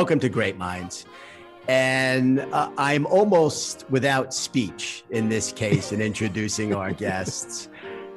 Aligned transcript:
welcome 0.00 0.18
to 0.18 0.30
Great 0.30 0.56
Minds. 0.56 1.04
And 1.68 2.40
uh, 2.40 2.70
I'm 2.78 3.04
almost 3.04 3.84
without 3.90 4.32
speech 4.32 5.04
in 5.10 5.28
this 5.28 5.52
case 5.52 5.92
in 5.92 6.00
introducing 6.00 6.74
our 6.74 6.90
guests. 7.06 7.68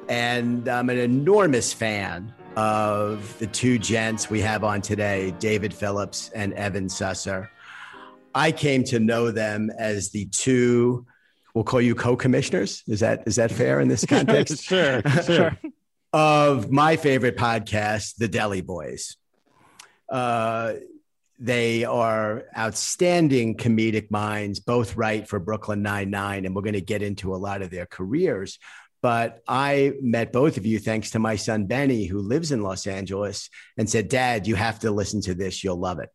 And 0.08 0.66
I'm 0.66 0.88
an 0.88 0.96
enormous 0.96 1.74
fan 1.74 2.32
of 2.56 3.38
the 3.38 3.46
two 3.46 3.78
gents 3.78 4.30
we 4.30 4.40
have 4.40 4.64
on 4.64 4.80
today, 4.80 5.34
David 5.38 5.74
Phillips 5.74 6.30
and 6.34 6.54
Evan 6.54 6.86
Susser. 6.86 7.50
I 8.34 8.50
came 8.50 8.82
to 8.84 8.98
know 8.98 9.30
them 9.30 9.70
as 9.78 10.08
the 10.08 10.24
two, 10.24 11.04
we'll 11.52 11.64
call 11.64 11.82
you 11.82 11.94
co-commissioners. 11.94 12.82
Is 12.88 13.00
that 13.00 13.24
is 13.26 13.36
that 13.36 13.52
fair 13.52 13.80
in 13.80 13.88
this 13.88 14.06
context? 14.08 14.64
sure, 14.64 15.02
sure. 15.22 15.58
of 16.14 16.70
my 16.70 16.96
favorite 16.96 17.36
podcast, 17.36 18.16
The 18.16 18.28
Deli 18.28 18.62
Boys. 18.62 19.18
Uh, 20.08 20.74
they 21.38 21.84
are 21.84 22.44
outstanding 22.56 23.56
comedic 23.56 24.10
minds, 24.10 24.60
both 24.60 24.96
write 24.96 25.28
for 25.28 25.40
Brooklyn 25.40 25.82
Nine-Nine, 25.82 26.44
and 26.44 26.54
we're 26.54 26.62
going 26.62 26.74
to 26.74 26.80
get 26.80 27.02
into 27.02 27.34
a 27.34 27.36
lot 27.36 27.62
of 27.62 27.70
their 27.70 27.86
careers. 27.86 28.58
But 29.02 29.42
I 29.46 29.92
met 30.00 30.32
both 30.32 30.56
of 30.56 30.64
you 30.64 30.78
thanks 30.78 31.10
to 31.10 31.18
my 31.18 31.36
son, 31.36 31.66
Benny, 31.66 32.06
who 32.06 32.20
lives 32.20 32.52
in 32.52 32.62
Los 32.62 32.86
Angeles, 32.86 33.50
and 33.76 33.90
said, 33.90 34.08
Dad, 34.08 34.46
you 34.46 34.54
have 34.54 34.78
to 34.80 34.90
listen 34.90 35.20
to 35.22 35.34
this. 35.34 35.62
You'll 35.62 35.76
love 35.76 35.98
it. 35.98 36.08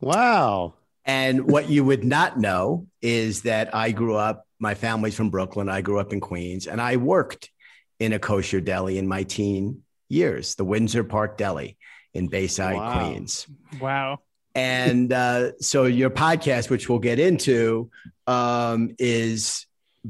Wow. 0.00 0.74
And 1.04 1.50
what 1.50 1.70
you 1.70 1.84
would 1.84 2.04
not 2.04 2.38
know 2.38 2.86
is 3.00 3.42
that 3.42 3.74
I 3.74 3.92
grew 3.92 4.16
up, 4.16 4.46
my 4.58 4.74
family's 4.74 5.14
from 5.14 5.30
Brooklyn. 5.30 5.68
I 5.68 5.80
grew 5.80 5.98
up 5.98 6.12
in 6.12 6.20
Queens, 6.20 6.66
and 6.66 6.80
I 6.80 6.96
worked 6.96 7.50
in 7.98 8.12
a 8.12 8.18
kosher 8.18 8.60
deli 8.60 8.98
in 8.98 9.08
my 9.08 9.22
teen 9.22 9.82
years, 10.08 10.56
the 10.56 10.64
Windsor 10.64 11.04
Park 11.04 11.38
Deli 11.38 11.78
in 12.12 12.28
Bayside, 12.28 12.76
Wow. 12.76 12.98
Queens. 12.98 13.46
Wow. 13.80 14.18
And 14.54 15.12
uh, 15.12 15.52
so 15.60 15.84
your 15.84 16.10
podcast, 16.10 16.70
which 16.70 16.88
we'll 16.88 16.98
get 16.98 17.18
into, 17.18 17.90
um, 18.26 18.94
is 18.98 19.66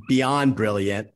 beyond 0.09 0.57
brilliant. 0.57 1.09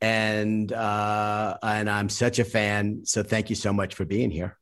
And 0.00 0.70
uh, 0.70 1.56
and 1.62 1.88
I'm 1.88 2.08
such 2.10 2.38
a 2.38 2.44
fan. 2.44 3.02
So 3.04 3.22
thank 3.22 3.48
you 3.48 3.56
so 3.56 3.72
much 3.72 3.94
for 3.94 4.04
being 4.04 4.30
here. 4.30 4.58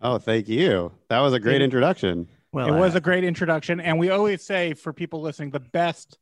Oh, 0.00 0.18
thank 0.18 0.48
you. 0.48 0.92
That 1.08 1.20
was 1.20 1.32
a 1.32 1.40
great 1.40 1.54
Thank- 1.54 1.64
introduction. 1.64 2.28
Well, 2.52 2.74
it 2.74 2.78
was 2.78 2.94
uh, 2.94 2.98
a 2.98 3.00
great 3.00 3.24
introduction. 3.24 3.80
And 3.80 3.98
we 3.98 4.10
always 4.10 4.42
say 4.42 4.74
for 4.74 4.92
people 4.92 5.20
listening, 5.20 5.50
the 5.50 5.60
best 5.60 6.18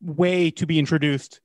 way 0.00 0.50
to 0.52 0.66
be 0.66 0.78
introduced 0.78 1.40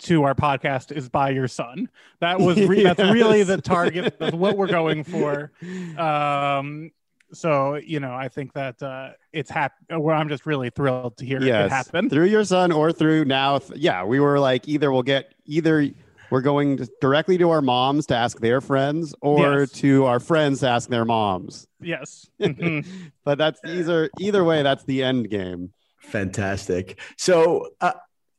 to 0.00 0.24
our 0.24 0.34
podcast 0.34 0.92
is 0.94 1.08
by 1.08 1.30
your 1.30 1.48
son. 1.48 1.88
That 2.20 2.38
was 2.38 2.60
re- 2.60 2.82
that's 2.82 3.00
really 3.12 3.42
the 3.42 3.60
target. 3.60 4.18
That's 4.18 4.34
what 4.34 4.56
we're 4.56 4.66
going 4.68 5.04
for. 5.04 5.52
Um, 5.98 6.90
so 7.32 7.76
you 7.76 8.00
know, 8.00 8.12
I 8.14 8.28
think 8.28 8.52
that 8.54 8.82
uh, 8.82 9.10
it's 9.32 9.50
hap- 9.50 9.74
Well, 9.90 10.16
I'm 10.16 10.28
just 10.28 10.46
really 10.46 10.70
thrilled 10.70 11.16
to 11.18 11.24
hear 11.26 11.42
it 11.42 11.70
happen. 11.70 12.08
through 12.10 12.26
your 12.26 12.44
son 12.44 12.72
or 12.72 12.92
through 12.92 13.24
now. 13.24 13.58
th- 13.58 13.78
Yeah, 13.80 14.04
we 14.04 14.20
were 14.20 14.38
like 14.40 14.68
either 14.68 14.90
we'll 14.92 15.02
get 15.02 15.34
either 15.46 15.88
we're 16.30 16.40
going 16.40 16.78
to- 16.78 16.88
directly 17.00 17.36
to 17.38 17.50
our 17.50 17.60
moms 17.60 18.06
to 18.06 18.16
ask 18.16 18.40
their 18.40 18.60
friends, 18.60 19.14
or 19.20 19.60
Yes. 19.60 19.72
to 19.72 20.04
our 20.06 20.18
friends 20.20 20.60
to 20.60 20.68
ask 20.68 20.88
their 20.88 21.04
moms. 21.04 21.66
Yes. 21.80 22.26
Mhm. 22.40 22.86
But 23.24 23.38
that's 23.38 23.60
either 23.66 24.08
either 24.18 24.42
way, 24.44 24.62
that's 24.62 24.84
the 24.84 25.02
end 25.02 25.28
game. 25.30 25.72
Fantastic. 26.00 26.98
So, 27.16 27.68
uh, 27.80 27.92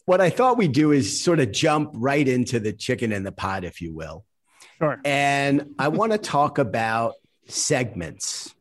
what 0.05 0.19
I 0.21 0.29
thought 0.29 0.57
we'd 0.57 0.73
do 0.73 0.91
is 0.91 1.21
sort 1.23 1.39
of 1.39 1.51
jump 1.51 1.91
right 1.93 2.27
into 2.27 2.59
the 2.59 2.73
chicken 2.73 3.11
in 3.13 3.23
the 3.23 3.31
pot, 3.31 3.63
if 3.63 3.79
you 3.81 3.93
will. 3.93 4.25
Sure. 4.79 4.99
And 5.05 5.75
I 5.79 5.87
want 5.87 6.11
to 6.11 6.17
talk 6.17 6.57
about 6.57 7.13
segments. 7.47 8.53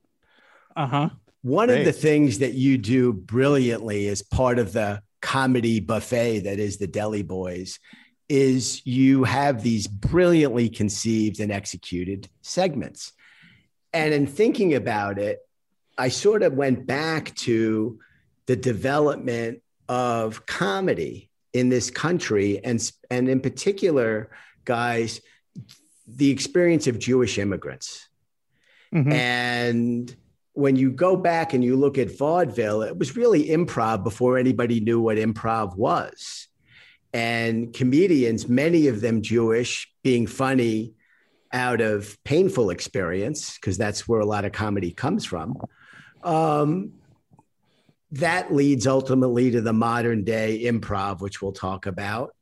Uh 0.76 0.86
huh. 0.86 1.10
One 1.42 1.70
of 1.70 1.84
the 1.84 1.92
things 1.92 2.38
that 2.38 2.54
you 2.54 2.78
do 2.78 3.12
brilliantly 3.12 4.08
as 4.08 4.22
part 4.22 4.58
of 4.58 4.72
the 4.72 5.02
comedy 5.20 5.80
buffet 5.80 6.40
that 6.40 6.58
is 6.58 6.78
the 6.78 6.86
Deli 6.86 7.22
Boys 7.22 7.80
is 8.28 8.84
you 8.86 9.24
have 9.24 9.62
these 9.62 9.86
brilliantly 9.86 10.68
conceived 10.68 11.40
and 11.40 11.50
executed 11.50 12.28
segments. 12.42 13.12
And 13.92 14.14
in 14.14 14.26
thinking 14.26 14.74
about 14.74 15.18
it, 15.18 15.40
I 15.98 16.08
sort 16.08 16.42
of 16.42 16.54
went 16.54 16.86
back 16.86 17.34
to 17.36 17.98
the 18.46 18.56
development 18.56 19.62
of 19.88 20.46
comedy 20.46 21.28
in 21.52 21.68
this 21.68 21.90
country 21.90 22.64
and 22.64 22.90
and 23.10 23.28
in 23.28 23.40
particular 23.40 24.30
guys 24.64 25.20
the 26.06 26.30
experience 26.30 26.86
of 26.86 26.98
Jewish 26.98 27.38
immigrants 27.38 28.08
Mhm. 28.94 29.12
and 29.12 30.16
when 30.54 30.76
you 30.76 30.90
go 30.90 31.16
back 31.16 31.54
and 31.54 31.64
you 31.64 31.76
look 31.76 31.98
at 31.98 32.16
vaudeville, 32.16 32.82
it 32.82 32.98
was 32.98 33.16
really 33.16 33.48
improv 33.48 34.04
before 34.04 34.36
anybody 34.36 34.80
knew 34.80 35.00
what 35.00 35.16
improv 35.16 35.76
was. 35.76 36.48
And 37.14 37.72
comedians, 37.72 38.48
many 38.48 38.88
of 38.88 39.00
them 39.00 39.22
Jewish, 39.22 39.92
being 40.02 40.26
funny 40.26 40.94
out 41.52 41.80
of 41.80 42.22
painful 42.24 42.70
experience, 42.70 43.54
because 43.56 43.76
that's 43.76 44.08
where 44.08 44.20
a 44.20 44.26
lot 44.26 44.44
of 44.44 44.52
comedy 44.52 44.92
comes 44.92 45.24
from. 45.24 45.56
Um, 46.22 46.92
that 48.12 48.52
leads 48.52 48.86
ultimately 48.86 49.50
to 49.50 49.60
the 49.60 49.72
modern 49.72 50.24
day 50.24 50.64
improv, 50.64 51.20
which 51.20 51.40
we'll 51.40 51.52
talk 51.52 51.86
about. 51.86 52.34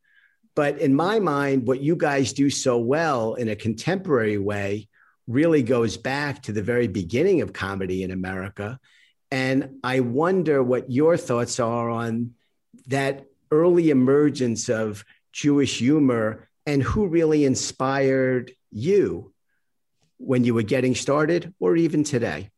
But 0.57 0.79
in 0.79 0.95
my 0.95 1.21
mind, 1.21 1.67
what 1.67 1.81
you 1.81 1.97
guys 1.97 2.33
do 2.33 2.51
so 2.51 2.79
well 2.79 3.35
in 3.35 3.49
a 3.49 3.57
contemporary 3.57 4.39
way 4.39 4.89
really 5.31 5.63
goes 5.63 5.97
back 5.97 6.43
to 6.43 6.53
the 6.53 6.63
very 6.63 6.89
beginning 6.89 7.41
of 7.41 7.53
comedy 7.53 8.03
in 8.03 8.11
America. 8.11 8.81
And 9.31 9.79
I 9.85 10.01
wonder 10.01 10.61
what 10.63 10.91
your 10.91 11.17
thoughts 11.17 11.61
are 11.61 11.89
on 11.89 12.33
that 12.89 13.27
early 13.53 13.91
emergence 13.91 14.69
of 14.69 15.05
Jewish 15.33 15.79
humor 15.79 16.49
and 16.67 16.83
who 16.83 17.07
really 17.07 17.45
inspired 17.45 18.53
you 18.73 19.33
when 20.19 20.43
you 20.43 20.53
were 20.53 20.63
getting 20.63 20.97
started 20.97 21.55
or 21.61 21.77
even 21.77 22.03
today. 22.03 22.51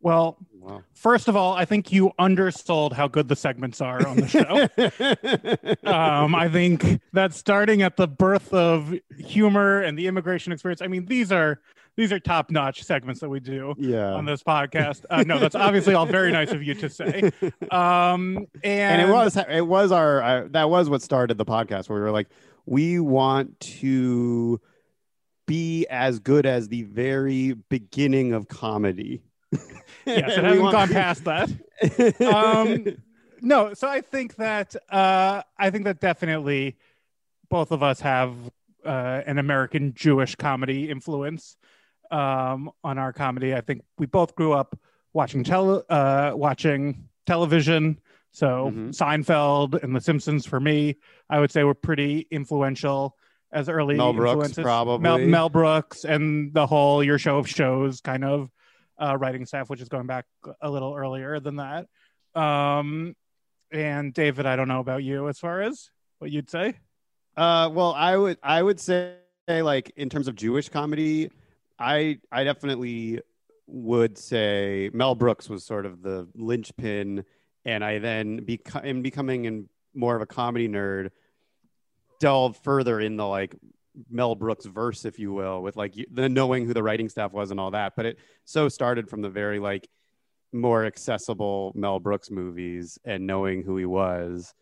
Well, 0.00 0.38
Wow. 0.64 0.82
first 0.94 1.28
of 1.28 1.36
all, 1.36 1.52
I 1.52 1.66
think 1.66 1.92
you 1.92 2.12
undersold 2.18 2.94
how 2.94 3.06
good 3.06 3.28
the 3.28 3.36
segments 3.36 3.82
are 3.82 4.06
on 4.06 4.16
the 4.16 4.28
show. 4.28 5.86
um, 5.90 6.34
I 6.34 6.48
think 6.48 7.00
that 7.12 7.34
starting 7.34 7.82
at 7.82 7.96
the 7.96 8.08
birth 8.08 8.52
of 8.54 8.94
humor 9.18 9.82
and 9.82 9.98
the 9.98 10.06
immigration 10.06 10.52
experience, 10.52 10.80
I 10.80 10.86
mean, 10.86 11.04
these 11.04 11.30
are 11.30 11.60
these 11.96 12.12
are 12.12 12.18
top 12.18 12.50
notch 12.50 12.82
segments 12.82 13.20
that 13.20 13.28
we 13.28 13.40
do 13.40 13.74
yeah. 13.78 14.14
on 14.14 14.24
this 14.24 14.42
podcast. 14.42 15.04
Uh, 15.10 15.22
no, 15.22 15.38
that's 15.38 15.54
obviously 15.54 15.94
all 15.94 16.06
very 16.06 16.32
nice 16.32 16.50
of 16.50 16.62
you 16.62 16.74
to 16.74 16.88
say. 16.88 17.30
Um, 17.70 18.46
and, 18.62 19.02
and 19.02 19.02
it 19.02 19.12
was 19.12 19.36
it 19.36 19.66
was 19.66 19.92
our 19.92 20.22
uh, 20.22 20.48
that 20.50 20.70
was 20.70 20.88
what 20.88 21.02
started 21.02 21.38
the 21.38 21.44
podcast 21.44 21.88
where 21.88 21.98
we 21.98 22.04
were 22.04 22.10
like 22.10 22.28
we 22.66 23.00
want 23.00 23.58
to 23.60 24.60
be 25.46 25.86
as 25.88 26.18
good 26.18 26.46
as 26.46 26.68
the 26.68 26.84
very 26.84 27.52
beginning 27.68 28.32
of 28.32 28.48
comedy 28.48 29.22
yes, 30.06 30.36
it 30.38 30.44
hasn't 30.44 30.70
gone 30.70 30.88
past 30.88 31.24
that. 31.24 31.50
um, 32.34 32.96
no, 33.42 33.74
so 33.74 33.88
I 33.88 34.00
think 34.00 34.36
that 34.36 34.74
uh, 34.90 35.42
I 35.58 35.70
think 35.70 35.84
that 35.84 36.00
definitely 36.00 36.76
both 37.50 37.70
of 37.72 37.82
us 37.82 38.00
have 38.00 38.34
uh, 38.84 39.22
an 39.26 39.38
American 39.38 39.94
Jewish 39.94 40.34
comedy 40.36 40.90
influence 40.90 41.56
um, 42.10 42.70
on 42.82 42.98
our 42.98 43.12
comedy. 43.12 43.54
I 43.54 43.60
think 43.60 43.82
we 43.98 44.06
both 44.06 44.34
grew 44.34 44.52
up 44.52 44.78
watching 45.12 45.44
tele- 45.44 45.84
uh, 45.88 46.32
watching 46.34 47.08
television. 47.26 47.98
So 48.32 48.70
Mhm. 48.74 48.88
Seinfeld 48.90 49.80
and 49.82 49.94
The 49.94 50.00
Simpsons 50.00 50.44
for 50.44 50.58
me, 50.58 50.96
I 51.30 51.38
would 51.38 51.52
say 51.52 51.62
were 51.62 51.72
pretty 51.74 52.26
influential 52.32 53.16
as 53.52 53.68
early 53.68 53.94
Mel 53.96 54.12
Brooks, 54.12 54.32
influences. 54.32 54.64
probably. 54.64 55.02
Mel, 55.02 55.18
Mel 55.18 55.48
Brooks 55.48 56.04
and 56.04 56.52
the 56.52 56.66
whole 56.66 57.04
Your 57.04 57.16
Show 57.18 57.38
of 57.38 57.48
Shows 57.48 58.00
kind 58.00 58.24
of 58.24 58.50
uh, 59.00 59.16
writing 59.18 59.46
staff, 59.46 59.70
which 59.70 59.80
is 59.80 59.88
going 59.88 60.06
back 60.06 60.26
a 60.60 60.70
little 60.70 60.94
earlier 60.94 61.40
than 61.40 61.56
that. 61.56 61.86
Um, 62.34 63.14
and 63.72 64.14
David, 64.14 64.46
I 64.46 64.56
don't 64.56 64.68
know 64.68 64.80
about 64.80 65.02
you 65.02 65.28
as 65.28 65.38
far 65.38 65.62
as 65.62 65.90
what 66.18 66.30
you'd 66.30 66.50
say. 66.50 66.74
Uh, 67.36 67.68
well, 67.72 67.92
I 67.92 68.16
would 68.16 68.38
I 68.42 68.62
would 68.62 68.78
say 68.78 69.16
like 69.48 69.92
in 69.96 70.08
terms 70.08 70.28
of 70.28 70.36
Jewish 70.36 70.68
comedy, 70.68 71.30
I 71.78 72.18
I 72.30 72.44
definitely 72.44 73.20
would 73.66 74.16
say 74.18 74.90
Mel 74.92 75.14
Brooks 75.14 75.48
was 75.48 75.64
sort 75.64 75.86
of 75.86 76.02
the 76.02 76.28
linchpin, 76.34 77.24
and 77.64 77.84
I 77.84 77.98
then 77.98 78.40
beca- 78.42 78.84
in 78.84 79.02
becoming 79.02 79.46
in 79.46 79.68
more 79.94 80.14
of 80.14 80.22
a 80.22 80.26
comedy 80.26 80.68
nerd, 80.68 81.10
delved 82.20 82.62
further 82.62 83.00
in 83.00 83.16
the 83.16 83.26
like 83.26 83.56
Mel 84.10 84.34
Brooks 84.34 84.66
verse, 84.66 85.04
if 85.04 85.18
you 85.18 85.32
will, 85.32 85.62
with 85.62 85.76
like 85.76 85.94
the 86.10 86.28
knowing 86.28 86.66
who 86.66 86.74
the 86.74 86.82
writing 86.82 87.08
staff 87.08 87.32
was 87.32 87.50
and 87.50 87.60
all 87.60 87.70
that. 87.72 87.94
But 87.96 88.06
it 88.06 88.18
so 88.44 88.68
started 88.68 89.08
from 89.08 89.22
the 89.22 89.30
very 89.30 89.58
like 89.58 89.88
more 90.52 90.84
accessible 90.84 91.72
Mel 91.74 91.98
Brooks 91.98 92.30
movies 92.30 92.98
and 93.04 93.26
knowing 93.26 93.62
who 93.62 93.76
he 93.76 93.86
was. 93.86 94.54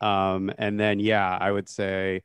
Um, 0.00 0.52
and 0.58 0.78
then, 0.78 1.00
yeah, 1.00 1.36
I 1.40 1.50
would 1.50 1.68
say 1.68 2.22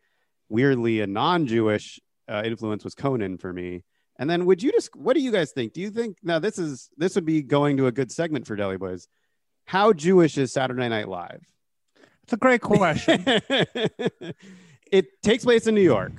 weirdly 0.49 1.01
a 1.01 1.07
non-Jewish 1.07 1.99
uh, 2.29 2.43
influence 2.45 2.83
was 2.83 2.95
Conan 2.95 3.37
for 3.37 3.51
me. 3.51 3.83
And 4.17 4.29
then 4.29 4.45
would 4.45 4.61
you 4.61 4.71
just 4.71 4.95
what 4.95 5.15
do 5.15 5.21
you 5.21 5.31
guys 5.31 5.51
think? 5.51 5.73
Do 5.73 5.81
you 5.81 5.89
think 5.89 6.17
now 6.21 6.39
this 6.39 6.59
is 6.59 6.89
this 6.97 7.15
would 7.15 7.25
be 7.25 7.41
going 7.41 7.77
to 7.77 7.87
a 7.87 7.91
good 7.91 8.11
segment 8.11 8.45
for 8.45 8.55
Deli 8.55 8.77
Boys. 8.77 9.07
How 9.65 9.91
Jewish 9.91 10.37
is 10.37 10.53
Saturday 10.53 10.87
Night 10.87 11.07
Live? 11.07 11.41
It's 12.23 12.33
a 12.33 12.37
great 12.37 12.61
question. 12.61 13.23
it 14.91 15.21
takes 15.23 15.43
place 15.43 15.67
in 15.67 15.75
New 15.75 15.81
York. 15.81 16.13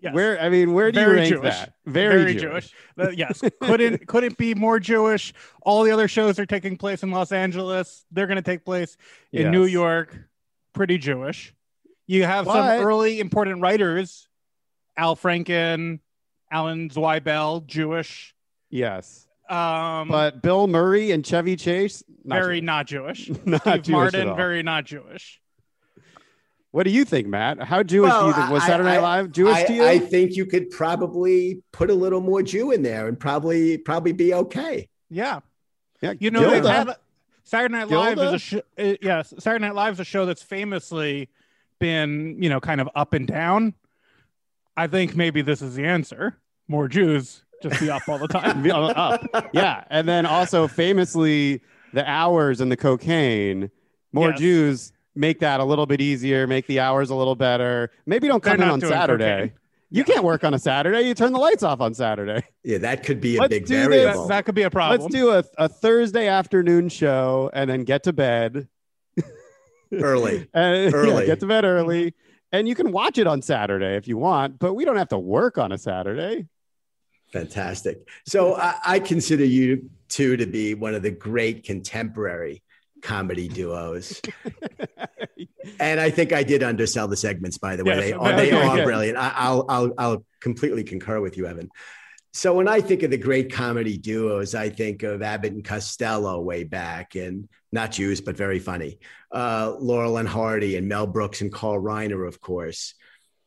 Yes. 0.00 0.14
Where 0.14 0.40
I 0.40 0.48
mean, 0.48 0.74
where 0.74 0.92
do 0.92 1.00
Very 1.00 1.10
you 1.10 1.16
rank 1.18 1.28
Jewish. 1.42 1.54
that? 1.58 1.72
Very, 1.84 2.34
Jewish. 2.34 2.70
Jewish. 2.70 2.72
Uh, 2.96 3.10
yes, 3.10 3.42
couldn't 3.60 4.06
couldn't 4.06 4.38
be 4.38 4.54
more 4.54 4.78
Jewish. 4.78 5.34
All 5.62 5.82
the 5.82 5.90
other 5.90 6.06
shows 6.06 6.38
are 6.38 6.46
taking 6.46 6.76
place 6.76 7.02
in 7.02 7.10
Los 7.10 7.32
Angeles. 7.32 8.04
They're 8.12 8.26
going 8.28 8.36
to 8.36 8.42
take 8.42 8.64
place 8.64 8.96
in 9.32 9.50
New 9.50 9.64
York. 9.64 10.16
Pretty 10.72 10.98
Jewish. 10.98 11.52
You 12.06 12.24
have 12.24 12.44
But- 12.44 12.76
some 12.76 12.86
early 12.86 13.18
important 13.18 13.60
writers: 13.60 14.28
Al 14.96 15.16
Franken, 15.16 15.98
Alan 16.50 16.90
Zweibel, 16.90 17.66
Jewish. 17.66 18.34
Yes, 18.70 19.26
Um, 19.50 20.08
but 20.08 20.42
Bill 20.42 20.66
Murray 20.68 21.10
and 21.10 21.24
Chevy 21.26 21.56
Chase, 21.56 22.04
not 22.22 22.36
very 22.36 22.60
Jewish. 22.60 22.66
not 22.66 22.86
Jewish. 22.86 23.28
Not 23.46 23.60
Steve 23.62 23.82
Jewish 23.82 23.88
Martin, 23.88 24.36
very 24.36 24.62
not 24.62 24.84
Jewish. 24.84 25.40
What 26.70 26.82
do 26.84 26.90
you 26.90 27.04
think, 27.04 27.26
Matt? 27.26 27.62
How 27.62 27.82
Jewish 27.82 28.12
do 28.12 28.26
you 28.26 28.32
think 28.34 28.50
was 28.50 28.62
I- 28.62 28.66
Saturday 28.66 28.88
Night 28.90 29.00
Live 29.00 29.32
Jewish 29.32 29.56
I, 29.56 29.64
to 29.64 29.72
you? 29.72 29.84
I 29.86 29.98
think 29.98 30.36
you 30.36 30.44
could 30.46 30.70
probably 30.70 31.62
put 31.72 31.90
a 31.90 31.94
little 31.94 32.20
more 32.20 32.42
Jew 32.42 32.72
in 32.72 32.82
there 32.82 33.08
and 33.08 33.18
probably 33.18 33.78
probably 33.78 34.12
be 34.12 34.34
okay. 34.34 34.88
Yeah, 35.10 35.40
yeah, 36.02 36.12
you 36.18 36.30
know 36.30 36.40
they've 36.42 36.62
Gilda. 36.62 36.72
had 36.72 36.96
Saturday 37.44 37.72
Night 37.74 37.88
Live 37.88 38.18
is 38.18 38.32
a 38.34 38.38
sh- 38.38 38.54
uh, 38.78 38.94
yes, 39.00 39.32
Saturday 39.38 39.64
Night 39.64 39.74
Live 39.74 39.94
is 39.94 40.00
a 40.00 40.04
show 40.04 40.26
that's 40.26 40.42
famously 40.42 41.30
been 41.78 42.36
you 42.42 42.50
know 42.50 42.60
kind 42.60 42.80
of 42.82 42.88
up 42.94 43.14
and 43.14 43.26
down. 43.26 43.72
I 44.76 44.86
think 44.86 45.16
maybe 45.16 45.40
this 45.42 45.62
is 45.62 45.74
the 45.74 45.84
answer. 45.86 46.36
More 46.68 46.86
Jews 46.86 47.42
just 47.62 47.80
be 47.80 47.90
up 47.90 48.06
all 48.08 48.18
the 48.18 48.28
time. 48.28 48.62
Be 48.62 48.70
up. 48.70 49.24
Yeah, 49.52 49.82
and 49.90 50.06
then 50.06 50.26
also 50.26 50.68
famously 50.68 51.62
the 51.94 52.08
hours 52.08 52.60
and 52.60 52.70
the 52.70 52.76
cocaine. 52.76 53.70
More 54.12 54.30
Yes. 54.30 54.38
Jews 54.38 54.92
make 55.18 55.40
that 55.40 55.60
a 55.60 55.64
little 55.64 55.86
bit 55.86 56.00
easier, 56.00 56.46
make 56.46 56.66
the 56.66 56.80
hours 56.80 57.10
a 57.10 57.14
little 57.14 57.34
better. 57.34 57.90
Maybe 58.06 58.28
don't 58.28 58.42
They're 58.42 58.56
come 58.56 58.62
in 58.62 58.70
on 58.70 58.80
Saturday. 58.80 59.24
cocaine. 59.24 59.52
You 59.90 60.04
can't 60.04 60.22
work 60.22 60.44
on 60.44 60.52
a 60.54 60.58
Saturday. 60.58 61.02
You 61.02 61.14
turn 61.14 61.32
the 61.32 61.38
lights 61.38 61.62
off 61.62 61.80
on 61.80 61.94
Saturday. 61.94 62.42
Yeah, 62.62 62.78
that 62.78 63.04
could 63.04 63.20
be 63.20 63.36
a 63.38 63.40
Let's 63.40 63.50
big 63.50 63.66
do 63.66 63.88
variable. 63.88 64.22
that, 64.24 64.28
that 64.28 64.44
could 64.44 64.54
be 64.54 64.62
a 64.62 64.70
problem. 64.70 65.00
Let's 65.00 65.12
do 65.12 65.30
a, 65.30 65.42
a 65.56 65.68
Thursday 65.68 66.28
afternoon 66.28 66.90
show 66.90 67.50
and 67.54 67.68
then 67.70 67.84
get 67.84 68.02
to 68.04 68.12
bed. 68.12 68.68
Early. 69.92 70.46
And, 70.54 70.92
yeah, 70.92 70.98
Early. 70.98 71.26
get 71.26 71.40
to 71.40 71.46
bed 71.46 71.64
early. 71.64 72.14
And 72.52 72.68
you 72.68 72.74
can 72.74 72.92
watch 72.92 73.16
it 73.18 73.26
on 73.26 73.40
Saturday 73.42 73.96
if 73.96 74.06
you 74.06 74.18
want, 74.18 74.58
but 74.58 74.74
we 74.74 74.84
don't 74.84 74.96
have 74.96 75.08
to 75.08 75.18
work 75.18 75.56
on 75.58 75.72
a 75.72 75.78
Saturday. 75.78 76.46
Fantastic. 77.32 78.06
So 78.26 78.54
I, 78.56 78.74
I 78.84 78.98
consider 79.00 79.44
you 79.44 79.90
two 80.08 80.36
to 80.36 80.46
be 80.46 80.74
one 80.74 80.94
of 80.94 81.02
the 81.02 81.10
great 81.10 81.64
contemporary 81.64 82.62
comedy 83.02 83.48
duos. 83.48 84.20
and 85.80 86.00
I 86.00 86.10
think 86.10 86.32
I 86.32 86.42
did 86.42 86.62
undersell 86.62 87.08
the 87.08 87.16
segments, 87.16 87.58
by 87.58 87.76
the 87.76 87.84
way. 87.84 87.96
Yes, 87.96 88.04
they 88.04 88.12
are, 88.12 88.36
they 88.36 88.52
are 88.52 88.84
brilliant. 88.84 89.18
I, 89.18 89.32
I'll, 89.34 89.66
I'll, 89.68 89.92
I'll 89.98 90.24
completely 90.40 90.84
concur 90.84 91.20
with 91.20 91.36
you, 91.36 91.46
Evan. 91.46 91.70
So 92.32 92.54
when 92.54 92.68
I 92.68 92.80
think 92.80 93.02
of 93.02 93.10
the 93.10 93.16
great 93.16 93.52
comedy 93.52 93.96
duos, 93.96 94.54
I 94.54 94.68
think 94.68 95.02
of 95.02 95.22
Abbott 95.22 95.52
and 95.54 95.64
Costello 95.64 96.40
way 96.40 96.62
back, 96.64 97.14
and 97.14 97.48
not 97.72 97.92
Jews, 97.92 98.20
but 98.20 98.36
very 98.36 98.58
funny. 98.58 98.98
Uh, 99.32 99.74
Laurel 99.78 100.18
and 100.18 100.28
Hardy, 100.28 100.76
and 100.76 100.88
Mel 100.88 101.06
Brooks 101.06 101.40
and 101.40 101.52
Carl 101.52 101.80
Reiner, 101.80 102.28
of 102.28 102.40
course. 102.40 102.94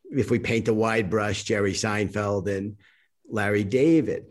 If 0.09 0.29
we 0.29 0.39
paint 0.39 0.67
a 0.67 0.73
wide 0.73 1.09
brush, 1.09 1.43
Jerry 1.43 1.73
Seinfeld 1.73 2.47
and 2.47 2.77
Larry 3.29 3.63
David. 3.63 4.25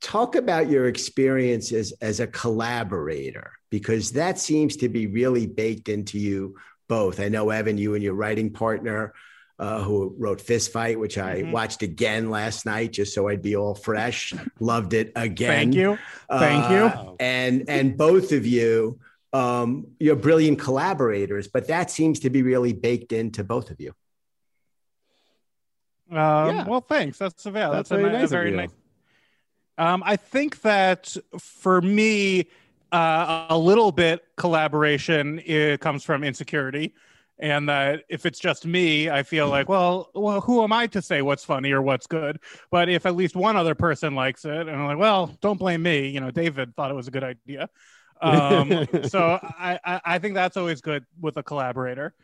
Talk 0.00 0.36
about 0.36 0.70
your 0.70 0.86
experiences 0.86 1.92
as 2.00 2.20
a 2.20 2.26
collaborator, 2.26 3.52
because 3.74 4.12
that 4.12 4.38
seems 4.38 4.76
to 4.76 4.88
be 4.88 5.08
really 5.08 5.48
baked 5.48 5.88
into 5.88 6.16
you 6.16 6.54
both. 6.88 7.18
I 7.18 7.28
know, 7.28 7.50
Evan, 7.50 7.76
you 7.76 7.94
and 7.94 8.04
your 8.04 8.14
writing 8.14 8.50
partner, 8.52 9.12
uh, 9.58 9.82
who 9.82 10.14
wrote 10.16 10.40
Fist 10.40 10.70
Fight, 10.70 10.96
which 10.96 11.18
I 11.18 11.42
Mhm. 11.42 11.50
watched 11.50 11.82
again 11.82 12.30
last 12.30 12.66
night 12.66 12.92
just 12.92 13.12
so 13.12 13.26
I'd 13.26 13.42
be 13.42 13.56
all 13.56 13.74
fresh. 13.74 14.32
Loved 14.60 14.92
it 14.92 15.10
again. 15.16 15.72
Thank 15.72 15.74
you. 15.74 15.98
Thank 16.30 16.70
you. 16.70 16.84
Uh, 16.86 17.16
and 17.18 17.64
and 17.68 17.96
both 17.96 18.30
of 18.30 18.46
you, 18.46 19.00
um, 19.32 19.88
you're 19.98 20.14
brilliant 20.14 20.60
collaborators, 20.60 21.48
but 21.48 21.66
that 21.66 21.90
seems 21.90 22.20
to 22.20 22.30
be 22.30 22.42
really 22.42 22.72
baked 22.72 23.10
into 23.12 23.42
both 23.42 23.72
of 23.72 23.80
you. 23.80 23.92
Um, 26.12 26.16
Yeah. 26.16 26.68
Well, 26.68 26.80
thanks. 26.80 27.18
That's, 27.18 27.44
yeah, 27.44 27.52
That's 27.52 27.88
that's, 27.88 27.90
a, 27.90 27.96
very 27.96 28.08
a 28.08 28.12
nice 28.12 28.24
of 28.24 28.30
very 28.30 28.50
you. 28.50 28.56
nice. 28.56 28.70
Um, 29.78 30.04
I 30.06 30.14
think 30.14 30.60
that 30.62 31.16
for 31.40 31.80
me, 31.82 32.46
uh, 32.94 33.46
a 33.50 33.58
little 33.58 33.92
bit 33.92 34.22
collaboration 34.36 35.40
it 35.44 35.80
comes 35.80 36.04
from 36.04 36.24
insecurity, 36.24 36.94
and 37.38 37.68
that 37.68 38.04
if 38.08 38.26
it's 38.26 38.38
just 38.38 38.66
me, 38.66 39.10
I 39.10 39.22
feel 39.24 39.48
like, 39.50 39.68
well, 39.68 40.10
well, 40.14 40.40
who 40.40 40.62
am 40.62 40.72
I 40.72 40.86
to 40.88 41.02
say 41.02 41.22
what's 41.22 41.44
funny 41.44 41.72
or 41.72 41.82
what's 41.82 42.06
good? 42.06 42.38
But 42.70 42.88
if 42.88 43.06
at 43.06 43.16
least 43.16 43.36
one 43.36 43.56
other 43.56 43.74
person 43.74 44.14
likes 44.14 44.44
it, 44.44 44.52
and 44.68 44.70
I'm 44.70 44.86
like, 44.86 44.98
well, 44.98 45.36
don't 45.40 45.58
blame 45.58 45.82
me. 45.82 46.08
You 46.08 46.20
know, 46.20 46.30
David 46.30 46.74
thought 46.76 46.90
it 46.90 46.94
was 46.94 47.08
a 47.08 47.12
good 47.12 47.24
idea. 47.24 47.68
Um, 48.22 48.80
so 49.02 49.38
I, 49.42 49.80
I, 49.84 50.00
I 50.04 50.18
think 50.20 50.34
that's 50.34 50.56
always 50.56 50.80
good 50.80 51.04
with 51.20 51.36
a 51.36 51.42
collaborator. 51.42 52.14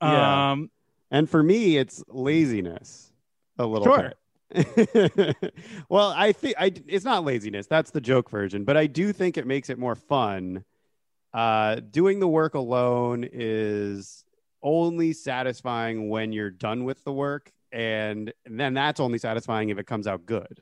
Yeah. 0.00 0.50
Um, 0.52 0.70
And 1.10 1.28
for 1.28 1.42
me, 1.42 1.76
it's 1.76 2.04
laziness 2.08 3.12
a 3.58 3.66
little 3.66 3.86
Sure. 3.86 3.96
bit. 3.96 4.16
well, 5.88 6.12
I 6.16 6.32
think 6.32 6.56
I 6.58 6.72
it's 6.86 7.04
not 7.04 7.24
laziness. 7.24 7.66
That's 7.66 7.90
the 7.90 8.00
joke 8.00 8.30
version, 8.30 8.64
but 8.64 8.76
I 8.76 8.86
do 8.86 9.12
think 9.12 9.36
it 9.36 9.46
makes 9.46 9.70
it 9.70 9.78
more 9.78 9.94
fun. 9.94 10.64
Uh, 11.32 11.76
doing 11.76 12.18
the 12.18 12.28
work 12.28 12.54
alone 12.54 13.28
is 13.30 14.24
only 14.62 15.12
satisfying 15.12 16.08
when 16.08 16.32
you're 16.32 16.50
done 16.50 16.84
with 16.84 17.04
the 17.04 17.12
work, 17.12 17.52
and 17.70 18.32
then 18.44 18.74
that's 18.74 18.98
only 19.00 19.18
satisfying 19.18 19.68
if 19.68 19.78
it 19.78 19.86
comes 19.86 20.06
out 20.06 20.26
good. 20.26 20.60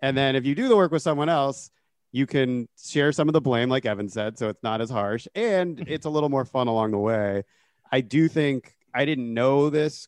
And 0.00 0.16
then 0.16 0.36
if 0.36 0.46
you 0.46 0.54
do 0.54 0.68
the 0.68 0.76
work 0.76 0.92
with 0.92 1.02
someone 1.02 1.28
else, 1.28 1.70
you 2.12 2.26
can 2.26 2.68
share 2.80 3.10
some 3.10 3.28
of 3.28 3.32
the 3.32 3.40
blame, 3.40 3.68
like 3.68 3.86
Evan 3.86 4.08
said, 4.08 4.38
so 4.38 4.48
it's 4.48 4.62
not 4.62 4.80
as 4.80 4.90
harsh, 4.90 5.26
and 5.34 5.80
it's 5.88 6.06
a 6.06 6.10
little 6.10 6.28
more 6.28 6.44
fun 6.44 6.68
along 6.68 6.92
the 6.92 6.98
way. 6.98 7.42
I 7.90 8.00
do 8.00 8.28
think 8.28 8.76
I 8.94 9.04
didn't 9.04 9.34
know 9.34 9.70
this 9.70 10.06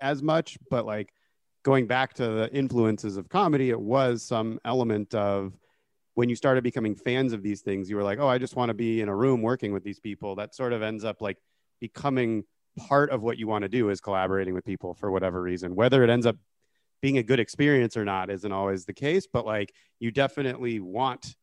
as 0.00 0.22
much, 0.22 0.58
but 0.68 0.84
like 0.84 1.13
going 1.64 1.86
back 1.86 2.14
to 2.14 2.28
the 2.28 2.50
influences 2.52 3.16
of 3.16 3.28
comedy, 3.28 3.70
it 3.70 3.80
was 3.80 4.22
some 4.22 4.60
element 4.64 5.14
of 5.14 5.58
when 6.14 6.28
you 6.28 6.36
started 6.36 6.62
becoming 6.62 6.94
fans 6.94 7.32
of 7.32 7.42
these 7.42 7.62
things, 7.62 7.90
you 7.90 7.96
were 7.96 8.04
like, 8.04 8.20
oh, 8.20 8.28
I 8.28 8.38
just 8.38 8.54
want 8.54 8.68
to 8.68 8.74
be 8.74 9.00
in 9.00 9.08
a 9.08 9.16
room 9.16 9.42
working 9.42 9.72
with 9.72 9.82
these 9.82 9.98
people. 9.98 10.36
That 10.36 10.54
sort 10.54 10.72
of 10.72 10.82
ends 10.82 11.04
up 11.04 11.20
like 11.20 11.38
becoming 11.80 12.44
part 12.76 13.10
of 13.10 13.22
what 13.22 13.38
you 13.38 13.48
want 13.48 13.62
to 13.62 13.68
do 13.68 13.90
is 13.90 14.00
collaborating 14.00 14.54
with 14.54 14.64
people 14.64 14.94
for 14.94 15.10
whatever 15.10 15.42
reason. 15.42 15.74
Whether 15.74 16.04
it 16.04 16.10
ends 16.10 16.26
up 16.26 16.36
being 17.02 17.18
a 17.18 17.22
good 17.22 17.40
experience 17.40 17.96
or 17.96 18.04
not 18.04 18.30
isn't 18.30 18.52
always 18.52 18.84
the 18.84 18.92
case, 18.92 19.26
but 19.30 19.44
like 19.44 19.72
you 19.98 20.10
definitely 20.10 20.80
want 20.80 21.34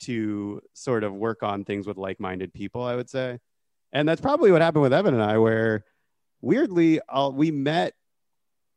to 0.00 0.60
sort 0.72 1.04
of 1.04 1.14
work 1.14 1.42
on 1.42 1.64
things 1.64 1.86
with 1.86 1.96
like 1.96 2.18
minded 2.18 2.52
people, 2.52 2.82
I 2.82 2.96
would 2.96 3.10
say. 3.10 3.38
And 3.92 4.08
that's 4.08 4.20
probably 4.20 4.50
what 4.50 4.62
happened 4.62 4.82
with 4.82 4.92
Evan 4.92 5.14
and 5.14 5.22
I, 5.22 5.38
where 5.38 5.84
weirdly, 6.40 7.00
uh, 7.08 7.30
we 7.32 7.50
met 7.50 7.94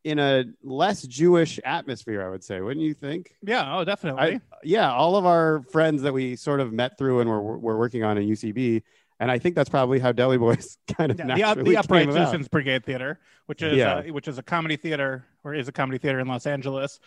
in 0.04 0.18
a 0.18 0.44
less 0.62 1.02
Jewish 1.02 1.60
atmosphere, 1.64 2.24
I 2.26 2.28
would 2.30 2.42
say. 2.42 2.60
Wouldn't 2.60 2.84
you 2.84 2.94
think? 2.94 3.34
yeah, 3.42 3.76
oh, 3.76 3.84
definitely. 3.84 4.20
I, 4.20 4.40
yeah, 4.64 4.92
all 4.92 5.16
of 5.16 5.26
our 5.26 5.62
friends 5.70 6.02
that 6.02 6.12
we 6.12 6.36
sort 6.36 6.60
of 6.60 6.72
met 6.72 6.98
through 6.98 7.20
and 7.20 7.30
were, 7.30 7.58
were 7.58 7.78
working 7.78 8.02
on 8.04 8.18
in 8.18 8.28
UCB. 8.28 8.82
And 9.20 9.30
I 9.30 9.38
think 9.38 9.54
that's 9.54 9.68
probably 9.70 10.00
how 10.00 10.10
Deli 10.10 10.36
Boys 10.38 10.78
kind 10.96 11.12
of 11.12 11.18
Yeah, 11.18 11.24
the, 11.26 11.34
naturally 11.36 11.70
the 11.70 11.76
Upright 11.76 12.00
came 12.06 12.10
about. 12.10 12.26
Citizens 12.30 12.48
Brigade 12.48 12.84
Theater, 12.84 13.20
which 13.46 13.62
is 13.62 13.76
Yeah. 13.76 13.94
uh, 13.96 14.02
which 14.04 14.26
is 14.26 14.38
a 14.38 14.42
comedy 14.42 14.76
theater 14.76 15.24
or 15.44 15.54
is 15.54 15.68
a 15.68 15.72
comedy 15.72 15.98
theater 15.98 16.18
in 16.18 16.26
Los 16.26 16.46
Angeles. 16.46 16.98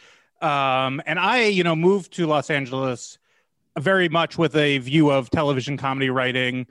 Um, 0.42 1.02
and 1.06 1.20
I, 1.20 1.44
you 1.48 1.64
know, 1.66 1.76
moved 1.76 2.14
to 2.14 2.28
Los 2.28 2.50
Angeles 2.50 3.18
very 3.78 4.08
much 4.08 4.38
with 4.38 4.56
a 4.56 4.78
view 4.78 5.12
of 5.12 5.30
television 5.30 5.76
comedy 5.76 6.10
writing, 6.10 6.68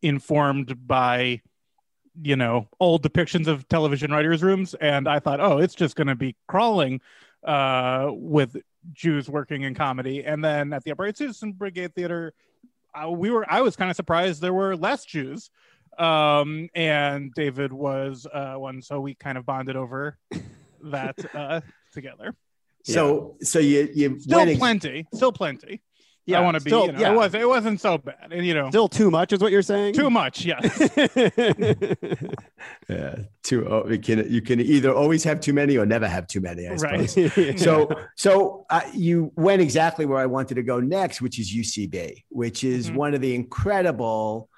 informed 0.00 0.86
by, 0.86 1.42
you 2.22 2.36
know, 2.36 2.68
old 2.80 3.02
depictions 3.02 3.46
of 3.46 3.68
television 3.68 4.10
writers' 4.10 4.42
rooms. 4.42 4.74
And 4.74 5.08
I 5.08 5.18
thought, 5.18 5.40
oh, 5.40 5.58
it's 5.58 5.74
just 5.74 5.96
going 5.96 6.06
to 6.06 6.14
be 6.14 6.36
crawling 6.46 7.00
uh, 7.44 8.10
with 8.12 8.56
Jews 8.92 9.28
working 9.28 9.62
in 9.62 9.74
comedy. 9.74 10.24
And 10.24 10.44
then 10.44 10.72
at 10.72 10.84
the 10.84 10.92
Upright 10.92 11.16
Citizen 11.16 11.52
Brigade 11.52 11.94
Theater, 11.94 12.32
uh, 12.94 13.10
we 13.10 13.30
were 13.30 13.44
I 13.48 13.60
was 13.60 13.76
kind 13.76 13.90
of 13.90 13.96
surprised 13.96 14.40
there 14.40 14.54
were 14.54 14.76
less 14.76 15.04
Jews. 15.04 15.50
Um, 15.98 16.68
and 16.74 17.32
David 17.34 17.72
was 17.72 18.26
uh, 18.30 18.54
one, 18.54 18.82
so 18.82 19.00
we 19.00 19.14
kind 19.14 19.38
of 19.38 19.46
bonded 19.46 19.76
over 19.76 20.18
that 20.82 21.16
uh, 21.34 21.60
together. 21.92 22.34
So 22.82 23.36
so 23.42 23.58
you 23.58 23.88
you 23.94 24.20
Still 24.20 24.38
went 24.38 24.50
ex- 24.50 24.58
plenty, 24.58 25.06
still 25.12 25.32
plenty. 25.32 25.80
I 26.34 26.40
want 26.40 26.56
to 26.58 26.62
be. 26.64 26.70
still- 26.70 26.86
you 26.86 26.92
know, 26.92 26.98
yeah. 27.00 27.12
It 27.12 27.16
was. 27.16 27.34
It 27.34 27.48
wasn't 27.48 27.80
so 27.80 27.98
bad, 27.98 28.32
and 28.32 28.44
you 28.44 28.52
know, 28.54 28.68
Still 28.70 28.88
too 28.88 29.10
much 29.10 29.32
is 29.32 29.40
what 29.40 29.52
you're 29.52 29.62
saying. 29.62 29.94
too 29.94 30.10
much. 30.10 30.44
Yes. 30.44 30.88
Yeah, 32.88 33.16
too. 33.42 33.66
Oh, 33.68 33.88
you 33.88 33.98
can 33.98 34.32
you 34.32 34.40
can 34.40 34.60
either 34.60 34.92
always 34.92 35.22
have 35.24 35.40
too 35.40 35.52
many 35.52 35.76
or 35.76 35.84
never 35.86 36.06
have 36.08 36.26
too 36.26 36.40
many. 36.40 36.66
I 36.66 36.74
Right. 36.74 37.08
suppose. 37.10 37.60
So 37.62 37.88
so 38.16 38.64
uh, 38.70 38.80
you 38.94 39.32
went 39.36 39.60
exactly 39.62 40.06
where 40.06 40.18
I 40.18 40.26
wanted 40.26 40.54
to 40.54 40.62
go 40.62 40.80
next, 40.80 41.20
which 41.20 41.38
is 41.38 41.52
UCB, 41.54 42.24
which 42.28 42.64
is 42.64 42.90
Mhm. 42.90 42.94
one 42.96 43.14
of 43.14 43.20
the 43.20 43.34
incredible 43.34 44.48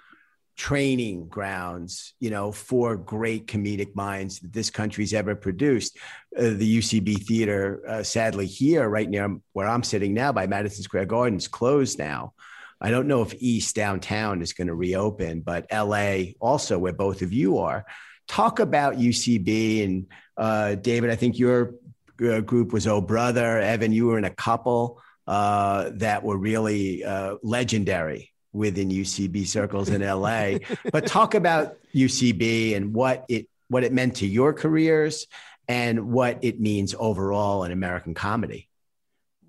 training 0.58 1.28
grounds, 1.28 2.14
you 2.18 2.30
know, 2.30 2.50
for 2.50 2.96
great 2.96 3.46
comedic 3.46 3.94
minds 3.94 4.40
that 4.40 4.52
this 4.52 4.70
country's 4.70 5.14
ever 5.14 5.36
produced. 5.36 5.96
Uh, 6.36 6.50
the 6.50 6.78
UCB 6.78 7.22
theater, 7.22 7.80
uh, 7.88 8.02
sadly, 8.02 8.44
here 8.44 8.86
right 8.88 9.08
near 9.08 9.38
where 9.52 9.68
I'm 9.68 9.84
sitting 9.84 10.12
now 10.12 10.32
by 10.32 10.48
Madison 10.48 10.82
Square 10.82 11.06
Garden 11.06 11.38
is 11.38 11.46
closed 11.46 11.98
now. 11.98 12.34
I 12.80 12.90
don't 12.90 13.06
know 13.06 13.22
if 13.22 13.34
East 13.38 13.76
downtown 13.76 14.42
is 14.42 14.52
going 14.52 14.66
to 14.66 14.74
reopen, 14.74 15.40
but 15.40 15.66
LA 15.72 16.32
also, 16.40 16.76
where 16.76 16.92
both 16.92 17.22
of 17.22 17.32
you 17.32 17.58
are. 17.58 17.86
Talk 18.26 18.58
about 18.58 18.96
UCB 18.96 19.84
and 19.84 20.06
uh, 20.36 20.74
David. 20.74 21.10
I 21.10 21.16
think 21.16 21.38
your 21.38 21.74
uh, 22.20 22.40
group 22.40 22.72
was 22.72 22.88
Oh 22.88 23.00
Brother. 23.00 23.58
Evan, 23.60 23.92
you 23.92 24.06
were 24.06 24.18
in 24.18 24.24
a 24.24 24.30
couple 24.30 25.00
uh, 25.28 25.90
that 25.94 26.24
were 26.24 26.36
really 26.36 27.04
uh, 27.04 27.36
legendary 27.44 28.32
within 28.52 28.88
UCB 28.90 29.46
circles 29.46 29.88
in 29.88 30.02
LA. 30.02 30.58
but 30.92 31.06
talk 31.06 31.34
about 31.34 31.76
UCB 31.94 32.76
and 32.76 32.94
what 32.94 33.24
it 33.28 33.48
what 33.68 33.84
it 33.84 33.92
meant 33.92 34.16
to 34.16 34.26
your 34.26 34.52
careers 34.52 35.26
and 35.68 36.10
what 36.10 36.38
it 36.42 36.58
means 36.58 36.94
overall 36.98 37.64
in 37.64 37.72
American 37.72 38.14
comedy. 38.14 38.68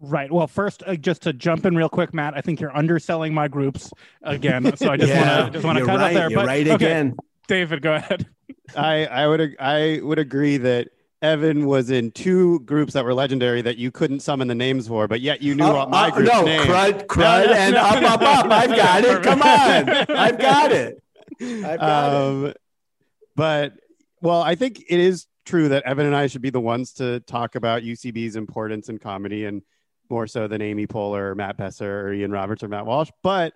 Right. 0.02 0.32
Well, 0.32 0.48
first, 0.48 0.84
uh, 0.86 0.96
just 0.96 1.24
to 1.24 1.34
jump 1.34 1.66
in 1.66 1.76
real 1.76 1.90
quick, 1.90 2.14
Matt. 2.14 2.34
I 2.36 2.42
think 2.42 2.62
you're 2.62 2.76
underselling 2.76 3.34
my 3.34 3.48
groups 3.48 3.92
again. 4.22 4.76
So 4.78 4.92
I 4.92 4.98
just 4.98 5.14
want 5.16 5.46
to 5.46 5.52
just 5.52 5.66
want 5.66 5.78
to 5.78 5.80
you're 5.80 5.88
cut 5.88 6.00
right. 6.00 6.08
out 6.08 6.14
there. 6.14 6.30
You're 6.30 6.40
but 6.40 6.48
right 6.48 6.68
okay, 6.68 6.76
again. 6.76 7.18
David, 7.48 7.82
go 7.82 7.96
ahead. 7.96 8.28
I 8.76 9.06
I 9.06 9.28
would 9.28 9.56
I 9.60 10.00
would 10.02 10.20
agree 10.20 10.58
that 10.58 10.90
Evan 11.22 11.66
was 11.66 11.90
in 11.90 12.12
two 12.12 12.62
groups 12.62 12.94
that 12.94 13.04
were 13.04 13.14
legendary 13.14 13.62
that 13.62 13.78
you 13.78 13.92
couldn't 13.92 14.22
summon 14.22 14.48
the 14.48 14.56
names 14.56 14.88
for, 14.88 15.08
but 15.08 15.20
yet 15.20 15.42
you 15.42 15.54
knew 15.54 15.66
all 15.66 15.88
my 15.88 16.08
oh, 16.08 16.12
group's 16.12 16.32
no, 16.32 16.44
names. 16.44 16.66
crud, 16.66 17.06
crud, 17.08 17.48
no, 17.48 17.54
and 17.54 17.76
no. 17.76 17.82
up, 17.82 18.04
up, 18.04 18.22
up. 18.22 18.52
I've 18.52 18.70
got 18.76 19.04
it. 19.04 19.24
Come 19.24 19.42
on, 19.42 19.90
I've 20.16 20.40
got 20.40 20.72
it. 20.72 21.04
I've 21.42 21.80
got 21.80 21.82
it. 21.82 21.82
um, 21.82 22.54
But 23.36 23.74
well, 24.22 24.42
I 24.42 24.56
think 24.56 24.80
it 24.90 25.00
is 25.00 25.28
true 25.46 25.70
that 25.70 25.84
Evan 25.84 26.06
and 26.06 26.16
I 26.16 26.28
should 26.28 26.42
be 26.42 26.52
the 26.52 26.62
ones 26.62 26.94
to 26.94 27.20
talk 27.22 27.56
about 27.56 27.82
UCB's 27.84 28.36
importance 28.36 28.88
in 28.88 28.98
comedy, 28.98 29.46
and 29.46 29.62
more 30.10 30.26
so 30.26 30.48
than 30.48 30.62
Amy 30.62 30.88
Poehler, 30.88 31.32
or 31.32 31.36
Matt 31.36 31.58
Besser, 31.58 32.08
or 32.08 32.14
Ian 32.14 32.32
Roberts, 32.32 32.64
or 32.64 32.70
Matt 32.70 32.86
Walsh. 32.86 33.10
But 33.24 33.54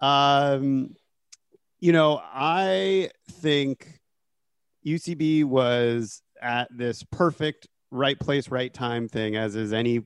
um, 0.00 0.96
you 1.78 1.92
know, 1.92 2.22
I 2.24 3.10
think 3.30 4.00
UCB 4.86 5.44
was 5.44 6.22
at 6.40 6.68
this 6.76 7.02
perfect 7.04 7.66
right 7.90 8.18
place, 8.18 8.48
right 8.48 8.72
time 8.72 9.08
thing, 9.08 9.36
as 9.36 9.56
is 9.56 9.72
any, 9.72 10.02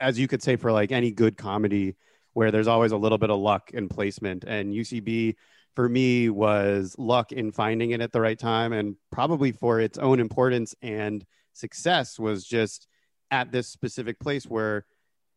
as 0.00 0.18
you 0.18 0.28
could 0.28 0.42
say 0.42 0.56
for 0.56 0.72
like 0.72 0.92
any 0.92 1.10
good 1.10 1.36
comedy, 1.36 1.96
where 2.32 2.50
there's 2.50 2.68
always 2.68 2.92
a 2.92 2.96
little 2.96 3.18
bit 3.18 3.30
of 3.30 3.38
luck 3.38 3.70
and 3.74 3.88
placement. 3.88 4.44
And 4.44 4.72
UCB 4.72 5.36
for 5.74 5.88
me 5.88 6.28
was 6.30 6.94
luck 6.98 7.32
in 7.32 7.52
finding 7.52 7.90
it 7.90 8.00
at 8.00 8.12
the 8.12 8.20
right 8.20 8.38
time, 8.38 8.72
and 8.72 8.96
probably 9.10 9.52
for 9.52 9.80
its 9.80 9.98
own 9.98 10.20
importance 10.20 10.74
and 10.82 11.24
success 11.52 12.18
was 12.18 12.44
just 12.44 12.86
at 13.30 13.50
this 13.50 13.68
specific 13.68 14.20
place 14.20 14.44
where 14.44 14.84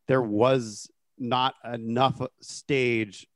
there 0.08 0.22
was 0.22 0.90
not 1.18 1.56
enough 1.74 2.22
stage 2.42 3.28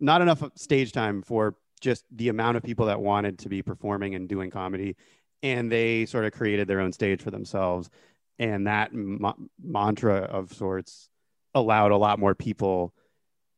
not 0.00 0.22
enough 0.22 0.42
stage 0.54 0.92
time 0.92 1.22
for 1.22 1.56
just 1.80 2.04
the 2.14 2.28
amount 2.28 2.56
of 2.56 2.62
people 2.62 2.86
that 2.86 3.00
wanted 3.00 3.38
to 3.38 3.48
be 3.48 3.62
performing 3.62 4.14
and 4.14 4.28
doing 4.28 4.50
comedy 4.50 4.96
and 5.42 5.70
they 5.70 6.06
sort 6.06 6.24
of 6.24 6.32
created 6.32 6.68
their 6.68 6.80
own 6.80 6.92
stage 6.92 7.22
for 7.22 7.30
themselves. 7.30 7.90
And 8.38 8.66
that 8.66 8.92
ma- 8.92 9.34
mantra 9.62 10.18
of 10.18 10.52
sorts 10.52 11.08
allowed 11.54 11.92
a 11.92 11.96
lot 11.96 12.18
more 12.18 12.34
people 12.34 12.94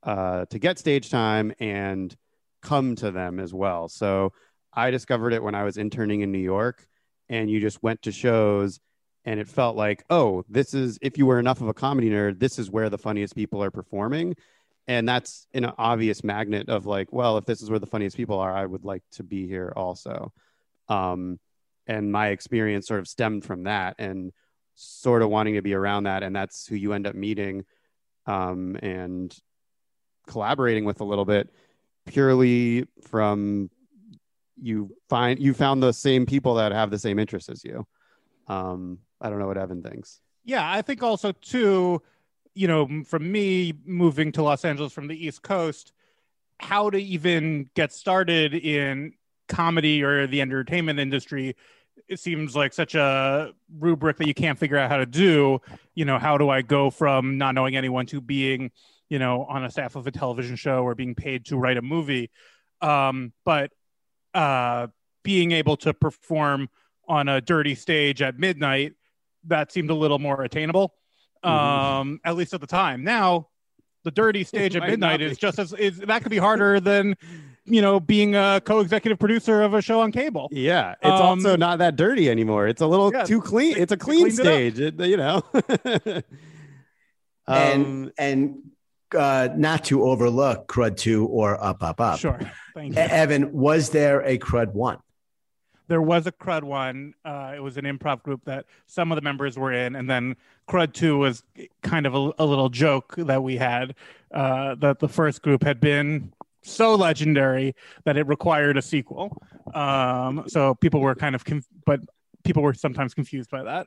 uh, 0.02 0.46
to 0.46 0.58
get 0.58 0.78
stage 0.78 1.10
time 1.10 1.52
and 1.60 2.14
come 2.62 2.96
to 2.96 3.10
them 3.10 3.38
as 3.38 3.52
well. 3.52 3.88
So 3.88 4.32
i 4.72 4.90
discovered 4.90 5.32
it 5.32 5.42
when 5.42 5.54
i 5.54 5.64
was 5.64 5.76
interning 5.76 6.20
in 6.20 6.30
new 6.32 6.38
york 6.38 6.86
and 7.28 7.50
you 7.50 7.60
just 7.60 7.82
went 7.82 8.00
to 8.02 8.12
shows 8.12 8.80
and 9.24 9.40
it 9.40 9.48
felt 9.48 9.76
like 9.76 10.04
oh 10.10 10.44
this 10.48 10.74
is 10.74 10.98
if 11.02 11.18
you 11.18 11.26
were 11.26 11.38
enough 11.38 11.60
of 11.60 11.68
a 11.68 11.74
comedy 11.74 12.10
nerd 12.10 12.38
this 12.38 12.58
is 12.58 12.70
where 12.70 12.88
the 12.88 12.98
funniest 12.98 13.34
people 13.34 13.62
are 13.62 13.70
performing. 13.70 14.34
And 14.88 15.08
that's 15.08 15.46
an 15.54 15.66
obvious 15.78 16.24
magnet 16.24 16.68
of 16.68 16.86
like 16.86 17.12
well 17.12 17.36
if 17.36 17.44
this 17.44 17.62
is 17.62 17.70
where 17.70 17.78
the 17.78 17.86
funniest 17.86 18.16
people 18.16 18.38
are 18.38 18.52
i 18.56 18.64
would 18.64 18.84
like 18.84 19.02
to 19.12 19.22
be 19.22 19.46
here 19.46 19.72
also. 19.76 20.32
Um, 20.88 21.38
and 21.86 22.12
my 22.12 22.28
experience 22.28 22.86
sort 22.86 23.00
of 23.00 23.08
stemmed 23.08 23.44
from 23.44 23.64
that 23.64 23.96
and 23.98 24.32
sort 24.74 25.22
of 25.22 25.28
wanting 25.28 25.54
to 25.54 25.62
be 25.62 25.74
around 25.74 26.04
that. 26.04 26.22
And 26.22 26.34
that's 26.34 26.66
who 26.66 26.76
you 26.76 26.92
end 26.92 27.06
up 27.06 27.14
meeting 27.14 27.64
um, 28.26 28.76
and 28.82 29.36
collaborating 30.26 30.84
with 30.84 31.00
a 31.00 31.04
little 31.04 31.24
bit 31.24 31.50
purely 32.06 32.86
from 33.02 33.70
you 34.62 34.94
find 35.08 35.38
you 35.38 35.54
found 35.54 35.82
the 35.82 35.92
same 35.92 36.26
people 36.26 36.54
that 36.54 36.72
have 36.72 36.90
the 36.90 36.98
same 36.98 37.18
interests 37.18 37.48
as 37.48 37.64
you. 37.64 37.86
Um, 38.46 38.98
i 39.20 39.30
don't 39.30 39.38
know 39.38 39.46
what 39.46 39.58
evan 39.58 39.82
thinks. 39.82 40.20
Yeah, 40.44 40.68
I 40.70 40.82
think 40.82 41.02
also 41.02 41.32
too, 41.32 42.02
you 42.54 42.66
know, 42.66 43.04
from 43.04 43.30
me 43.30 43.74
moving 43.84 44.32
to 44.32 44.42
Los 44.42 44.64
Angeles 44.64 44.92
from 44.92 45.06
the 45.06 45.26
East 45.26 45.42
Coast, 45.42 45.92
how 46.58 46.90
to 46.90 46.98
even 46.98 47.68
get 47.74 47.92
started 47.92 48.54
in 48.54 49.12
comedy 49.50 50.02
or 50.02 50.26
the 50.26 50.40
entertainment 50.40 50.98
industry, 50.98 51.56
it 52.08 52.18
seems 52.18 52.56
like 52.56 52.72
such 52.72 52.94
a 52.94 53.52
rubric 53.78 54.16
that 54.16 54.26
you 54.26 54.34
can't 54.34 54.58
figure 54.58 54.78
out 54.78 54.90
how 54.90 54.96
to 54.96 55.06
do. 55.06 55.60
You 55.94 56.04
know, 56.06 56.18
how 56.18 56.38
do 56.38 56.48
I 56.48 56.62
go 56.62 56.90
from 56.90 57.36
not 57.36 57.54
knowing 57.54 57.76
anyone 57.76 58.06
to 58.06 58.20
being, 58.20 58.70
you 59.08 59.18
know, 59.18 59.44
on 59.44 59.64
a 59.64 59.70
staff 59.70 59.96
of 59.96 60.06
a 60.06 60.10
television 60.10 60.56
show 60.56 60.82
or 60.82 60.94
being 60.94 61.14
paid 61.14 61.44
to 61.46 61.56
write 61.56 61.76
a 61.76 61.82
movie? 61.82 62.30
Um, 62.80 63.32
but 63.44 63.70
uh, 64.32 64.86
being 65.22 65.52
able 65.52 65.76
to 65.78 65.92
perform 65.92 66.68
on 67.08 67.28
a 67.28 67.40
dirty 67.40 67.74
stage 67.74 68.22
at 68.22 68.38
midnight 68.38 68.94
that 69.44 69.72
seemed 69.72 69.90
a 69.90 69.94
little 69.94 70.18
more 70.18 70.42
attainable 70.42 70.94
um 71.42 72.20
at 72.24 72.36
least 72.36 72.52
at 72.52 72.60
the 72.60 72.66
time 72.66 73.02
now 73.02 73.48
the 74.04 74.10
dirty 74.10 74.44
stage 74.52 74.76
at 74.76 74.82
midnight 74.82 75.20
is 75.20 75.38
just 75.38 75.58
as 75.58 75.72
is 75.72 75.98
that 75.98 76.22
could 76.22 76.30
be 76.30 76.38
harder 76.38 76.78
than 76.78 77.16
you 77.70 77.80
know 77.80 78.00
being 78.00 78.34
a 78.34 78.60
co-executive 78.64 79.18
producer 79.18 79.62
of 79.62 79.74
a 79.74 79.80
show 79.80 80.00
on 80.00 80.12
cable 80.12 80.48
Yeah, 80.50 80.94
it's 81.02 81.20
Um, 81.20 81.26
also 81.26 81.56
not 81.56 81.78
that 81.78 81.96
dirty 81.96 82.28
anymore. 82.28 82.66
It's 82.68 82.82
a 82.82 82.86
little 82.86 83.12
Yeah, 83.12 83.24
too 83.24 83.40
clean. 83.40 83.76
It's 83.78 83.92
a 83.92 83.96
clean 83.96 84.30
cleaned 84.30 84.38
it 84.40 84.74
stage, 84.76 84.80
it- 84.80 85.00
you 85.00 85.16
know. 85.16 85.42
and 87.48 87.84
um, 87.86 88.12
and 88.18 88.58
uh, 89.16 89.48
not 89.56 89.84
to 89.84 90.04
overlook 90.04 90.68
crud 90.68 90.96
two 90.96 91.26
or 91.26 91.62
up 91.62 91.82
up 91.82 92.00
up. 92.00 92.18
sure 92.18 92.38
thank 92.74 92.94
E- 92.96 93.00
you 93.00 93.06
Evan, 93.06 93.52
was 93.52 93.90
there 93.90 94.20
a 94.24 94.38
crud 94.38 94.72
one? 94.72 94.98
there 95.88 96.00
was 96.02 96.24
a 96.28 96.30
crud 96.32 96.62
one 96.62 97.14
uh 97.24 97.52
it 97.56 97.58
was 97.58 97.76
an 97.76 97.84
improv 97.84 98.22
group 98.22 98.44
that 98.44 98.64
some 98.86 99.10
of 99.10 99.16
the 99.16 99.22
members 99.22 99.58
were 99.58 99.72
in 99.72 99.96
and 99.96 100.08
then 100.08 100.36
crud 100.68 100.92
2 100.92 101.18
was 101.18 101.42
kind 101.82 102.06
of 102.06 102.14
a, 102.14 102.30
a 102.38 102.46
little 102.46 102.68
joke 102.68 103.16
that 103.16 103.42
we 103.42 103.56
had 103.56 103.96
uh 104.32 104.76
that 104.76 105.00
the 105.00 105.08
first 105.08 105.42
group 105.42 105.64
had 105.64 105.80
been 105.80 106.32
so 106.62 106.94
legendary 106.94 107.74
that 108.04 108.16
it 108.16 108.26
required 108.26 108.76
a 108.76 108.82
sequel 108.82 109.36
um 109.74 110.44
so 110.46 110.74
people 110.74 111.00
were 111.00 111.14
kind 111.14 111.34
of 111.34 111.44
conf- 111.44 111.66
but 111.86 112.00
people 112.44 112.62
were 112.62 112.74
sometimes 112.74 113.14
confused 113.14 113.50
by 113.50 113.62
that 113.62 113.86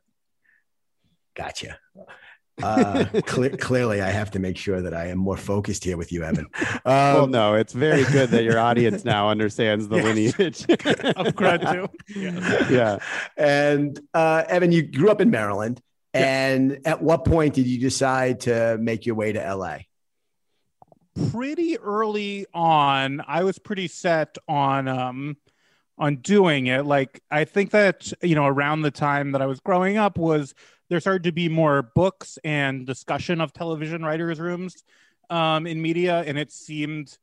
Gotcha. 1.35 1.79
Uh, 2.61 3.05
cle- 3.25 3.57
clearly, 3.57 4.01
I 4.01 4.09
have 4.11 4.29
to 4.31 4.39
make 4.39 4.57
sure 4.57 4.81
that 4.81 4.93
I 4.93 5.07
am 5.07 5.17
more 5.17 5.37
focused 5.37 5.83
here 5.83 5.97
with 5.97 6.11
you, 6.11 6.23
Evan. 6.23 6.45
Um, 6.55 6.81
well, 6.85 7.27
no, 7.27 7.55
it's 7.55 7.73
very 7.73 8.03
good 8.05 8.29
that 8.29 8.43
your 8.43 8.59
audience 8.59 9.03
now 9.15 9.29
understands 9.29 9.87
the 9.87 9.95
Yes. 9.95 10.05
lineage 10.05 10.61
of 11.17 11.33
crud 11.33 11.89
2 12.13 12.19
yes. 12.19 12.69
yeah. 12.69 12.97
And 13.37 13.99
uh, 14.13 14.43
Evan, 14.47 14.71
you 14.71 14.83
grew 14.83 15.09
up 15.09 15.21
in 15.21 15.31
Maryland. 15.31 15.81
Yes. 16.13 16.23
And 16.23 16.79
at 16.85 17.01
what 17.01 17.25
point 17.25 17.55
did 17.55 17.65
you 17.65 17.79
decide 17.79 18.41
to 18.41 18.77
make 18.79 19.07
your 19.07 19.15
way 19.15 19.31
to 19.33 19.55
LA? 19.55 19.79
Pretty 21.31 21.77
early 21.79 22.45
on 22.53 23.21
i 23.27 23.43
was 23.43 23.59
pretty 23.59 23.87
set 23.87 24.37
on 24.47 24.87
um 24.87 25.37
on 25.97 26.15
doing 26.17 26.67
it 26.67 26.85
like 26.85 27.21
i 27.29 27.43
think 27.43 27.71
that 27.71 28.11
you 28.21 28.35
know 28.35 28.45
around 28.45 28.81
the 28.81 28.91
time 28.91 29.31
that 29.31 29.41
i 29.41 29.45
was 29.45 29.59
growing 29.59 29.97
up 29.97 30.17
was 30.17 30.55
there 30.89 30.99
started 30.99 31.23
to 31.23 31.31
be 31.31 31.47
more 31.47 31.83
books 31.95 32.37
and 32.43 32.85
discussion 32.85 33.39
of 33.41 33.53
television 33.53 34.03
writers 34.03 34.39
rooms 34.39 34.83
um 35.29 35.67
in 35.67 35.81
media 35.81 36.23
and 36.25 36.37
it 36.37 36.51
seemed 36.51 37.17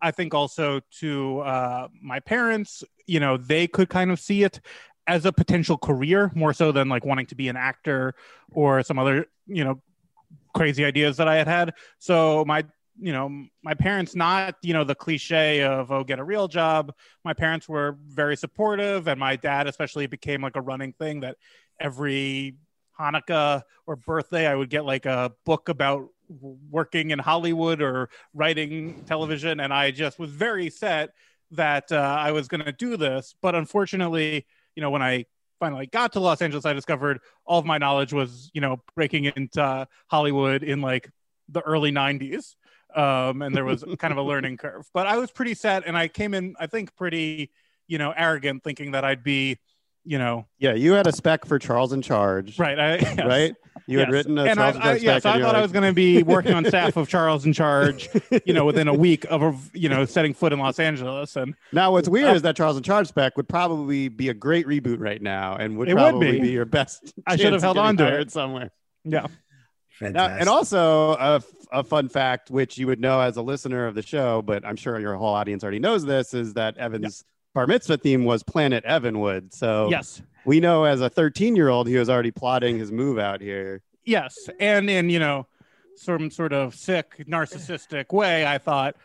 i 0.00 0.10
think 0.10 0.34
also 0.34 0.80
to 0.90 1.40
uh 1.40 1.88
my 2.00 2.20
parents 2.20 2.84
you 3.06 3.18
know 3.18 3.36
they 3.36 3.66
could 3.66 3.88
kind 3.88 4.10
of 4.10 4.20
see 4.20 4.44
it 4.44 4.60
as 5.08 5.26
a 5.26 5.32
potential 5.32 5.76
career 5.76 6.30
more 6.34 6.52
so 6.52 6.70
than 6.70 6.88
like 6.88 7.04
wanting 7.04 7.26
to 7.26 7.34
be 7.34 7.48
an 7.48 7.56
actor 7.56 8.14
or 8.52 8.82
some 8.84 9.00
other 9.00 9.26
you 9.46 9.64
know 9.64 9.80
crazy 10.54 10.84
ideas 10.84 11.16
that 11.16 11.28
I 11.28 11.36
had 11.36 11.48
had. 11.48 11.74
So 11.98 12.44
my 12.44 12.64
you 13.00 13.12
know 13.12 13.46
my 13.62 13.74
parents 13.74 14.14
not 14.14 14.56
you 14.62 14.72
know 14.72 14.84
the 14.84 14.94
cliche 14.94 15.62
of 15.62 15.90
oh 15.90 16.04
get 16.04 16.18
a 16.18 16.24
real 16.24 16.48
job. 16.48 16.92
My 17.24 17.32
parents 17.32 17.68
were 17.68 17.96
very 18.06 18.36
supportive 18.36 19.08
and 19.08 19.18
my 19.18 19.36
dad 19.36 19.66
especially 19.66 20.06
became 20.06 20.42
like 20.42 20.56
a 20.56 20.60
running 20.60 20.92
thing 20.92 21.20
that 21.20 21.36
every 21.80 22.56
hanukkah 22.98 23.62
or 23.86 23.96
birthday 23.96 24.46
i 24.46 24.54
would 24.54 24.68
get 24.68 24.84
like 24.84 25.06
a 25.06 25.32
book 25.46 25.70
about 25.70 26.08
working 26.70 27.10
in 27.10 27.18
hollywood 27.18 27.80
or 27.80 28.10
writing 28.34 29.02
television 29.06 29.60
and 29.60 29.72
i 29.72 29.90
just 29.90 30.18
was 30.18 30.30
very 30.30 30.68
set 30.68 31.10
that 31.50 31.90
uh, 31.90 31.96
i 31.96 32.30
was 32.32 32.48
going 32.48 32.64
to 32.64 32.72
do 32.72 32.96
this. 32.96 33.34
But 33.40 33.54
unfortunately 33.54 34.46
you 34.76 34.82
know 34.82 34.90
when 34.90 35.02
i 35.02 35.24
finally 35.58 35.86
got 35.86 36.12
to 36.12 36.20
los 36.20 36.42
angeles 36.42 36.66
i 36.66 36.72
discovered 36.72 37.20
all 37.46 37.58
of 37.58 37.64
my 37.64 37.78
knowledge 37.78 38.12
was 38.12 38.50
you 38.52 38.60
know 38.60 38.82
breaking 38.94 39.24
into 39.24 39.86
hollywood 40.08 40.62
in 40.62 40.80
like 40.80 41.08
the 41.48 41.60
early 41.60 41.92
90s 41.92 42.56
um, 42.96 43.42
and 43.42 43.54
there 43.54 43.64
was 43.64 43.84
kind 43.98 44.12
of 44.12 44.18
a 44.18 44.22
learning 44.22 44.56
curve. 44.56 44.88
But 44.92 45.06
I 45.06 45.18
was 45.18 45.30
pretty 45.30 45.54
set, 45.54 45.84
and 45.86 45.96
I 45.96 46.08
came 46.08 46.34
in, 46.34 46.54
I 46.58 46.66
think, 46.66 46.94
pretty, 46.96 47.50
you 47.86 47.98
know, 47.98 48.12
arrogant, 48.16 48.64
thinking 48.64 48.92
that 48.92 49.04
I'd 49.04 49.22
be, 49.22 49.58
you 50.04 50.18
know, 50.18 50.46
yeah. 50.58 50.74
You 50.74 50.92
had 50.92 51.06
a 51.06 51.12
spec 51.12 51.44
for 51.44 51.58
Charles 51.58 51.92
in 51.92 52.02
Charge, 52.02 52.58
right? 52.58 52.78
I, 52.78 52.96
yes. 53.00 53.18
Right. 53.18 53.54
You 53.86 53.98
yes. 53.98 54.06
had 54.06 54.12
written 54.12 54.38
a 54.38 54.44
and 54.44 54.58
Charles 54.58 54.76
I, 54.76 54.78
in 54.78 54.82
Charge 54.82 55.00
I, 55.00 55.04
yes, 55.04 55.16
I 55.16 55.20
thought 55.20 55.40
like, 55.42 55.54
I 55.54 55.62
was 55.62 55.72
going 55.72 55.84
to 55.84 55.92
be 55.92 56.22
working 56.22 56.54
on 56.54 56.64
staff 56.64 56.96
of 56.96 57.08
Charles 57.08 57.46
in 57.46 57.52
Charge, 57.52 58.08
you 58.44 58.52
know, 58.52 58.64
within 58.64 58.88
a 58.88 58.94
week 59.06 59.24
of, 59.28 59.70
you 59.74 59.88
know, 59.88 60.04
setting 60.04 60.34
foot 60.34 60.52
in 60.52 60.58
Los 60.58 60.78
Angeles. 60.78 61.36
And 61.36 61.54
now, 61.72 61.92
what's 61.92 62.08
weird 62.08 62.30
uh, 62.30 62.34
is 62.34 62.42
that 62.42 62.56
Charles 62.56 62.76
in 62.76 62.82
Charge 62.82 63.08
spec 63.08 63.36
would 63.36 63.48
probably 63.48 64.08
be 64.08 64.28
a 64.28 64.34
great 64.34 64.66
reboot 64.66 65.00
right 65.00 65.20
now, 65.20 65.56
and 65.56 65.76
would 65.78 65.88
probably 65.88 66.26
would 66.26 66.32
be. 66.32 66.40
be. 66.40 66.50
your 66.50 66.64
best. 66.64 67.12
I 67.26 67.36
should 67.36 67.52
have 67.52 67.62
held 67.62 67.78
on 67.78 67.96
to 67.96 68.20
it 68.20 68.30
somewhere. 68.30 68.70
Yeah. 69.04 69.26
Now, 70.10 70.26
and 70.26 70.48
also 70.48 71.12
a, 71.12 71.42
a 71.70 71.84
fun 71.84 72.08
fact, 72.08 72.50
which 72.50 72.78
you 72.78 72.86
would 72.86 73.00
know 73.00 73.20
as 73.20 73.36
a 73.36 73.42
listener 73.42 73.86
of 73.86 73.94
the 73.94 74.02
show, 74.02 74.42
but 74.42 74.64
I'm 74.64 74.76
sure 74.76 74.98
your 74.98 75.14
whole 75.14 75.34
audience 75.34 75.62
already 75.62 75.78
knows 75.78 76.04
this, 76.04 76.34
is 76.34 76.54
that 76.54 76.76
Evan's 76.76 77.24
yeah. 77.24 77.32
bar 77.54 77.66
mitzvah 77.66 77.98
theme 77.98 78.24
was 78.24 78.42
Planet 78.42 78.84
Evanwood. 78.84 79.54
So 79.54 79.88
yes, 79.90 80.22
we 80.44 80.60
know 80.60 80.84
as 80.84 81.00
a 81.00 81.08
13 81.08 81.56
year 81.56 81.68
old 81.68 81.86
he 81.86 81.96
was 81.96 82.10
already 82.10 82.30
plotting 82.30 82.78
his 82.78 82.90
move 82.90 83.18
out 83.18 83.40
here. 83.40 83.82
Yes, 84.04 84.48
and 84.58 84.90
in 84.90 85.08
you 85.10 85.18
know 85.18 85.46
some 85.94 86.30
sort 86.30 86.52
of 86.52 86.74
sick 86.74 87.24
narcissistic 87.28 88.12
way, 88.12 88.46
I 88.46 88.58
thought 88.58 88.96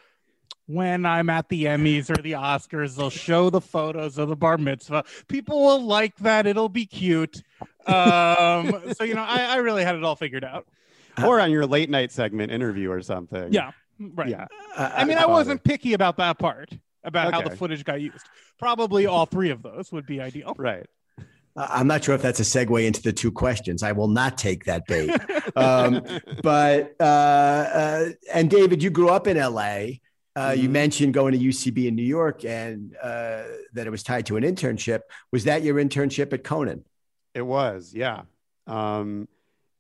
when 0.68 1.06
I'm 1.06 1.30
at 1.30 1.50
the 1.50 1.66
Emmys 1.66 2.10
or 2.10 2.22
the 2.22 2.34
Oscars, 2.34 2.96
they'll 2.96 3.10
show 3.10 3.50
the 3.50 3.62
photos 3.62 4.18
of 4.18 4.30
the 4.30 4.36
bar 4.36 4.58
mitzvah. 4.58 5.06
People 5.28 5.64
will 5.64 5.82
like 5.82 6.16
that. 6.18 6.46
It'll 6.46 6.70
be 6.70 6.86
cute. 6.86 7.42
Um, 7.86 8.94
so 8.94 9.04
you 9.04 9.16
know, 9.16 9.24
I, 9.24 9.44
I 9.44 9.56
really 9.58 9.84
had 9.84 9.96
it 9.96 10.04
all 10.04 10.16
figured 10.16 10.44
out. 10.44 10.68
or 11.26 11.40
on 11.40 11.52
your 11.52 11.66
late 11.66 11.90
night 11.90 12.12
segment 12.12 12.52
interview 12.52 12.92
or 12.92 13.02
something. 13.02 13.52
Yeah, 13.52 13.72
right. 14.00 14.30
Yeah. 14.30 14.48
Uh, 14.76 14.92
I 14.94 15.06
mean, 15.06 15.18
I 15.18 15.26
wasn't 15.26 15.64
picky 15.64 15.94
about 15.94 16.18
that 16.18 16.40
part 16.40 16.70
about 17.04 17.28
okay. 17.28 17.36
how 17.36 17.50
the 17.50 17.56
footage 17.56 17.84
got 17.84 18.02
used. 18.02 18.26
Probably 18.60 19.06
all 19.06 19.26
three 19.26 19.50
of 19.50 19.64
those 19.64 19.92
would 19.92 20.06
be 20.06 20.20
ideal. 20.22 20.54
Right. 20.58 20.86
I'm 21.58 21.88
not 21.88 22.04
sure 22.04 22.14
if 22.14 22.22
that's 22.22 22.40
a 22.40 22.44
segue 22.44 22.86
into 22.86 23.02
the 23.02 23.12
two 23.12 23.32
questions. 23.32 23.82
I 23.82 23.92
will 23.92 24.08
not 24.08 24.38
take 24.38 24.66
that 24.66 24.86
bait. 24.86 25.10
um, 25.56 26.04
but 26.44 26.96
uh, 27.00 27.04
uh, 27.04 28.10
and 28.32 28.50
David, 28.50 28.84
you 28.84 28.92
grew 28.92 29.10
up 29.10 29.26
in 29.26 29.38
LA. 29.38 29.60
Uh, 30.36 30.52
mm-hmm. 30.52 30.62
You 30.62 30.70
mentioned 30.70 31.14
going 31.16 31.34
to 31.34 31.40
UCB 31.40 31.88
in 31.88 31.96
New 31.96 32.04
York 32.04 32.46
and 32.46 32.96
uh, 33.02 33.44
that 33.74 33.88
it 33.88 33.90
was 33.90 34.04
tied 34.04 34.28
to 34.28 34.38
an 34.38 34.44
internship. 34.44 35.02
Was 35.32 35.46
that 35.46 35.64
your 35.64 35.78
internship 35.78 36.32
at 36.32 36.44
Conan? 36.44 36.86
It 37.34 37.42
was, 37.42 37.92
yeah. 37.94 38.24
Um, 38.68 39.28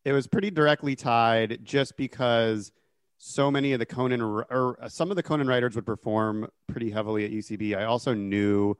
it 0.07 0.13
was 0.13 0.25
pretty 0.25 0.49
directly 0.49 0.95
tied 0.95 1.59
just 1.65 1.97
because 1.97 2.71
so 3.17 3.51
many 3.51 3.73
of 3.73 3.79
the 3.79 3.85
Conan 3.85 4.21
or 4.21 4.77
uh, 4.81 4.87
some 4.87 5.09
of 5.09 5.17
the 5.17 5.21
Conan 5.21 5.47
writers 5.47 5.75
would 5.75 5.85
perform 5.85 6.47
pretty 6.65 6.89
heavily 6.89 7.25
at 7.25 7.31
UCB. 7.31 7.77
I 7.77 7.83
also 7.83 8.13
knew 8.13 8.77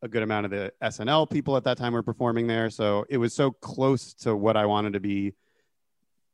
a 0.00 0.08
good 0.08 0.22
amount 0.22 0.46
of 0.46 0.50
the 0.50 0.72
SNL 0.82 1.28
people 1.28 1.58
at 1.58 1.64
that 1.64 1.76
time 1.76 1.92
were 1.92 2.02
performing 2.02 2.46
there, 2.46 2.70
so 2.70 3.04
it 3.10 3.18
was 3.18 3.34
so 3.34 3.50
close 3.50 4.14
to 4.14 4.34
what 4.34 4.56
I 4.56 4.64
wanted 4.64 4.94
to 4.94 5.00
be 5.00 5.34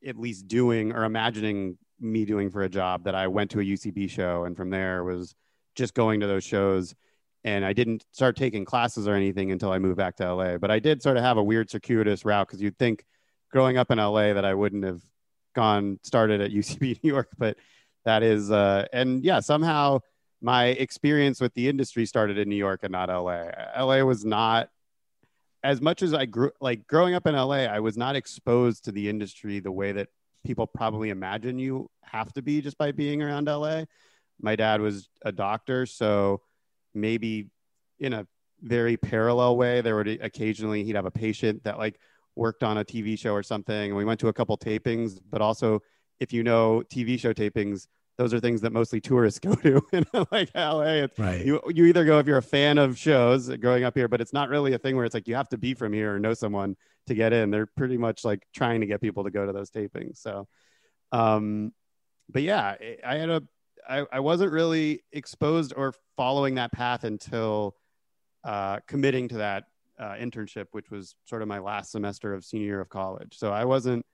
at 0.06 0.16
least 0.16 0.46
doing 0.46 0.92
or 0.92 1.02
imagining 1.02 1.76
me 1.98 2.24
doing 2.24 2.48
for 2.48 2.62
a 2.62 2.68
job 2.68 3.02
that 3.04 3.16
I 3.16 3.26
went 3.26 3.50
to 3.50 3.60
a 3.60 3.64
UCB 3.64 4.08
show 4.08 4.44
and 4.44 4.56
from 4.56 4.70
there 4.70 5.02
was 5.02 5.34
just 5.74 5.94
going 5.94 6.20
to 6.20 6.28
those 6.28 6.44
shows 6.44 6.94
and 7.42 7.64
I 7.64 7.72
didn't 7.72 8.04
start 8.12 8.36
taking 8.36 8.64
classes 8.64 9.08
or 9.08 9.14
anything 9.14 9.50
until 9.50 9.72
I 9.72 9.80
moved 9.80 9.96
back 9.96 10.14
to 10.16 10.32
LA. 10.32 10.58
But 10.58 10.70
I 10.70 10.78
did 10.78 11.02
sort 11.02 11.16
of 11.16 11.24
have 11.24 11.38
a 11.38 11.42
weird 11.42 11.70
circuitous 11.70 12.24
route 12.24 12.46
because 12.46 12.62
you'd 12.62 12.78
think 12.78 13.04
growing 13.50 13.76
up 13.76 13.90
in 13.90 13.98
LA 13.98 14.32
that 14.32 14.44
I 14.44 14.54
wouldn't 14.54 14.84
have 14.84 15.00
gone 15.54 15.98
started 16.02 16.40
at 16.40 16.50
UCB 16.58 17.02
New 17.02 17.10
York, 17.12 17.28
but 17.38 17.56
that 18.04 18.22
is 18.22 18.50
uh, 18.50 18.86
and 18.92 19.24
yeah, 19.24 19.40
somehow 19.40 20.00
my 20.40 20.66
experience 20.66 21.40
with 21.40 21.52
the 21.54 21.68
industry 21.68 22.06
started 22.06 22.38
in 22.38 22.48
New 22.48 22.56
York 22.56 22.80
and 22.82 22.92
not 22.92 23.08
LA. 23.08 23.50
LA 23.76 24.02
was 24.02 24.24
not 24.24 24.68
as 25.62 25.80
much 25.80 26.02
as 26.02 26.14
I 26.14 26.26
grew 26.26 26.52
like 26.60 26.86
growing 26.86 27.14
up 27.14 27.26
in 27.26 27.34
LA, 27.34 27.64
I 27.64 27.80
was 27.80 27.96
not 27.96 28.16
exposed 28.16 28.84
to 28.84 28.92
the 28.92 29.08
industry 29.08 29.60
the 29.60 29.72
way 29.72 29.92
that 29.92 30.08
people 30.44 30.66
probably 30.66 31.10
imagine 31.10 31.58
you 31.58 31.90
have 32.02 32.32
to 32.34 32.42
be 32.42 32.60
just 32.60 32.78
by 32.78 32.92
being 32.92 33.22
around 33.22 33.46
LA. 33.46 33.84
My 34.40 34.54
dad 34.54 34.80
was 34.80 35.08
a 35.22 35.32
doctor, 35.32 35.84
so 35.84 36.42
maybe 36.94 37.48
in 37.98 38.12
a 38.12 38.26
very 38.60 38.96
parallel 38.96 39.56
way, 39.56 39.80
there 39.80 39.96
would 39.96 40.08
occasionally 40.08 40.84
he'd 40.84 40.96
have 40.96 41.06
a 41.06 41.10
patient 41.10 41.64
that 41.64 41.78
like 41.78 41.98
worked 42.38 42.62
on 42.62 42.78
a 42.78 42.84
TV 42.84 43.18
show 43.18 43.32
or 43.32 43.42
something, 43.42 43.90
and 43.90 43.96
we 43.96 44.04
went 44.04 44.20
to 44.20 44.28
a 44.28 44.32
couple 44.32 44.56
tapings. 44.56 45.18
But 45.30 45.42
also, 45.42 45.82
if 46.20 46.32
you 46.32 46.42
know 46.42 46.82
TV 46.88 47.18
show 47.18 47.34
tapings, 47.34 47.86
those 48.16 48.32
are 48.32 48.40
things 48.40 48.60
that 48.62 48.72
mostly 48.72 49.00
tourists 49.00 49.38
go 49.40 49.54
to 49.56 49.82
in 49.92 50.06
like 50.30 50.50
LA. 50.54 51.04
It's, 51.04 51.18
right. 51.18 51.44
You 51.44 51.60
you 51.68 51.84
either 51.86 52.04
go 52.04 52.18
if 52.18 52.26
you're 52.26 52.38
a 52.38 52.42
fan 52.42 52.78
of 52.78 52.96
shows 52.96 53.48
growing 53.56 53.84
up 53.84 53.96
here, 53.96 54.08
but 54.08 54.20
it's 54.20 54.32
not 54.32 54.48
really 54.48 54.72
a 54.72 54.78
thing 54.78 54.96
where 54.96 55.04
it's 55.04 55.14
like 55.14 55.28
you 55.28 55.34
have 55.34 55.48
to 55.50 55.58
be 55.58 55.74
from 55.74 55.92
here 55.92 56.14
or 56.14 56.18
know 56.18 56.34
someone 56.34 56.76
to 57.08 57.14
get 57.14 57.32
in. 57.32 57.50
They're 57.50 57.66
pretty 57.66 57.98
much 57.98 58.24
like 58.24 58.46
trying 58.54 58.80
to 58.80 58.86
get 58.86 59.00
people 59.00 59.24
to 59.24 59.30
go 59.30 59.44
to 59.44 59.52
those 59.52 59.70
tapings. 59.70 60.18
So, 60.18 60.46
um, 61.12 61.72
but 62.30 62.42
yeah, 62.42 62.76
I 63.04 63.16
had 63.16 63.30
a 63.30 63.42
I, 63.88 64.04
I 64.12 64.20
wasn't 64.20 64.52
really 64.52 65.02
exposed 65.12 65.72
or 65.76 65.94
following 66.16 66.56
that 66.56 66.72
path 66.72 67.04
until 67.04 67.74
uh, 68.44 68.80
committing 68.86 69.28
to 69.28 69.38
that 69.38 69.64
uh, 69.98 70.14
internship, 70.14 70.66
which 70.72 70.90
was 70.90 71.14
sort 71.24 71.42
of 71.42 71.48
my 71.48 71.58
last 71.58 71.92
semester 71.92 72.34
of 72.34 72.44
senior 72.44 72.66
year 72.66 72.80
of 72.80 72.88
college. 72.88 73.36
So 73.36 73.52
I 73.52 73.64
wasn't 73.64 74.04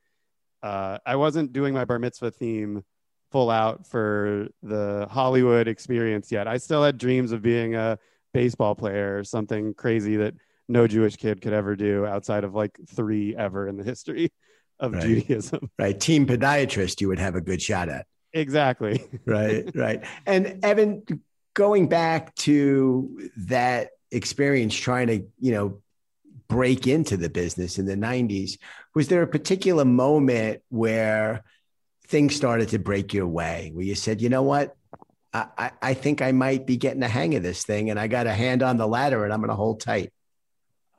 uh, 0.63 0.97
I 1.05 1.15
wasn't 1.15 1.53
doing 1.53 1.73
my 1.73 1.85
bar 1.85 1.99
mitzvah 1.99 2.31
theme 2.31 2.83
full 3.31 3.49
out 3.49 3.85
for 3.85 4.47
the 4.63 5.07
Hollywood 5.09 5.67
experience 5.67 6.31
yet. 6.31 6.47
I 6.47 6.57
still 6.57 6.83
had 6.83 6.97
dreams 6.97 7.31
of 7.31 7.41
being 7.41 7.75
a 7.75 7.99
baseball 8.33 8.75
player 8.75 9.17
or 9.17 9.23
something 9.23 9.73
crazy 9.73 10.15
that 10.17 10.33
no 10.67 10.87
Jewish 10.87 11.15
kid 11.15 11.41
could 11.41 11.53
ever 11.53 11.75
do 11.75 12.05
outside 12.05 12.43
of 12.43 12.55
like 12.55 12.77
three 12.89 13.35
ever 13.35 13.67
in 13.67 13.77
the 13.77 13.83
history 13.83 14.31
of 14.79 14.93
right. 14.93 15.03
Judaism. 15.03 15.69
Right. 15.77 15.99
Team 15.99 16.25
podiatrist, 16.25 17.01
you 17.01 17.07
would 17.09 17.19
have 17.19 17.35
a 17.35 17.41
good 17.41 17.61
shot 17.61 17.89
at. 17.89 18.07
Exactly. 18.33 19.03
right. 19.25 19.69
Right. 19.75 20.03
And 20.25 20.63
Evan, 20.63 21.03
going 21.53 21.87
back 21.87 22.35
to 22.35 23.29
that 23.37 23.91
experience 24.15 24.75
trying 24.75 25.07
to, 25.07 25.25
you 25.39 25.51
know, 25.51 25.81
break 26.47 26.87
into 26.87 27.17
the 27.17 27.29
business 27.29 27.79
in 27.79 27.85
the 27.85 27.95
90s, 27.95 28.57
was 28.93 29.07
there 29.07 29.21
a 29.21 29.27
particular 29.27 29.85
moment 29.85 30.61
where 30.69 31.43
things 32.07 32.35
started 32.35 32.69
to 32.69 32.79
break 32.79 33.13
your 33.13 33.27
way, 33.27 33.71
where 33.73 33.85
you 33.85 33.95
said, 33.95 34.21
you 34.21 34.29
know 34.29 34.43
what? 34.43 34.75
I, 35.33 35.71
I 35.81 35.93
think 35.95 36.21
I 36.21 36.31
might 36.31 36.65
be 36.65 36.77
getting 36.77 37.01
the 37.01 37.09
hang 37.09 37.35
of 37.35 37.43
this 37.43 37.65
thing 37.65 37.89
and 37.89 37.99
I 37.99 38.07
got 38.07 38.25
a 38.25 38.33
hand 38.33 38.63
on 38.63 38.77
the 38.77 38.87
ladder 38.87 39.25
and 39.25 39.33
I'm 39.33 39.39
going 39.39 39.49
to 39.49 39.55
hold 39.55 39.81
tight. 39.81 40.13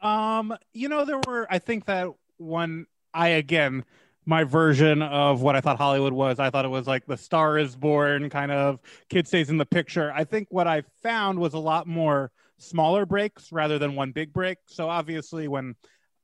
Um, 0.03 0.55
you 0.75 0.91
know, 0.91 1.07
there 1.07 1.21
were, 1.27 1.47
I 1.49 1.59
think 1.59 1.87
that 1.87 2.09
when 2.37 2.87
I, 3.15 3.29
again, 3.29 3.87
my 4.27 4.43
version 4.43 5.01
of 5.03 5.41
what 5.41 5.55
I 5.55 5.61
thought 5.61 5.79
Hollywood 5.79 6.13
was. 6.13 6.41
I 6.41 6.51
thought 6.51 6.65
it 6.65 6.69
was 6.69 6.87
like 6.87 7.07
the 7.07 7.17
star 7.17 7.59
is 7.59 7.77
born 7.77 8.29
kind 8.29 8.51
of 8.51 8.81
kid 9.09 9.29
stays 9.29 9.49
in 9.49 9.57
the 9.57 9.65
picture. 9.65 10.13
I 10.13 10.25
think 10.25 10.49
what 10.51 10.67
I 10.67 10.83
found 11.03 11.39
was 11.39 11.55
a 11.55 11.59
lot 11.59 11.87
more 11.87 12.33
smaller 12.59 13.07
breaks 13.07 13.53
rather 13.53 13.79
than 13.79 13.95
one 13.95 14.13
big 14.13 14.33
break. 14.33 14.59
So 14.67 14.89
obviously, 14.89 15.49
when 15.49 15.75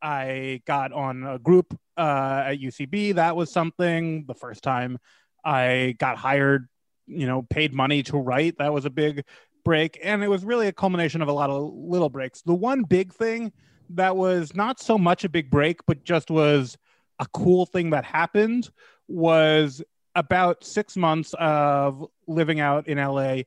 I 0.00 0.62
got 0.66 0.92
on 0.92 1.24
a 1.24 1.38
group 1.38 1.78
uh, 1.96 2.44
at 2.46 2.58
UCB, 2.58 3.14
that 3.16 3.36
was 3.36 3.50
something. 3.52 4.24
The 4.26 4.34
first 4.34 4.62
time 4.62 4.98
I 5.44 5.94
got 5.98 6.16
hired, 6.16 6.68
you 7.06 7.26
know, 7.26 7.42
paid 7.42 7.74
money 7.74 8.02
to 8.04 8.16
write, 8.16 8.58
that 8.58 8.72
was 8.72 8.84
a 8.84 8.90
big 8.90 9.24
break. 9.64 9.98
And 10.02 10.22
it 10.22 10.28
was 10.28 10.44
really 10.44 10.68
a 10.68 10.72
culmination 10.72 11.22
of 11.22 11.28
a 11.28 11.32
lot 11.32 11.50
of 11.50 11.72
little 11.74 12.08
breaks. 12.08 12.42
The 12.42 12.54
one 12.54 12.82
big 12.82 13.12
thing 13.12 13.52
that 13.90 14.16
was 14.16 14.54
not 14.54 14.80
so 14.80 14.98
much 14.98 15.24
a 15.24 15.28
big 15.28 15.50
break, 15.50 15.80
but 15.86 16.04
just 16.04 16.30
was 16.30 16.76
a 17.18 17.26
cool 17.32 17.66
thing 17.66 17.90
that 17.90 18.04
happened 18.04 18.70
was 19.06 19.82
about 20.14 20.64
six 20.64 20.96
months 20.96 21.34
of 21.38 22.04
living 22.26 22.60
out 22.60 22.88
in 22.88 22.98
LA. 22.98 23.42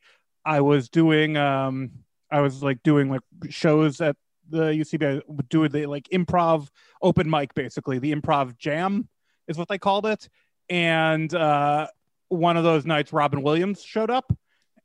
I 0.46 0.62
was 0.62 0.90
doing 0.90 1.38
um, 1.38 1.92
I 2.32 2.42
was 2.42 2.64
like 2.64 2.84
doing 2.84 3.10
like 3.10 3.22
shows 3.50 4.02
at 4.02 4.16
the 4.50 4.66
UCB. 4.66 5.22
Do 5.50 5.68
the 5.68 5.86
like 5.86 6.08
improv 6.10 6.70
open 7.02 7.30
mic, 7.30 7.54
basically 7.54 8.00
the 8.00 8.14
improv 8.14 8.58
jam 8.58 9.08
is 9.48 9.58
what 9.58 9.68
they 9.68 9.78
called 9.78 10.06
it. 10.06 10.28
and 10.70 11.34
uh, 11.34 11.88
one 12.30 12.58
of 12.58 12.64
those 12.64 12.86
nights, 12.86 13.14
Robin 13.14 13.44
Williams 13.44 13.84
showed 13.84 14.10
up, 14.10 14.36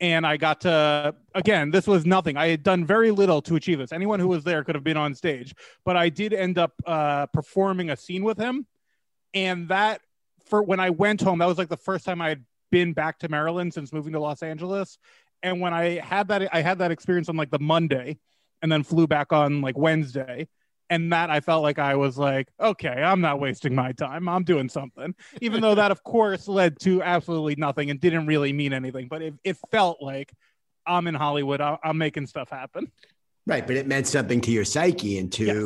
and 0.00 0.26
I 0.26 0.36
got 0.36 0.60
to 0.62 1.14
again. 1.34 1.70
This 1.70 1.86
was 1.86 2.04
nothing. 2.06 2.36
I 2.36 2.48
had 2.48 2.62
done 2.62 2.84
very 2.84 3.10
little 3.10 3.42
to 3.42 3.56
achieve 3.56 3.78
this. 3.78 3.92
Anyone 3.92 4.20
who 4.20 4.28
was 4.28 4.44
there 4.44 4.62
could 4.64 4.74
have 4.74 4.84
been 4.84 4.96
on 4.96 5.14
stage, 5.14 5.54
but 5.84 5.96
I 5.96 6.08
did 6.08 6.32
end 6.32 6.58
up 6.58 6.72
uh, 6.86 7.26
performing 7.26 7.90
a 7.90 7.96
scene 7.96 8.24
with 8.24 8.38
him, 8.38 8.66
and 9.34 9.68
that 9.68 10.00
for 10.46 10.62
when 10.62 10.80
I 10.80 10.90
went 10.90 11.20
home, 11.20 11.38
that 11.38 11.46
was 11.46 11.58
like 11.58 11.68
the 11.68 11.76
first 11.76 12.04
time 12.04 12.20
I 12.20 12.30
had 12.30 12.44
been 12.70 12.92
back 12.92 13.18
to 13.20 13.28
Maryland 13.28 13.74
since 13.74 13.92
moving 13.92 14.12
to 14.12 14.20
Los 14.20 14.42
Angeles. 14.42 14.98
And 15.42 15.60
when 15.60 15.72
I 15.74 16.00
had 16.00 16.28
that, 16.28 16.54
I 16.54 16.60
had 16.62 16.78
that 16.78 16.90
experience 16.90 17.28
on 17.28 17.36
like 17.36 17.50
the 17.50 17.58
Monday, 17.58 18.18
and 18.62 18.70
then 18.70 18.82
flew 18.82 19.06
back 19.06 19.32
on 19.32 19.60
like 19.62 19.76
Wednesday 19.78 20.48
and 20.90 21.12
that 21.12 21.30
I 21.30 21.40
felt 21.40 21.62
like 21.62 21.78
I 21.78 21.94
was 21.94 22.18
like, 22.18 22.48
okay, 22.58 22.88
I'm 22.88 23.20
not 23.20 23.40
wasting 23.40 23.74
my 23.74 23.92
time. 23.92 24.28
I'm 24.28 24.42
doing 24.42 24.68
something, 24.68 25.14
even 25.40 25.60
though 25.62 25.76
that, 25.76 25.92
of 25.92 26.02
course, 26.02 26.48
led 26.48 26.78
to 26.80 27.00
absolutely 27.02 27.54
nothing 27.56 27.90
and 27.90 28.00
didn't 28.00 28.26
really 28.26 28.52
mean 28.52 28.72
anything. 28.72 29.06
But 29.08 29.22
it, 29.22 29.34
it 29.44 29.56
felt 29.70 30.02
like 30.02 30.32
I'm 30.84 31.06
in 31.06 31.14
Hollywood. 31.14 31.60
I'm 31.60 31.96
making 31.96 32.26
stuff 32.26 32.50
happen. 32.50 32.90
Right, 33.46 33.66
but 33.66 33.76
it 33.76 33.86
meant 33.86 34.08
something 34.08 34.40
to 34.42 34.50
your 34.50 34.64
psyche 34.64 35.18
and 35.18 35.32
to 35.34 35.44
yes. 35.44 35.56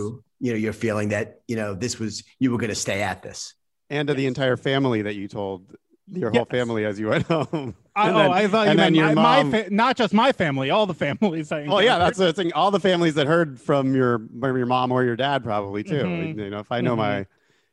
you 0.40 0.52
know 0.52 0.58
your 0.58 0.72
feeling 0.72 1.08
that 1.08 1.40
you 1.48 1.56
know 1.56 1.74
this 1.74 1.98
was 1.98 2.22
you 2.38 2.52
were 2.52 2.58
going 2.58 2.68
to 2.68 2.74
stay 2.74 3.02
at 3.02 3.22
this, 3.22 3.54
and 3.90 4.06
to 4.08 4.14
yes. 4.14 4.18
the 4.18 4.26
entire 4.26 4.56
family 4.56 5.02
that 5.02 5.14
you 5.14 5.26
told 5.26 5.74
your 6.10 6.30
whole 6.30 6.44
family 6.44 6.84
as 6.84 6.98
you 6.98 7.08
went 7.08 7.26
home. 7.26 7.74
I, 7.96 8.10
oh, 8.10 8.30
I 8.30 8.48
thought 8.48 8.68
you 8.68 8.74
meant 8.74 8.96
my, 8.96 9.14
mom, 9.14 9.50
my 9.50 9.62
fa- 9.62 9.70
not 9.70 9.96
just 9.96 10.12
my 10.12 10.32
family, 10.32 10.70
all 10.70 10.86
the 10.86 10.94
families. 11.06 11.52
I 11.52 11.66
oh 11.66 11.78
yeah, 11.78 11.98
that's 11.98 12.18
the 12.18 12.32
thing. 12.32 12.52
All 12.52 12.70
the 12.70 12.80
families 12.80 13.14
that 13.14 13.26
heard 13.26 13.60
from 13.60 13.94
your 13.94 14.18
from 14.40 14.56
your 14.56 14.66
mom 14.66 14.92
or 14.92 15.04
your 15.04 15.16
dad 15.16 15.44
probably 15.44 15.82
too. 15.82 16.02
Mm-hmm. 16.02 16.38
You 16.38 16.50
know, 16.50 16.58
if 16.58 16.72
I 16.72 16.80
know 16.80 16.92
mm-hmm. 16.92 17.20
my, 17.20 17.26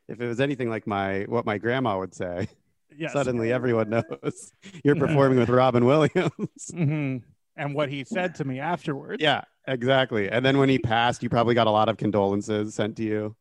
if 0.07 0.21
it 0.21 0.27
was 0.27 0.39
anything 0.39 0.69
like 0.69 0.87
my 0.87 1.21
what 1.23 1.45
my 1.45 1.57
grandma 1.57 1.97
would 1.97 2.13
say, 2.13 2.47
yes. 2.95 3.13
suddenly 3.13 3.51
everyone 3.51 3.89
knows 3.89 4.53
you're 4.83 4.95
performing 4.95 5.39
with 5.39 5.49
Robin 5.49 5.85
Williams. 5.85 6.31
Mm-hmm. 6.73 7.17
And 7.57 7.75
what 7.75 7.89
he 7.89 8.05
said 8.05 8.35
to 8.35 8.45
me 8.45 8.59
afterwards. 8.59 9.21
Yeah, 9.21 9.43
exactly. 9.67 10.29
And 10.29 10.43
then 10.43 10.57
when 10.57 10.69
he 10.69 10.79
passed, 10.79 11.21
you 11.21 11.29
probably 11.29 11.53
got 11.53 11.67
a 11.67 11.71
lot 11.71 11.89
of 11.89 11.97
condolences 11.97 12.73
sent 12.73 12.95
to 12.95 13.03
you. 13.03 13.35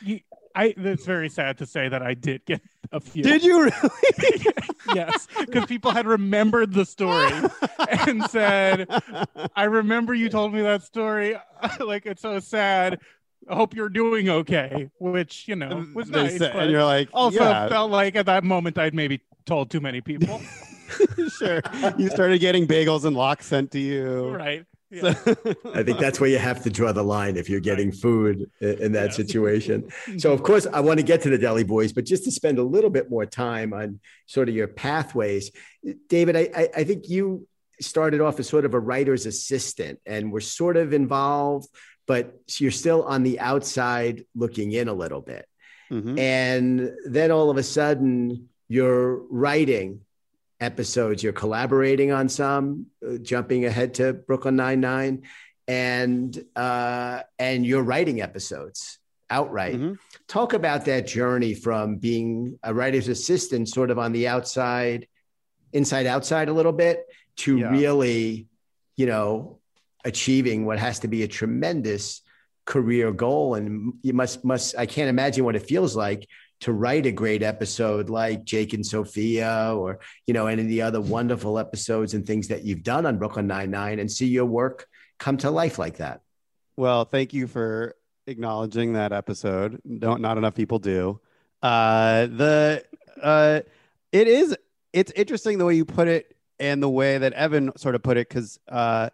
you 0.00 0.20
I 0.54 0.74
it's 0.76 1.06
very 1.06 1.28
sad 1.28 1.58
to 1.58 1.66
say 1.66 1.88
that 1.88 2.02
I 2.02 2.14
did 2.14 2.44
get 2.44 2.62
a 2.92 3.00
few. 3.00 3.22
Did 3.22 3.44
you 3.44 3.64
really? 3.64 4.44
yes, 4.94 5.28
because 5.38 5.66
people 5.66 5.90
had 5.92 6.06
remembered 6.06 6.72
the 6.72 6.84
story 6.84 7.32
and 8.06 8.24
said, 8.30 8.88
"I 9.54 9.64
remember 9.64 10.14
you 10.14 10.28
told 10.28 10.52
me 10.52 10.62
that 10.62 10.82
story. 10.82 11.36
like 11.80 12.06
it's 12.06 12.22
so 12.22 12.40
sad. 12.40 13.00
I 13.48 13.54
hope 13.54 13.74
you're 13.74 13.88
doing 13.88 14.28
okay." 14.28 14.90
Which 14.98 15.46
you 15.46 15.56
know 15.56 15.86
was 15.94 16.08
they 16.08 16.24
nice. 16.24 16.38
Said, 16.38 16.56
and 16.56 16.70
you're 16.70 16.84
like, 16.84 17.08
also 17.12 17.40
yeah. 17.40 17.68
felt 17.68 17.90
like 17.90 18.16
at 18.16 18.26
that 18.26 18.44
moment 18.44 18.78
I'd 18.78 18.94
maybe 18.94 19.20
told 19.46 19.70
too 19.70 19.80
many 19.80 20.00
people. 20.00 20.40
sure, 21.38 21.62
you 21.96 22.08
started 22.08 22.40
getting 22.40 22.66
bagels 22.66 23.04
and 23.04 23.16
lox 23.16 23.46
sent 23.46 23.70
to 23.72 23.78
you. 23.78 24.30
Right. 24.30 24.64
Yeah. 24.90 25.10
I 25.74 25.82
think 25.82 25.98
that's 25.98 26.18
where 26.18 26.28
you 26.28 26.38
have 26.38 26.62
to 26.64 26.70
draw 26.70 26.92
the 26.92 27.02
line 27.02 27.36
if 27.36 27.48
you're 27.48 27.60
getting 27.60 27.92
food 27.92 28.50
in, 28.60 28.92
that 28.92 29.14
situation. 29.20 29.90
So, 30.18 30.32
of 30.32 30.42
course, 30.42 30.66
I 30.66 30.80
want 30.80 30.98
to 30.98 31.04
get 31.04 31.22
to 31.22 31.30
the 31.30 31.38
Deli 31.38 31.64
Boys, 31.64 31.92
but 31.92 32.04
just 32.04 32.24
to 32.24 32.30
spend 32.30 32.58
a 32.58 32.62
little 32.62 32.90
bit 32.90 33.08
more 33.08 33.24
time 33.24 33.72
on 33.72 34.00
sort 34.26 34.48
of 34.48 34.54
your 34.54 34.68
pathways, 34.68 35.52
David, 36.08 36.36
I, 36.36 36.68
I 36.74 36.84
think 36.84 37.08
you 37.08 37.46
started 37.80 38.20
off 38.20 38.38
as 38.38 38.48
sort 38.48 38.64
of 38.64 38.74
a 38.74 38.80
writer's 38.80 39.26
assistant 39.26 40.00
and 40.04 40.32
were 40.32 40.40
sort 40.40 40.76
of 40.76 40.92
involved, 40.92 41.68
but 42.06 42.38
you're 42.58 42.70
still 42.70 43.04
on 43.04 43.22
the 43.22 43.40
outside 43.40 44.24
looking 44.34 44.72
in 44.72 44.88
a 44.88 44.92
little 44.92 45.20
bit. 45.20 45.46
Mm-hmm. 45.90 46.18
And 46.18 46.92
then 47.06 47.30
all 47.30 47.50
of 47.50 47.56
a 47.56 47.62
sudden, 47.62 48.48
you're 48.68 49.16
writing 49.30 50.02
episodes. 50.60 51.22
You're 51.22 51.32
collaborating 51.32 52.12
on 52.12 52.28
some, 52.28 52.86
uh, 53.06 53.16
jumping 53.18 53.64
ahead 53.64 53.94
to 53.94 54.12
Brooklyn 54.12 54.56
Nine 54.56 54.80
Nine, 54.80 55.22
and 55.66 56.44
uh, 56.56 57.22
and 57.38 57.64
you're 57.64 57.82
writing 57.82 58.20
episodes 58.20 58.98
outright. 59.30 59.76
Mm-hmm. 59.76 59.94
Talk 60.26 60.52
about 60.52 60.84
that 60.86 61.06
journey 61.06 61.54
from 61.54 61.96
being 61.96 62.58
a 62.62 62.74
writer's 62.74 63.08
assistant, 63.08 63.68
sort 63.68 63.90
of 63.90 63.98
on 63.98 64.12
the 64.12 64.28
outside, 64.28 65.06
inside 65.72 66.06
outside 66.06 66.48
a 66.48 66.52
little 66.52 66.72
bit, 66.72 67.06
to 67.36 67.58
yeah. 67.58 67.70
really, 67.70 68.48
you 68.96 69.06
know, 69.06 69.58
achieving 70.04 70.66
what 70.66 70.78
has 70.78 71.00
to 71.00 71.08
be 71.08 71.22
a 71.22 71.28
tremendous 71.28 72.22
career 72.64 73.12
goal. 73.12 73.54
And 73.54 73.94
you 74.02 74.12
must 74.12 74.44
must 74.44 74.76
I 74.76 74.86
can't 74.86 75.08
imagine 75.08 75.44
what 75.44 75.56
it 75.56 75.62
feels 75.62 75.96
like 75.96 76.28
to 76.60 76.72
write 76.72 77.06
a 77.06 77.12
great 77.12 77.42
episode 77.42 78.10
like 78.10 78.44
Jake 78.44 78.74
and 78.74 78.84
Sophia 78.84 79.74
or 79.74 80.00
you 80.26 80.34
know 80.34 80.46
any 80.46 80.62
of 80.62 80.68
the 80.68 80.82
other 80.82 81.00
wonderful 81.00 81.58
episodes 81.58 82.14
and 82.14 82.26
things 82.26 82.48
that 82.48 82.64
you've 82.64 82.82
done 82.82 83.06
on 83.06 83.18
Brooklyn 83.18 83.46
Nine 83.46 83.70
Nine 83.70 83.98
and 83.98 84.10
see 84.10 84.26
your 84.26 84.44
work 84.44 84.86
come 85.18 85.36
to 85.38 85.50
life 85.50 85.78
like 85.78 85.98
that. 85.98 86.20
Well, 86.76 87.04
thank 87.04 87.34
you 87.34 87.46
for 87.46 87.94
acknowledging 88.26 88.94
that 88.94 89.12
episode. 89.12 89.80
Don't 89.98 90.20
not 90.20 90.38
enough 90.38 90.54
people 90.54 90.78
do. 90.78 91.20
Uh, 91.62 92.26
the 92.26 92.84
uh, 93.22 93.60
it 94.12 94.28
is 94.28 94.56
it's 94.92 95.12
interesting 95.12 95.58
the 95.58 95.64
way 95.64 95.74
you 95.74 95.84
put 95.84 96.08
it 96.08 96.36
and 96.58 96.82
the 96.82 96.88
way 96.88 97.18
that 97.18 97.32
Evan 97.32 97.76
sort 97.76 97.94
of 97.94 98.02
put 98.02 98.16
it 98.16 98.28
because 98.28 98.58
uh, 98.68 99.10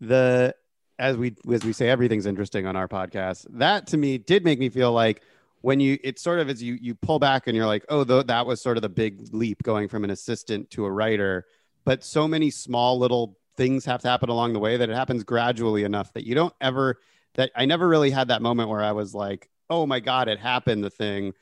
the 0.00 0.54
as 0.98 1.16
we 1.16 1.34
as 1.50 1.64
we 1.64 1.72
say 1.72 1.88
everything's 1.88 2.26
interesting 2.26 2.66
on 2.66 2.76
our 2.76 2.88
podcast. 2.88 3.46
That 3.50 3.88
to 3.88 3.96
me 3.96 4.18
did 4.18 4.44
make 4.44 4.58
me 4.58 4.68
feel 4.68 4.92
like 4.92 5.22
when 5.62 5.80
you 5.80 5.98
it's 6.04 6.22
sort 6.22 6.38
of 6.38 6.48
as 6.50 6.62
you 6.62 6.76
you 6.80 6.94
pull 6.94 7.18
back 7.18 7.46
and 7.46 7.56
you're 7.56 7.66
like 7.66 7.84
oh 7.88 8.04
th- 8.04 8.26
that 8.26 8.46
was 8.46 8.60
sort 8.60 8.76
of 8.76 8.82
the 8.82 8.88
big 8.88 9.28
leap 9.32 9.62
going 9.62 9.88
from 9.88 10.04
an 10.04 10.10
assistant 10.10 10.70
to 10.70 10.84
a 10.84 10.90
writer. 10.90 11.46
But 11.84 12.04
so 12.04 12.28
many 12.28 12.50
small 12.50 12.98
little 12.98 13.38
things 13.56 13.84
have 13.84 14.02
to 14.02 14.08
happen 14.08 14.28
along 14.28 14.52
the 14.52 14.58
way 14.58 14.76
that 14.76 14.88
it 14.88 14.94
happens 14.94 15.24
gradually 15.24 15.84
enough 15.84 16.12
that 16.12 16.26
you 16.26 16.34
don't 16.34 16.54
ever 16.60 16.98
that 17.34 17.50
i 17.54 17.64
never 17.64 17.86
really 17.86 18.10
had 18.10 18.28
that 18.28 18.42
moment 18.42 18.68
where 18.68 18.82
i 18.82 18.92
was 18.92 19.14
like 19.14 19.48
oh 19.70 19.86
my 19.86 20.00
god 20.00 20.28
it 20.28 20.38
happened 20.38 20.84
the 20.84 20.90
thing. 20.90 21.32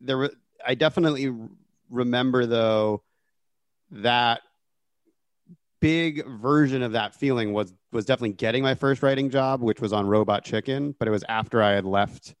There 0.00 0.16
were 0.16 0.30
i 0.66 0.74
definitely 0.74 1.34
remember 1.90 2.46
though 2.46 3.02
that 3.90 4.42
big 5.80 6.26
version 6.26 6.82
of 6.82 6.92
that 6.92 7.14
feeling 7.14 7.52
was 7.52 7.72
was 7.92 8.04
definitely 8.04 8.34
getting 8.34 8.62
my 8.62 8.74
first 8.74 9.02
writing 9.02 9.30
job 9.30 9.62
which 9.62 9.80
was 9.80 9.92
on 9.92 10.06
robot 10.06 10.44
chicken 10.44 10.94
but 10.98 11.08
it 11.08 11.10
was 11.10 11.24
after 11.28 11.62
i 11.62 11.70
had 11.70 11.84
left 11.84 12.34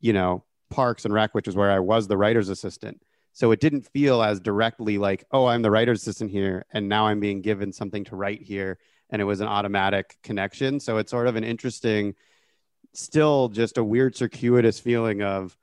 you 0.00 0.12
know, 0.12 0.44
Parks 0.70 1.04
and 1.04 1.14
Rec, 1.14 1.34
which 1.34 1.48
is 1.48 1.56
where 1.56 1.70
I 1.70 1.78
was 1.78 2.06
the 2.06 2.16
writer's 2.16 2.48
assistant. 2.48 3.02
So 3.32 3.50
it 3.50 3.60
didn't 3.60 3.86
feel 3.86 4.22
as 4.22 4.40
directly 4.40 4.98
like, 4.98 5.24
oh, 5.30 5.46
I'm 5.46 5.62
the 5.62 5.70
writer's 5.70 6.00
assistant 6.00 6.30
here, 6.30 6.64
and 6.72 6.88
now 6.88 7.06
I'm 7.06 7.20
being 7.20 7.42
given 7.42 7.72
something 7.72 8.04
to 8.04 8.16
write 8.16 8.42
here. 8.42 8.78
And 9.10 9.20
it 9.20 9.26
was 9.26 9.40
an 9.40 9.46
automatic 9.46 10.16
connection. 10.22 10.80
So 10.80 10.96
it's 10.96 11.10
sort 11.10 11.28
of 11.28 11.36
an 11.36 11.44
interesting, 11.44 12.14
still 12.94 13.48
just 13.48 13.78
a 13.78 13.84
weird 13.84 14.16
circuitous 14.16 14.80
feeling 14.80 15.22
of 15.22 15.56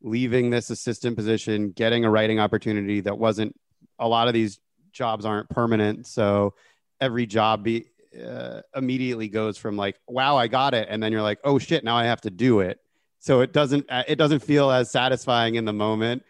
leaving 0.00 0.50
this 0.50 0.70
assistant 0.70 1.16
position, 1.16 1.70
getting 1.70 2.04
a 2.04 2.10
writing 2.10 2.40
opportunity 2.40 3.00
that 3.02 3.18
wasn't 3.18 3.54
a 3.98 4.08
lot 4.08 4.26
of 4.26 4.34
these 4.34 4.58
jobs 4.92 5.24
aren't 5.24 5.48
permanent. 5.50 6.06
So 6.06 6.54
every 7.00 7.26
job 7.26 7.62
be, 7.62 7.86
uh, 8.18 8.62
immediately 8.74 9.28
goes 9.28 9.58
from 9.58 9.76
like, 9.76 9.96
wow, 10.08 10.36
I 10.36 10.48
got 10.48 10.74
it. 10.74 10.88
And 10.90 11.02
then 11.02 11.12
you're 11.12 11.22
like, 11.22 11.38
oh 11.44 11.58
shit, 11.58 11.84
now 11.84 11.96
I 11.96 12.04
have 12.04 12.22
to 12.22 12.30
do 12.30 12.60
it 12.60 12.80
so 13.18 13.40
it 13.40 13.52
doesn't 13.52 13.90
uh, 13.90 14.04
it 14.08 14.16
doesn't 14.16 14.40
feel 14.40 14.70
as 14.70 14.90
satisfying 14.90 15.56
in 15.56 15.64
the 15.64 15.72
moment 15.72 16.22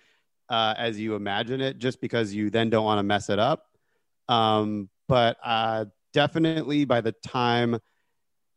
uh, 0.48 0.74
as 0.76 0.98
you 0.98 1.14
imagine 1.14 1.60
it 1.60 1.78
just 1.78 2.00
because 2.00 2.34
you 2.34 2.50
then 2.50 2.70
don't 2.70 2.84
want 2.84 2.98
to 2.98 3.02
mess 3.02 3.28
it 3.28 3.38
up. 3.38 3.66
Um, 4.28 4.88
but 5.06 5.36
uh, 5.42 5.86
definitely 6.12 6.84
by 6.84 7.00
the 7.00 7.12
time 7.12 7.78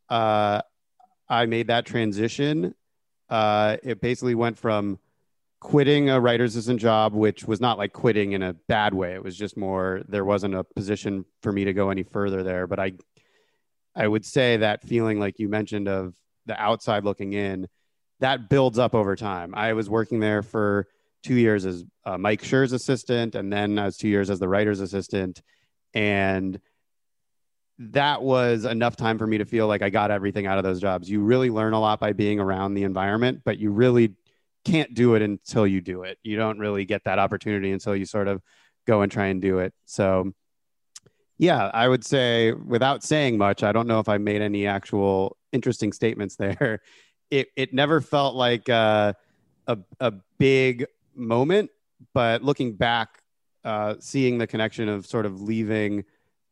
uh, 0.09 0.61
i 1.29 1.45
made 1.45 1.67
that 1.67 1.85
transition 1.85 2.73
uh, 3.29 3.77
it 3.81 4.01
basically 4.01 4.35
went 4.35 4.57
from 4.57 4.99
quitting 5.61 6.09
a 6.09 6.19
writer's 6.19 6.55
assistant 6.55 6.81
job 6.81 7.13
which 7.13 7.45
was 7.45 7.61
not 7.61 7.77
like 7.77 7.93
quitting 7.93 8.33
in 8.33 8.41
a 8.41 8.53
bad 8.67 8.93
way. 8.93 9.13
It 9.13 9.23
was 9.23 9.37
just 9.37 9.55
more 9.55 10.01
there 10.07 10.25
wasn't 10.25 10.55
a 10.55 10.63
position 10.63 11.23
for 11.43 11.51
me 11.51 11.63
to 11.65 11.73
go 11.73 11.91
any 11.91 12.03
further 12.03 12.43
there. 12.43 12.67
But 12.67 12.79
i 12.79 12.93
i 13.95 14.07
would 14.07 14.25
say 14.25 14.57
that 14.57 14.83
feeling 14.83 15.19
like 15.19 15.39
you 15.39 15.47
mentioned 15.47 15.87
of 15.87 16.13
the 16.45 16.59
outside 16.59 17.05
looking 17.05 17.33
in 17.33 17.67
that 18.21 18.49
builds 18.49 18.79
up 18.79 18.95
over 18.95 19.15
time. 19.15 19.53
I 19.55 19.73
was 19.73 19.89
working 19.89 20.19
there 20.19 20.41
for 20.43 20.87
two 21.23 21.35
years 21.35 21.65
as 21.65 21.83
uh, 22.05 22.17
Mike 22.17 22.43
Schur's 22.43 22.71
assistant, 22.71 23.35
and 23.35 23.51
then 23.51 23.77
I 23.77 23.85
was 23.85 23.97
two 23.97 24.07
years 24.07 24.29
as 24.29 24.39
the 24.39 24.47
writer's 24.47 24.79
assistant. 24.79 25.41
And 25.93 26.59
that 27.79 28.21
was 28.21 28.63
enough 28.65 28.95
time 28.95 29.17
for 29.17 29.25
me 29.25 29.39
to 29.39 29.45
feel 29.45 29.67
like 29.67 29.81
I 29.81 29.89
got 29.89 30.11
everything 30.11 30.45
out 30.45 30.59
of 30.59 30.63
those 30.63 30.79
jobs. 30.79 31.09
You 31.09 31.21
really 31.21 31.49
learn 31.49 31.73
a 31.73 31.79
lot 31.79 31.99
by 31.99 32.13
being 32.13 32.39
around 32.39 32.75
the 32.75 32.83
environment, 32.83 33.41
but 33.43 33.57
you 33.57 33.71
really 33.71 34.15
can't 34.65 34.93
do 34.93 35.15
it 35.15 35.23
until 35.23 35.65
you 35.65 35.81
do 35.81 36.03
it. 36.03 36.19
You 36.21 36.37
don't 36.37 36.59
really 36.59 36.85
get 36.85 37.03
that 37.05 37.17
opportunity 37.17 37.71
until 37.71 37.95
you 37.95 38.05
sort 38.05 38.27
of 38.27 38.41
go 38.85 39.01
and 39.01 39.11
try 39.11 39.27
and 39.27 39.41
do 39.41 39.59
it. 39.59 39.73
So, 39.85 40.31
yeah, 41.39 41.71
I 41.73 41.87
would 41.87 42.05
say 42.05 42.51
without 42.51 43.03
saying 43.03 43.39
much, 43.39 43.63
I 43.63 43.71
don't 43.71 43.87
know 43.87 43.99
if 43.99 44.07
I 44.07 44.19
made 44.19 44.43
any 44.43 44.67
actual 44.67 45.37
interesting 45.51 45.91
statements 45.91 46.35
there 46.37 46.81
it 47.31 47.49
it 47.55 47.73
never 47.73 48.01
felt 48.01 48.35
like 48.35 48.69
uh, 48.69 49.13
a 49.67 49.77
a 49.99 50.13
big 50.37 50.85
moment, 51.15 51.71
but 52.13 52.43
looking 52.43 52.73
back, 52.73 53.23
uh, 53.63 53.95
seeing 53.99 54.37
the 54.37 54.47
connection 54.47 54.89
of 54.89 55.07
sort 55.07 55.25
of 55.25 55.41
leaving 55.41 56.03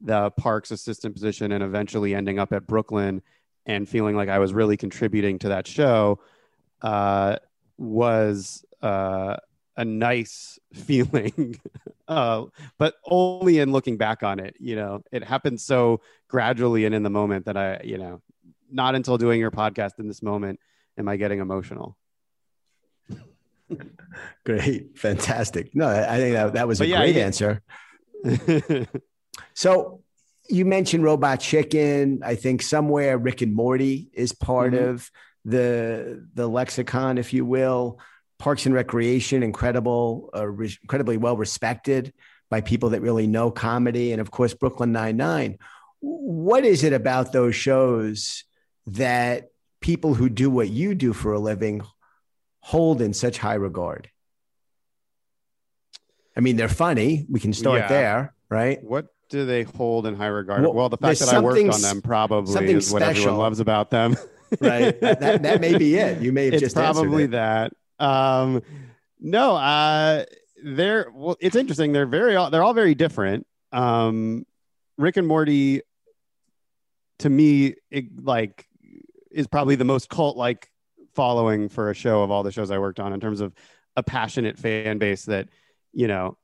the 0.01 0.31
Parks 0.31 0.71
assistant 0.71 1.13
position 1.13 1.51
and 1.51 1.63
eventually 1.63 2.15
ending 2.15 2.39
up 2.39 2.53
at 2.53 2.65
Brooklyn 2.65 3.21
and 3.65 3.87
feeling 3.87 4.15
like 4.15 4.29
I 4.29 4.39
was 4.39 4.53
really 4.53 4.77
contributing 4.77 5.37
to 5.39 5.49
that 5.49 5.67
show 5.67 6.19
uh, 6.81 7.35
was 7.77 8.65
uh, 8.81 9.37
a 9.75 9.85
nice 9.85 10.57
feeling. 10.73 11.59
uh, 12.07 12.45
but 12.77 12.95
only 13.05 13.59
in 13.59 13.71
looking 13.71 13.97
back 13.97 14.23
on 14.23 14.39
it, 14.39 14.55
you 14.59 14.75
know, 14.75 15.03
it 15.11 15.23
happened 15.23 15.59
so 15.59 16.01
gradually 16.27 16.85
and 16.85 16.95
in 16.95 17.03
the 17.03 17.09
moment 17.09 17.45
that 17.45 17.57
I, 17.57 17.81
you 17.83 17.97
know, 17.97 18.21
not 18.71 18.95
until 18.95 19.17
doing 19.17 19.39
your 19.39 19.51
podcast 19.51 19.91
in 19.99 20.08
this 20.08 20.21
moment 20.21 20.60
am 20.97 21.08
I 21.08 21.15
getting 21.17 21.39
emotional. 21.39 21.97
Great, 24.45 24.97
fantastic. 24.97 25.75
No, 25.75 25.88
I 25.88 26.17
think 26.17 26.34
that 26.36 26.53
that 26.53 26.67
was 26.67 26.79
But 26.79 26.88
a 26.88 26.91
yeah, 26.91 26.97
great 26.99 27.15
yeah. 27.15 27.25
answer. 27.25 27.62
So 29.53 30.01
you 30.49 30.65
mentioned 30.65 31.03
Robot 31.03 31.39
Chicken. 31.39 32.21
I 32.25 32.36
think 32.36 32.62
somewhere 32.62 33.17
Rick 33.17 33.41
and 33.41 33.53
Morty 33.53 34.10
is 34.13 34.34
part 34.34 34.73
Mhm. 34.73 34.89
of 34.89 35.12
the 35.45 36.25
the 36.34 36.47
lexicon, 36.47 37.17
if 37.17 37.32
you 37.34 37.45
will. 37.45 37.99
Parks 38.38 38.65
and 38.65 38.75
Recreation, 38.75 39.43
incredible, 39.43 40.29
uh, 40.36 40.47
re- 40.47 40.75
incredibly 40.82 41.17
well 41.17 41.38
respected 41.38 42.13
by 42.49 42.62
people 42.62 42.89
that 42.89 43.01
really 43.01 43.27
know 43.27 43.51
comedy, 43.51 44.12
and 44.12 44.19
of 44.19 44.32
course 44.32 44.53
Brooklyn 44.53 44.91
Nine 44.91 45.15
Nine. 45.17 45.58
What 46.01 46.65
is 46.65 46.84
it 46.84 46.93
about 46.93 47.32
those 47.32 47.55
shows 47.55 48.43
that 48.87 49.51
people 49.81 50.13
who 50.13 50.29
do 50.29 50.49
what 50.49 50.69
you 50.69 50.95
do 50.95 51.13
for 51.13 51.33
a 51.33 51.39
living 51.39 51.81
hold 52.61 53.01
in 53.01 53.13
such 53.13 53.37
high 53.37 53.55
regard? 53.55 54.09
I 56.35 56.41
mean, 56.41 56.55
they're 56.55 56.69
funny. 56.69 57.25
We 57.29 57.39
can 57.39 57.53
start 57.53 57.79
Yeah. 57.81 57.87
there, 57.87 58.33
right? 58.49 58.83
what 58.83 59.07
do 59.29 59.45
they 59.45 59.63
hold 59.63 60.07
in 60.07 60.15
high 60.15 60.27
regard? 60.27 60.61
Well, 60.63 60.73
Well, 60.73 60.89
the 60.89 60.97
fact 60.97 61.19
that 61.19 61.29
I 61.29 61.39
worked 61.39 61.69
on 61.69 61.81
them 61.81 62.01
probably 62.01 62.71
is 62.71 62.91
what 62.91 63.01
special. 63.01 63.21
everyone 63.23 63.39
loves 63.39 63.59
about 63.59 63.91
them. 63.91 64.15
right? 64.59 64.99
that, 65.01 65.43
that, 65.43 65.61
may 65.61 65.77
be 65.77 65.95
it. 65.95 66.21
You 66.21 66.31
may 66.31 66.45
have 66.45 66.55
it's 66.55 66.61
just 66.61 66.75
probably 66.75 67.27
that. 67.27 67.71
Um, 67.99 68.63
no, 69.19 69.55
uh, 69.55 70.25
they're 70.63 71.11
well. 71.13 71.37
It's 71.39 71.55
interesting. 71.55 71.91
They're 71.91 72.07
very. 72.07 72.33
They're 72.49 72.63
all 72.63 72.73
very 72.73 72.95
different. 72.95 73.45
Um, 73.71 74.45
Rick 74.97 75.17
and 75.17 75.27
Morty, 75.27 75.81
to 77.19 77.29
me, 77.29 77.75
it, 77.91 78.05
like, 78.23 78.65
is 79.31 79.47
probably 79.47 79.75
the 79.75 79.85
most 79.85 80.09
cult 80.09 80.37
like 80.37 80.71
following 81.15 81.69
for 81.69 81.89
a 81.89 81.93
show 81.93 82.23
of 82.23 82.31
all 82.31 82.43
the 82.43 82.51
shows 82.51 82.71
I 82.71 82.79
worked 82.79 82.99
on 82.99 83.13
in 83.13 83.19
terms 83.19 83.41
of 83.41 83.53
a 83.95 84.03
passionate 84.03 84.57
fan 84.57 84.97
base 84.97 85.25
that, 85.25 85.49
you 85.91 86.07
know, 86.07 86.37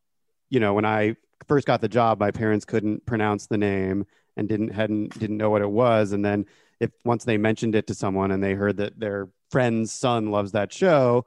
you 0.50 0.60
know, 0.60 0.74
when 0.74 0.86
I 0.86 1.16
first 1.48 1.68
got 1.68 1.82
the 1.82 1.88
job, 1.88 2.20
my 2.20 2.32
parents 2.32 2.66
couldn't 2.66 3.06
pronounce 3.06 3.48
the 3.48 3.58
name 3.58 4.06
and 4.38 4.50
didn't 4.50 4.70
hadn't 4.70 5.18
didn't 5.18 5.38
know 5.38 5.50
what 5.50 5.62
it 5.62 5.70
was, 5.70 6.12
and 6.12 6.24
then 6.24 6.46
if 6.80 6.92
once 7.04 7.24
they 7.24 7.38
mentioned 7.38 7.76
it 7.76 7.88
to 7.88 7.94
someone 7.94 8.32
and 8.32 8.44
they 8.44 8.54
heard 8.54 8.78
that 8.78 9.00
their 9.00 9.30
friend's 9.50 9.94
son 9.94 10.32
loves 10.32 10.52
that 10.52 10.74
show, 10.74 11.26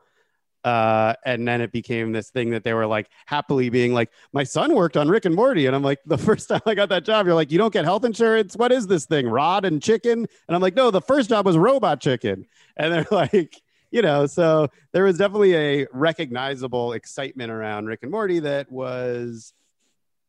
uh, 0.68 1.14
and 1.24 1.48
then 1.48 1.62
it 1.62 1.72
became 1.72 2.12
this 2.12 2.28
thing 2.28 2.50
that 2.50 2.62
they 2.62 2.74
were 2.74 2.86
like 2.86 3.08
happily 3.24 3.70
being 3.70 3.94
like, 3.94 4.10
my 4.34 4.44
son 4.44 4.74
worked 4.74 4.98
on 4.98 5.08
Rick 5.08 5.24
and 5.24 5.34
Morty, 5.34 5.64
and 5.64 5.74
I'm 5.74 5.82
like, 5.82 5.98
the 6.04 6.18
first 6.28 6.46
time 6.46 6.60
I 6.66 6.74
got 6.74 6.90
that 6.90 7.06
job, 7.06 7.24
you're 7.24 7.34
like, 7.34 7.50
you 7.50 7.56
don't 7.56 7.72
get 7.72 7.86
health 7.86 8.04
insurance. 8.04 8.54
What 8.54 8.70
is 8.70 8.86
this 8.86 9.06
thing, 9.06 9.26
Rod 9.28 9.64
and 9.64 9.82
Chicken? 9.82 10.18
And 10.18 10.54
I'm 10.54 10.60
like, 10.60 10.76
no, 10.76 10.90
the 10.90 11.00
first 11.00 11.30
job 11.30 11.46
was 11.46 11.56
Robot 11.56 12.02
Chicken, 12.02 12.46
and 12.76 12.92
they're 12.92 13.06
like. 13.10 13.54
You 13.90 14.02
know, 14.02 14.26
so 14.26 14.68
there 14.92 15.04
was 15.04 15.16
definitely 15.16 15.54
a 15.56 15.86
recognizable 15.94 16.92
excitement 16.92 17.50
around 17.50 17.86
Rick 17.86 18.00
and 18.02 18.10
Morty 18.10 18.38
that 18.40 18.70
was 18.70 19.54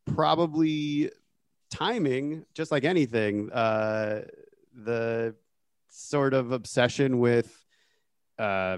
probably 0.06 1.12
timing, 1.70 2.46
just 2.54 2.72
like 2.72 2.86
anything. 2.86 3.52
Uh, 3.52 4.22
the 4.74 5.36
sort 5.90 6.34
of 6.34 6.54
obsession 6.54 7.20
with 7.20 7.54
uh, 8.38 8.78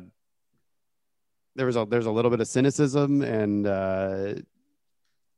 there 1.56 1.66
was 1.66 1.76
a 1.76 1.86
there's 1.90 2.06
a 2.06 2.12
little 2.12 2.32
bit 2.32 2.40
of 2.40 2.48
cynicism 2.48 3.22
and 3.22 3.68
uh, 3.68 4.36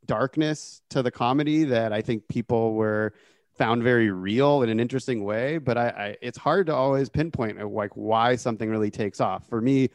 darkness 0.05 0.81
to 0.89 1.01
the 1.01 1.11
comedy 1.11 1.63
that 1.65 1.93
I 1.93 2.01
think 2.01 2.27
people 2.27 2.73
were 2.73 3.13
found 3.57 3.83
very 3.83 4.09
real 4.09 4.63
in 4.63 4.69
an 4.69 4.79
interesting 4.79 5.23
way. 5.23 5.57
But 5.57 5.77
I, 5.77 5.87
I 5.87 6.17
it's 6.21 6.37
hard 6.37 6.67
to 6.67 6.75
always 6.75 7.09
pinpoint 7.09 7.61
uh, 7.61 7.67
like 7.67 7.91
why 7.95 8.35
something 8.35 8.69
really 8.69 8.91
takes 8.91 9.21
off. 9.21 9.47
For 9.47 9.61
me, 9.61 9.89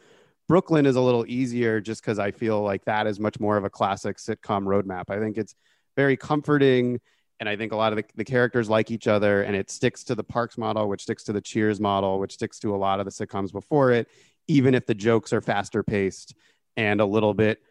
Brooklyn 0.47 0.85
is 0.85 0.95
a 0.95 1.01
little 1.01 1.25
easier 1.27 1.79
just 1.79 2.01
because 2.01 2.19
I 2.19 2.31
feel 2.31 2.61
like 2.61 2.85
that 2.85 3.07
is 3.07 3.19
much 3.19 3.39
more 3.39 3.57
of 3.57 3.63
a 3.63 3.69
classic 3.69 4.17
sitcom 4.17 4.63
roadmap. 4.63 5.05
I 5.09 5.19
think 5.19 5.37
it's 5.37 5.55
very 5.95 6.17
comforting. 6.17 6.99
And 7.41 7.47
I 7.47 7.55
think 7.55 7.71
a 7.71 7.75
lot 7.77 7.93
of 7.93 7.97
the, 7.97 8.03
the 8.15 8.25
characters 8.25 8.69
like 8.69 8.91
each 8.91 9.07
other, 9.07 9.43
and 9.43 9.55
it 9.55 9.71
sticks 9.71 10.03
to 10.05 10.15
the 10.15 10.25
Parks 10.25 10.57
model, 10.57 10.89
which 10.89 11.03
sticks 11.03 11.23
to 11.23 11.31
the 11.31 11.39
Cheers 11.39 11.79
model, 11.79 12.19
which 12.19 12.33
sticks 12.33 12.59
to 12.59 12.75
a 12.75 12.77
lot 12.77 12.99
of 12.99 13.05
the 13.05 13.11
sitcoms 13.11 13.53
before 13.53 13.91
it, 13.91 14.09
even 14.49 14.73
if 14.73 14.85
the 14.85 14.95
jokes 14.95 15.31
are 15.31 15.41
faster 15.41 15.83
paced 15.83 16.35
and 16.75 16.99
a 16.99 17.05
little 17.05 17.33
bit 17.33 17.61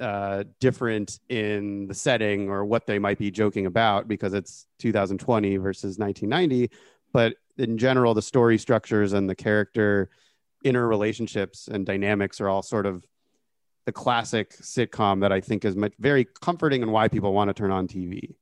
uh, 0.00 0.44
different 0.60 1.20
in 1.28 1.86
the 1.86 1.94
setting 1.94 2.50
or 2.50 2.64
what 2.64 2.86
they 2.86 2.98
might 2.98 3.16
be 3.16 3.30
joking 3.30 3.64
about 3.64 4.08
because 4.08 4.34
it's 4.34 4.66
2020 4.80 5.56
versus 5.56 5.98
1990. 5.98 6.70
But 7.12 7.36
in 7.56 7.78
general, 7.78 8.12
the 8.12 8.20
story 8.20 8.58
structures 8.58 9.12
and 9.12 9.30
the 9.30 9.36
character 9.36 10.10
interrelationships 10.64 11.68
and 11.68 11.86
dynamics 11.86 12.40
are 12.40 12.48
all 12.48 12.62
sort 12.62 12.86
of 12.86 13.06
the 13.86 13.92
classic 13.92 14.50
sitcom 14.56 15.20
that 15.20 15.32
I 15.32 15.40
think 15.40 15.64
is 15.64 15.76
much, 15.76 15.92
very 16.00 16.24
comforting 16.24 16.82
and 16.82 16.92
why 16.92 17.06
people 17.06 17.32
want 17.32 17.48
to 17.48 17.54
turn 17.54 17.70
on 17.70 17.86
TV. 17.86 18.34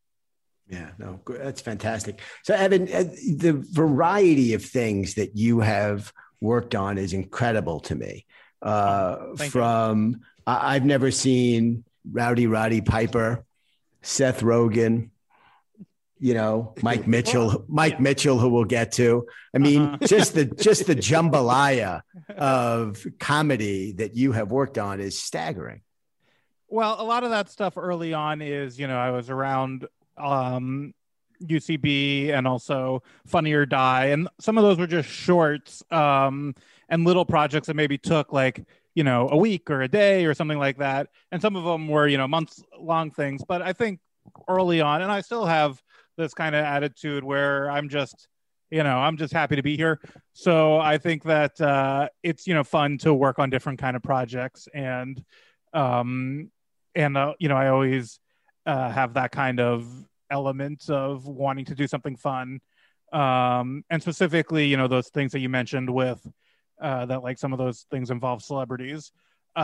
Yeah, 0.68 0.90
no, 0.98 1.20
that's 1.28 1.60
fantastic. 1.60 2.22
So, 2.42 2.54
Evan, 2.54 2.84
uh, 2.84 3.04
the 3.36 3.62
variety 3.70 4.54
of 4.54 4.64
things 4.64 5.14
that 5.14 5.36
you 5.36 5.60
have 5.60 6.10
worked 6.44 6.74
on 6.76 6.96
is 6.98 7.12
incredible 7.12 7.80
to 7.80 7.94
me. 7.96 8.24
Uh, 8.62 9.16
you. 9.38 9.50
from 9.50 10.20
I- 10.46 10.76
I've 10.76 10.84
never 10.84 11.10
seen 11.10 11.84
Rowdy 12.10 12.46
Roddy 12.46 12.80
Piper, 12.80 13.44
Seth 14.02 14.40
Rogen, 14.42 15.10
you 16.20 16.32
know, 16.34 16.74
Mike 16.82 17.06
Mitchell, 17.06 17.64
Mike 17.68 17.94
yeah. 17.94 18.00
Mitchell, 18.00 18.38
who 18.38 18.48
we'll 18.48 18.64
get 18.64 18.92
to. 18.92 19.26
I 19.54 19.58
mean, 19.58 19.82
Uh-huh. 19.82 19.96
just 20.06 20.34
the 20.34 20.44
just 20.46 20.86
the 20.86 20.94
jambalaya 21.08 22.02
of 22.36 23.04
comedy 23.18 23.92
that 23.92 24.14
you 24.14 24.32
have 24.32 24.50
worked 24.52 24.78
on 24.78 25.00
is 25.00 25.18
staggering. 25.18 25.80
Well, 26.68 26.96
a 26.98 27.04
lot 27.04 27.24
of 27.24 27.30
that 27.30 27.50
stuff 27.50 27.76
early 27.76 28.14
on 28.14 28.40
is, 28.40 28.78
you 28.78 28.86
know, 28.86 28.96
I 28.96 29.10
was 29.10 29.28
around 29.28 29.86
um 30.16 30.94
UCB 31.46 32.30
and 32.30 32.46
also 32.46 33.02
Funny 33.26 33.52
or 33.52 33.66
Die, 33.66 34.06
and 34.06 34.28
some 34.40 34.58
of 34.58 34.64
those 34.64 34.78
were 34.78 34.86
just 34.86 35.08
shorts 35.08 35.82
um 35.90 36.54
and 36.88 37.04
little 37.04 37.24
projects 37.24 37.66
that 37.66 37.74
maybe 37.74 37.98
took 37.98 38.32
like 38.32 38.64
you 38.94 39.04
know 39.04 39.28
a 39.30 39.36
week 39.36 39.70
or 39.70 39.82
a 39.82 39.88
day 39.88 40.24
or 40.24 40.34
something 40.34 40.58
like 40.58 40.78
that, 40.78 41.08
and 41.32 41.40
some 41.40 41.56
of 41.56 41.64
them 41.64 41.88
were 41.88 42.06
you 42.06 42.18
know 42.18 42.28
months 42.28 42.62
long 42.78 43.10
things. 43.10 43.42
But 43.46 43.62
I 43.62 43.72
think 43.72 44.00
early 44.48 44.80
on, 44.80 45.02
and 45.02 45.10
I 45.10 45.20
still 45.20 45.46
have 45.46 45.82
this 46.16 46.34
kind 46.34 46.54
of 46.54 46.64
attitude 46.64 47.24
where 47.24 47.70
I'm 47.70 47.88
just 47.88 48.28
you 48.70 48.82
know 48.82 48.98
i'm 48.98 49.16
just 49.16 49.32
happy 49.32 49.56
to 49.56 49.62
be 49.62 49.76
here. 49.76 50.00
So 50.32 50.78
i 50.78 50.98
think 50.98 51.22
that 51.24 51.60
uh, 51.60 52.08
it's 52.22 52.46
you 52.46 52.54
know 52.54 52.64
fun 52.64 52.98
to 52.98 53.14
work 53.14 53.38
on 53.38 53.50
different 53.50 53.78
kind 53.78 53.96
of 53.96 54.02
projects. 54.02 54.68
And 54.74 55.22
um 55.72 56.50
and 56.94 57.16
uh, 57.16 57.34
you 57.38 57.48
know 57.48 57.56
i 57.56 57.68
always 57.68 58.20
uh, 58.66 58.90
have 58.90 59.14
that 59.14 59.30
kind 59.32 59.60
of 59.60 59.86
element 60.38 60.80
of 60.90 61.26
wanting 61.26 61.66
to 61.70 61.74
do 61.74 61.86
something 61.86 62.16
fun. 62.16 62.60
Um 63.12 63.68
and 63.90 64.02
specifically 64.02 64.64
you 64.70 64.76
know 64.76 64.88
those 64.88 65.08
things 65.16 65.30
that 65.32 65.40
you 65.44 65.50
mentioned 65.60 65.88
with 66.00 66.20
uh 66.86 67.06
that 67.10 67.22
like 67.22 67.38
some 67.38 67.52
of 67.54 67.58
those 67.64 67.86
things 67.90 68.10
involve 68.10 68.42
celebrities. 68.42 69.12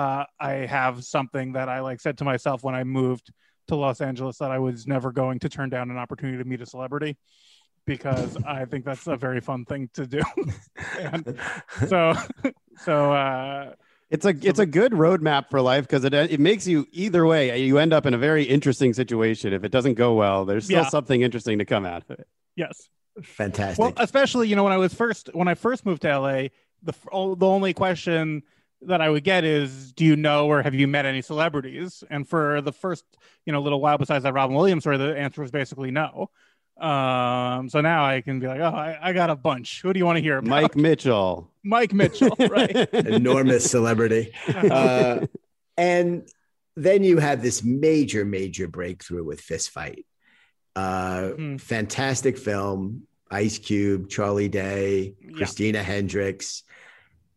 Uh 0.00 0.24
i 0.38 0.52
have 0.78 0.94
something 1.16 1.54
that 1.56 1.68
i 1.68 1.78
like 1.88 2.00
said 2.00 2.16
to 2.18 2.24
myself 2.24 2.62
when 2.66 2.76
i 2.80 2.84
moved 2.84 3.26
to 3.68 3.74
los 3.74 4.00
angeles 4.00 4.36
that 4.38 4.52
i 4.56 4.58
was 4.66 4.86
never 4.86 5.10
going 5.22 5.38
to 5.40 5.48
turn 5.48 5.68
down 5.74 5.90
an 5.90 5.98
opportunity 6.04 6.38
to 6.42 6.48
meet 6.48 6.62
a 6.62 6.66
celebrity 6.66 7.12
because 7.86 8.36
i 8.46 8.64
think 8.70 8.84
that's 8.84 9.06
a 9.08 9.16
very 9.16 9.40
fun 9.40 9.64
thing 9.64 9.90
to 9.94 10.06
do. 10.16 10.22
So 11.88 12.14
so 12.86 12.94
uh 13.12 13.74
It's 14.10 14.26
a 14.26 14.30
it's 14.42 14.58
a 14.58 14.66
good 14.66 14.92
roadmap 14.92 15.50
for 15.50 15.60
life 15.60 15.86
because 15.86 16.04
it 16.04 16.12
it 16.12 16.40
makes 16.40 16.66
you 16.66 16.86
either 16.92 17.24
way 17.26 17.50
uh, 17.52 17.54
you 17.54 17.78
end 17.78 17.92
up 17.92 18.06
in 18.06 18.14
a 18.14 18.18
very 18.18 18.42
interesting 18.44 18.92
situation. 18.92 19.52
If 19.52 19.62
it 19.62 19.70
doesn't 19.70 19.94
go 19.94 20.14
well, 20.14 20.44
there's 20.44 20.64
still 20.64 20.82
Yeah. 20.82 20.88
something 20.88 21.22
interesting 21.22 21.58
to 21.58 21.64
come 21.64 21.86
out 21.86 22.02
of 22.02 22.18
it. 22.18 22.26
yes 22.56 22.88
Fantastic. 23.22 23.78
Well, 23.78 23.92
especially 23.96 24.48
you 24.48 24.56
know 24.56 24.64
when 24.64 24.72
I 24.72 24.78
was 24.78 24.94
first 24.94 25.30
when 25.34 25.46
I 25.48 25.54
first 25.54 25.84
moved 25.86 26.02
to 26.02 26.08
LA, 26.18 26.48
the 26.82 26.92
the 27.12 27.46
only 27.46 27.72
question 27.74 28.42
that 28.82 29.00
I 29.02 29.10
would 29.10 29.24
get 29.24 29.44
is, 29.44 29.92
"Do 29.92 30.04
you 30.04 30.16
know 30.16 30.46
or 30.46 30.62
have 30.62 30.74
you 30.74 30.86
met 30.88 31.04
any 31.06 31.20
celebrities?" 31.20 32.02
And 32.08 32.26
for 32.26 32.60
the 32.62 32.72
first 32.72 33.04
you 33.46 33.52
know 33.52 33.60
little 33.60 33.80
while, 33.80 33.98
besides 33.98 34.22
that 34.24 34.32
Robin 34.32 34.56
Williams 34.56 34.84
story, 34.84 34.96
the 34.96 35.16
answer 35.18 35.42
was 35.42 35.50
basically 35.50 35.90
no. 35.90 36.30
Um, 36.80 37.68
so 37.68 37.80
now 37.80 38.04
I 38.04 38.20
can 38.22 38.40
be 38.40 38.46
like, 38.46 38.60
"Oh, 38.60 38.64
I, 38.74 38.98
I 39.02 39.12
got 39.12 39.28
a 39.30 39.36
bunch. 39.36 39.82
Who 39.82 39.92
do 39.92 39.98
you 39.98 40.06
want 40.06 40.16
to 40.16 40.22
hear 40.22 40.38
about?" 40.38 40.48
Mike 40.48 40.76
Mitchell, 40.76 41.50
Mike 41.62 41.92
Mitchell, 41.92 42.34
right? 42.50 42.74
enormous 42.94 43.70
celebrity. 43.70 44.32
Uh, 44.48 45.26
and 45.76 46.28
then 46.76 47.02
you 47.04 47.18
have 47.18 47.42
this 47.42 47.62
major, 47.64 48.24
major 48.24 48.68
breakthrough 48.68 49.24
with 49.24 49.40
Fist 49.40 49.70
Fight. 49.70 50.06
Uh, 50.76 51.32
Mhm. 51.36 51.60
Fantastic 51.60 52.38
film. 52.38 53.02
Ice 53.30 53.58
Cube, 53.58 54.08
Charlie 54.08 54.48
Day, 54.48 55.14
Yeah. 55.20 55.36
Christina 55.36 55.82
Hendricks, 55.82 56.62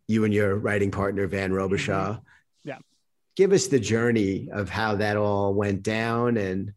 you 0.07 0.23
and 0.25 0.33
your 0.33 0.55
writing 0.55 0.91
partner, 0.91 1.27
Van 1.27 1.51
Robichaux. 1.51 2.19
Yeah. 2.63 2.77
Give 3.35 3.51
us 3.53 3.67
the 3.67 3.79
journey 3.79 4.49
of 4.51 4.69
how 4.69 4.95
that 4.95 5.17
all 5.17 5.53
went 5.53 5.83
down. 5.83 6.37
And 6.37 6.73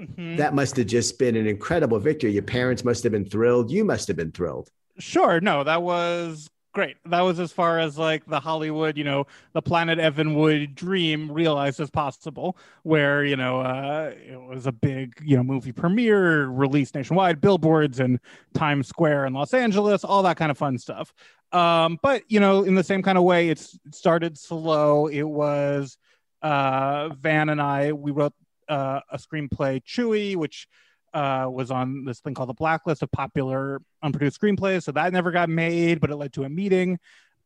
Mhm. 0.00 0.38
that 0.38 0.54
must 0.54 0.76
have 0.76 0.86
just 0.86 1.18
been 1.18 1.36
an 1.36 1.46
incredible 1.46 1.98
victory. 1.98 2.32
Your 2.32 2.42
parents 2.42 2.84
must 2.84 3.02
have 3.02 3.12
been 3.12 3.26
thrilled. 3.26 3.70
You 3.70 3.84
must 3.84 4.08
have 4.08 4.16
been 4.16 4.32
thrilled. 4.32 4.70
Sure. 4.98 5.40
No, 5.40 5.62
that 5.64 5.82
was 5.82 6.48
great. 6.72 6.96
That 7.06 7.20
was 7.22 7.40
as 7.40 7.52
far 7.52 7.80
as 7.80 7.98
like 7.98 8.24
the 8.26 8.38
Hollywood, 8.40 8.96
you 8.96 9.04
know, 9.04 9.26
the 9.52 9.62
Planet 9.62 9.98
Evanwood 9.98 10.74
dream 10.74 11.30
realized 11.30 11.80
as 11.80 11.90
possible, 11.90 12.56
where, 12.84 13.24
you 13.24 13.36
know, 13.36 13.60
uh, 13.60 14.12
it 14.14 14.40
was 14.40 14.66
a 14.66 14.72
big, 14.72 15.20
you 15.22 15.36
know, 15.36 15.42
movie 15.42 15.72
premiere 15.72 16.46
released 16.46 16.94
nationwide, 16.94 17.40
billboards 17.40 17.98
and 18.00 18.20
Times 18.54 18.88
Square 18.88 19.26
in 19.26 19.32
Los 19.32 19.52
Angeles, 19.52 20.04
all 20.04 20.22
that 20.22 20.36
kind 20.36 20.50
of 20.50 20.58
fun 20.58 20.78
stuff. 20.78 21.12
Um, 21.52 21.98
but, 22.02 22.22
you 22.28 22.38
know, 22.38 22.62
in 22.62 22.74
the 22.76 22.84
same 22.84 23.02
kind 23.02 23.18
of 23.18 23.24
way, 23.24 23.48
it's 23.48 23.76
it 23.84 23.94
started 23.94 24.38
slow. 24.38 25.08
It 25.08 25.24
was 25.24 25.98
uh, 26.40 27.08
Van 27.18 27.48
and 27.48 27.60
I, 27.60 27.92
we 27.92 28.12
wrote 28.12 28.32
uh, 28.70 29.00
a 29.10 29.18
screenplay, 29.18 29.82
Chewy, 29.84 30.36
which 30.36 30.68
uh, 31.12 31.46
was 31.50 31.70
on 31.70 32.04
this 32.04 32.20
thing 32.20 32.34
called 32.34 32.48
the 32.48 32.54
blacklist 32.54 33.02
of 33.02 33.10
popular 33.10 33.82
unproduced 34.02 34.40
screenplays. 34.40 34.84
So 34.84 34.92
that 34.92 35.12
never 35.12 35.30
got 35.30 35.48
made, 35.48 36.00
but 36.00 36.10
it 36.10 36.16
led 36.16 36.32
to 36.34 36.44
a 36.44 36.48
meeting 36.48 36.98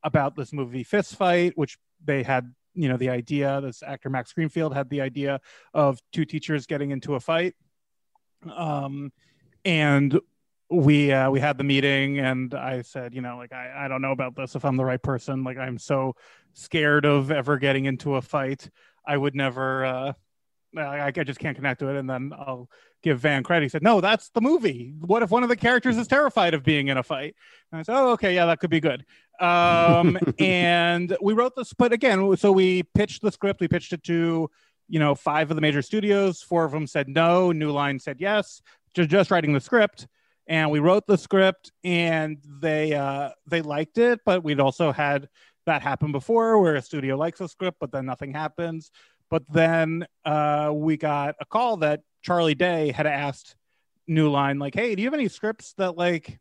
about 0.03 0.37
this 0.37 0.53
movie 0.53 0.85
Fist 0.85 1.17
Fight, 1.17 1.53
which 1.57 1.79
they 2.05 2.23
had, 2.23 2.53
you 2.75 2.89
know, 2.89 2.99
the 2.99 3.09
idea. 3.09 3.61
This 3.63 3.83
actor 3.83 4.11
Max 4.11 4.33
Greenfield 4.33 4.75
had 4.75 4.91
the 4.91 5.01
idea 5.01 5.41
of 5.73 5.99
two 6.13 6.27
teachers 6.27 6.67
getting 6.67 6.91
into 6.91 7.15
a 7.15 7.21
fight. 7.21 7.55
Um, 8.55 9.13
and 9.65 10.21
we 10.71 11.13
uh, 11.13 11.31
we 11.31 11.41
had 11.41 11.57
the 11.57 11.65
meeting, 11.65 12.19
and 12.19 12.53
I 12.55 12.83
said, 12.83 13.15
you 13.15 13.23
know, 13.23 13.39
like 13.39 13.53
I 13.53 13.85
I 13.85 13.89
don't 13.89 14.03
know 14.03 14.13
about 14.13 14.37
this 14.37 14.57
if 14.57 14.65
I'm 14.65 14.77
the 14.77 14.85
right 14.85 15.03
person. 15.03 15.45
Like 15.45 15.57
I'm 15.57 15.79
so 15.79 16.17
scared 16.53 17.07
of 17.07 17.31
ever 17.31 17.59
getting 17.59 17.87
into 17.87 18.17
a 18.17 18.23
fight. 18.23 18.69
I 19.07 19.17
would 19.17 19.35
never. 19.35 19.85
Uh, 19.85 20.13
I, 20.77 21.07
I 21.07 21.11
just 21.11 21.39
can't 21.39 21.57
connect 21.57 21.81
to 21.81 21.89
it, 21.89 21.97
and 21.97 22.09
then 22.09 22.33
I'll 22.37 22.69
give 23.03 23.21
Van 23.21 23.43
credit. 23.43 23.65
He 23.65 23.69
said, 23.69 23.83
"No, 23.83 24.01
that's 24.01 24.31
the 24.31 24.41
movie. 24.41 24.95
What 25.01 25.23
if 25.23 25.31
one 25.31 25.43
of 25.43 25.49
the 25.49 25.57
characters 25.57 25.97
is 25.97 26.07
terrified 26.07 26.55
of 26.55 26.63
being 26.63 26.89
in 26.89 26.97
a 26.97 27.03
fight?" 27.03 27.35
And 27.71 27.79
I 27.79 27.83
said, 27.83 27.97
"Oh, 27.97 28.11
okay, 28.13 28.35
yeah, 28.35 28.47
that 28.47 28.61
could 28.61 28.71
be 28.71 28.81
good." 28.81 29.05
Um, 29.41 30.19
and 30.39 31.17
we 31.21 31.33
wrote 31.33 31.55
this, 31.57 31.73
but 31.73 31.93
again, 31.93 32.37
so 32.37 32.53
we 32.53 32.83
pitched 32.95 33.23
the 33.23 33.33
script. 33.33 33.61
We 33.61 33.69
pitched 33.69 33.93
it 33.93 34.03
to, 34.05 34.51
you 34.89 34.99
know, 34.99 35.15
five 35.15 35.51
of 35.51 35.57
the 35.57 35.61
major 35.61 35.83
studios. 35.83 36.43
Four 36.43 36.65
of 36.65 36.73
them 36.73 36.87
said 36.87 37.09
no. 37.09 37.53
New 37.53 37.71
Line 37.71 37.99
said 37.99 38.21
yes. 38.21 38.63
Just 38.95 39.11
just 39.11 39.31
writing 39.31 39.53
the 39.53 39.61
script, 39.61 40.07
and 40.47 40.71
we 40.71 40.79
wrote 40.79 41.07
the 41.07 41.19
script, 41.19 41.73
and 41.83 42.39
they 42.47 42.95
uh, 42.95 43.31
they 43.47 43.63
liked 43.63 43.99
it. 43.99 44.21
But 44.25 44.45
we'd 44.45 44.61
also 44.61 44.93
had 44.93 45.29
that 45.67 45.83
happen 45.83 46.13
before, 46.13 46.61
where 46.61 46.77
a 46.77 46.83
studio 46.83 47.17
likes 47.17 47.41
a 47.41 47.49
script, 47.49 47.79
but 47.81 47.91
then 47.91 48.07
nothing 48.07 48.33
happens. 48.33 48.91
But 49.35 49.42
then 49.53 50.07
uh, 50.25 50.70
we 50.73 50.97
got 50.97 51.35
a 51.40 51.44
call 51.44 51.79
that 51.79 52.03
Charlie 52.23 52.55
Day 52.55 52.92
had 52.92 53.05
asked 53.05 53.57
New 54.07 54.31
Line, 54.31 54.61
like, 54.61 54.77
"Hey, 54.77 54.94
do 54.94 55.03
you 55.03 55.09
have 55.09 55.14
any 55.14 55.27
scripts 55.27 55.73
that 55.73 55.97
like 55.97 56.38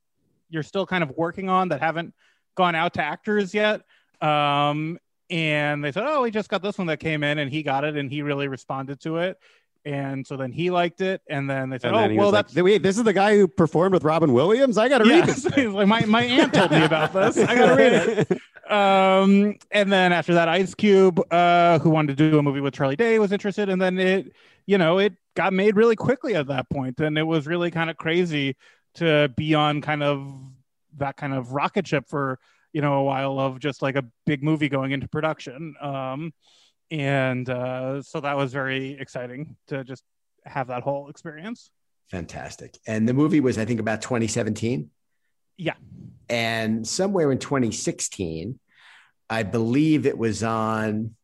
you're 0.52 0.62
still 0.62 0.86
kind 0.86 1.04
of 1.04 1.10
working 1.18 1.50
on 1.50 1.70
that 1.70 1.80
haven't 1.80 2.14
gone 2.54 2.76
out 2.76 2.94
to 2.94 3.02
actors 3.02 3.52
yet?" 3.52 3.82
Um, 4.22 5.00
and 5.32 5.84
they 5.84 5.92
said, 5.92 6.04
"Oh, 6.06 6.22
we 6.22 6.30
just 6.30 6.50
got 6.50 6.62
this 6.62 6.78
one 6.78 6.86
that 6.86 7.00
came 7.00 7.24
in, 7.24 7.40
and 7.40 7.50
he 7.50 7.64
got 7.64 7.84
it, 7.84 7.98
and 7.98 8.12
he 8.12 8.22
really 8.22 8.48
responded 8.48 9.00
to 9.00 9.18
it." 9.18 9.40
And 9.86 10.26
so 10.26 10.38
then 10.38 10.54
he 10.54 10.70
liked 10.70 11.02
it, 11.02 11.22
and 11.30 11.50
then 11.50 11.70
they 11.70 11.78
said, 11.78 11.94
And 11.94 12.14
"Oh, 12.14 12.16
well, 12.16 12.32
was 12.32 12.56
like, 12.56 12.64
wait, 12.64 12.84
this 12.84 12.98
is 12.98 13.04
the 13.04 13.12
guy 13.12 13.36
who 13.38 13.50
performed 13.50 13.94
with 13.94 14.06
Robin 14.06 14.32
Williams. 14.32 14.78
I 14.78 14.88
got 14.88 15.00
to 15.00 15.04
read 15.04 15.26
yeah." 15.28 15.34
this. 15.34 15.46
Like, 15.58 15.88
"My 15.88 16.06
my 16.06 16.24
aunt 16.24 16.54
told 16.54 16.72
me 16.72 16.84
about 16.84 17.12
this. 17.12 17.38
I 17.38 17.56
gotta 17.56 17.76
read 17.76 17.94
it." 17.94 18.42
um 18.72 19.56
and 19.72 19.92
then 19.92 20.14
after 20.14 20.34
that 20.36 20.48
ice 20.48 20.74
cube 20.74 21.20
uh 21.34 21.80
who 21.80 21.90
wanted 21.90 22.18
to 22.18 22.32
do 22.32 22.40
a 22.40 22.42
movie 22.42 22.62
with 22.62 22.74
charlie 22.74 22.96
day 22.96 23.20
was 23.20 23.34
interested 23.34 23.68
and 23.68 23.82
then 23.82 24.00
it 24.00 24.32
you 24.66 24.78
know 24.78 25.00
it 25.00 25.14
got 25.36 25.52
made 25.52 25.76
really 25.76 25.98
quickly 25.98 26.34
at 26.34 26.48
that 26.48 26.70
point 26.70 26.98
and 27.02 27.18
it 27.18 27.24
was 27.24 27.46
really 27.46 27.70
kind 27.70 27.90
of 27.90 27.98
crazy 27.98 28.56
to 28.96 29.30
be 29.36 29.54
on 29.54 29.82
kind 29.82 30.02
of 30.02 30.26
that 30.98 31.18
kind 31.18 31.34
of 31.34 31.52
rocket 31.52 31.86
ship 31.86 32.06
for 32.08 32.40
you 32.72 32.82
know 32.82 32.94
a 32.94 33.04
while 33.04 33.38
of 33.38 33.60
just 33.60 33.82
like 33.82 33.98
a 33.98 34.06
big 34.26 34.42
movie 34.42 34.70
going 34.70 34.92
into 34.92 35.10
production 35.10 35.76
um 35.82 36.32
and 36.94 37.50
uh 37.50 38.02
so 38.02 38.22
that 38.22 38.38
was 38.38 38.54
very 38.54 38.98
exciting 39.00 39.58
to 39.68 39.84
just 39.84 40.04
have 40.46 40.68
that 40.68 40.84
whole 40.84 41.10
experience 41.10 41.72
Fantastic. 42.14 42.78
And 42.86 43.10
the 43.10 43.14
movie 43.14 43.40
was, 43.40 43.58
I 43.58 43.66
think, 43.66 43.80
about 43.80 44.04
2017. 44.04 44.92
Yeah. 45.58 45.74
And 46.30 46.88
somewhere 46.88 47.32
in 47.32 47.40
2016, 47.40 48.60
I 49.32 49.42
believe 49.42 50.06
it 50.06 50.16
was 50.16 50.44
on 50.44 51.16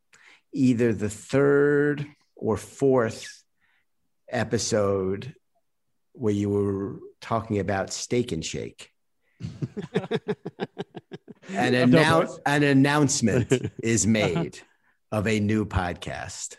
either 0.52 0.92
the 0.92 1.10
third 1.10 2.08
or 2.36 2.58
fourth 2.58 3.44
episode 4.30 5.36
where 6.14 6.34
you 6.34 6.50
were 6.50 7.00
talking 7.22 7.60
about 7.60 7.94
Steak 7.94 8.32
and 8.32 8.44
Shake. 8.44 8.90
An, 11.52 11.74
annou- 11.74 12.40
an 12.46 12.62
announcement 12.62 13.72
is 13.82 14.06
made 14.06 14.60
of 15.12 15.28
a 15.28 15.40
new 15.40 15.66
podcast. 15.66 16.58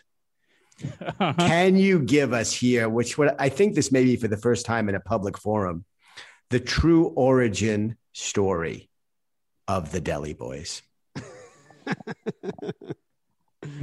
Can 1.39 1.75
you 1.75 1.99
give 1.99 2.33
us 2.33 2.51
here, 2.51 2.89
which 2.89 3.17
what 3.17 3.39
I 3.39 3.49
think 3.49 3.75
this 3.75 3.91
may 3.91 4.03
be 4.03 4.15
for 4.15 4.27
the 4.27 4.37
first 4.37 4.65
time 4.65 4.89
in 4.89 4.95
a 4.95 4.99
public 4.99 5.37
forum, 5.37 5.85
the 6.49 6.59
true 6.59 7.05
origin 7.07 7.97
story 8.13 8.89
of 9.67 9.91
the 9.91 10.01
Deli 10.01 10.33
Boys? 10.33 10.81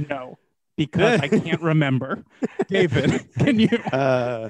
no 0.09 0.37
because 0.77 1.19
i 1.19 1.27
can't 1.27 1.61
remember 1.61 2.23
david 2.69 3.27
can 3.37 3.59
you 3.59 3.67
uh, 3.91 4.49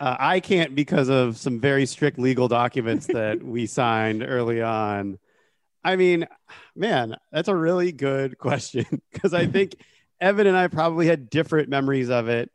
uh, 0.00 0.16
I 0.18 0.40
can't 0.40 0.74
because 0.74 1.10
of 1.10 1.36
some 1.36 1.60
very 1.60 1.84
strict 1.84 2.18
legal 2.18 2.48
documents 2.48 3.06
that 3.08 3.42
we 3.42 3.66
signed 3.66 4.24
early 4.26 4.62
on. 4.62 5.18
I 5.82 5.96
mean, 5.96 6.26
man, 6.76 7.16
that's 7.32 7.48
a 7.48 7.56
really 7.56 7.92
good 7.92 8.38
question 8.38 8.84
because 9.12 9.34
I 9.34 9.46
think 9.46 9.74
Evan 10.20 10.46
and 10.46 10.56
I 10.56 10.68
probably 10.68 11.06
had 11.06 11.30
different 11.30 11.68
memories 11.68 12.10
of 12.10 12.28
it. 12.28 12.50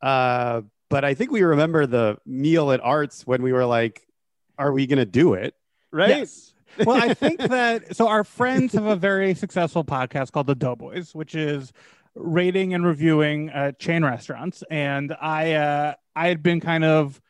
Uh, 0.00 0.62
but 0.90 1.04
I 1.04 1.14
think 1.14 1.30
we 1.30 1.42
remember 1.42 1.86
the 1.86 2.18
meal 2.26 2.70
at 2.72 2.80
Arts 2.80 3.26
when 3.26 3.42
we 3.42 3.52
were 3.52 3.64
like, 3.64 4.06
"Are 4.58 4.72
we 4.72 4.86
going 4.86 4.98
to 4.98 5.06
do 5.06 5.34
it?" 5.34 5.54
Right? 5.90 6.10
Yes. 6.10 6.52
well, 6.84 7.02
I 7.02 7.14
think 7.14 7.38
that 7.40 7.96
so 7.96 8.08
our 8.08 8.24
friends 8.24 8.74
have 8.74 8.84
a 8.84 8.96
very 8.96 9.34
successful 9.34 9.84
podcast 9.84 10.32
called 10.32 10.48
The 10.48 10.54
Doughboys, 10.54 11.14
which 11.14 11.34
is 11.34 11.72
rating 12.14 12.74
and 12.74 12.84
reviewing 12.84 13.48
uh, 13.50 13.72
chain 13.72 14.04
restaurants, 14.04 14.62
and 14.70 15.16
I 15.18 15.52
uh, 15.52 15.94
I 16.14 16.28
had 16.28 16.42
been 16.42 16.60
kind 16.60 16.84
of 16.84 17.20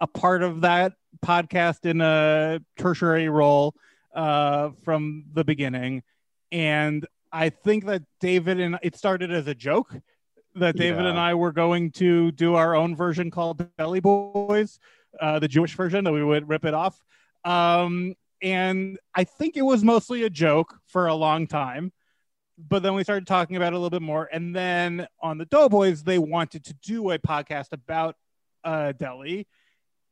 a 0.00 0.06
part 0.06 0.44
of 0.44 0.60
that 0.60 0.92
podcast 1.24 1.86
in 1.86 2.00
a 2.00 2.60
tertiary 2.76 3.28
role 3.28 3.74
uh, 4.14 4.70
from 4.84 5.24
the 5.32 5.44
beginning, 5.44 6.02
and 6.50 7.06
I 7.32 7.50
think 7.50 7.84
that 7.86 8.02
David 8.20 8.58
and 8.60 8.78
it 8.82 8.96
started 8.96 9.30
as 9.30 9.46
a 9.46 9.54
joke 9.54 9.94
that 10.54 10.76
David 10.76 11.02
Yeah. 11.02 11.10
and 11.10 11.18
I 11.18 11.34
were 11.34 11.52
going 11.52 11.92
to 11.92 12.32
do 12.32 12.54
our 12.54 12.74
own 12.74 12.96
version 12.96 13.30
called 13.30 13.64
Belly 13.76 14.00
Boys, 14.00 14.80
uh, 15.20 15.38
the 15.38 15.48
Jewish 15.48 15.74
version 15.74 16.04
that 16.04 16.12
we 16.12 16.24
would 16.24 16.48
rip 16.48 16.64
it 16.64 16.74
off. 16.74 16.98
Um, 17.44 18.14
and 18.42 18.98
I 19.14 19.24
think 19.24 19.56
it 19.56 19.62
was 19.62 19.84
mostly 19.84 20.22
a 20.24 20.30
joke 20.30 20.78
for 20.86 21.06
a 21.06 21.14
long 21.14 21.46
time. 21.46 21.92
But 22.56 22.82
then 22.82 22.94
we 22.94 23.04
started 23.04 23.26
talking 23.26 23.56
about 23.56 23.72
it 23.72 23.76
a 23.76 23.78
little 23.78 23.90
bit 23.90 24.02
more. 24.02 24.28
And 24.32 24.54
then 24.56 25.06
on 25.22 25.38
the 25.38 25.44
Doughboys, 25.44 26.02
they 26.02 26.18
wanted 26.18 26.64
to 26.64 26.74
do 26.82 27.10
a 27.10 27.18
podcast 27.18 27.72
about 27.72 28.16
uh, 28.64 28.92
deli. 28.92 29.46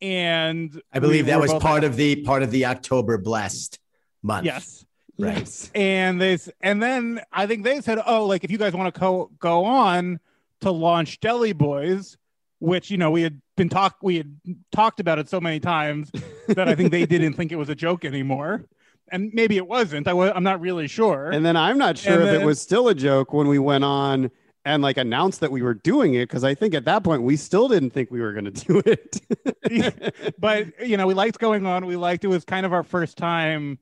And 0.01 0.81
I 0.93 0.99
believe 1.01 1.25
we 1.25 1.31
that 1.31 1.41
was 1.41 1.55
part 1.55 1.83
of 1.83 1.97
the 1.97 2.23
part 2.23 2.43
of 2.43 2.51
the 2.51 2.67
October 2.67 3.19
blessed 3.19 3.81
month. 4.27 4.45
Yes. 4.45 4.85
Right. 5.19 5.39
Yes. 5.39 5.71
and 5.75 6.21
they 6.21 6.37
and 6.61 6.83
then 6.83 7.23
I 7.33 7.47
think 7.47 7.65
they 7.65 7.81
said, 7.81 7.99
"Oh, 8.07 8.27
like 8.27 8.45
if 8.45 8.51
you 8.51 8.59
guys 8.59 8.75
want 8.75 8.93
to 8.95 9.01
co- 9.01 9.31
go 9.39 9.65
on 9.65 10.21
to 10.61 10.71
launch 10.71 11.21
Deli 11.21 11.55
Boys, 11.55 12.19
which 12.59 12.91
you 12.91 12.99
know 12.99 13.11
we 13.11 13.23
had 13.23 13.41
been 13.57 13.71
talk 13.71 13.97
we 14.03 14.19
had 14.19 14.37
talked 14.73 15.01
about 15.01 15.19
it 15.19 15.31
so 15.31 15.41
many 15.41 15.59
times 15.59 16.11
that 16.49 16.69
I 16.69 16.75
think 16.75 16.91
they 16.91 17.07
didn't 17.07 17.33
think 17.33 17.51
it 17.51 17.57
was 17.57 17.71
a 17.71 17.75
joke 17.75 18.05
anymore, 18.05 18.67
and 19.11 19.31
maybe 19.33 19.57
it 19.57 19.67
wasn't. 19.67 20.07
I 20.07 20.13
was 20.13 20.33
I'm 20.35 20.45
not 20.45 20.61
really 20.61 20.87
sure. 20.87 21.31
And 21.31 21.47
then 21.47 21.57
I'm 21.57 21.79
not 21.79 21.97
sure 21.97 22.21
And 22.21 22.29
if 22.29 22.43
it 22.43 22.45
was 22.45 22.61
still 22.61 22.89
a 22.89 22.95
joke 22.95 23.33
when 23.33 23.49
we 23.49 23.59
went 23.59 23.85
on 23.85 24.31
and 24.67 24.83
like 24.83 24.99
announced 24.99 25.41
that 25.41 25.51
we 25.51 25.63
were 25.63 25.75
doing 25.75 26.13
it 26.15 26.29
because 26.29 26.45
I 26.45 26.55
think 26.55 26.75
at 26.75 26.85
that 26.85 27.05
point 27.05 27.23
we 27.23 27.37
still 27.37 27.69
didn't 27.69 27.91
think 27.91 28.11
we 28.11 28.21
were 28.21 28.33
going 28.33 28.53
to 28.53 28.67
do 28.67 28.83
it. 28.85 30.35
but 30.39 30.87
you 30.87 30.99
know 30.99 31.07
we 31.07 31.15
liked 31.15 31.39
going 31.39 31.65
on. 31.65 31.87
We 31.87 31.97
liked 31.97 32.23
it 32.25 32.29
was 32.29 32.45
kind 32.45 32.67
of 32.67 32.75
our 32.75 32.83
first 32.83 33.17
time 33.17 33.79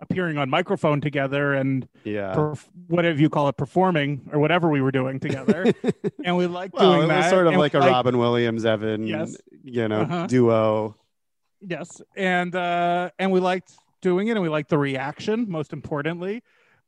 appearing 0.00 0.38
on 0.38 0.48
microphone 0.50 1.00
together 1.00 1.54
and 1.54 1.86
Yeah. 2.04 2.34
perf- 2.34 2.68
whatever 2.88 3.18
you 3.20 3.28
call 3.30 3.48
it, 3.48 3.56
performing 3.56 4.28
or 4.32 4.38
whatever 4.38 4.68
we 4.70 4.80
were 4.80 4.90
doing 4.92 5.20
together. 5.20 5.72
and 6.24 6.36
we 6.36 6.46
liked 6.46 6.74
well, 6.74 6.92
doing 6.94 7.10
it 7.10 7.14
was 7.14 7.24
that. 7.24 7.30
sort 7.30 7.46
of 7.46 7.54
like 7.56 7.74
a 7.74 7.78
we 7.78 7.80
liked- 7.82 7.92
Robin 7.92 8.18
Williams, 8.18 8.64
Evan, 8.64 9.06
Yes. 9.06 9.36
you 9.62 9.88
know, 9.88 10.00
Uh-huh. 10.02 10.26
duo. 10.26 10.96
Yes, 11.60 12.00
and 12.16 12.54
uh, 12.54 13.10
and 13.18 13.30
we 13.32 13.38
liked 13.40 13.72
doing 14.00 14.28
it, 14.28 14.30
and 14.32 14.40
we 14.42 14.48
liked 14.48 14.70
the 14.70 14.78
reaction. 14.78 15.44
Most 15.50 15.72
importantly, 15.74 16.42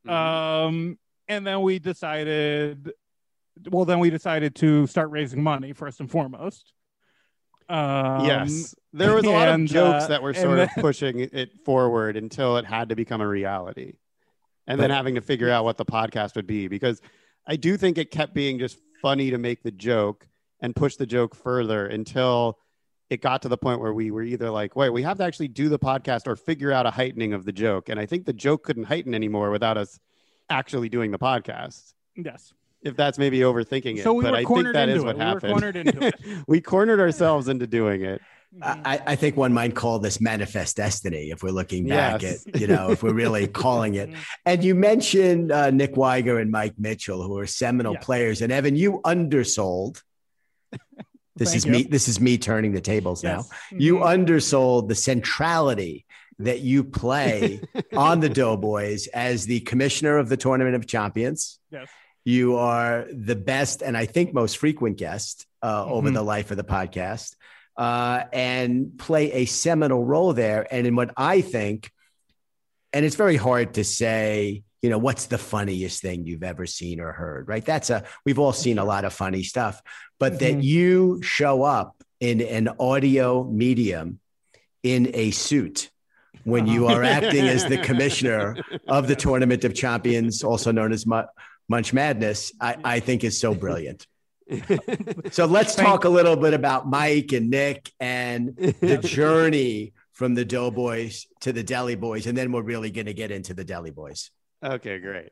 Mm-hmm. 0.06 0.10
um, 0.10 0.98
and 1.28 1.46
then 1.46 1.60
we 1.62 1.78
decided. 1.78 2.92
Well, 3.70 3.84
then 3.84 3.98
we 3.98 4.08
decided 4.08 4.54
to 4.56 4.86
start 4.86 5.10
raising 5.10 5.42
money 5.42 5.74
first 5.74 6.00
and 6.00 6.10
foremost. 6.10 6.72
Um, 7.68 8.24
yes, 8.26 8.74
there 8.92 9.14
was 9.14 9.24
a 9.24 9.30
lot 9.30 9.48
of 9.48 9.64
jokes 9.64 10.04
uh, 10.04 10.08
that 10.08 10.22
were 10.22 10.30
and 10.30 10.38
sort 10.38 10.58
of 10.58 10.68
pushing 10.76 11.20
it 11.20 11.64
forward 11.64 12.16
until 12.16 12.56
it 12.56 12.64
had 12.64 12.90
to 12.90 12.96
become 12.96 13.20
a 13.20 13.28
reality, 13.28 13.94
and 14.66 14.80
then 14.80 14.90
having 14.90 15.14
to 15.14 15.20
figure 15.20 15.50
out 15.50 15.64
what 15.64 15.76
the 15.76 15.84
podcast 15.84 16.36
would 16.36 16.46
be. 16.46 16.68
Because 16.68 17.00
I 17.46 17.56
do 17.56 17.76
think 17.76 17.98
it 17.98 18.10
kept 18.10 18.34
being 18.34 18.58
just 18.58 18.78
funny 19.00 19.30
to 19.30 19.38
make 19.38 19.62
the 19.62 19.70
joke 19.70 20.26
and 20.60 20.76
push 20.76 20.96
the 20.96 21.06
joke 21.06 21.34
further 21.34 21.86
until 21.86 22.58
it 23.10 23.20
got 23.20 23.42
to 23.42 23.48
the 23.48 23.58
point 23.58 23.80
where 23.80 23.92
we 23.92 24.10
were 24.10 24.22
either 24.22 24.48
like, 24.48 24.74
wait, 24.74 24.90
we 24.90 25.02
have 25.02 25.18
to 25.18 25.24
actually 25.24 25.48
do 25.48 25.68
the 25.68 25.78
podcast 25.78 26.26
or 26.26 26.36
figure 26.36 26.72
out 26.72 26.86
a 26.86 26.90
heightening 26.90 27.34
of 27.34 27.44
the 27.44 27.52
joke. 27.52 27.90
And 27.90 28.00
I 28.00 28.06
think 28.06 28.24
the 28.24 28.32
joke 28.32 28.62
couldn't 28.62 28.84
heighten 28.84 29.14
anymore 29.14 29.50
without 29.50 29.76
us 29.76 29.98
actually 30.48 30.88
doing 30.88 31.10
the 31.10 31.18
podcast. 31.18 31.92
Yes. 32.16 32.54
If 32.83 32.97
that's 32.97 33.16
maybe 33.18 33.39
overthinking 33.41 33.99
it, 33.99 34.03
So 34.03 34.12
we 34.12 34.24
but 34.24 34.35
I 34.35 34.39
think 34.39 34.49
cornered 34.49 34.74
that 34.74 34.89
into 34.89 34.99
is 35.01 35.05
what 35.05 35.16
it. 35.16 35.18
We 35.18 35.24
were 35.24 35.28
happened. 35.30 35.53
cornered 35.53 35.76
into 35.76 36.07
it. 36.07 36.14
we 36.49 36.61
cornered 36.61 37.01
ourselves 37.01 37.49
into 37.49 37.66
doing 37.66 38.03
it. 38.03 38.20
I, 38.61 39.01
I 39.07 39.16
think 39.16 39.37
one 39.39 39.53
might 39.55 39.74
call 39.74 39.99
this 39.99 40.20
manifest 40.20 40.76
destiny 40.76 41.30
if 41.30 41.43
we're 41.43 41.53
looking 41.53 41.89
back 41.89 42.20
Yes. 42.20 42.47
at, 42.47 42.61
you 42.61 42.66
know, 42.66 42.91
if 42.91 43.03
we're 43.03 43.14
really 43.14 43.47
calling 43.64 43.95
it. 43.95 44.11
And 44.45 44.62
you 44.62 44.74
mentioned 44.74 45.51
uh, 45.53 45.70
Nick 45.70 45.95
Weiger 45.95 46.39
and 46.41 46.51
Mike 46.51 46.74
Mitchell, 46.78 47.22
who 47.22 47.39
are 47.39 47.47
seminal 47.47 47.95
Yes. 47.95 48.05
players. 48.05 48.43
And 48.43 48.53
Evan, 48.53 48.76
you 48.76 49.01
undersold. 49.05 50.03
This 51.35 51.55
is 51.55 51.64
you. 51.64 51.72
me. 51.72 51.83
This 51.85 52.09
is 52.09 52.20
me 52.20 52.37
turning 52.37 52.72
the 52.72 52.80
tables 52.83 53.24
now. 53.24 53.39
Yes. 53.39 53.51
You 53.72 53.95
Mhm. 53.97 54.07
undersold 54.26 54.89
the 54.91 54.95
centrality 54.95 56.05
that 56.39 56.61
you 56.61 56.85
play 56.85 57.62
on 57.97 58.20
the 58.20 58.28
Doughboys 58.28 59.07
as 59.07 59.47
the 59.47 59.61
commissioner 59.61 60.18
of 60.18 60.28
the 60.28 60.37
Tournament 60.37 60.76
of 60.76 60.87
Champions. 60.87 61.59
Yes. 61.70 61.89
You 62.25 62.57
are 62.57 63.07
the 63.12 63.35
best 63.37 63.83
and 63.83 63.97
I 63.97 64.07
think 64.07 64.33
most 64.33 64.59
frequent 64.59 64.97
guest 64.97 65.47
uh, 65.62 65.85
over 65.87 66.11
Mhm. 66.11 66.14
the 66.14 66.23
life 66.23 66.51
of 66.51 66.57
the 66.57 66.64
podcast 66.64 67.35
uh, 67.77 68.25
and 68.33 68.97
play 68.99 69.33
a 69.33 69.45
seminal 69.47 70.05
role 70.05 70.33
there. 70.33 70.66
And 70.73 70.87
in 70.87 70.95
what 70.97 71.12
I 71.16 71.41
think, 71.41 71.91
and 72.93 73.05
it's 73.05 73.16
very 73.16 73.37
hard 73.37 73.75
to 73.75 73.85
say, 73.85 74.62
you 74.83 74.91
know, 74.91 74.99
what's 74.99 75.27
the 75.27 75.39
funniest 75.39 76.03
thing 76.03 76.27
you've 76.27 76.43
ever 76.43 76.66
seen 76.66 77.01
or 77.01 77.12
heard, 77.12 77.49
right? 77.49 77.64
That's 77.64 77.89
a, 77.91 78.05
we've 78.27 78.39
all 78.39 78.53
seen 78.53 78.79
a 78.79 78.85
lot 78.85 79.05
of 79.05 79.12
funny 79.12 79.43
stuff, 79.43 79.81
but 80.18 80.39
that 80.41 80.57
Mhm. 80.57 80.62
you 80.62 81.23
show 81.23 81.62
up 81.62 82.03
in 82.20 82.41
an 82.41 82.68
audio 82.79 83.45
medium 83.45 84.18
in 84.83 85.11
a 85.14 85.31
suit 85.31 85.91
when 86.45 86.66
you 86.66 86.87
are 86.89 87.03
acting 87.05 87.47
as 87.47 87.64
the 87.66 87.79
commissioner 87.89 88.57
of 88.89 89.07
the 89.07 89.14
Tournament 89.16 89.64
of 89.64 89.75
Champions, 89.75 90.43
also 90.43 90.73
known 90.73 90.93
as 90.93 91.07
Munch 91.68 91.92
Madness, 91.92 92.52
I, 92.60 92.76
I 92.84 93.00
think 93.00 93.24
is 93.24 93.38
so 93.40 93.54
brilliant. 93.54 94.06
So 95.30 95.46
let's 95.46 95.74
talk 95.74 96.04
a 96.04 96.08
little 96.10 96.36
bit 96.36 96.52
about 96.52 96.86
Mike 96.86 97.32
and 97.32 97.48
Nick 97.48 97.90
and 98.00 98.54
the 98.56 98.98
journey 99.02 99.94
from 100.12 100.34
the 100.34 100.44
Doughboys 100.44 101.26
to 101.40 101.52
the 101.54 101.62
Deli 101.62 101.94
Boys, 101.94 102.26
and 102.26 102.36
then 102.36 102.52
we're 102.52 102.60
really 102.62 102.90
going 102.90 103.06
to 103.06 103.14
get 103.14 103.30
into 103.30 103.54
the 103.54 103.64
Deli 103.64 103.90
Boys. 103.92 104.30
okay, 104.62 104.98
great. 104.98 105.30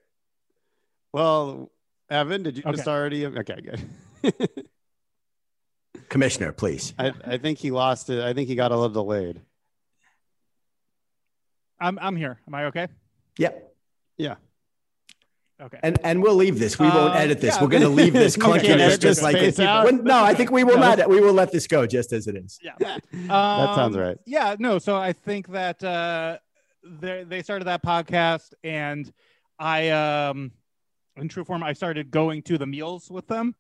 Well, 1.13 1.71
Evan, 2.09 2.45
did 2.45 2.57
you 2.57 2.63
Okay. 2.65 2.77
just 2.77 2.89
already? 2.89 3.27
Okay, 3.27 3.61
good. 4.23 4.41
Commissioner, 6.09 6.53
please. 6.53 6.95
I, 6.99 7.13
I 7.25 7.37
think 7.39 7.59
he 7.59 7.71
lost 7.73 8.09
it. 8.11 8.23
I 8.23 8.33
think 8.33 8.49
he 8.49 8.55
got 8.55 8.73
a 8.73 8.75
little 8.77 8.91
delayed. 8.91 9.41
I'm 11.79 11.99
I'm 12.01 12.17
here. 12.17 12.39
Am 12.47 12.55
I 12.55 12.65
okay? 12.67 12.89
Yep. 13.39 13.75
Yeah. 14.19 14.37
Okay. 15.61 15.79
And 15.83 15.99
and 16.05 16.23
we'll 16.23 16.35
leave 16.37 16.59
this. 16.59 16.79
We 16.79 16.89
won't 16.89 17.15
Uh, 17.15 17.19
edit 17.19 17.41
this. 17.41 17.57
yeah. 17.57 17.63
We're 17.63 17.69
going 17.69 17.83
to 17.83 17.89
leave 17.89 18.13
this 18.15 18.37
You 18.37 18.43
can't 18.43 18.63
clunkiness 18.63 18.81
edit 18.81 19.01
just 19.01 19.23
like 19.23 19.37
it. 19.37 19.55
space 19.55 19.67
out? 19.67 19.85
Well, 19.85 19.95
no, 20.03 20.25
I 20.25 20.35
think 20.35 20.51
we 20.51 20.65
will 20.65 20.77
No. 20.79 20.95
not. 20.95 21.09
We 21.09 21.21
will 21.21 21.35
let 21.35 21.53
this 21.53 21.67
go 21.67 21.87
just 21.87 22.13
as 22.13 22.27
it 22.27 22.37
is. 22.37 22.59
yeah. 22.63 22.73
that 22.79 23.03
sounds 23.77 23.97
Um, 23.97 24.03
right. 24.03 24.17
Yeah, 24.27 24.57
no. 24.59 24.79
So 24.79 24.97
I 24.97 25.13
think 25.13 25.49
that 25.49 25.83
uh, 25.85 26.39
they 26.85 27.25
they 27.25 27.43
started 27.43 27.67
that 27.67 27.83
podcast, 27.83 28.53
and 28.65 29.13
I, 29.59 29.91
um, 29.91 30.53
in 31.17 31.29
true 31.29 31.45
form, 31.45 31.63
I 31.63 31.75
started 31.75 32.11
going 32.11 32.43
to 32.45 32.57
the 32.57 32.67
meals 32.67 33.11
with 33.11 33.27
them, 33.27 33.55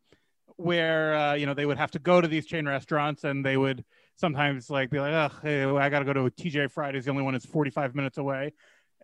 where 0.56 1.14
uh, 1.14 1.34
you 1.34 1.44
know 1.46 1.52
they 1.54 1.66
would 1.66 1.76
have 1.78 1.90
to 1.92 1.98
go 1.98 2.20
to 2.20 2.28
these 2.28 2.46
chain 2.46 2.66
restaurants, 2.66 3.24
and 3.24 3.44
they 3.44 3.56
would 3.58 3.84
sometimes 4.16 4.70
like 4.70 4.88
be 4.90 5.00
like, 5.00 5.12
"Oh, 5.12 5.36
hey, 5.42 5.64
I 5.64 5.88
got 5.90 5.98
to 5.98 6.04
go 6.06 6.12
to 6.14 6.30
TGI 6.30 6.70
Fridays. 6.70 7.04
The 7.04 7.10
only 7.10 7.22
one 7.22 7.34
is 7.34 7.44
forty 7.44 7.70
five 7.70 7.94
minutes 7.94 8.16
away," 8.16 8.52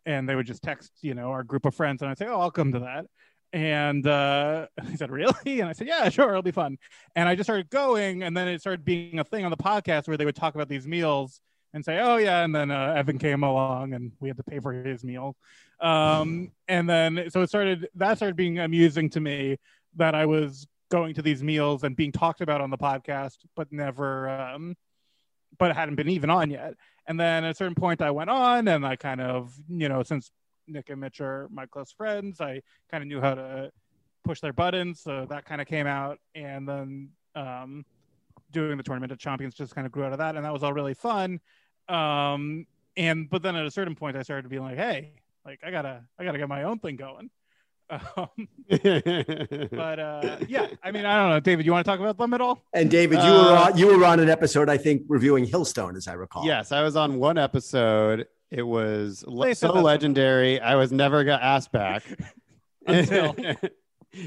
and 0.07 0.28
they 0.28 0.34
would 0.34 0.46
just 0.46 0.62
text, 0.62 0.92
you 1.02 1.14
know, 1.14 1.30
our 1.30 1.42
group 1.42 1.66
of 1.66 1.74
friends, 1.74 2.00
and 2.00 2.11
I'd 2.11 2.18
say, 2.18 2.26
"Oh, 2.26 2.40
I'll 2.40 2.50
come 2.50 2.72
to 2.72 2.80
that." 2.80 3.07
And 3.52 4.07
uh, 4.07 4.68
he 4.88 4.96
said, 4.96 5.11
"Really?" 5.11 5.61
And 5.61 5.68
I 5.68 5.72
said, 5.72 5.86
"Yeah, 5.86 6.09
sure, 6.09 6.30
it'll 6.30 6.42
be 6.42 6.52
fun." 6.52 6.78
And 7.14 7.28
I 7.28 7.34
just 7.34 7.46
started 7.46 7.68
going, 7.68 8.22
and 8.22 8.36
then 8.36 8.48
it 8.48 8.61
started 8.61 8.84
being 8.84 9.18
a 9.18 9.24
thing 9.24 9.44
on 9.44 9.50
the 9.50 9.57
podcast 9.57 10.09
where 10.09 10.16
they 10.16 10.24
would 10.24 10.36
talk 10.36 10.54
about 10.54 10.68
these 10.68 10.86
meals 10.86 11.40
and 11.74 11.84
say, 11.84 11.98
"Oh 11.98 12.16
yeah," 12.16 12.44
and 12.44 12.54
then 12.54 12.70
uh, 12.70 12.94
Evan 12.96 13.18
came 13.18 13.42
along, 13.42 13.92
and 13.92 14.12
we 14.20 14.28
had 14.28 14.36
to 14.38 14.44
pay 14.44 14.61
for 14.61 14.72
his 14.72 15.04
meal. 15.04 15.36
Um, 15.80 16.52
and 16.68 16.88
then 16.88 17.28
so 17.30 17.42
it 17.42 17.48
started. 17.48 17.88
That 17.96 18.16
started 18.16 18.36
being 18.36 18.59
amusing 18.59 19.11
to 19.11 19.20
me 19.20 19.59
that 19.96 20.14
I 20.14 20.26
was 20.26 20.66
going 20.90 21.14
to 21.14 21.22
these 21.22 21.42
meals 21.42 21.82
and 21.82 21.96
being 21.96 22.12
talked 22.12 22.40
about 22.40 22.61
on 22.61 22.70
the 22.70 22.78
podcast, 22.78 23.38
but 23.54 23.72
never, 23.72 24.28
um, 24.28 24.76
but 25.59 25.70
it 25.70 25.76
hadn't 25.76 25.96
been 25.96 26.09
even 26.09 26.30
on 26.30 26.50
yet. 26.50 26.74
And 27.07 27.18
then 27.18 27.44
at 27.44 27.52
a 27.52 27.54
certain 27.54 27.74
point, 27.74 28.02
I 28.02 28.11
went 28.11 28.30
on, 28.30 28.68
and 28.68 28.84
I 28.86 28.96
kind 28.96 29.20
of, 29.20 29.54
you 29.68 29.88
know, 29.88 30.02
since 30.02 30.30
Nick 30.66 30.90
and 30.90 31.00
Mitch 31.00 31.20
are 31.20 31.48
my 31.50 31.66
close 31.66 31.92
friends, 31.92 32.40
I 32.40 32.62
kind 32.90 33.02
of 33.02 33.09
knew 33.09 33.20
how 33.20 33.34
to 33.34 33.70
push 34.24 34.40
their 34.40 34.52
buttons, 34.52 35.00
so 35.00 35.26
that 35.30 35.44
kind 35.44 35.61
of 35.61 35.66
came 35.66 35.86
out, 35.86 36.18
and 36.34 36.68
then. 36.68 37.11
Um, 37.34 37.84
doing 38.52 38.76
the 38.76 38.82
tournament 38.82 39.12
of 39.12 39.18
champions 39.18 39.54
just 39.54 39.74
kind 39.74 39.86
of 39.86 39.92
grew 39.92 40.04
out 40.04 40.12
of 40.12 40.18
that 40.18 40.36
and 40.36 40.44
that 40.44 40.52
was 40.52 40.62
all 40.62 40.72
really 40.72 40.94
fun 40.94 41.40
um 41.88 42.66
and 42.96 43.28
but 43.28 43.42
then 43.42 43.57
at 43.57 43.66
a 43.66 43.70
certain 43.70 43.94
point 43.94 44.16
i 44.16 44.22
started 44.22 44.42
to 44.42 44.48
be 44.48 44.59
like 44.59 44.76
hey 44.76 45.12
like 45.44 45.61
i 45.64 45.70
gotta 45.70 46.02
i 46.18 46.24
gotta 46.24 46.38
get 46.38 46.48
my 46.48 46.62
own 46.62 46.78
thing 46.78 46.96
going 46.96 47.28
um 47.89 48.28
but 48.68 49.99
uh 49.99 50.37
yeah 50.49 50.66
i 50.82 50.91
mean 50.91 51.05
i 51.05 51.16
don't 51.16 51.30
know 51.30 51.41
david 51.41 51.64
you 51.64 51.72
want 51.72 51.84
to 51.84 51.91
talk 51.91 52.01
about 52.01 52.18
them 52.18 52.34
at 52.34 52.41
all 52.41 52.61
And 52.72 52.91
David, 52.91 53.18
you 53.18 53.24
Uh, 53.30 53.45
were 53.53 53.57
on, 53.59 53.78
you 53.78 53.87
were 53.87 54.05
on 54.05 54.20
an 54.20 54.28
episode, 54.28 54.68
I 54.68 54.76
think, 54.76 55.03
reviewing 55.09 55.47
Hillstone, 55.47 55.97
as 55.97 56.09
I 56.09 56.14
recall. 56.14 56.45
yes, 56.45 56.72
I 56.72 56.82
was 56.82 56.97
on 56.97 57.18
one 57.18 57.39
episode. 57.39 58.26
It 58.51 58.62
was 58.62 59.24
le- 59.26 59.55
so 59.55 59.72
that's 59.72 59.82
legendary. 59.84 60.61
I 60.61 60.74
was 60.76 60.91
never 60.93 61.24
got 61.24 61.43
asked 61.43 61.72
back 61.72 62.03
Until. 62.87 63.34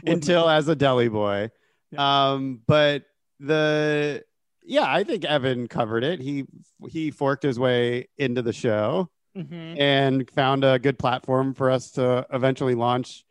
until 0.05 0.49
as 0.49 0.67
a 0.67 0.75
deli 0.75 1.07
boy. 1.09 1.49
Um, 1.97 2.61
but 2.67 3.03
the 3.39 4.23
yeah, 4.63 4.83
I 4.85 5.03
think 5.03 5.25
Evan 5.25 5.67
covered 5.67 6.03
it. 6.03 6.19
He 6.21 6.45
he 6.89 7.11
forked 7.11 7.43
his 7.43 7.57
way 7.59 8.07
into 8.17 8.41
the 8.41 8.53
show 8.53 9.09
Mhm. 9.37 9.79
and 9.79 10.29
found 10.31 10.63
a 10.63 10.79
good 10.79 10.97
platform 10.99 11.53
for 11.53 11.69
us 11.71 11.91
to 11.91 12.25
eventually 12.33 12.73
launch 12.75 13.23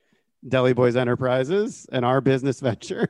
Deli 0.47 0.73
Boys 0.73 0.97
Enterprises 0.97 1.87
and 1.91 2.05
our 2.05 2.21
business 2.21 2.61
venture, 2.69 3.09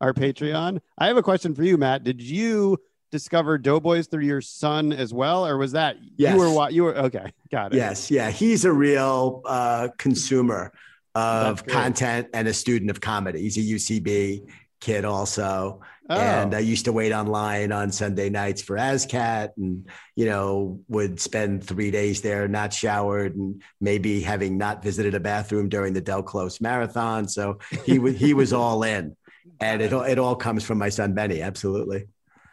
our 0.00 0.12
Patreon. 0.12 0.80
I 0.98 1.06
have 1.06 1.16
a 1.16 1.22
question 1.22 1.54
for 1.54 1.62
you, 1.64 1.76
Matt. 1.76 2.04
Did 2.04 2.20
you 2.22 2.78
discover 3.10 3.58
Doughboys 3.58 4.06
through 4.06 4.24
your 4.24 4.40
son 4.40 4.92
as 4.92 5.12
well, 5.12 5.44
or 5.46 5.58
was 5.58 5.72
that 5.72 5.96
Yes. 6.16 6.34
you 6.34 6.40
were 6.40 6.50
wa- 6.52 6.68
you 6.68 6.84
were 6.84 6.96
okay? 6.96 7.32
Got 7.50 7.72
it. 7.72 7.76
Yes, 7.76 8.10
yeah, 8.10 8.30
he's 8.30 8.64
a 8.64 8.72
real 8.72 9.42
uh, 9.46 9.88
consumer 9.98 10.72
of 11.16 11.66
content 11.66 12.28
and 12.32 12.46
a 12.46 12.54
student 12.54 12.88
of 12.90 13.00
comedy. 13.00 13.40
He's 13.42 13.56
a 13.56 13.60
UCB 13.60 14.48
kid, 14.80 15.04
also, 15.04 15.80
Oh, 16.10 16.18
and 16.18 16.54
I 16.54 16.58
used 16.58 16.86
to 16.86 16.92
wait 16.92 17.12
online 17.12 17.70
on 17.70 17.92
Sunday 17.92 18.30
nights 18.30 18.60
for 18.60 18.76
ASSSSCAT, 18.76 19.50
and 19.56 19.88
you 20.16 20.26
know 20.26 20.80
would 20.88 21.20
spend 21.20 21.62
three 21.64 21.90
days 21.92 22.20
there, 22.20 22.48
not 22.48 22.72
showered, 22.72 23.36
and 23.36 23.62
maybe 23.80 24.20
having 24.20 24.58
not 24.58 24.82
visited 24.82 25.14
a 25.14 25.20
bathroom 25.20 25.68
during 25.68 25.92
the 25.92 26.00
Del 26.00 26.22
Close 26.24 26.60
Marathon. 26.60 27.28
So 27.28 27.60
he 27.86 27.98
was 28.00 28.18
he 28.18 28.34
was 28.34 28.52
all 28.62 28.82
in, 28.82 29.16
and 29.60 29.80
it 29.80 29.92
all 29.92 30.02
it 30.02 30.18
all 30.18 30.34
comes 30.34 30.64
from 30.64 30.78
my 30.78 30.88
son 30.88 31.14
Benny. 31.14 31.42
Absolutely. 31.42 32.08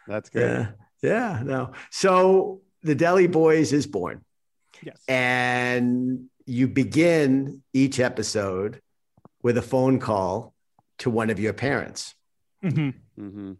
that's 0.06 0.30
good. 0.30 0.68
Yeah. 1.02 1.10
Yeah. 1.10 1.42
No. 1.44 1.72
So 1.90 2.60
the 2.82 2.94
Deli 2.94 3.26
Boys 3.26 3.72
is 3.72 3.86
born 3.88 4.24
yes 4.82 5.02
and 5.08 6.26
you 6.46 6.68
begin 6.68 7.62
each 7.74 7.98
episode 7.98 8.80
with 9.42 9.58
a 9.58 9.62
phone 9.62 9.98
call 9.98 10.54
to 10.98 11.10
one 11.10 11.28
of 11.30 11.40
your 11.40 11.52
parents. 11.52 12.14
Mhm. 12.64 12.94
Hmm 13.18 13.52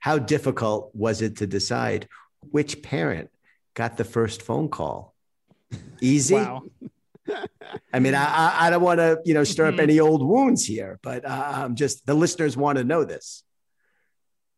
How 0.00 0.18
difficult 0.18 0.90
was 0.94 1.20
it 1.20 1.36
to 1.38 1.46
decide 1.46 2.08
which 2.50 2.82
parent 2.82 3.28
got 3.74 3.96
the 3.96 4.04
first 4.04 4.42
phone 4.42 4.68
call 4.68 5.14
Easy. 6.00 6.34
Wow. 6.34 6.62
I 7.92 7.98
mean, 8.00 8.14
I 8.14 8.24
I, 8.24 8.66
I 8.66 8.70
don't 8.70 8.82
want 8.82 8.98
to 8.98 9.20
you 9.24 9.34
know 9.34 9.44
stir 9.44 9.66
up 9.66 9.74
Mhm. 9.74 9.80
any 9.82 10.00
old 10.00 10.22
wounds 10.26 10.64
here, 10.64 10.98
but 11.02 11.24
uh, 11.24 11.52
I'm 11.56 11.74
just 11.76 12.06
the 12.06 12.14
listeners 12.14 12.56
want 12.56 12.78
to 12.78 12.84
know 12.84 13.04
this. 13.04 13.44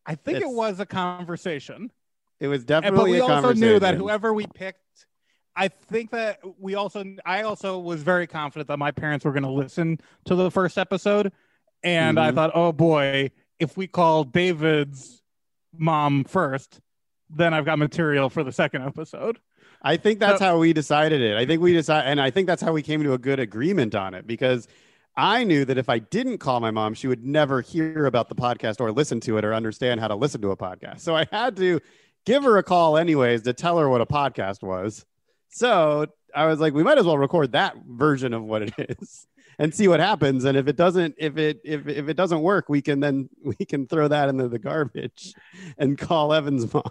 I 0.07 0.15
think 0.15 0.41
it 0.41 0.49
was 0.49 0.81
a 0.81 0.87
conversation. 0.87 1.91
It 2.41 2.49
was 2.49 2.65
definitely 2.65 2.99
but 2.99 3.11
we 3.11 3.19
a 3.21 3.25
also 3.25 3.53
knew 3.53 3.79
that 3.79 3.95
whoever 3.97 4.33
we 4.33 4.47
picked 4.47 5.07
i 5.55 5.69
think 5.69 6.11
that 6.11 6.41
we 6.59 6.75
also 6.77 7.05
i 7.27 7.43
also 7.43 7.79
was 7.79 8.03
very 8.03 8.27
confident 8.27 8.67
that 8.69 8.79
my 8.79 8.91
parents 8.91 9.23
were 9.25 9.33
going 9.33 9.43
to 9.43 9.51
listen 9.51 9.99
to 10.25 10.35
the 10.35 10.51
first 10.51 10.79
episode 10.79 11.31
and 11.85 12.19
i 12.19 12.31
Mhm. 12.31 12.35
thought 12.35 12.51
oh 12.55 12.73
boy 12.73 13.31
if 13.59 13.77
we 13.77 13.87
call 13.87 14.25
david's 14.25 15.23
mom 15.77 16.25
first 16.25 16.81
then 17.31 17.55
i've 17.55 17.65
got 17.65 17.79
material 17.79 18.29
for 18.29 18.43
the 18.45 18.53
second 18.53 18.83
episode 18.83 19.39
I 19.85 19.97
think 19.97 20.21
that's 20.21 20.39
So- 20.39 20.45
how 20.45 20.59
we 20.59 20.73
decided 20.73 21.21
it. 21.23 21.37
I 21.37 21.45
think 21.45 21.61
we 21.61 21.73
decided, 21.73 22.09
and 22.09 22.21
I 22.21 22.31
think 22.31 22.47
that's 22.47 22.63
how 22.63 22.73
we 22.73 22.83
came 22.83 23.03
to 23.03 23.15
a 23.15 23.19
good 23.19 23.41
agreement 23.41 23.97
on 23.97 24.15
it 24.15 24.29
because 24.29 24.69
I 25.17 25.43
knew 25.43 25.65
that 25.65 25.77
if 25.77 25.89
I 25.89 25.99
didn't 25.99 26.39
call 26.39 26.61
my 26.61 26.71
mom, 26.71 26.95
she 26.95 27.09
would 27.09 27.25
never 27.25 27.63
hear 27.63 28.07
about 28.07 28.29
the 28.29 28.37
podcast 28.37 28.81
or 28.81 28.93
listen 28.93 29.19
to 29.23 29.39
it 29.39 29.45
or 29.45 29.53
understand 29.53 29.99
how 29.99 30.07
to 30.07 30.15
listen 30.15 30.41
to 30.43 30.53
a 30.53 30.57
podcast. 30.57 31.01
So 31.01 31.17
I 31.17 31.27
had 31.33 31.57
to 31.57 31.81
give 32.25 32.45
her 32.45 32.59
a 32.59 32.63
call 32.63 32.97
anyways 32.97 33.43
to 33.43 33.53
tell 33.55 33.77
her 33.79 33.89
what 33.89 34.01
a 34.01 34.07
podcast 34.07 34.63
was. 34.63 35.05
So 35.49 36.07
I 36.33 36.47
was 36.47 36.61
like, 36.61 36.75
we 36.75 36.85
might 36.85 36.99
as 36.99 37.05
well 37.05 37.19
record 37.19 37.51
that 37.51 37.75
version 37.85 38.35
of 38.35 38.45
what 38.45 38.63
it 38.63 38.75
is 39.01 39.27
and 39.59 39.75
see 39.75 39.89
what 39.89 40.01
happens. 40.01 40.45
And 40.45 40.57
if 40.57 40.69
it 40.69 40.77
doesn't, 40.77 41.15
if 41.19 41.37
it 41.37 41.61
if 41.65 41.87
if 41.87 42.09
it 42.09 42.15
doesn't 42.17 42.41
work, 42.41 42.69
we 42.69 42.83
can 42.83 43.01
then 43.01 43.29
we 43.45 43.55
can 43.55 43.87
throw 43.87 44.09
that 44.09 44.29
into 44.29 44.49
the 44.49 44.59
garbage 44.59 45.35
and 45.79 45.97
call 45.99 46.33
Evan's 46.33 46.73
mom 46.73 46.83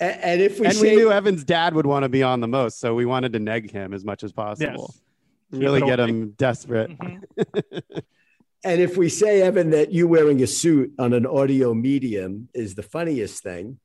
And, 0.00 0.20
and 0.22 0.40
if 0.40 0.60
we 0.60 0.66
and 0.66 0.74
say 0.74 0.90
we 0.90 0.96
knew 0.96 1.10
Evan's 1.12 1.44
dad 1.44 1.74
would 1.74 1.86
want 1.86 2.04
to 2.04 2.08
be 2.08 2.22
on 2.22 2.40
the 2.40 2.48
most, 2.48 2.78
so 2.80 2.94
we 2.94 3.04
wanted 3.06 3.32
to 3.32 3.38
neg 3.38 3.70
him 3.70 3.92
as 3.92 4.04
much 4.04 4.22
as 4.22 4.32
possible. 4.32 4.90
yes 4.90 5.00
Really 5.50 5.80
get 5.80 5.98
away. 5.98 6.10
him 6.10 6.30
desperate. 6.32 6.90
Mhm. 6.90 7.22
and 8.64 8.80
if 8.80 8.96
we 8.98 9.08
say 9.08 9.40
Evan 9.40 9.70
that 9.70 9.92
you 9.92 10.06
wearing 10.06 10.42
a 10.42 10.46
suit 10.46 10.92
on 10.98 11.12
an 11.14 11.24
audio 11.24 11.72
medium 11.72 12.48
is 12.54 12.74
the 12.74 12.82
funniest 12.82 13.42
thing, 13.42 13.78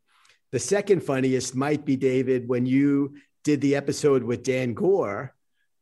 the 0.51 0.59
second 0.59 1.03
funniest 1.03 1.55
might 1.55 1.85
be 1.85 1.95
David 1.95 2.49
when 2.49 2.65
you 2.65 3.15
did 3.45 3.61
the 3.61 3.75
episode 3.77 4.23
with 4.23 4.43
Dan 4.43 4.73
Goor 4.73 5.33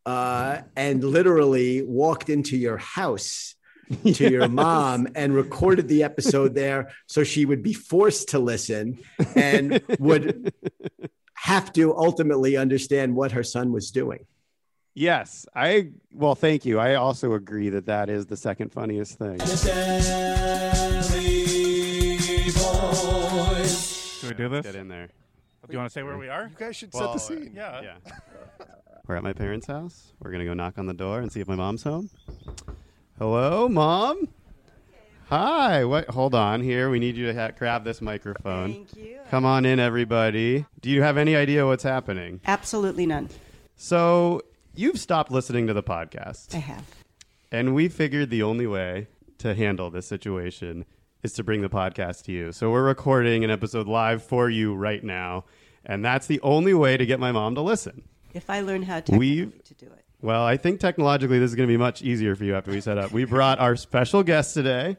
uh, 0.06 0.62
and 0.76 1.04
literally 1.04 1.82
walked 1.84 2.30
into 2.30 2.58
your 2.58 2.78
house 2.78 3.56
to 4.14 4.30
your 4.32 4.48
mom 4.64 5.08
and 5.16 5.34
recorded 5.36 5.88
the 5.88 6.04
episode 6.04 6.56
there 6.56 6.92
so 7.08 7.24
she 7.24 7.46
would 7.46 7.62
be 7.62 7.74
forced 7.74 8.30
to 8.30 8.40
listen 8.40 8.98
and 9.36 9.82
would 10.00 10.54
have 11.36 11.74
to 11.74 11.96
ultimately 11.98 12.56
understand 12.58 13.16
what 13.16 13.32
her 13.34 13.44
son 13.44 13.72
was 13.72 13.92
doing. 13.92 14.26
Yes, 14.94 15.46
I 15.56 15.92
well, 16.14 16.36
thank 16.36 16.66
you. 16.66 16.78
I 16.80 16.96
also 16.96 17.34
agree 17.34 17.70
that 17.70 17.86
that 17.86 18.10
is 18.10 18.26
the 18.26 18.36
second 18.38 18.74
funniest 18.74 19.18
thing. 19.18 19.40
Should 23.02 24.30
we 24.30 24.36
do 24.36 24.50
this 24.50 24.66
Get 24.66 24.76
in 24.76 24.88
there. 24.88 25.08
do 25.08 25.72
you 25.74 25.78
want 25.80 25.90
to 25.90 25.94
say 25.94 26.04
where 26.04 26.18
we 26.18 26.28
are 26.30 26.44
You 26.44 26.56
guys 26.58 26.76
should 26.76 26.92
Well, 26.94 27.18
set 27.18 27.28
the 27.38 27.42
scene. 27.42 27.54
yeah 27.56 27.82
Yeah. 27.82 28.66
We're 29.08 29.16
at 29.16 29.24
my 29.24 29.34
parents' 29.34 29.68
house. 29.68 30.14
We're 30.20 30.32
gonna 30.32 30.46
go 30.46 30.54
knock 30.54 30.78
on 30.78 30.86
the 30.86 30.94
door 30.94 31.20
and 31.20 31.32
see 31.32 31.40
if 31.42 31.48
my 31.48 31.56
mom's 31.56 31.84
home. 31.84 32.10
Hello, 33.18 33.68
mom. 33.68 34.28
Hi. 35.30 35.86
What? 35.86 36.10
Hold 36.10 36.36
on. 36.36 36.62
Here, 36.62 36.90
we 36.90 37.00
need 37.00 37.16
you 37.16 37.28
to 37.28 37.34
ha- 37.40 37.52
grab 37.58 37.84
this 37.84 38.02
microphone. 38.02 38.74
Thank 38.74 38.96
you. 38.98 39.20
Come 39.30 39.46
on 39.46 39.66
in, 39.66 39.80
everybody. 39.80 40.66
Do 40.82 40.90
you 40.90 41.02
have 41.04 41.18
any 41.18 41.36
idea 41.36 41.66
what's 41.66 41.84
happening? 41.84 42.42
Absolutely 42.46 43.06
none. 43.06 43.30
So 43.76 44.42
you've 44.76 45.00
stopped 45.00 45.32
listening 45.32 45.68
to 45.68 45.74
the 45.74 45.84
podcast, 45.84 46.54
I 46.54 46.60
have. 46.60 46.86
and 47.52 47.74
we 47.74 47.88
figured 47.90 48.30
the 48.30 48.44
only 48.44 48.68
way 48.68 49.08
to 49.40 49.56
handle 49.56 49.90
this 49.90 50.06
situation 50.06 50.86
is 51.24 51.34
to 51.34 51.44
bring 51.44 51.62
the 51.62 51.70
podcast 51.70 52.24
to 52.26 52.32
you. 52.32 52.52
So 52.52 52.70
we're 52.72 52.84
recording 52.84 53.44
an 53.44 53.50
episode 53.52 53.88
live 53.88 54.22
for 54.24 54.50
you 54.50 54.76
right 54.76 55.04
now, 55.04 55.46
and 55.86 56.04
that's 56.04 56.28
the 56.28 56.42
only 56.42 56.74
way 56.74 56.98
to 56.98 57.06
get 57.06 57.20
my 57.20 57.32
mom 57.32 57.56
to 57.56 57.62
listen. 57.62 58.04
If 58.34 58.50
I 58.50 58.62
learn 58.62 58.84
how 58.84 59.00
to 59.02 59.18
We've- 59.18 59.52
to 59.66 59.74
do 59.74 59.86
it. 59.88 60.04
Well, 60.22 60.44
I 60.44 60.56
think 60.58 60.80
technologically 60.80 61.40
this 61.40 61.50
is 61.50 61.56
going 61.56 61.68
to 61.68 61.72
be 61.74 61.78
much 61.78 62.02
easier 62.04 62.36
for 62.36 62.44
you 62.44 62.56
after 62.56 62.70
we 62.72 62.80
set 62.80 62.98
up. 62.98 63.12
We 63.12 63.26
brought 63.26 63.58
our 63.60 63.76
special 63.76 64.22
guest 64.22 64.54
today, 64.54 64.98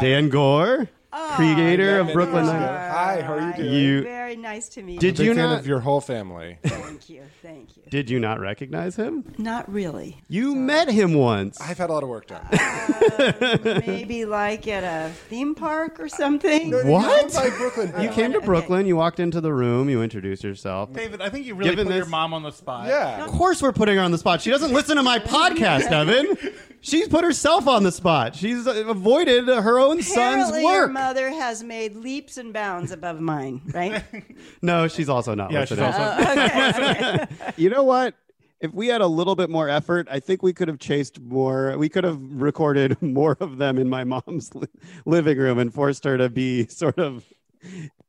Dan 0.00 0.30
Goor, 0.30 0.88
creator 1.36 2.00
of 2.00 2.12
Brooklyn 2.12 2.46
many 2.46 2.58
years 2.58 2.64
Nine. 2.64 2.86
ago. 2.86 2.94
Hi, 2.94 3.22
how 3.22 3.32
are 3.34 3.48
you 3.48 3.54
doing? 3.56 3.72
You- 3.72 4.02
Very 4.02 4.36
nice 4.36 4.68
to 4.70 4.82
meet 4.82 4.94
you. 4.94 4.98
Did 5.00 5.18
you. 5.18 5.24
you 5.26 5.34
fan 5.34 5.50
not- 5.50 5.58
of 5.60 5.66
your 5.66 5.80
whole 5.80 6.00
family. 6.00 6.58
Thank 6.64 7.08
you. 7.08 7.22
Thank 7.42 7.76
you. 7.76 7.82
Did 7.88 8.10
you 8.10 8.18
not 8.18 8.40
recognize 8.40 8.96
him? 8.96 9.32
Not 9.38 9.70
really. 9.72 10.22
You 10.28 10.54
met 10.54 10.88
him 10.88 11.14
once. 11.14 11.60
I've 11.60 11.78
had 11.78 11.90
a 11.90 11.92
lot 11.92 12.02
of 12.02 12.08
work 12.08 12.26
done. 12.26 12.44
Uh, 12.52 13.82
maybe 13.86 14.24
like 14.24 14.66
at 14.66 14.82
a 14.82 15.12
theme 15.28 15.54
park 15.54 16.00
or 16.00 16.08
something. 16.08 16.72
What? 16.88 17.32
By 17.32 17.50
Brooklyn. 17.50 17.92
You 18.02 18.08
came 18.10 18.32
to 18.32 18.38
Okay. 18.38 18.46
Brooklyn. 18.46 18.86
You 18.86 18.96
walked 18.96 19.20
into 19.20 19.40
the 19.40 19.52
room. 19.52 19.88
You 19.88 20.02
introduced 20.02 20.42
yourself. 20.42 20.92
david 20.92 21.20
i 21.20 21.28
think 21.28 21.46
you 21.46 21.54
really 21.54 21.70
Given 21.70 21.86
put 21.86 21.96
your 21.96 22.06
mom 22.06 22.34
on 22.34 22.42
the 22.42 22.50
spot 22.50 22.88
Yeah. 22.88 23.24
Of 23.24 23.30
course, 23.30 23.62
we're 23.62 23.72
putting 23.72 23.96
her 23.96 24.02
on 24.02 24.10
the 24.10 24.18
spot. 24.18 24.40
She 24.42 24.50
doesn't 24.50 24.72
listen 24.72 24.96
to 24.96 25.02
my 25.02 25.18
podcast, 25.20 25.90
Evan. 25.92 26.36
She's 26.84 27.08
put 27.08 27.24
herself 27.24 27.66
on 27.66 27.82
the 27.82 27.90
spot. 27.90 28.36
She's 28.36 28.66
uh, 28.66 28.84
avoided 28.86 29.48
her 29.48 29.78
own 29.80 30.02
son's 30.02 30.48
Apparently, 30.50 30.62
your 30.62 30.82
work. 30.82 30.92
mother 30.92 31.30
has 31.30 31.62
made 31.64 31.96
leaps 31.96 32.36
and 32.36 32.52
bounds 32.52 32.92
above 32.92 33.20
mine, 33.20 33.62
right? 33.72 34.04
No, 34.62 34.86
she's 34.86 35.08
also 35.08 35.34
not 35.34 35.50
Yeah, 35.50 35.64
she's 35.64 35.78
also- 35.78 35.98
Oh, 35.98 36.32
okay, 36.32 36.68
okay. 37.22 37.52
you 37.56 37.70
know 37.70 37.84
what? 37.84 38.14
If 38.60 38.72
we 38.72 38.86
had 38.88 39.00
a 39.00 39.06
little 39.06 39.34
bit 39.34 39.48
more 39.50 39.68
effort, 39.68 40.08
I 40.10 40.20
think 40.20 40.42
we 40.42 40.52
could 40.52 40.68
have 40.68 40.78
chased 40.78 41.20
more. 41.20 41.76
We 41.78 41.88
could 41.88 42.04
have 42.04 42.20
recorded 42.20 43.00
more 43.02 43.36
of 43.40 43.56
them 43.58 43.78
in 43.78 43.88
my 43.88 44.04
mom's 44.04 44.54
li- 44.54 44.68
living 45.06 45.38
room 45.38 45.58
and 45.58 45.72
forced 45.72 46.04
her 46.04 46.16
to 46.18 46.28
be 46.28 46.66
sort 46.68 46.98
of 46.98 47.24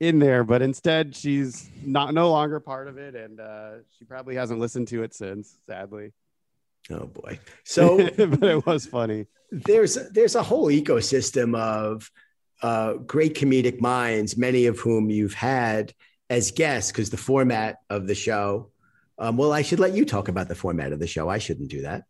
in 0.02 0.20
there. 0.20 0.44
But 0.44 0.62
instead, 0.62 1.16
she's 1.16 1.70
not 1.84 2.14
no 2.14 2.30
longer 2.30 2.60
part 2.60 2.88
of 2.90 2.98
it, 2.98 3.16
and 3.16 3.40
uh, 3.40 3.72
she 3.98 4.06
probably 4.06 4.36
hasn't 4.36 4.60
listened 4.60 4.88
to 4.90 5.04
it 5.04 5.14
since. 5.14 5.58
Sadly, 5.66 6.12
Oh 6.92 7.08
boy. 7.08 7.40
So 7.64 7.98
but 8.18 8.44
it 8.44 8.66
was 8.66 8.86
funny. 8.86 9.26
there's 9.52 9.98
there's 10.12 10.36
a 10.36 10.44
whole 10.44 10.68
ecosystem 10.68 11.58
of 11.58 12.10
uh, 12.62 12.94
great 12.94 13.36
comedic 13.36 13.82
minds, 13.82 14.38
many 14.38 14.66
of 14.68 14.80
whom 14.80 15.10
you've 15.10 15.34
had 15.34 15.94
as 16.30 16.52
guests, 16.52 16.92
because 16.92 17.10
the 17.10 17.18
format 17.18 17.78
of 17.90 18.08
the 18.08 18.16
show. 18.16 18.72
Um, 19.18 19.38
well, 19.38 19.52
I 19.54 19.62
should 19.62 19.80
let 19.80 19.94
you 19.94 20.06
talk 20.06 20.28
about 20.28 20.48
the 20.48 20.56
format 20.56 20.92
of 20.92 21.00
the 21.00 21.08
show. 21.08 21.30
I 21.30 21.38
shouldn't 21.38 21.70
do 21.70 21.82
that. 21.84 22.04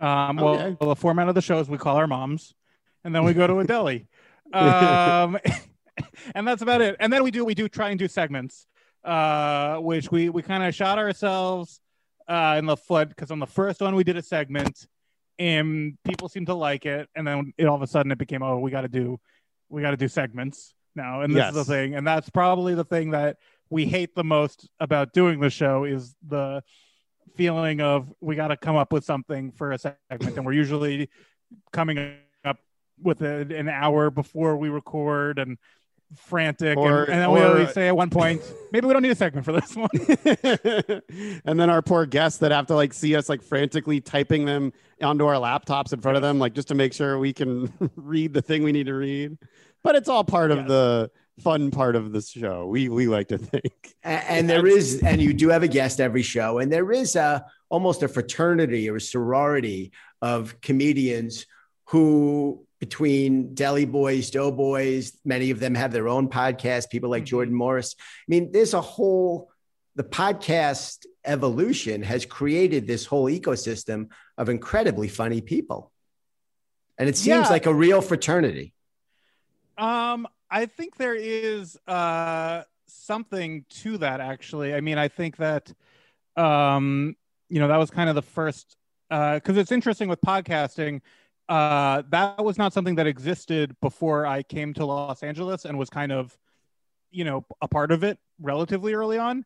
Um, 0.00 0.36
well, 0.36 0.54
Okay. 0.54 0.76
well, 0.80 0.90
the 0.90 0.96
format 0.96 1.28
of 1.28 1.34
the 1.34 1.42
show 1.42 1.58
is 1.58 1.68
we 1.68 1.78
call 1.78 1.96
our 1.96 2.06
moms, 2.06 2.54
and 3.04 3.14
then 3.14 3.24
we 3.24 3.32
go 3.34 3.46
to 3.46 3.58
a 3.58 3.64
deli, 3.64 4.06
um, 4.52 5.38
and 6.34 6.46
that's 6.46 6.62
about 6.62 6.80
it. 6.80 6.96
And 7.00 7.12
then 7.12 7.22
we 7.24 7.30
do 7.30 7.44
we 7.44 7.54
do 7.54 7.68
try 7.68 7.90
and 7.90 7.98
do 7.98 8.06
segments, 8.08 8.66
uh, 9.04 9.76
which 9.78 10.10
we 10.10 10.28
we 10.30 10.42
kind 10.42 10.62
of 10.62 10.74
shot 10.74 10.98
ourselves 10.98 11.80
uh, 12.28 12.56
in 12.58 12.66
the 12.66 12.76
foot 12.76 13.08
because 13.08 13.30
on 13.30 13.38
the 13.38 13.46
first 13.46 13.80
one 13.80 13.94
we 13.94 14.04
did 14.04 14.16
a 14.16 14.22
segment, 14.22 14.86
and 15.38 15.96
people 16.04 16.28
seemed 16.28 16.46
to 16.46 16.54
like 16.54 16.86
it, 16.86 17.08
and 17.14 17.26
then 17.26 17.52
it 17.56 17.66
all 17.66 17.76
of 17.76 17.82
a 17.82 17.86
sudden 17.86 18.12
it 18.12 18.18
became 18.18 18.42
oh 18.42 18.58
we 18.58 18.70
got 18.70 18.82
to 18.82 18.88
do 18.88 19.18
we 19.68 19.82
got 19.82 19.90
to 19.90 19.96
do 19.96 20.08
segments 20.08 20.72
now, 20.94 21.22
and 21.22 21.34
this 21.34 21.48
is 21.48 21.54
the 21.54 21.64
thing, 21.64 21.94
and 21.94 22.06
that's 22.06 22.30
probably 22.30 22.74
the 22.74 22.84
thing 22.84 23.10
that 23.10 23.36
we 23.70 23.86
hate 23.86 24.14
the 24.14 24.24
most 24.24 24.68
about 24.80 25.12
doing 25.12 25.40
the 25.40 25.50
show 25.50 25.84
is 25.84 26.14
the 26.26 26.62
feeling 27.36 27.80
of 27.80 28.12
we 28.20 28.34
got 28.34 28.48
to 28.48 28.56
come 28.56 28.76
up 28.76 28.92
with 28.92 29.04
something 29.04 29.52
for 29.52 29.72
a 29.72 29.78
segment 29.78 30.36
and 30.36 30.44
we're 30.44 30.52
usually 30.52 31.08
coming 31.72 32.16
up 32.44 32.58
with 33.00 33.22
it 33.22 33.52
an 33.52 33.68
hour 33.68 34.10
before 34.10 34.56
we 34.56 34.68
record 34.68 35.38
and 35.38 35.58
frantic 36.16 36.76
Or- 36.78 37.02
and, 37.04 37.12
and 37.12 37.20
then 37.22 37.30
we 37.32 37.40
or- 37.40 37.46
always 37.48 37.72
say 37.74 37.88
at 37.88 37.96
one 37.96 38.08
point 38.10 38.40
maybe 38.72 38.86
we 38.86 38.92
don't 38.94 39.02
need 39.02 39.10
a 39.10 39.14
segment 39.14 39.44
for 39.44 39.52
this 39.52 39.76
one 39.76 39.88
and 41.44 41.60
then 41.60 41.68
our 41.70 41.82
poor 41.82 42.06
guests 42.06 42.38
that 42.38 42.50
have 42.50 42.66
to 42.66 42.74
like 42.74 42.92
see 42.92 43.14
us 43.16 43.28
like 43.28 43.42
frantically 43.42 44.00
typing 44.00 44.44
them 44.44 44.72
onto 45.02 45.26
our 45.26 45.34
laptops 45.34 45.92
in 45.92 46.00
front 46.00 46.16
of 46.16 46.22
them, 46.22 46.38
like 46.38 46.54
just 46.54 46.68
to 46.68 46.74
make 46.74 46.92
sure 46.92 47.18
we 47.18 47.32
can 47.32 47.72
read 47.96 48.32
the 48.32 48.42
thing 48.42 48.62
we 48.62 48.72
need 48.72 48.86
to 48.86 48.94
read. 48.94 49.36
But 49.84 49.94
it's 49.96 50.08
all 50.08 50.24
part 50.24 50.50
of 50.50 50.58
Yes. 50.58 50.68
the 50.68 51.10
fun 51.40 51.70
part 51.70 51.94
of 51.94 52.10
the 52.12 52.20
show. 52.20 52.66
We 52.66 52.88
we 52.88 53.06
like 53.06 53.28
to 53.28 53.38
think. 53.38 53.94
A- 54.04 54.08
And, 54.08 54.50
there 54.50 54.66
is, 54.66 55.00
and 55.04 55.20
you 55.22 55.32
do 55.32 55.50
have 55.50 55.62
a 55.62 55.68
guest 55.68 56.00
every 56.00 56.22
show, 56.22 56.58
and 56.58 56.72
there 56.72 56.90
is 56.90 57.14
a 57.16 57.44
almost 57.68 58.02
a 58.02 58.08
fraternity 58.08 58.90
or 58.90 58.96
a 58.96 59.00
sorority 59.00 59.92
of 60.20 60.60
comedians 60.62 61.46
who, 61.86 62.66
between 62.80 63.54
Deli 63.54 63.84
Boys, 63.84 64.30
Doughboys, 64.30 65.18
many 65.24 65.50
of 65.50 65.58
them 65.60 65.74
have 65.74 65.92
their 65.92 66.08
own 66.08 66.28
podcast. 66.28 66.90
People 66.90 67.10
like 67.10 67.24
Mhm. 67.24 67.26
Jordan 67.26 67.54
Morris. 67.54 67.94
I 67.98 68.24
mean, 68.28 68.52
there's 68.52 68.74
a 68.74 68.80
whole. 68.80 69.50
The 69.96 70.04
podcast 70.04 71.06
evolution 71.24 72.02
has 72.02 72.24
created 72.24 72.86
this 72.86 73.04
whole 73.04 73.24
ecosystem 73.26 74.10
of 74.36 74.48
incredibly 74.48 75.08
funny 75.08 75.40
people, 75.40 75.90
and 76.96 77.08
it 77.08 77.16
seems 77.16 77.46
Yeah. 77.46 77.48
like 77.48 77.66
a 77.66 77.74
real 77.74 78.00
fraternity. 78.00 78.72
Um, 79.76 80.28
I 80.50 80.66
think 80.66 80.96
there 80.96 81.14
is 81.16 81.76
uh 81.86 82.62
something 82.86 83.64
to 83.68 83.98
that 83.98 84.20
actually. 84.20 84.72
I 84.74 84.80
mean, 84.80 84.98
I 84.98 85.08
think 85.08 85.36
that 85.38 85.72
um, 86.36 87.16
you 87.48 87.58
know, 87.58 87.66
that 87.68 87.76
was 87.78 87.90
kind 87.90 88.08
of 88.08 88.14
the 88.14 88.22
first 88.22 88.76
because 89.10 89.56
it's 89.56 89.72
interesting 89.72 90.08
with 90.08 90.20
podcasting. 90.20 91.00
Uh, 91.48 92.02
that 92.10 92.42
was 92.44 92.58
not 92.58 92.72
something 92.72 92.94
that 92.96 93.06
existed 93.06 93.74
before 93.80 94.26
I 94.26 94.42
came 94.42 94.74
to 94.74 94.84
Los 94.84 95.22
Angeles 95.22 95.64
and 95.64 95.78
was 95.78 95.88
kind 95.88 96.12
of, 96.12 96.36
you 97.10 97.24
know, 97.24 97.46
a 97.62 97.68
part 97.68 97.90
of 97.90 98.04
it 98.04 98.18
relatively 98.40 98.92
early 98.94 99.18
on. 99.18 99.44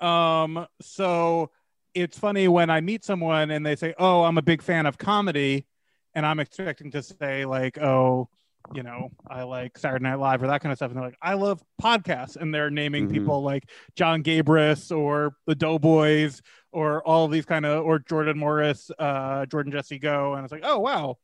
Um, 0.00 0.66
so 0.80 1.50
it's 1.94 2.18
funny 2.18 2.48
when 2.48 2.68
I 2.68 2.80
meet 2.80 3.04
someone 3.04 3.50
and 3.50 3.64
they 3.64 3.76
say, 3.76 3.94
"Oh, 3.98 4.24
I'm 4.24 4.38
a 4.38 4.42
big 4.42 4.60
fan 4.62 4.86
of 4.86 4.98
comedy," 4.98 5.66
and 6.14 6.26
I'm 6.26 6.40
expecting 6.40 6.90
to 6.92 7.02
say 7.02 7.44
like, 7.46 7.78
"Oh, 7.78 8.28
you 8.74 8.82
know, 8.82 9.10
I 9.28 9.44
like 9.44 9.78
Saturday 9.78 10.02
Night 10.02 10.16
Live 10.18 10.42
or 10.42 10.48
that 10.48 10.60
kind 10.60 10.72
of 10.72 10.78
stuff," 10.78 10.90
and 10.90 10.98
they're 10.98 11.06
like, 11.06 11.18
"I 11.22 11.34
love 11.34 11.62
podcasts," 11.80 12.36
and 12.36 12.52
they're 12.52 12.70
naming 12.70 13.06
Mhm. 13.06 13.10
people 13.12 13.42
like 13.42 13.70
John 13.94 14.22
Gabrus 14.22 14.90
or 14.96 15.36
the 15.46 15.54
Doughboys 15.54 16.42
or 16.72 17.02
all 17.06 17.28
these 17.28 17.46
kind 17.46 17.64
of 17.64 17.84
or 17.86 18.00
Jordan 18.00 18.38
Morris, 18.38 18.90
uh, 18.98 19.46
Jordan 19.46 19.72
Jesse 19.72 19.98
Go, 19.98 20.34
and 20.34 20.44
it's 20.44 20.52
like, 20.52 20.64
"Oh, 20.64 20.80
wow." 20.80 21.18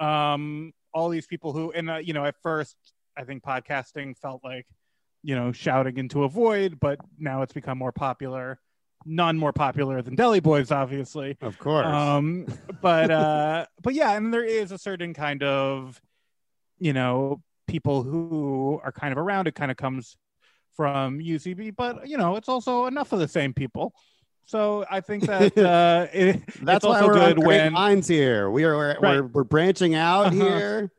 Um, 0.00 0.72
all 0.92 1.08
these 1.08 1.26
people 1.26 1.52
who, 1.52 1.72
and 1.72 1.90
uh, 1.90 1.96
you 1.96 2.12
know, 2.12 2.24
at 2.24 2.36
first, 2.42 2.76
I 3.16 3.24
think 3.24 3.42
podcasting 3.42 4.16
felt 4.16 4.42
like 4.44 4.66
you 5.26 5.34
know, 5.34 5.50
shouting 5.50 5.96
into 5.96 6.22
a 6.22 6.28
void, 6.28 6.78
but 6.78 7.00
now 7.18 7.42
it's 7.42 7.52
become 7.52 7.76
more 7.76 7.90
popular. 7.90 8.60
None 9.04 9.36
more 9.36 9.52
popular 9.52 10.00
than 10.00 10.14
Deli 10.14 10.38
Boys, 10.38 10.70
obviously. 10.70 11.36
Of 11.42 11.58
course. 11.58 11.84
Um, 11.84 12.46
but 12.80 13.10
uh, 13.10 13.66
but 13.82 13.94
yeah, 13.94 14.12
and 14.12 14.32
there 14.32 14.44
is 14.44 14.70
a 14.70 14.78
certain 14.78 15.14
kind 15.14 15.42
of, 15.42 16.00
you 16.78 16.92
know, 16.92 17.42
people 17.66 18.04
who 18.04 18.80
are 18.84 18.92
kind 18.92 19.10
of 19.10 19.18
around. 19.18 19.48
It 19.48 19.56
kind 19.56 19.72
of 19.72 19.76
comes 19.76 20.16
from 20.76 21.18
UCB, 21.18 21.74
but 21.76 22.08
you 22.08 22.18
know, 22.18 22.36
it's 22.36 22.48
also 22.48 22.86
enough 22.86 23.12
of 23.12 23.18
the 23.18 23.26
same 23.26 23.52
people. 23.52 23.94
So 24.46 24.84
I 24.90 25.00
think 25.00 25.24
that 25.26 25.56
uh, 25.58 26.06
it, 26.12 26.42
That's 26.62 26.78
it's 26.78 26.84
why 26.86 27.00
also 27.00 27.06
we're 27.08 27.18
on 27.20 27.34
great 27.34 27.46
when 27.46 27.72
minds 27.72 28.08
here. 28.08 28.50
We 28.50 28.64
are 28.64 28.76
we're, 28.76 28.88
Right. 29.00 29.00
we're, 29.20 29.22
we're 29.26 29.44
branching 29.44 29.94
out 29.94 30.26
Uh-huh. 30.28 30.34
here. 30.36 30.90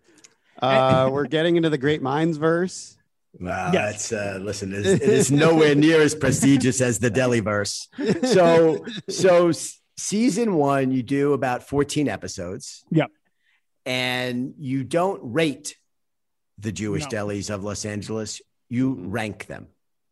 Uh, 0.62 1.10
we're 1.12 1.28
getting 1.28 1.56
into 1.56 1.70
the 1.70 1.78
great 1.78 2.02
minds 2.02 2.38
verse. 2.38 2.98
Wow, 3.39 3.70
Yes. 3.72 4.10
that's 4.10 4.14
uh, 4.14 4.39
listen. 4.41 4.74
It 4.74 4.86
is, 4.86 4.93
it 5.00 5.02
is 5.10 5.32
nowhere 5.32 5.76
near 5.86 6.02
as 6.02 6.16
prestigious 6.16 6.82
as 6.82 6.98
the 7.00 7.12
Deliverse. 7.12 7.88
So, 8.26 8.84
so 9.10 9.52
season 9.95 10.56
one, 10.56 10.91
you 10.91 11.04
do 11.04 11.34
about 11.34 11.68
fourteen 11.68 12.08
episodes. 12.10 12.84
Yep. 12.91 13.12
and 13.86 14.54
you 14.58 14.84
don't 14.84 15.22
rate 15.34 15.78
the 16.58 16.72
Jewish 16.72 17.04
No. 17.04 17.10
delis 17.28 17.50
of 17.54 17.64
Los 17.64 17.86
Angeles. 17.86 18.41
You 18.70 18.95
Mhm. 18.95 19.06
rank 19.10 19.45
them. 19.45 19.68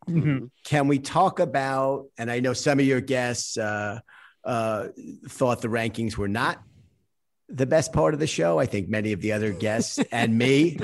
Mhm. 0.07 0.49
Can 0.63 0.87
we 0.87 0.99
talk 0.99 1.39
about? 1.39 2.05
And 2.17 2.29
I 2.31 2.39
know 2.39 2.53
some 2.53 2.79
of 2.79 2.85
your 2.85 3.01
guests 3.01 3.57
uh, 3.57 3.99
uh, 4.43 4.87
thought 5.27 5.61
the 5.61 5.67
rankings 5.67 6.17
were 6.17 6.27
not 6.27 6.61
the 7.47 7.65
best 7.65 7.93
part 7.93 8.13
of 8.15 8.19
the 8.19 8.25
show. 8.27 8.59
I 8.59 8.65
think 8.65 8.89
many 8.89 9.11
of 9.13 9.21
the 9.21 9.31
other 9.31 9.51
guests 9.51 9.99
and 10.11 10.37
me 10.37 10.77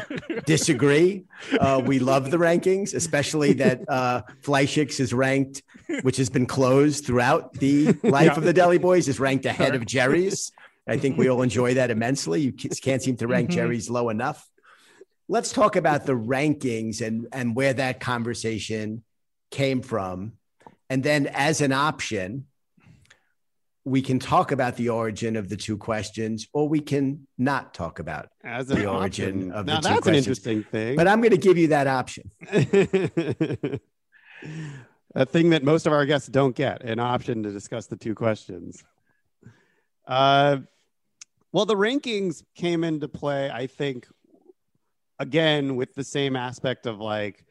disagree. 0.45 1.25
Uh, 1.59 1.81
we 1.83 1.99
love 1.99 2.29
the 2.31 2.37
rankings, 2.37 2.93
especially 2.93 3.53
that 3.53 3.81
uh, 3.89 4.21
Fleishik's 4.43 4.99
is 4.99 5.13
ranked, 5.13 5.63
which 6.03 6.17
has 6.17 6.29
been 6.29 6.45
closed 6.45 7.05
throughout 7.05 7.53
the 7.53 7.87
life 8.03 8.25
Yeah. 8.27 8.37
of 8.37 8.43
the 8.43 8.53
Deli 8.53 8.77
Boys, 8.77 9.07
is 9.07 9.19
ranked 9.19 9.45
ahead 9.45 9.73
of 9.75 9.85
Jerry's. 9.85 10.51
I 10.87 10.97
think 10.97 11.17
we 11.17 11.29
all 11.29 11.41
enjoy 11.41 11.75
that 11.75 11.89
immensely. 11.91 12.41
You 12.41 12.51
can't 12.53 13.01
seem 13.01 13.15
to 13.17 13.27
rank 13.27 13.49
Mhm. 13.49 13.53
Jerry's 13.53 13.89
low 13.89 14.09
enough. 14.09 14.47
Let's 15.27 15.53
talk 15.53 15.75
about 15.75 16.05
the 16.05 16.13
rankings 16.13 17.01
and 17.05 17.27
and 17.31 17.55
where 17.55 17.73
that 17.73 17.99
conversation 18.01 19.03
came 19.51 19.81
from, 19.81 20.33
and 20.89 21.03
then 21.03 21.27
as 21.27 21.61
an 21.61 21.71
option, 21.71 22.47
we 23.83 24.01
can 24.01 24.19
talk 24.19 24.51
about 24.51 24.75
the 24.75 24.89
origin 24.89 25.35
of 25.35 25.49
the 25.49 25.57
two 25.57 25.77
questions, 25.77 26.47
or 26.53 26.69
we 26.69 26.79
can 26.79 27.27
not 27.37 27.73
talk 27.73 27.99
about. 27.99 28.29
As 28.43 28.67
The 28.67 28.85
origin 28.85 29.51
option. 29.51 29.51
of 29.51 29.65
the 29.65 29.73
now 29.73 29.79
two 29.79 29.87
that's 29.89 30.07
an 30.07 30.15
interesting 30.15 30.63
thing. 30.63 30.95
But 30.95 31.07
I'm 31.07 31.19
going 31.19 31.31
to 31.31 31.37
give 31.37 31.57
you 31.57 31.69
that 31.69 31.87
option. 31.87 32.31
a 35.15 35.25
thing 35.25 35.49
that 35.49 35.63
most 35.63 35.87
of 35.87 35.93
our 35.93 36.05
guests 36.05 36.27
don't 36.27 36.55
get 36.55 36.83
an 36.83 36.99
option 36.99 37.43
to 37.43 37.51
discuss 37.51 37.87
the 37.87 37.95
two 37.95 38.13
questions. 38.13 38.83
Uh, 40.07 40.57
well, 41.51 41.65
the 41.65 41.75
rankings 41.75 42.43
came 42.55 42.83
into 42.83 43.07
play, 43.07 43.49
I 43.49 43.67
think, 43.67 44.07
again, 45.19 45.75
with 45.75 45.95
the 45.95 46.03
same 46.03 46.35
aspect 46.35 46.85
of 46.85 46.99
like 46.99 47.45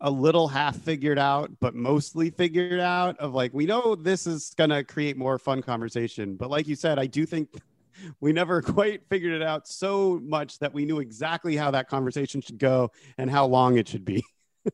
a 0.00 0.10
little 0.10 0.48
half 0.48 0.76
figured 0.76 1.18
out, 1.18 1.50
but 1.60 1.74
mostly 1.74 2.30
figured 2.30 2.80
out 2.80 3.18
of 3.18 3.34
like, 3.34 3.54
we 3.54 3.66
know 3.66 3.94
this 3.94 4.26
is 4.26 4.52
going 4.56 4.70
to 4.70 4.84
create 4.84 5.16
more 5.16 5.38
fun 5.38 5.62
conversation. 5.62 6.36
But 6.36 6.50
like 6.50 6.68
you 6.68 6.76
said, 6.76 6.98
I 6.98 7.06
do 7.06 7.24
think 7.24 7.48
we 8.20 8.32
never 8.32 8.60
quite 8.62 9.02
figured 9.08 9.32
it 9.32 9.42
out 9.42 9.66
so 9.66 10.20
much 10.22 10.58
that 10.58 10.74
we 10.74 10.84
knew 10.84 11.00
exactly 11.00 11.56
how 11.56 11.70
that 11.70 11.88
conversation 11.88 12.40
should 12.40 12.58
go 12.58 12.90
and 13.16 13.30
how 13.30 13.46
long 13.46 13.78
it 13.78 13.88
should 13.88 14.04
be. 14.04 14.22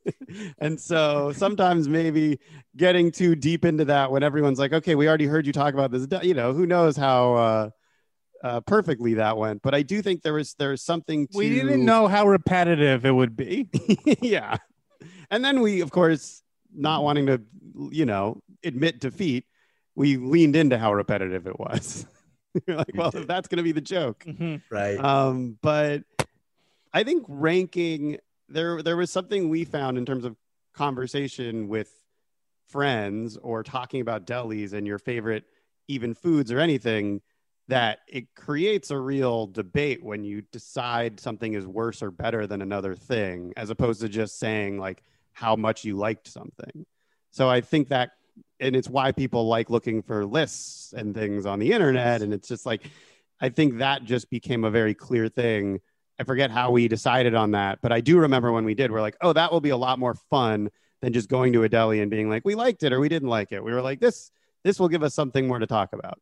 and 0.59 0.81
so 0.81 1.33
sometimes 1.33 1.89
maybe 1.89 2.41
getting 2.77 3.11
too 3.11 3.35
deep 3.35 3.65
into 3.65 3.85
that 3.85 4.11
when 4.11 4.23
everyone's 4.23 4.59
like, 4.59 4.73
okay, 4.73 4.95
we 4.95 5.07
already 5.07 5.27
heard 5.27 5.47
you 5.47 5.53
talk 5.53 5.75
about 5.75 5.91
this, 5.91 6.07
you 6.23 6.35
know, 6.35 6.53
who 6.53 6.67
knows 6.67 6.97
how 6.97 7.35
uh, 7.35 7.71
uh, 8.43 8.61
perfectly 8.63 9.15
that 9.15 9.37
went. 9.37 9.63
But 9.63 9.75
I 9.75 9.83
do 9.83 10.03
think 10.03 10.23
there 10.23 10.33
was 10.35 10.55
there's 10.55 10.83
something 10.83 11.29
to 11.29 11.39
we 11.39 11.51
didn't 11.51 11.85
know 11.85 12.09
how 12.09 12.27
repetitive 12.27 13.05
it 13.05 13.13
would 13.13 13.37
be. 13.37 13.69
yeah. 14.21 14.57
And 15.33 15.43
then 15.43 15.61
we, 15.63 15.81
of 15.81 15.91
course, 15.91 16.43
not 16.73 17.03
wanting 17.03 17.27
to, 17.27 17.41
you 17.91 18.05
know, 18.05 18.41
admit 18.63 19.01
defeat, 19.01 19.47
we 19.95 20.19
leaned 20.19 20.55
into 20.55 20.79
how 20.79 20.93
repetitive 20.93 21.47
it 21.47 21.59
was. 21.59 22.07
You're 22.67 22.77
like, 22.77 22.93
well, 22.95 23.11
that's 23.11 23.49
going 23.49 23.57
to 23.57 23.63
be 23.63 23.73
the 23.73 23.81
joke. 23.81 24.25
Mhm. 24.29 24.63
Right. 24.71 25.03
Um, 25.03 25.59
but 25.63 26.03
I 26.93 27.03
think 27.03 27.25
ranking 27.27 28.19
there 28.49 28.83
there 28.83 28.99
was 28.99 29.11
something 29.11 29.49
we 29.49 29.65
found 29.65 29.97
in 29.97 30.05
terms 30.05 30.27
of 30.27 30.37
conversation 30.75 31.67
with 31.69 31.91
friends 32.69 33.39
or 33.39 33.63
talking 33.63 34.03
about 34.03 34.27
delis 34.27 34.75
and 34.75 34.87
your 34.87 34.99
favorite 34.99 35.45
even 35.89 36.13
foods 36.13 36.53
or 36.53 36.59
anything 36.59 37.23
that 37.69 38.01
it 38.07 38.35
creates 38.35 38.91
a 38.91 38.99
real 38.99 39.47
debate 39.47 40.03
when 40.03 40.25
you 40.25 40.43
decide 40.53 41.19
something 41.19 41.55
is 41.55 41.67
worse 41.67 42.03
or 42.03 42.11
better 42.11 42.47
than 42.47 42.61
another 42.61 42.95
thing 42.95 43.53
as 43.57 43.71
opposed 43.71 44.03
to 44.03 44.09
just 44.09 44.39
saying 44.39 44.79
like 44.79 45.03
how 45.33 45.57
much 45.57 45.85
you 45.85 45.97
liked 45.97 46.29
something. 46.29 46.87
So 47.31 47.49
I 47.49 47.61
think 47.61 47.89
that 47.89 48.11
and 48.61 48.77
it's 48.77 48.89
why 48.89 49.13
people 49.13 49.47
like 49.49 49.71
looking 49.71 50.03
for 50.03 50.25
lists 50.25 50.93
and 50.93 51.15
things 51.15 51.45
on 51.47 51.59
the 51.59 51.73
internet 51.73 52.23
and 52.23 52.33
it's 52.33 52.49
just 52.49 52.65
like 52.65 52.83
I 53.41 53.49
think 53.49 53.79
that 53.79 54.05
just 54.05 54.31
became 54.31 54.65
a 54.65 54.71
very 54.71 54.95
clear 54.95 55.29
thing. 55.29 55.81
I 56.19 56.25
forget 56.25 56.51
how 56.51 56.71
we 56.71 56.87
decided 56.87 57.35
on 57.35 57.51
that, 57.53 57.81
but 57.83 57.91
I 57.91 58.01
do 58.01 58.19
remember 58.19 58.53
when 58.53 58.65
we 58.65 58.75
did, 58.75 58.93
we're 58.93 59.01
like, 59.01 59.17
oh, 59.21 59.33
that 59.33 59.51
will 59.51 59.61
be 59.61 59.71
a 59.71 59.77
lot 59.77 59.99
more 59.99 60.15
fun 60.15 60.71
than 61.01 61.13
just 61.13 61.29
going 61.29 61.53
to 61.55 61.65
a 61.65 61.69
deli 61.69 62.01
and 62.01 62.11
being 62.11 62.29
like, 62.29 62.45
we 62.45 62.55
liked 62.55 62.85
it 62.85 62.93
or 62.93 63.01
we 63.01 63.09
didn't 63.09 63.29
like 63.29 63.51
it. 63.51 63.65
We 63.65 63.73
were 63.73 63.83
like, 63.83 63.99
this, 63.99 64.31
this 64.63 64.79
will 64.79 64.89
give 64.89 65.03
us 65.03 65.15
something 65.15 65.49
more 65.49 65.59
to 65.59 65.67
talk 65.67 65.93
about. 65.93 66.21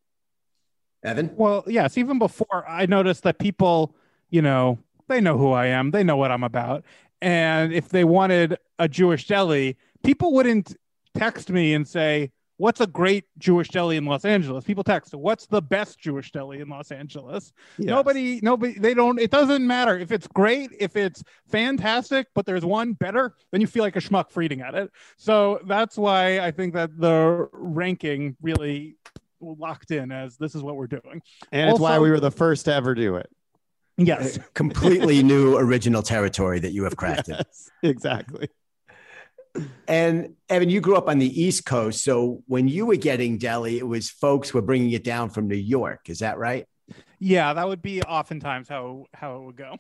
Evan? 1.05 1.31
Well, 1.37 1.65
yes, 1.67 1.99
even 1.99 2.19
before 2.19 2.65
I 2.67 2.87
noticed 2.87 3.25
that 3.25 3.39
people, 3.39 3.95
you 4.31 4.41
know, 4.41 4.79
they 5.09 5.21
know 5.21 5.37
who 5.37 5.53
I 5.53 5.67
am, 5.67 5.91
they 5.91 6.05
know 6.05 6.17
what 6.17 6.31
I'm 6.31 6.45
about. 6.45 6.85
And 7.23 7.73
if 7.73 7.89
they 7.89 8.05
wanted 8.05 8.59
a 8.79 8.89
Jewish 8.89 9.27
deli, 9.27 9.77
people 10.03 10.33
wouldn't 10.33 10.77
text 11.15 11.51
me 11.51 11.75
and 11.75 11.87
say, 11.87 12.31
What's 12.57 12.83
a 12.83 12.87
great 12.87 13.25
Jewish 13.39 13.69
deli 13.69 13.97
in 13.97 14.05
Los 14.05 14.27
Angeles? 14.27 14.65
People 14.65 14.85
text, 14.85 15.15
What's 15.15 15.47
the 15.47 15.63
best 15.63 15.99
Jewish 15.99 16.31
deli 16.31 16.61
in 16.61 16.69
Los 16.69 16.91
Angeles? 16.91 17.53
Yes. 17.79 17.87
Nobody, 17.87 18.39
nobody, 18.43 18.79
they 18.79 18.93
don't, 18.93 19.19
it 19.19 19.31
doesn't 19.31 19.67
matter 19.67 19.99
if 19.99 20.13
it's 20.13 20.27
great, 20.27 20.71
if 20.79 20.95
it's 20.95 21.25
fantastic, 21.49 22.27
but 22.35 22.45
there's 22.45 22.65
one 22.65 22.93
better, 22.93 23.35
then 23.51 23.63
you 23.63 23.67
feel 23.67 23.83
like 23.83 23.97
a 23.97 24.01
schmuck 24.01 24.31
for 24.31 24.43
eating 24.43 24.61
at 24.61 24.75
it. 24.75 24.91
So 25.17 25.61
that's 25.67 25.97
why 25.97 26.41
I 26.41 26.51
think 26.51 26.75
that 26.75 26.91
the 26.99 27.49
ranking 27.53 28.37
really 28.43 28.97
locked 29.41 29.91
in 29.91 30.13
as 30.13 30.37
this 30.37 30.55
is 30.55 30.63
what 30.63 30.77
we're 30.77 30.87
doing. 30.87 31.23
and 31.53 31.71
it's 31.71 31.81
why 31.81 31.99
we 31.99 32.11
were 32.11 32.21
the 32.21 32.31
first 32.31 32.67
to 32.67 32.75
ever 32.75 32.95
do 32.95 33.17
it. 33.17 33.31
Yes. 33.97 34.39
Completely 34.55 35.23
new 35.23 35.57
original 35.57 36.03
territory 36.03 36.61
that 36.61 36.73
you 36.73 36.85
have 36.85 36.97
crafted. 36.97 37.29
Yes, 37.51 37.71
exactly. 37.83 38.49
And 39.89 40.35
Evan, 40.49 40.71
you 40.71 40.81
grew 40.81 40.97
up 40.97 41.09
on 41.09 41.19
the 41.19 41.43
East 41.43 41.65
Coast. 41.67 42.05
So 42.05 42.43
when 42.47 42.69
you 42.69 42.87
were 42.87 42.97
getting 42.97 43.39
deli, 43.39 43.79
it 43.79 43.87
was 43.87 44.09
folks 44.09 44.55
were 44.55 44.63
bringing 44.63 44.93
it 44.93 45.03
down 45.03 45.31
from 45.31 45.49
New 45.49 45.57
York. 45.57 46.09
Is 46.09 46.21
that 46.21 46.39
right? 46.39 46.67
Yeah, 47.19 47.53
that 47.53 47.67
would 47.67 47.83
be 47.83 48.03
oftentimes 48.03 48.69
how 48.69 49.07
how 49.13 49.37
it 49.37 49.43
would 49.43 49.57
go. 49.57 49.77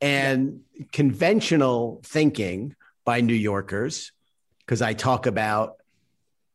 And 0.00 0.60
conventional 0.92 2.02
thinking 2.04 2.74
by 3.04 3.20
New 3.20 3.34
Yorkers, 3.34 4.12
because 4.60 4.82
I 4.82 4.92
talk 4.92 5.26
about, 5.26 5.76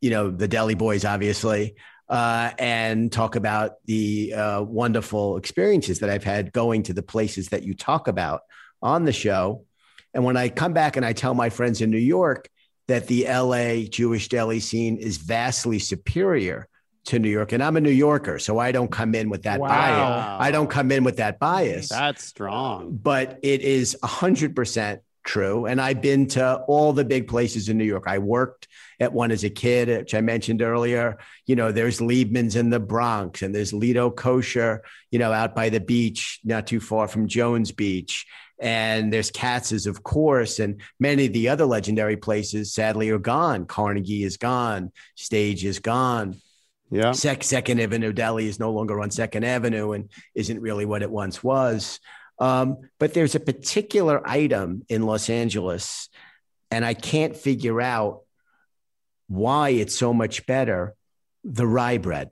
you 0.01 0.09
know, 0.09 0.29
the 0.29 0.47
deli 0.47 0.75
boys, 0.75 1.05
obviously, 1.05 1.75
uh, 2.09 2.51
and 2.57 3.11
talk 3.11 3.35
about 3.35 3.73
the 3.85 4.33
uh, 4.33 4.61
wonderful 4.63 5.37
experiences 5.37 5.99
that 5.99 6.09
I've 6.09 6.23
had 6.23 6.51
going 6.51 6.83
to 6.83 6.93
the 6.93 7.03
places 7.03 7.49
that 7.49 7.63
you 7.63 7.73
talk 7.75 8.07
about 8.07 8.41
on 8.81 9.05
the 9.05 9.13
show. 9.13 9.65
And 10.13 10.23
when 10.23 10.35
I 10.37 10.49
come 10.49 10.73
back 10.73 10.97
and 10.97 11.05
I 11.05 11.13
tell 11.13 11.33
my 11.35 11.49
friends 11.49 11.81
in 11.81 11.91
New 11.91 11.97
York, 11.97 12.49
that 12.87 13.05
the 13.05 13.25
LA 13.27 13.83
Jewish 13.87 14.29
deli 14.29 14.59
scene 14.59 14.97
is 14.97 15.17
vastly 15.17 15.77
superior 15.77 16.67
to 17.05 17.19
New 17.19 17.29
York. 17.29 17.51
And 17.51 17.61
I'm 17.63 17.77
a 17.77 17.81
New 17.81 17.91
Yorker, 17.91 18.39
so 18.39 18.57
I 18.57 18.71
don't 18.71 18.91
come 18.91 19.13
in 19.13 19.29
with 19.29 19.43
that 19.43 19.59
Wow. 19.59 19.67
bias. 19.67 20.41
I 20.47 20.49
don't 20.49 20.69
come 20.69 20.91
in 20.91 21.03
with 21.03 21.17
that 21.17 21.37
bias 21.39 21.89
That's 21.89 22.23
strong. 22.23 22.97
but 23.01 23.37
it 23.43 23.61
is 23.61 23.95
100% 24.03 24.99
true. 25.29 25.67
And 25.67 25.79
I've 25.79 26.01
been 26.01 26.25
to 26.29 26.55
all 26.67 26.91
the 26.91 27.05
big 27.05 27.27
places 27.27 27.69
in 27.69 27.77
New 27.77 27.85
York. 27.85 28.05
I 28.07 28.17
worked 28.17 28.67
at 28.99 29.13
one 29.13 29.29
as 29.29 29.43
a 29.43 29.49
kid, 29.49 29.87
which 29.87 30.15
I 30.15 30.21
mentioned 30.21 30.63
earlier. 30.63 31.19
You 31.45 31.55
know, 31.55 31.71
there's 31.71 31.99
Liebman's 31.99 32.55
in 32.55 32.71
the 32.71 32.79
Bronx 32.79 33.43
and 33.43 33.53
there's 33.53 33.71
Lido 33.71 34.09
Kosher, 34.09 34.81
you 35.11 35.19
know, 35.19 35.31
out 35.31 35.53
by 35.53 35.69
the 35.69 35.79
beach, 35.79 36.39
not 36.43 36.65
too 36.65 36.79
far 36.79 37.07
from 37.07 37.27
Jones 37.27 37.71
Beach. 37.71 38.25
And 38.59 39.13
there's 39.13 39.29
Katz's, 39.29 39.85
of 39.85 40.01
course, 40.01 40.57
and 40.57 40.81
many 40.99 41.27
of 41.27 41.33
the 41.33 41.49
other 41.49 41.65
legendary 41.65 42.17
places 42.17 42.73
sadly 42.73 43.11
are 43.11 43.19
gone. 43.19 43.67
Carnegie 43.67 44.23
is 44.23 44.37
gone, 44.37 44.91
Stage 45.13 45.63
is 45.63 45.77
gone. 45.77 46.41
Yeah. 46.89 47.11
Sec- 47.11 47.43
Second 47.43 47.79
Avenue 47.79 48.11
Deli 48.11 48.47
is 48.47 48.59
no 48.59 48.71
longer 48.71 48.99
on 48.99 49.11
Second 49.11 49.45
Avenue 49.45 49.91
and 49.91 50.09
isn't 50.33 50.59
really 50.59 50.85
what 50.85 51.03
it 51.03 51.11
once 51.11 51.43
was. 51.43 51.99
Um, 52.39 52.77
but 52.99 53.13
there's 53.13 53.35
a 53.35 53.39
particular 53.39 54.21
item 54.27 54.83
in 54.89 55.03
Los 55.05 55.29
Angeles, 55.29 56.09
and 56.71 56.85
I 56.85 56.93
can't 56.93 57.35
figure 57.35 57.81
out 57.81 58.21
why 59.27 59.69
it's 59.69 59.95
so 59.95 60.13
much 60.13 60.45
better 60.45 60.95
the 61.43 61.67
rye 61.67 61.97
bread. 61.97 62.29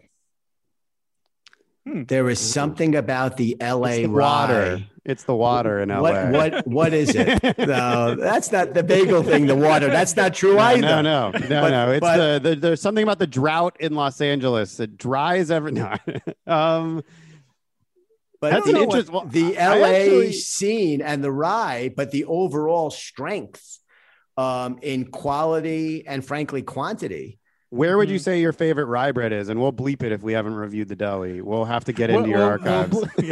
Hmm. 1.86 2.04
There 2.04 2.30
is 2.30 2.40
something 2.40 2.96
about 2.96 3.38
the 3.38 3.56
LA 3.62 3.88
It's 3.88 4.02
the 4.04 4.08
rye. 4.10 4.24
water. 4.42 4.84
It's 5.06 5.24
the 5.24 5.36
water 5.36 5.80
in 5.80 5.88
LA. 5.90 6.02
What 6.02 6.32
what 6.32 6.68
what 6.68 6.94
is 6.94 7.16
it? 7.16 7.42
no, 7.58 8.16
that's 8.16 8.52
not 8.52 8.74
the 8.74 8.84
bagel 8.84 9.24
thing. 9.24 9.46
The 9.48 9.56
water. 9.56 9.88
That's 9.88 10.16
not 10.18 10.34
true 10.34 10.56
No, 10.56 10.60
either. 10.60 10.82
no, 10.82 11.02
no, 11.02 11.30
no, 11.32 11.40
But- 11.62 11.70
no. 11.70 11.92
It's 11.92 12.00
but- 12.02 12.18
the, 12.44 12.50
the 12.50 12.56
there's 12.58 12.82
something 12.82 13.04
about 13.04 13.20
the 13.20 13.28
drought 13.28 13.78
in 13.80 13.94
Los 13.96 14.20
Angeles. 14.20 14.80
It 14.82 14.98
dries 14.98 15.50
every 15.50 15.72
no. 15.74 15.94
um, 16.46 17.04
But 18.40 18.52
That's 18.52 18.66
the, 18.68 18.76
an 18.76 18.84
interest- 18.84 19.10
well, 19.10 19.26
the 19.26 19.58
I- 19.58 19.74
I 19.74 19.80
LA 19.80 19.88
actually- 19.88 20.34
scene 20.34 21.02
and 21.02 21.24
the 21.24 21.32
rye, 21.32 21.92
but 21.96 22.12
the 22.12 22.26
overall 22.26 22.90
strength 22.92 23.80
um, 24.38 24.78
in 24.84 25.06
quality 25.06 26.06
and 26.06 26.24
frankly 26.24 26.62
quantity. 26.62 27.40
where 27.70 27.98
would 27.98 28.10
you 28.10 28.18
Mhm. 28.18 28.22
say 28.24 28.40
your 28.40 28.54
favorite 28.54 28.86
rye 28.86 29.12
bread 29.12 29.34
is? 29.34 29.50
And 29.50 29.60
we'll 29.60 29.74
bleep 29.74 30.02
it 30.02 30.12
if 30.14 30.22
we 30.24 30.32
haven't 30.32 30.54
reviewed 30.54 30.88
the 30.88 30.96
deli. 30.96 31.42
We'll 31.42 31.66
have 31.66 31.84
to 31.86 31.92
get 31.94 32.10
into 32.10 32.22
Well, 32.22 32.30
your 32.30 32.40
well, 32.40 32.50
archives. 32.50 32.94
well, 32.96 33.10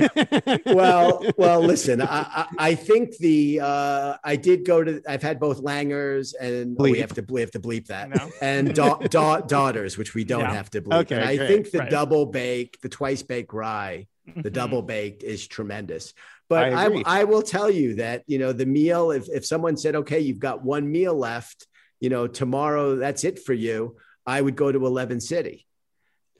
yeah. 0.45 0.57
Well, 0.65 1.23
well, 1.37 1.61
listen, 1.61 2.01
I, 2.01 2.07
I, 2.07 2.45
I 2.57 2.75
think 2.75 3.15
the 3.17 3.61
uh, 3.61 4.17
I 4.25 4.35
did 4.35 4.65
go 4.65 4.83
to. 4.83 5.01
I've 5.07 5.21
had 5.23 5.39
both 5.39 5.61
Langers 5.61 6.33
and 6.37 6.75
oh, 6.79 6.83
we 6.83 6.99
have 6.99 7.13
to 7.13 7.25
we 7.29 7.39
have 7.39 7.51
to 7.51 7.59
bleep 7.61 7.85
that 7.87 8.09
No. 8.09 8.29
and 8.41 8.73
da- 8.75 8.97
da- 8.97 9.39
daughters, 9.41 9.97
which 9.97 10.13
we 10.15 10.25
don't 10.25 10.41
Yeah. 10.41 10.53
have 10.53 10.69
to 10.71 10.81
bleep. 10.81 11.01
Okay, 11.03 11.15
and 11.15 11.23
I 11.23 11.37
great. 11.37 11.47
think 11.47 11.71
the 11.71 11.79
Right. 11.79 11.89
double 11.89 12.25
bake, 12.25 12.81
the 12.81 12.89
twice 12.89 13.21
baked 13.23 13.53
rye, 13.53 14.07
the 14.25 14.49
Mhm. 14.49 14.53
double 14.53 14.81
baked 14.81 15.23
is 15.23 15.47
tremendous. 15.47 16.13
But 16.49 16.73
I 16.73 16.85
I. 16.85 17.03
I, 17.05 17.23
will 17.23 17.41
tell 17.41 17.69
you 17.69 17.95
that, 17.95 18.23
you 18.27 18.37
know, 18.37 18.53
the 18.53 18.65
meal, 18.65 19.11
if, 19.11 19.27
if 19.29 19.45
someone 19.45 19.77
said, 19.77 19.95
okay, 19.95 20.19
you've 20.19 20.39
got 20.39 20.63
one 20.63 20.91
meal 20.91 21.15
left, 21.15 21.67
you 21.99 22.09
know, 22.09 22.27
tomorrow, 22.27 22.95
that's 22.95 23.23
it 23.23 23.39
for 23.39 23.53
you, 23.53 23.95
I 24.25 24.41
would 24.41 24.55
go 24.55 24.71
to 24.71 24.85
11 24.85 25.21
City. 25.21 25.65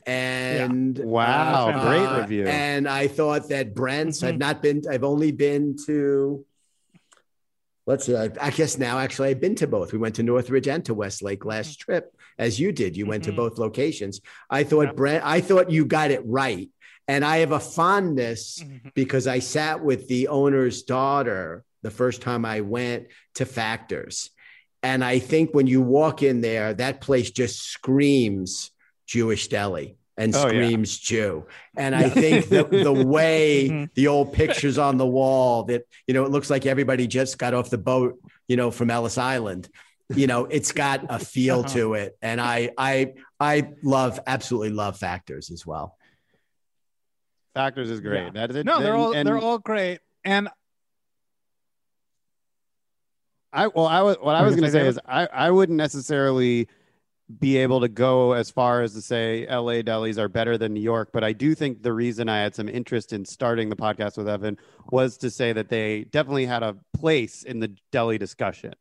And 0.06 0.98
Wow, 1.00 1.70
uh, 1.70 1.84
great 1.88 2.06
uh, 2.06 2.22
review. 2.22 2.46
And 2.48 2.88
I 2.88 3.08
thought 3.08 3.50
that 3.50 3.74
Brent's, 3.74 4.22
I've 4.22 4.36
Mhm. 4.36 4.40
not 4.40 4.62
been, 4.62 4.84
I've 4.90 5.04
only 5.04 5.32
been 5.32 5.76
to, 5.88 6.46
let's 7.88 8.06
see, 8.06 8.16
I, 8.16 8.30
I 8.40 8.52
guess 8.52 8.78
now 8.78 9.00
actually 9.00 9.30
I've 9.30 9.42
been 9.42 9.56
to 9.56 9.68
both. 9.68 9.92
We 9.94 9.98
went 10.00 10.16
to 10.16 10.24
Northridge 10.24 10.68
and 10.68 10.86
to 10.86 10.94
Westlake 10.94 11.46
last 11.46 11.80
trip, 11.80 12.14
as 12.38 12.60
you 12.60 12.72
did. 12.72 12.96
You 12.96 13.08
went 13.08 13.24
to 13.24 13.32
Mhm. 13.32 13.38
both 13.38 13.58
locations. 13.58 14.22
I 14.50 14.64
thought 14.64 14.88
Yeah. 14.88 14.94
Brent, 14.94 15.26
I 15.26 15.42
thought 15.42 15.72
you 15.72 15.86
got 15.86 16.12
it 16.12 16.22
right. 16.26 16.70
And 17.08 17.24
I 17.24 17.38
have 17.38 17.52
a 17.52 17.60
fondness 17.60 18.60
Mhm. 18.64 18.94
because 18.94 19.28
I 19.28 19.40
sat 19.40 19.84
with 19.84 20.08
the 20.08 20.28
owner's 20.28 20.84
daughter 20.84 21.64
the 21.84 21.92
first 21.92 22.22
time 22.22 22.46
I 22.46 22.62
went 22.62 23.08
to 23.36 23.46
Factors. 23.46 24.32
And 24.82 25.04
I 25.04 25.20
think 25.20 25.54
when 25.54 25.68
you 25.68 25.82
walk 25.82 26.24
in 26.24 26.42
there, 26.42 26.74
that 26.74 27.02
place 27.02 27.30
just 27.32 27.60
screams 27.62 28.72
Jewish 29.08 29.48
deli 29.50 29.98
and 30.18 30.36
Oh, 30.36 30.40
yeah. 30.40 30.48
screams 30.48 30.98
Jew. 30.98 31.46
And 31.78 31.96
I 31.96 32.10
think 32.10 32.50
the, 32.50 32.64
the 32.64 32.92
way 33.08 33.70
Mhm. 33.70 33.90
the 33.94 34.08
old 34.08 34.34
pictures 34.34 34.78
on 34.80 34.98
the 34.98 35.06
wall 35.06 35.64
that, 35.66 35.84
you 36.08 36.14
know, 36.14 36.26
it 36.26 36.32
looks 36.32 36.50
like 36.50 36.66
everybody 36.66 37.06
just 37.08 37.38
got 37.38 37.54
off 37.54 37.70
the 37.70 37.78
boat, 37.78 38.20
you 38.48 38.56
know, 38.58 38.72
from 38.72 38.90
Ellis 38.90 39.18
Island. 39.18 39.70
You 40.16 40.28
know, 40.28 40.46
it's 40.46 40.72
got 40.72 41.06
a 41.10 41.18
feel 41.20 41.60
Uh-huh. 41.62 41.68
to 41.74 41.94
it. 41.96 42.16
And 42.22 42.40
I 42.42 42.72
I 42.78 43.14
I 43.40 43.70
love 43.84 44.20
absolutely 44.26 44.70
love 44.70 44.98
Factors 44.98 45.50
as 45.52 45.66
well. 45.66 45.98
Factors 47.56 47.90
is 47.90 48.02
great. 48.02 48.26
Yeah. 48.26 48.30
That 48.34 48.50
is 48.52 48.58
it. 48.58 48.66
No, 48.66 48.80
they're 48.82 48.94
And- 48.94 49.02
all 49.02 49.12
and 49.14 49.28
they're 49.28 49.38
all 49.40 49.58
great. 49.58 50.00
And 50.24 50.50
I 53.54 53.68
well, 53.68 53.88
I 53.88 54.02
was 54.02 54.18
what 54.22 54.36
I 54.36 54.44
was 54.44 54.56
going 54.56 54.66
to 54.66 54.72
say 54.72 54.82
say, 54.82 54.88
is 54.88 55.00
I 55.08 55.28
I 55.28 55.50
wouldn't 55.52 55.78
necessarily 55.78 56.68
be 57.40 57.58
able 57.58 57.80
to 57.82 57.88
go 57.88 58.34
as 58.34 58.52
far 58.52 58.82
as 58.84 58.94
to 58.94 59.02
say 59.02 59.48
LA 59.50 59.82
delis 59.82 60.20
are 60.20 60.28
better 60.30 60.58
than 60.60 60.74
New 60.74 60.82
York, 60.82 61.10
but 61.12 61.24
I 61.24 61.34
do 61.34 61.56
think 61.56 61.82
the 61.82 61.94
reason 61.94 62.30
I 62.30 62.38
had 62.40 62.54
some 62.54 62.70
interest 62.70 63.14
in 63.14 63.26
starting 63.26 63.68
the 63.70 63.76
podcast 63.76 64.18
with 64.18 64.30
Evan 64.30 64.60
was 64.92 65.18
to 65.20 65.32
say 65.32 65.52
that 65.54 65.68
they 65.70 66.04
definitely 66.04 66.46
had 66.46 66.62
a 66.62 66.76
place 66.96 67.42
in 67.42 67.60
the 67.60 67.74
deli 67.92 68.20
discussion 68.20 68.74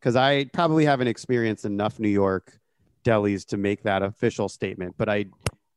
because 0.00 0.16
I 0.16 0.46
probably 0.46 0.84
haven't 0.84 1.06
experienced 1.06 1.64
enough 1.66 2.00
New 2.00 2.08
York 2.08 2.58
delis 3.04 3.46
to 3.48 3.56
make 3.58 3.82
that 3.84 4.02
official 4.02 4.48
statement, 4.48 4.96
but 4.98 5.08
I 5.08 5.26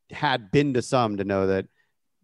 had 0.09 0.49
been 0.51 0.73
to 0.73 0.81
some 0.81 1.17
to 1.17 1.23
know 1.23 1.45
that 1.47 1.67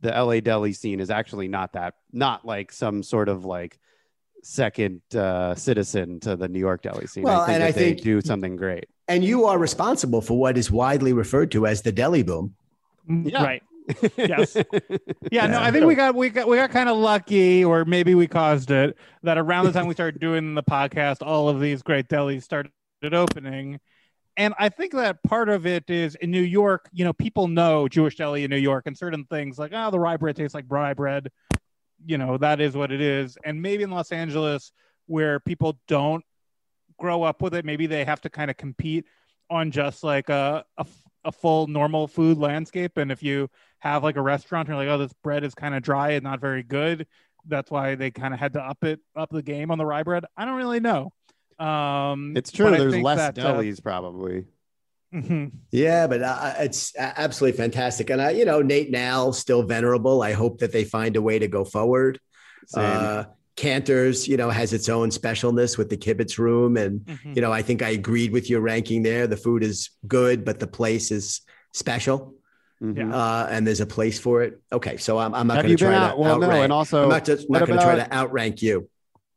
the 0.03 0.09
LA 0.11 0.39
deli 0.39 0.73
scene 0.73 0.99
is 0.99 1.09
actually 1.09 1.47
not 1.47 1.73
that 1.73 1.95
not 2.11 2.45
like 2.45 2.71
some 2.71 3.01
sort 3.01 3.27
of 3.29 3.43
like 3.45 3.79
second 4.43 5.01
uh, 5.15 5.55
citizen 5.55 6.19
to 6.19 6.35
the 6.35 6.47
New 6.47 6.59
York 6.59 6.81
deli 6.83 7.07
scene. 7.07 7.23
Well, 7.23 7.41
I 7.41 7.45
think 7.47 7.53
and 7.55 7.61
that 7.63 7.67
I 7.67 7.71
they 7.71 7.85
think- 7.93 8.01
do 8.01 8.21
something 8.21 8.55
great. 8.55 8.85
And 9.07 9.23
you 9.23 9.45
are 9.45 9.57
responsible 9.57 10.21
for 10.21 10.37
what 10.39 10.57
is 10.57 10.71
widely 10.71 11.11
referred 11.11 11.51
to 11.51 11.67
as 11.67 11.81
the 11.81 11.91
deli 11.91 12.23
boom. 12.23 12.55
Yeah. 13.09 13.43
right. 13.43 13.63
Yes. 14.17 14.55
Yeah, 15.29 15.47
no, 15.47 15.59
I 15.59 15.71
think 15.71 15.85
we 15.85 15.95
got 15.95 16.15
we 16.15 16.29
got 16.29 16.47
we 16.47 16.55
got 16.55 16.71
kind 16.71 16.87
of 16.87 16.95
lucky, 16.95 17.65
or 17.65 17.83
maybe 17.83 18.15
we 18.15 18.27
caused 18.27 18.71
it. 18.71 18.95
That 19.23 19.37
around 19.37 19.65
the 19.65 19.73
time 19.73 19.87
we 19.87 19.93
started 19.93 20.21
doing 20.21 20.55
the 20.55 20.63
podcast, 20.63 21.17
all 21.21 21.49
of 21.49 21.59
these 21.59 21.81
great 21.81 22.07
delis 22.07 22.43
started 22.43 22.71
opening, 23.11 23.81
and 24.37 24.53
I 24.57 24.69
think 24.69 24.93
that 24.93 25.21
part 25.23 25.49
of 25.49 25.65
it 25.65 25.89
is 25.89 26.15
in 26.15 26.31
New 26.31 26.41
York. 26.41 26.89
You 26.91 27.05
know, 27.05 27.13
people 27.13 27.47
know 27.47 27.87
Jewish 27.87 28.15
deli 28.15 28.43
in 28.43 28.49
New 28.49 28.57
York, 28.57 28.83
and 28.87 28.97
certain 28.97 29.25
things 29.25 29.59
like 29.59 29.71
oh, 29.73 29.91
the 29.91 29.99
rye 29.99 30.17
bread 30.17 30.35
tastes 30.35 30.55
like 30.55 30.65
rye 30.69 30.93
bread. 30.93 31.29
You 32.05 32.17
know, 32.17 32.37
that 32.37 32.59
is 32.59 32.75
what 32.75 32.91
it 32.91 33.01
is. 33.01 33.37
And 33.45 33.61
maybe 33.61 33.83
in 33.83 33.91
Los 33.91 34.11
Angeles, 34.11 34.71
where 35.05 35.39
people 35.39 35.79
don't 35.87 36.23
grow 36.97 37.23
up 37.23 37.41
with 37.41 37.53
it, 37.53 37.65
maybe 37.65 37.87
they 37.87 38.05
have 38.05 38.21
to 38.21 38.29
kind 38.29 38.51
of 38.51 38.57
compete 38.57 39.05
on 39.49 39.71
just 39.71 40.03
like 40.03 40.29
a, 40.29 40.65
a 40.77 40.85
a 41.25 41.31
full 41.31 41.67
normal 41.67 42.07
food 42.07 42.37
landscape. 42.37 42.97
And 42.97 43.11
if 43.11 43.23
you 43.23 43.49
have 43.79 44.03
like 44.03 44.17
a 44.17 44.21
restaurant 44.21 44.67
and 44.67 44.75
you're 44.77 44.85
like, 44.85 44.93
oh, 44.93 45.01
this 45.01 45.13
bread 45.23 45.43
is 45.43 45.55
kind 45.55 45.75
of 45.75 45.81
dry 45.81 46.11
and 46.11 46.23
not 46.23 46.41
very 46.41 46.63
good, 46.63 47.07
that's 47.47 47.71
why 47.71 47.95
they 47.95 48.11
kind 48.11 48.33
of 48.33 48.39
had 48.39 48.53
to 48.53 48.61
up 48.61 48.83
it 48.83 48.99
up 49.15 49.29
the 49.29 49.41
game 49.41 49.71
on 49.71 49.77
the 49.77 49.85
rye 49.85 50.03
bread. 50.03 50.25
I 50.37 50.45
don't 50.45 50.55
really 50.57 50.79
know. 50.79 51.11
Um, 51.63 52.33
It's 52.35 52.51
true. 52.51 52.71
There's 52.71 52.97
less 52.97 53.17
that, 53.17 53.39
uh, 53.39 53.53
delis 53.55 53.81
probably. 53.81 54.45
mhm. 55.13 55.51
Yeah, 55.71 56.07
but 56.07 56.21
uh, 56.21 56.53
it's 56.59 56.93
absolutely 56.97 57.57
fantastic. 57.57 58.09
And 58.09 58.21
I, 58.21 58.31
you 58.31 58.45
know, 58.45 58.61
Nate 58.61 58.89
'n 58.89 58.95
Al 58.95 59.31
still 59.33 59.63
venerable. 59.63 60.21
I 60.21 60.33
hope 60.33 60.59
that 60.59 60.71
they 60.71 60.83
find 60.83 61.15
a 61.15 61.21
way 61.21 61.39
to 61.39 61.47
go 61.47 61.63
forward. 61.63 62.19
Same. 62.67 62.83
Uh, 62.83 63.23
Canter's, 63.55 64.27
you 64.27 64.35
know, 64.35 64.49
has 64.49 64.73
its 64.73 64.89
own 64.89 65.09
specialness 65.11 65.77
with 65.77 65.89
the 65.89 65.97
kibitz 65.97 66.39
room. 66.39 66.75
And, 66.75 67.01
Mhm. 67.01 67.35
you 67.35 67.41
know, 67.43 67.51
I 67.51 67.61
think 67.61 67.83
I 67.83 67.89
agreed 67.89 68.31
with 68.33 68.49
your 68.49 68.61
ranking 68.61 69.03
there. 69.03 69.27
The 69.27 69.37
food 69.37 69.63
is 69.63 69.91
good, 70.07 70.43
but 70.43 70.59
the 70.59 70.65
place 70.65 71.11
is 71.11 71.41
special. 71.71 72.33
Mhm. 72.81 72.97
yeah. 72.97 73.15
Uh, 73.15 73.47
and 73.51 73.65
there's 73.67 73.79
a 73.79 73.85
place 73.85 74.17
for 74.19 74.41
it. 74.41 74.59
Okay. 74.71 74.97
So 74.97 75.19
I'm, 75.19 75.35
I'm 75.35 75.45
not 75.45 75.61
going 75.61 75.77
to 75.77 75.83
been 75.85 75.91
try 75.91 75.95
out? 75.95 76.15
to 76.15 76.19
Well, 76.19 76.39
no, 76.39 76.45
outrank. 76.47 76.63
and 76.63 76.73
also 76.73 77.03
I'm 77.03 77.09
not 77.09 77.23
just 77.25 77.47
not 77.49 77.67
going 77.67 77.77
to 77.79 77.85
try 77.85 77.95
to 77.95 78.11
outrank 78.11 78.61
you. 78.63 78.89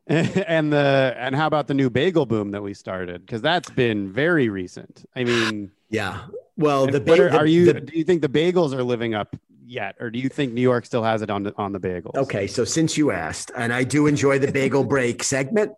and 0.47 0.73
the 0.73 1.15
and 1.17 1.35
how 1.35 1.47
about 1.47 1.67
the 1.67 1.75
new 1.75 1.91
bagel 1.91 2.27
boom 2.27 2.53
that 2.53 2.63
we 2.63 2.75
started? 2.75 3.25
Because 3.27 3.43
that's 3.43 3.71
been 3.71 4.13
very 4.13 4.49
recent. 4.49 5.05
I 5.17 5.25
mean, 5.25 5.73
Yeah. 5.91 6.27
Well, 6.57 6.87
the, 6.87 7.01
what 7.01 7.19
are, 7.21 7.29
the- 7.31 7.37
are 7.39 7.47
you? 7.47 7.73
the- 7.73 7.81
do 7.81 7.99
you 7.99 8.05
think 8.05 8.23
the 8.23 8.29
bagels 8.29 8.73
are 8.73 8.83
living 8.83 9.15
up 9.15 9.37
yet, 9.67 9.97
or 10.01 10.11
do 10.11 10.19
you 10.19 10.29
think 10.29 10.53
New 10.53 10.61
York 10.63 10.87
still 10.87 11.03
has 11.03 11.23
it 11.23 11.29
on 11.31 11.43
the 11.43 11.53
on 11.57 11.73
the 11.73 11.81
bagels? 11.81 12.15
okay. 12.17 12.47
So 12.47 12.65
since 12.65 12.97
you 12.97 13.11
asked, 13.11 13.51
and 13.57 13.73
I 13.73 13.85
do 13.85 14.07
enjoy 14.07 14.39
the 14.39 14.51
bagel 14.53 14.85
break 14.95 15.23
segment, 15.25 15.73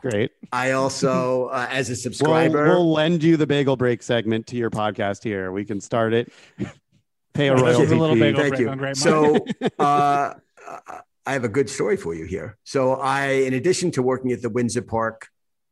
great. 0.00 0.30
I 0.52 0.70
also, 0.72 1.46
uh, 1.46 1.66
as 1.70 1.88
a 1.88 1.92
We'll, 1.94 1.96
subscriber, 1.96 2.64
we'll 2.66 2.92
lend 2.92 3.22
you 3.24 3.36
the 3.36 3.46
bagel 3.48 3.76
break 3.76 4.02
segment 4.02 4.46
to 4.48 4.56
your 4.56 4.70
podcast 4.70 5.22
here. 5.24 5.50
We 5.52 5.64
can 5.64 5.80
start 5.80 6.14
it. 6.14 6.32
Pay 7.34 7.48
a 7.48 7.54
royalty 7.56 7.84
a 7.92 7.96
little 7.96 8.14
fee. 8.14 8.20
bagel 8.20 8.40
Thank 8.40 8.52
break 8.54 8.60
you. 8.60 8.68
on 8.70 8.78
Great 8.78 8.96
So, 8.96 9.44
uh, 9.78 10.34
I 11.26 11.32
have 11.32 11.44
a 11.44 11.48
good 11.48 11.68
story 11.68 11.96
for 11.96 12.14
you 12.14 12.24
here. 12.24 12.56
So, 12.64 12.94
I, 12.94 13.26
in 13.26 13.54
addition 13.54 13.90
to 13.92 14.02
working 14.02 14.32
at 14.32 14.42
the 14.42 14.48
Windsor 14.48 14.82
Park 14.82 15.28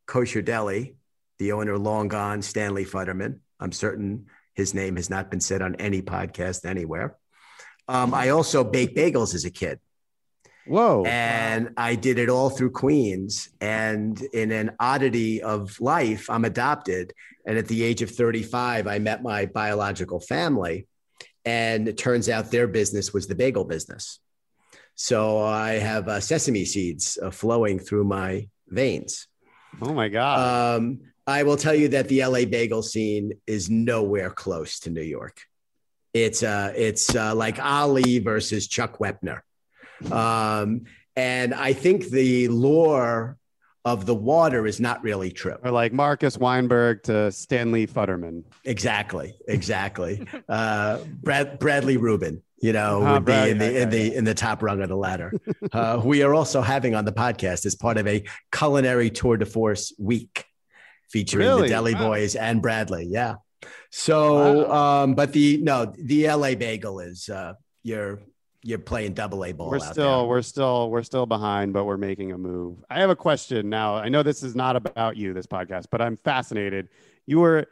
Kosher 0.06 0.42
Deli, 0.42 0.96
the 1.38 1.52
owner 1.52 1.78
long 1.78 2.08
gone, 2.08 2.42
Stanley 2.42 2.84
Futterman. 2.84 3.38
I'm 3.60 3.72
certain 3.72 4.26
his 4.54 4.74
name 4.74 4.96
has 4.96 5.10
not 5.10 5.30
been 5.30 5.40
said 5.40 5.62
on 5.62 5.76
any 5.76 6.02
podcast 6.02 6.64
anywhere. 6.64 7.16
Um, 7.88 8.14
I 8.14 8.30
also 8.30 8.64
baked 8.64 8.96
bagels 8.96 9.34
as 9.34 9.44
a 9.44 9.50
kid. 9.50 9.80
Whoa. 10.66 11.04
And 11.04 11.70
I 11.76 11.94
did 11.94 12.18
it 12.18 12.30
all 12.30 12.48
through 12.48 12.70
Queens. 12.70 13.50
And 13.60 14.20
in 14.32 14.50
an 14.50 14.76
oddity 14.80 15.42
of 15.42 15.78
life, 15.80 16.30
I'm 16.30 16.44
adopted. 16.44 17.12
And 17.46 17.58
at 17.58 17.68
the 17.68 17.82
age 17.82 18.00
of 18.00 18.10
35, 18.10 18.86
I 18.86 18.98
met 18.98 19.22
my 19.22 19.46
biological 19.46 20.20
family. 20.20 20.86
And 21.44 21.88
it 21.88 21.98
turns 21.98 22.30
out 22.30 22.50
their 22.50 22.66
business 22.66 23.12
was 23.12 23.26
the 23.26 23.34
bagel 23.34 23.64
business. 23.64 24.20
So 24.94 25.42
I 25.42 25.72
have 25.72 26.08
uh, 26.08 26.20
sesame 26.20 26.64
seeds 26.64 27.18
uh, 27.22 27.30
flowing 27.30 27.78
through 27.78 28.04
my 28.04 28.48
veins. 28.68 29.26
Oh 29.82 29.92
my 29.92 30.08
God. 30.08 30.76
Um, 30.76 31.00
I 31.26 31.42
will 31.42 31.56
tell 31.56 31.74
you 31.74 31.88
that 31.88 32.08
the 32.08 32.24
LA 32.24 32.44
bagel 32.44 32.82
scene 32.82 33.32
is 33.46 33.70
nowhere 33.70 34.30
close 34.30 34.80
to 34.80 34.90
New 34.90 35.02
York. 35.02 35.40
It's 36.12 36.42
uh, 36.42 36.72
it's 36.76 37.14
uh, 37.14 37.34
like 37.34 37.58
Ali 37.64 38.20
versus 38.20 38.68
Chuck 38.68 38.98
Wepner, 38.98 39.40
um, 40.12 40.84
and 41.16 41.52
I 41.52 41.72
think 41.72 42.06
the 42.06 42.46
lore 42.48 43.36
of 43.84 44.06
the 44.06 44.14
water 44.14 44.66
is 44.66 44.80
not 44.80 45.02
really 45.02 45.30
true. 45.30 45.56
or 45.62 45.70
like 45.70 45.92
Marcus 45.92 46.38
Weinberg 46.38 47.02
to 47.04 47.30
Stanley 47.32 47.86
Futterman. 47.86 48.44
Exactly, 48.64 49.34
exactly. 49.46 50.26
uh, 50.48 50.98
Brad, 51.22 51.58
Bradley 51.58 51.96
Rubin, 51.96 52.42
you 52.64 52.72
know, 52.72 53.02
Ah, 53.02 53.12
would 53.14 53.24
be 53.26 53.32
Brad- 53.32 53.48
in 53.50 53.58
the 53.58 53.66
okay, 53.68 53.82
in 53.82 53.90
the 53.90 54.14
in 54.18 54.24
the 54.24 54.34
top 54.34 54.62
rung 54.62 54.80
of 54.80 54.88
the 54.88 54.96
ladder. 54.96 55.30
uh, 55.72 56.00
we 56.04 56.22
are 56.22 56.32
also 56.34 56.60
having 56.62 56.94
on 56.94 57.04
the 57.04 57.12
podcast 57.12 57.66
as 57.66 57.74
part 57.74 57.96
of 57.98 58.06
a 58.06 58.24
culinary 58.50 59.10
tour 59.10 59.36
de 59.36 59.44
force 59.46 59.92
week 59.98 60.44
featuring 61.10 61.46
Really? 61.46 61.62
the 61.62 61.68
Deli 61.68 61.94
Wow. 61.94 62.08
Boys 62.08 62.34
and 62.36 62.62
Bradley. 62.62 63.04
Yeah. 63.10 63.34
So, 63.90 64.70
um, 64.72 65.14
but 65.14 65.32
the 65.32 65.58
no, 65.62 65.92
the 65.96 66.26
LA 66.28 66.54
Bagel 66.54 67.00
is 67.00 67.28
uh, 67.28 67.54
you're 67.82 68.20
you're 68.62 68.78
playing 68.78 69.12
double 69.12 69.44
A 69.44 69.52
ball. 69.52 69.68
We're 69.70 69.76
out 69.76 69.92
still, 69.92 70.18
there. 70.20 70.28
we're 70.28 70.42
still, 70.42 70.90
we're 70.90 71.02
still 71.02 71.26
behind, 71.26 71.74
but 71.74 71.84
we're 71.84 71.98
making 71.98 72.32
a 72.32 72.38
move. 72.38 72.82
I 72.88 73.00
have 73.00 73.10
a 73.10 73.16
question 73.16 73.68
now. 73.68 73.96
I 73.96 74.08
know 74.08 74.22
this 74.22 74.42
is 74.42 74.56
not 74.56 74.74
about 74.74 75.18
you, 75.18 75.34
this 75.34 75.46
podcast, 75.46 75.86
but 75.90 76.00
I'm 76.00 76.16
fascinated. 76.24 76.88
You 77.26 77.40
were, 77.40 77.66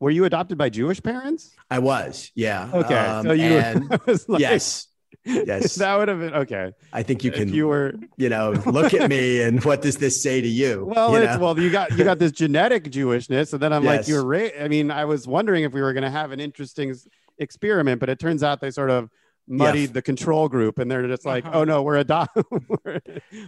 were 0.00 0.10
you 0.10 0.24
adopted 0.24 0.58
by 0.58 0.68
Jewish 0.70 1.02
parents? 1.02 1.54
I 1.70 1.78
was, 1.80 2.30
yeah. 2.34 2.70
Okay, 2.72 2.94
Um, 2.94 3.26
so 3.26 3.32
you, 3.32 3.44
and 3.58 3.92
I 3.92 3.98
like, 4.28 4.40
yes, 4.40 4.86
yes. 5.24 5.74
that 5.76 5.96
would 5.96 6.08
have 6.08 6.20
been 6.20 6.34
okay. 6.34 6.72
I 6.92 7.02
think 7.02 7.24
you 7.24 7.30
if 7.30 7.36
can 7.36 7.48
you 7.52 7.66
were 7.68 7.94
you 8.16 8.28
know, 8.28 8.52
look 8.66 8.94
at 8.94 9.08
me 9.10 9.42
and 9.42 9.62
what 9.64 9.82
does 9.82 9.98
this 9.98 10.22
say 10.22 10.40
to 10.40 10.48
you? 10.48 10.86
Well, 10.94 11.12
you 11.12 11.18
it's 11.18 11.34
know? 11.34 11.40
well, 11.40 11.58
you 11.58 11.70
got 11.70 11.90
you 11.96 12.04
got 12.04 12.18
this 12.18 12.32
genetic 12.32 12.84
Jewishness, 12.84 13.52
and 13.52 13.60
then 13.62 13.72
I'm 13.72 13.84
like, 13.84 14.06
you're. 14.08 14.24
Ra- 14.24 14.48
I 14.60 14.68
mean, 14.68 14.90
I 14.90 15.04
was 15.04 15.26
wondering 15.26 15.64
if 15.64 15.72
we 15.72 15.80
were 15.82 15.92
going 15.92 16.04
to 16.04 16.10
have 16.10 16.30
an 16.32 16.40
interesting 16.40 16.94
experiment, 17.38 18.00
but 18.00 18.08
it 18.08 18.18
turns 18.18 18.42
out 18.42 18.60
they 18.60 18.70
sort 18.70 18.90
of 18.90 19.10
muddied 19.50 19.94
the 19.94 20.02
control 20.02 20.48
group, 20.48 20.78
and 20.78 20.90
they're 20.90 21.06
just 21.08 21.24
like, 21.24 21.44
Uh-huh. 21.46 21.60
oh 21.60 21.64
no, 21.64 21.82
we're 21.82 21.96
adopt, 21.96 22.36
we're, 22.50 23.00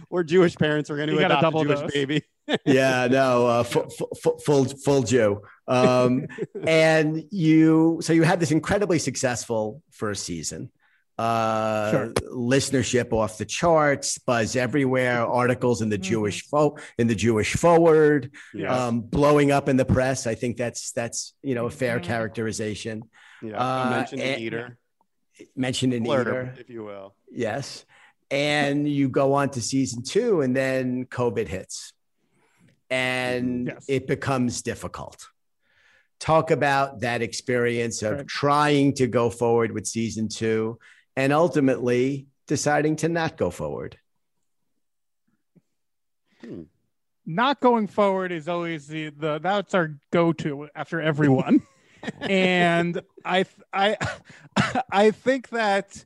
we're 0.09 0.23
Jewish 0.23 0.55
parents, 0.55 0.89
we're 0.89 0.97
going 0.97 1.09
to 1.09 1.15
got 1.17 1.31
a 1.31 1.37
adopt 1.39 1.55
a 1.57 1.63
Jewish 1.63 1.79
dose. 1.79 1.91
baby. 1.93 2.23
Yeah, 2.65 3.07
no, 3.09 3.47
uh, 3.47 3.63
full, 3.63 3.89
full, 3.89 4.37
full, 4.39 4.65
full 4.65 5.03
Jew. 5.03 5.41
Um, 5.67 6.27
and 6.67 7.23
you, 7.31 7.99
so 8.01 8.13
you 8.13 8.23
had 8.23 8.39
this 8.39 8.51
incredibly 8.51 8.99
successful 8.99 9.81
first 9.91 10.23
season. 10.23 10.71
Uh, 11.17 11.91
Sure. 11.91 12.07
listenership 12.33 13.13
off 13.13 13.37
the 13.37 13.45
charts, 13.45 14.17
buzz 14.17 14.55
everywhere, 14.55 15.23
articles 15.25 15.81
in 15.83 15.89
the 15.89 15.97
Mhm. 15.99 16.01
Jewish 16.03 16.43
fo- 16.47 16.77
in 16.97 17.05
the 17.07 17.13
Jewish 17.13 17.53
Forward, 17.53 18.31
Yeah, 18.55 18.73
um, 18.87 19.01
blowing 19.01 19.51
up 19.51 19.69
in 19.69 19.77
the 19.77 19.85
press. 19.85 20.25
I 20.25 20.33
think 20.33 20.57
that's 20.57 20.91
that's 20.93 21.33
you 21.43 21.53
know 21.53 21.67
a 21.67 21.69
fair 21.69 21.99
Mhm. 21.99 22.03
characterization. 22.03 23.03
yeah. 23.43 23.57
uh, 23.57 23.83
you 23.85 23.89
mentioned 23.91 24.21
an 24.21 24.39
eater, 24.39 24.77
Mentioned 25.55 25.93
in 25.93 26.03
blurb, 26.03 26.21
Eater. 26.21 26.55
if 26.59 26.69
you 26.69 26.83
will. 26.83 27.13
Yes. 27.31 27.85
And 28.31 28.87
you 28.87 29.09
go 29.09 29.33
on 29.33 29.49
to 29.51 29.61
season 29.61 30.03
two, 30.03 30.41
and 30.41 30.55
then 30.55 31.05
COVID 31.05 31.47
hits 31.47 31.93
and 32.91 33.67
Yes. 33.67 33.85
it 33.87 34.05
becomes 34.05 34.61
difficult. 34.61 35.25
Talk 36.19 36.51
about 36.51 36.99
that 36.99 37.21
experience 37.23 38.03
of 38.03 38.17
Right. 38.17 38.27
trying 38.27 38.93
to 38.95 39.07
go 39.07 39.29
forward 39.31 39.71
with 39.71 39.87
season 39.87 40.27
two 40.27 40.77
and 41.15 41.33
ultimately 41.33 42.27
deciding 42.47 42.97
to 42.97 43.09
not 43.09 43.37
go 43.37 43.49
forward. 43.49 43.97
Hmm. 46.41 46.63
not 47.23 47.59
going 47.61 47.85
forward 47.87 48.31
is 48.31 48.47
always 48.47 48.87
the, 48.87 49.09
the 49.11 49.37
that's 49.39 49.75
our 49.75 49.95
go-to 50.11 50.67
after 50.75 50.99
everyone 50.99 51.61
and 52.21 52.99
i 53.23 53.45
i 53.71 53.95
i 54.91 55.11
think 55.11 55.49
that 55.49 56.03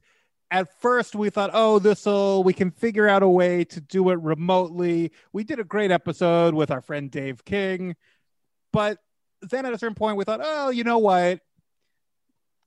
at 0.51 0.79
first 0.81 1.15
we 1.15 1.29
thought 1.29 1.49
oh 1.53 1.79
this'll 1.79 2.43
we 2.43 2.53
can 2.53 2.71
figure 2.71 3.07
out 3.07 3.23
a 3.23 3.27
way 3.27 3.63
to 3.63 3.81
do 3.81 4.09
it 4.09 4.19
remotely 4.19 5.11
we 5.33 5.43
did 5.43 5.59
a 5.59 5.63
great 5.63 5.91
episode 5.91 6.53
with 6.53 6.71
our 6.71 6.81
friend 6.81 7.11
dave 7.11 7.43
king 7.45 7.95
but 8.71 8.99
then 9.41 9.65
at 9.65 9.73
a 9.73 9.77
certain 9.77 9.95
point 9.95 10.17
we 10.17 10.23
thought 10.23 10.41
oh 10.43 10.69
you 10.69 10.83
know 10.83 10.99
what 10.99 11.39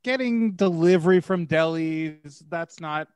getting 0.02 0.52
delivery 0.52 1.20
from 1.20 1.46
delis 1.46 2.42
that's 2.48 2.80
not 2.80 3.08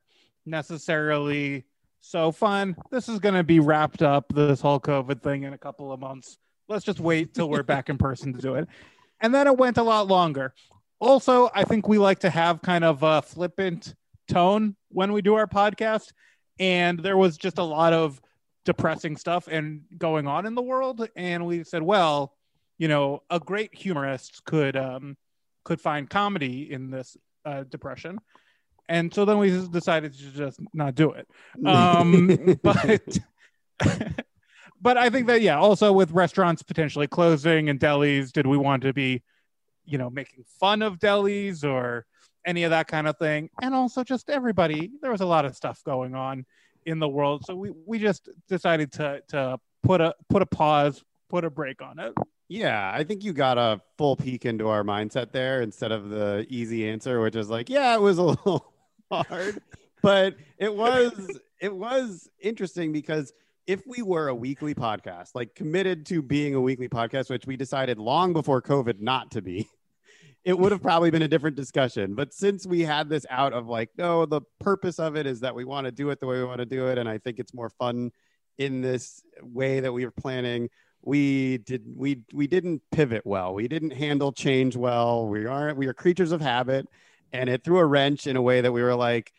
necessarily 0.46 1.64
so 2.02 2.32
fun. 2.32 2.76
This 2.90 3.08
is 3.08 3.18
going 3.18 3.34
to 3.34 3.44
be 3.44 3.60
wrapped 3.60 4.02
up, 4.02 4.32
this 4.34 4.60
whole 4.60 4.80
COVID 4.80 5.22
thing, 5.22 5.44
in 5.44 5.52
a 5.52 5.58
couple 5.58 5.92
of 5.92 6.00
months. 6.00 6.36
Let's 6.68 6.84
just 6.84 7.00
wait 7.00 7.34
till 7.34 7.48
we're 7.48 7.62
back 7.62 7.88
in 7.88 7.98
person 7.98 8.32
to 8.32 8.40
do 8.40 8.54
it. 8.56 8.68
And 9.20 9.34
then 9.34 9.46
it 9.46 9.56
went 9.56 9.78
a 9.78 9.82
lot 9.82 10.08
longer. 10.08 10.52
Also, 11.00 11.50
I 11.54 11.64
think 11.64 11.88
we 11.88 11.98
like 11.98 12.20
to 12.20 12.30
have 12.30 12.62
kind 12.62 12.84
of 12.84 13.02
a 13.02 13.22
flippant 13.22 13.94
tone 14.32 14.76
when 14.88 15.12
we 15.12 15.22
do 15.22 15.34
our 15.34 15.46
podcast. 15.46 16.12
And 16.58 16.98
there 16.98 17.16
was 17.16 17.36
just 17.36 17.58
a 17.58 17.62
lot 17.62 17.92
of 17.92 18.20
depressing 18.64 19.16
stuff 19.16 19.48
and 19.48 19.82
going 19.98 20.26
on 20.26 20.46
in 20.46 20.54
the 20.54 20.62
world. 20.62 21.08
And 21.16 21.46
we 21.46 21.64
said, 21.64 21.82
well, 21.82 22.34
you 22.78 22.88
know, 22.88 23.22
a 23.30 23.40
great 23.40 23.74
humorist 23.74 24.44
could 24.44 24.76
um, 24.76 25.16
could 25.64 25.80
find 25.80 26.08
comedy 26.08 26.72
in 26.72 26.90
this 26.90 27.16
uh, 27.44 27.64
depression. 27.64 28.18
And 28.88 29.12
so 29.14 29.24
then 29.24 29.38
we 29.38 29.50
just 29.50 29.72
decided 29.72 30.12
to 30.12 30.30
just 30.32 30.60
not 30.74 30.94
do 30.94 31.12
it 31.12 31.26
um 31.64 32.58
but 32.62 33.18
but 34.80 34.96
i 34.96 35.10
think 35.10 35.26
that 35.26 35.42
yeah 35.42 35.58
also 35.58 35.92
with 35.92 36.10
restaurants 36.10 36.62
potentially 36.62 37.06
closing 37.06 37.68
and 37.68 37.78
delis 37.78 38.32
did 38.32 38.46
we 38.46 38.56
want 38.56 38.82
to 38.82 38.92
be 38.92 39.22
you 39.84 39.98
know 39.98 40.10
making 40.10 40.44
fun 40.60 40.82
of 40.82 40.98
delis 40.98 41.64
or 41.64 42.06
any 42.46 42.64
of 42.64 42.70
that 42.70 42.88
kind 42.88 43.06
of 43.06 43.16
thing. 43.18 43.50
And 43.60 43.74
also 43.74 44.04
just 44.04 44.30
everybody 44.30 44.90
there 45.00 45.10
was 45.10 45.20
a 45.20 45.26
lot 45.26 45.44
of 45.44 45.56
stuff 45.56 45.82
going 45.84 46.14
on 46.14 46.44
in 46.86 46.98
the 46.98 47.08
world. 47.08 47.44
So 47.46 47.54
we 47.54 47.72
we 47.86 47.98
just 47.98 48.28
decided 48.48 48.92
to 48.92 49.22
to 49.28 49.58
put 49.82 50.00
a 50.00 50.14
put 50.28 50.42
a 50.42 50.46
pause 50.46 51.02
put 51.28 51.44
a 51.44 51.50
break 51.50 51.82
on 51.82 51.98
it. 51.98 52.12
Yeah, 52.48 52.92
I 52.94 53.04
think 53.04 53.24
you 53.24 53.32
got 53.32 53.56
a 53.56 53.80
full 53.96 54.16
peek 54.16 54.44
into 54.44 54.68
our 54.68 54.84
mindset 54.84 55.32
there 55.32 55.62
instead 55.62 55.90
of 55.90 56.10
the 56.10 56.46
easy 56.50 56.86
answer, 56.86 57.20
which 57.22 57.34
is 57.34 57.48
like, 57.48 57.70
yeah, 57.70 57.94
it 57.94 58.00
was 58.00 58.18
a 58.18 58.22
little 58.24 58.72
hard, 59.10 59.62
but 60.02 60.36
it 60.58 60.74
was 60.74 61.40
it 61.60 61.74
was 61.74 62.28
interesting 62.40 62.92
because 62.92 63.32
if 63.66 63.86
we 63.86 64.02
were 64.02 64.28
a 64.28 64.34
weekly 64.34 64.74
podcast, 64.74 65.30
like 65.34 65.54
committed 65.54 66.04
to 66.06 66.20
being 66.20 66.54
a 66.54 66.60
weekly 66.60 66.88
podcast, 66.88 67.30
which 67.30 67.46
we 67.46 67.56
decided 67.56 67.98
long 67.98 68.32
before 68.32 68.60
COVID 68.60 69.00
not 69.00 69.30
to 69.30 69.40
be, 69.40 69.68
it 70.44 70.58
would 70.58 70.72
have 70.72 70.82
probably 70.82 71.10
been 71.10 71.22
a 71.22 71.28
different 71.28 71.56
discussion. 71.56 72.14
But 72.14 72.34
since 72.34 72.66
we 72.66 72.80
had 72.80 73.08
this 73.08 73.24
out 73.30 73.52
of 73.52 73.68
like, 73.68 73.90
no, 73.96 74.26
the 74.26 74.40
purpose 74.60 74.98
of 74.98 75.16
it 75.16 75.26
is 75.26 75.40
that 75.40 75.54
we 75.54 75.64
want 75.64 75.86
to 75.86 75.92
do 75.92 76.10
it 76.10 76.20
the 76.20 76.26
way 76.26 76.38
we 76.38 76.44
want 76.44 76.58
to 76.58 76.66
do 76.66 76.88
it, 76.88 76.98
and 76.98 77.08
I 77.08 77.18
think 77.18 77.38
it's 77.38 77.54
more 77.54 77.70
fun 77.70 78.10
in 78.58 78.80
this 78.80 79.22
way 79.42 79.80
that 79.80 79.92
we 79.92 80.04
were 80.04 80.10
planning 80.10 80.68
we 81.02 81.58
did 81.58 81.82
we 81.96 82.22
we 82.32 82.46
didn't 82.46 82.80
pivot 82.92 83.22
well 83.24 83.54
we 83.54 83.66
didn't 83.66 83.90
handle 83.90 84.32
change 84.32 84.76
well 84.76 85.26
we 85.26 85.46
aren't 85.46 85.76
we 85.76 85.86
are 85.86 85.94
creatures 85.94 86.32
of 86.32 86.40
habit 86.40 86.88
and 87.32 87.50
it 87.50 87.64
threw 87.64 87.78
a 87.78 87.84
wrench 87.84 88.26
in 88.26 88.36
a 88.36 88.42
way 88.42 88.60
that 88.60 88.72
we 88.72 88.82
were 88.82 88.94
like 88.94 89.32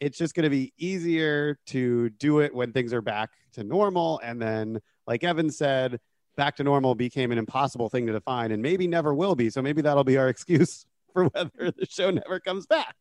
it's 0.00 0.16
just 0.16 0.34
going 0.34 0.44
to 0.44 0.50
be 0.50 0.72
easier 0.78 1.58
to 1.66 2.08
do 2.10 2.38
it 2.38 2.54
when 2.54 2.72
things 2.72 2.92
are 2.92 3.02
back 3.02 3.30
to 3.52 3.64
normal 3.64 4.20
and 4.22 4.40
then 4.40 4.80
like 5.06 5.24
evan 5.24 5.50
said 5.50 5.98
back 6.38 6.56
to 6.56 6.62
normal 6.64 6.94
became 6.94 7.32
an 7.32 7.36
impossible 7.38 7.88
thing 7.90 8.06
to 8.06 8.12
define 8.12 8.52
and 8.52 8.62
maybe 8.62 8.86
never 8.86 9.12
will 9.12 9.34
be 9.34 9.50
so 9.50 9.60
maybe 9.60 9.82
that'll 9.82 10.04
be 10.04 10.16
our 10.16 10.28
excuse 10.34 10.86
for 11.12 11.24
whether 11.26 11.72
the 11.76 11.84
show 11.86 12.10
never 12.10 12.38
comes 12.40 12.64
back 12.66 12.94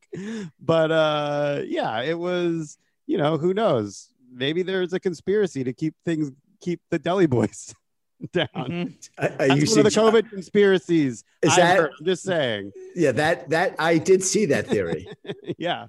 but 0.60 0.92
uh 0.92 1.62
yeah 1.66 2.02
it 2.02 2.18
was 2.18 2.78
you 3.06 3.18
know 3.18 3.38
who 3.38 3.54
knows 3.54 4.10
maybe 4.32 4.64
there's 4.64 4.92
a 4.94 5.00
conspiracy 5.00 5.64
to 5.64 5.72
keep 5.72 5.94
things 6.04 6.32
keep 6.60 6.82
the 6.90 6.98
deli 7.00 7.28
boys 7.28 7.74
down 8.34 8.48
Mhm. 8.56 9.10
Are- 9.20 9.26
are 9.26 9.48
that's 9.48 9.62
you 9.62 9.70
one 9.70 9.86
of 9.86 9.94
the 9.94 10.00
sugge- 10.02 10.12
COVID 10.12 10.30
conspiracies. 10.32 11.24
Is 11.44 11.52
I've 11.52 11.58
that- 11.58 11.78
heard. 11.78 11.92
I'm 12.00 12.06
just 12.06 12.24
saying. 12.24 12.72
Yeah, 12.96 13.12
that 13.12 13.48
that 13.52 13.76
I 13.78 14.00
did 14.00 14.24
see 14.24 14.48
that 14.48 14.66
theory. 14.68 15.08
yeah. 15.60 15.86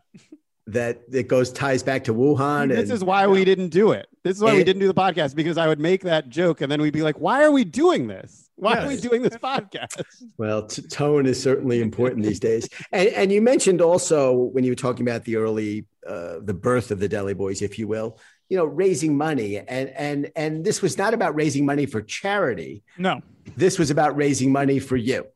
That 0.68 1.00
it 1.10 1.28
goes 1.28 1.50
ties 1.52 1.82
back 1.82 2.04
to 2.04 2.14
Wuhan. 2.14 2.68
this 2.68 2.80
and- 2.80 2.92
is 2.92 3.02
why 3.02 3.26
we 3.26 3.44
didn't 3.44 3.70
do 3.70 3.92
it. 3.92 4.06
This 4.22 4.36
is 4.36 4.42
why 4.42 4.54
we 4.54 4.64
didn't 4.64 4.80
do 4.80 4.86
the 4.88 4.94
podcast 4.94 5.34
because 5.34 5.56
I 5.56 5.66
would 5.66 5.80
make 5.80 6.02
that 6.02 6.28
joke 6.28 6.60
and 6.60 6.70
then 6.70 6.82
we'd 6.82 6.92
be 6.92 7.02
like, 7.02 7.18
why 7.18 7.42
are 7.44 7.50
we 7.50 7.64
doing 7.64 8.08
this? 8.08 8.50
Why 8.56 8.78
are 8.78 8.88
we 8.88 8.96
doing 8.98 9.22
this 9.22 9.36
podcast? 9.36 10.02
Well, 10.36 10.66
t- 10.66 10.82
tone 10.82 11.24
is 11.24 11.42
certainly 11.42 11.80
important 11.80 12.24
these 12.24 12.40
days. 12.40 12.68
And, 12.92 13.08
and 13.10 13.32
you 13.32 13.40
mentioned 13.40 13.80
also 13.80 14.34
when 14.34 14.64
you 14.64 14.72
were 14.72 14.76
talking 14.76 15.08
about 15.08 15.24
the 15.24 15.36
early, 15.36 15.86
uh, 16.06 16.40
the 16.42 16.54
birth 16.54 16.90
of 16.90 16.98
the 17.00 17.08
Deli 17.08 17.34
Boys, 17.34 17.62
if 17.62 17.78
you 17.78 17.88
will, 17.88 18.18
you 18.48 18.56
know, 18.56 18.64
raising 18.64 19.16
money, 19.16 19.58
and 19.58 19.90
and 19.90 20.30
and 20.34 20.64
this 20.64 20.80
was 20.80 20.96
not 20.96 21.12
about 21.14 21.34
raising 21.34 21.66
money 21.66 21.84
for 21.86 22.00
charity. 22.00 22.82
No. 22.96 23.20
This 23.56 23.78
was 23.78 23.90
about 23.90 24.16
raising 24.16 24.50
money 24.52 24.78
for 24.78 24.96
you. 24.96 25.26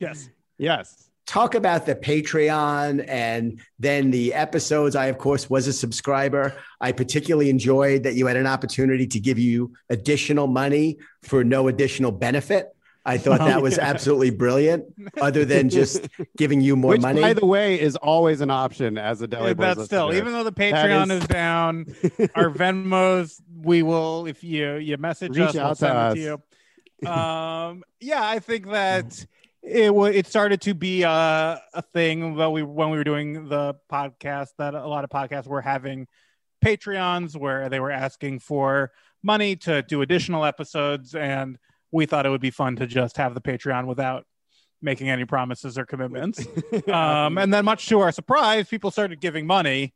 Yes. 0.00 0.28
Yes. 0.58 1.05
Talk 1.26 1.54
about 1.56 1.86
the 1.86 1.94
Patreon 1.96 3.04
and 3.08 3.60
then 3.80 4.10
the 4.12 4.32
episodes. 4.32 4.94
I, 4.94 5.06
of 5.06 5.18
course, 5.18 5.50
was 5.50 5.66
a 5.66 5.72
subscriber. 5.72 6.54
I 6.80 6.92
particularly 6.92 7.50
enjoyed 7.50 8.04
that 8.04 8.14
you 8.14 8.26
had 8.26 8.36
an 8.36 8.46
opportunity 8.46 9.06
to 9.08 9.18
give 9.20 9.38
you 9.38 9.72
additional 9.90 10.46
money 10.46 10.98
for 11.22 11.42
no 11.42 11.66
additional 11.68 12.12
benefit. 12.12 12.68
I 13.04 13.18
thought 13.18 13.38
that 13.38 13.62
was 13.62 13.78
absolutely 13.78 14.30
brilliant, 14.30 14.84
other 15.20 15.44
than 15.44 15.68
just 15.80 16.08
giving 16.36 16.60
you 16.60 16.74
more 16.74 16.90
Which, 16.92 17.02
money. 17.02 17.20
by 17.20 17.34
the 17.34 17.46
way, 17.46 17.80
is 17.80 17.94
always 17.94 18.40
an 18.40 18.50
option 18.50 18.98
as 18.98 19.20
a 19.22 19.28
Deli 19.28 19.48
Yeah, 19.48 19.54
but 19.54 19.84
still, 19.84 20.06
listener. 20.06 20.20
even 20.20 20.32
though 20.32 20.42
the 20.42 20.50
Patreon 20.52 21.12
is- 21.12 21.22
is... 21.22 21.28
down, 21.28 21.86
our 22.34 22.50
Venmos, 22.50 23.40
we 23.62 23.82
will 23.84 24.26
if 24.26 24.42
you 24.42 24.74
you 24.74 24.96
message 24.96 25.36
Reach 25.36 25.48
us, 25.50 25.54
we'll 25.54 25.62
out 25.64 25.68
to 25.70 25.76
send 25.76 25.96
us. 25.98 26.12
it 26.14 26.16
to 26.16 26.20
you. 27.02 27.08
Um, 27.08 27.84
yeah, 28.00 28.26
I 28.26 28.38
think 28.40 28.70
that 28.70 29.24
it 29.66 29.90
it 29.90 30.26
started 30.26 30.60
to 30.62 30.74
be 30.74 31.02
a, 31.02 31.60
a 31.74 31.82
thing 31.92 32.36
when 32.36 32.52
we 32.52 32.62
when 32.62 32.90
we 32.90 32.96
were 32.96 33.04
doing 33.04 33.48
the 33.48 33.74
podcast 33.90 34.50
that 34.58 34.74
a 34.74 34.86
lot 34.86 35.02
of 35.02 35.10
podcasts 35.10 35.48
were 35.48 35.60
having 35.60 36.06
Patreons 36.64 37.36
where 37.36 37.68
they 37.68 37.80
were 37.80 37.90
asking 37.90 38.38
for 38.38 38.92
money 39.24 39.56
to 39.56 39.82
do 39.82 40.02
additional 40.02 40.44
episodes, 40.44 41.16
and 41.16 41.58
we 41.90 42.06
thought 42.06 42.26
it 42.26 42.30
would 42.30 42.40
be 42.40 42.50
fun 42.50 42.76
to 42.76 42.86
just 42.86 43.16
have 43.16 43.34
the 43.34 43.40
Patreon 43.40 43.86
without 43.86 44.24
making 44.80 45.10
any 45.10 45.24
promises 45.24 45.76
or 45.76 45.84
commitments. 45.84 46.46
um, 46.88 47.36
and 47.36 47.52
then, 47.52 47.64
much 47.64 47.88
to 47.88 48.00
our 48.00 48.12
surprise, 48.12 48.68
people 48.68 48.92
started 48.92 49.20
giving 49.20 49.48
money, 49.48 49.94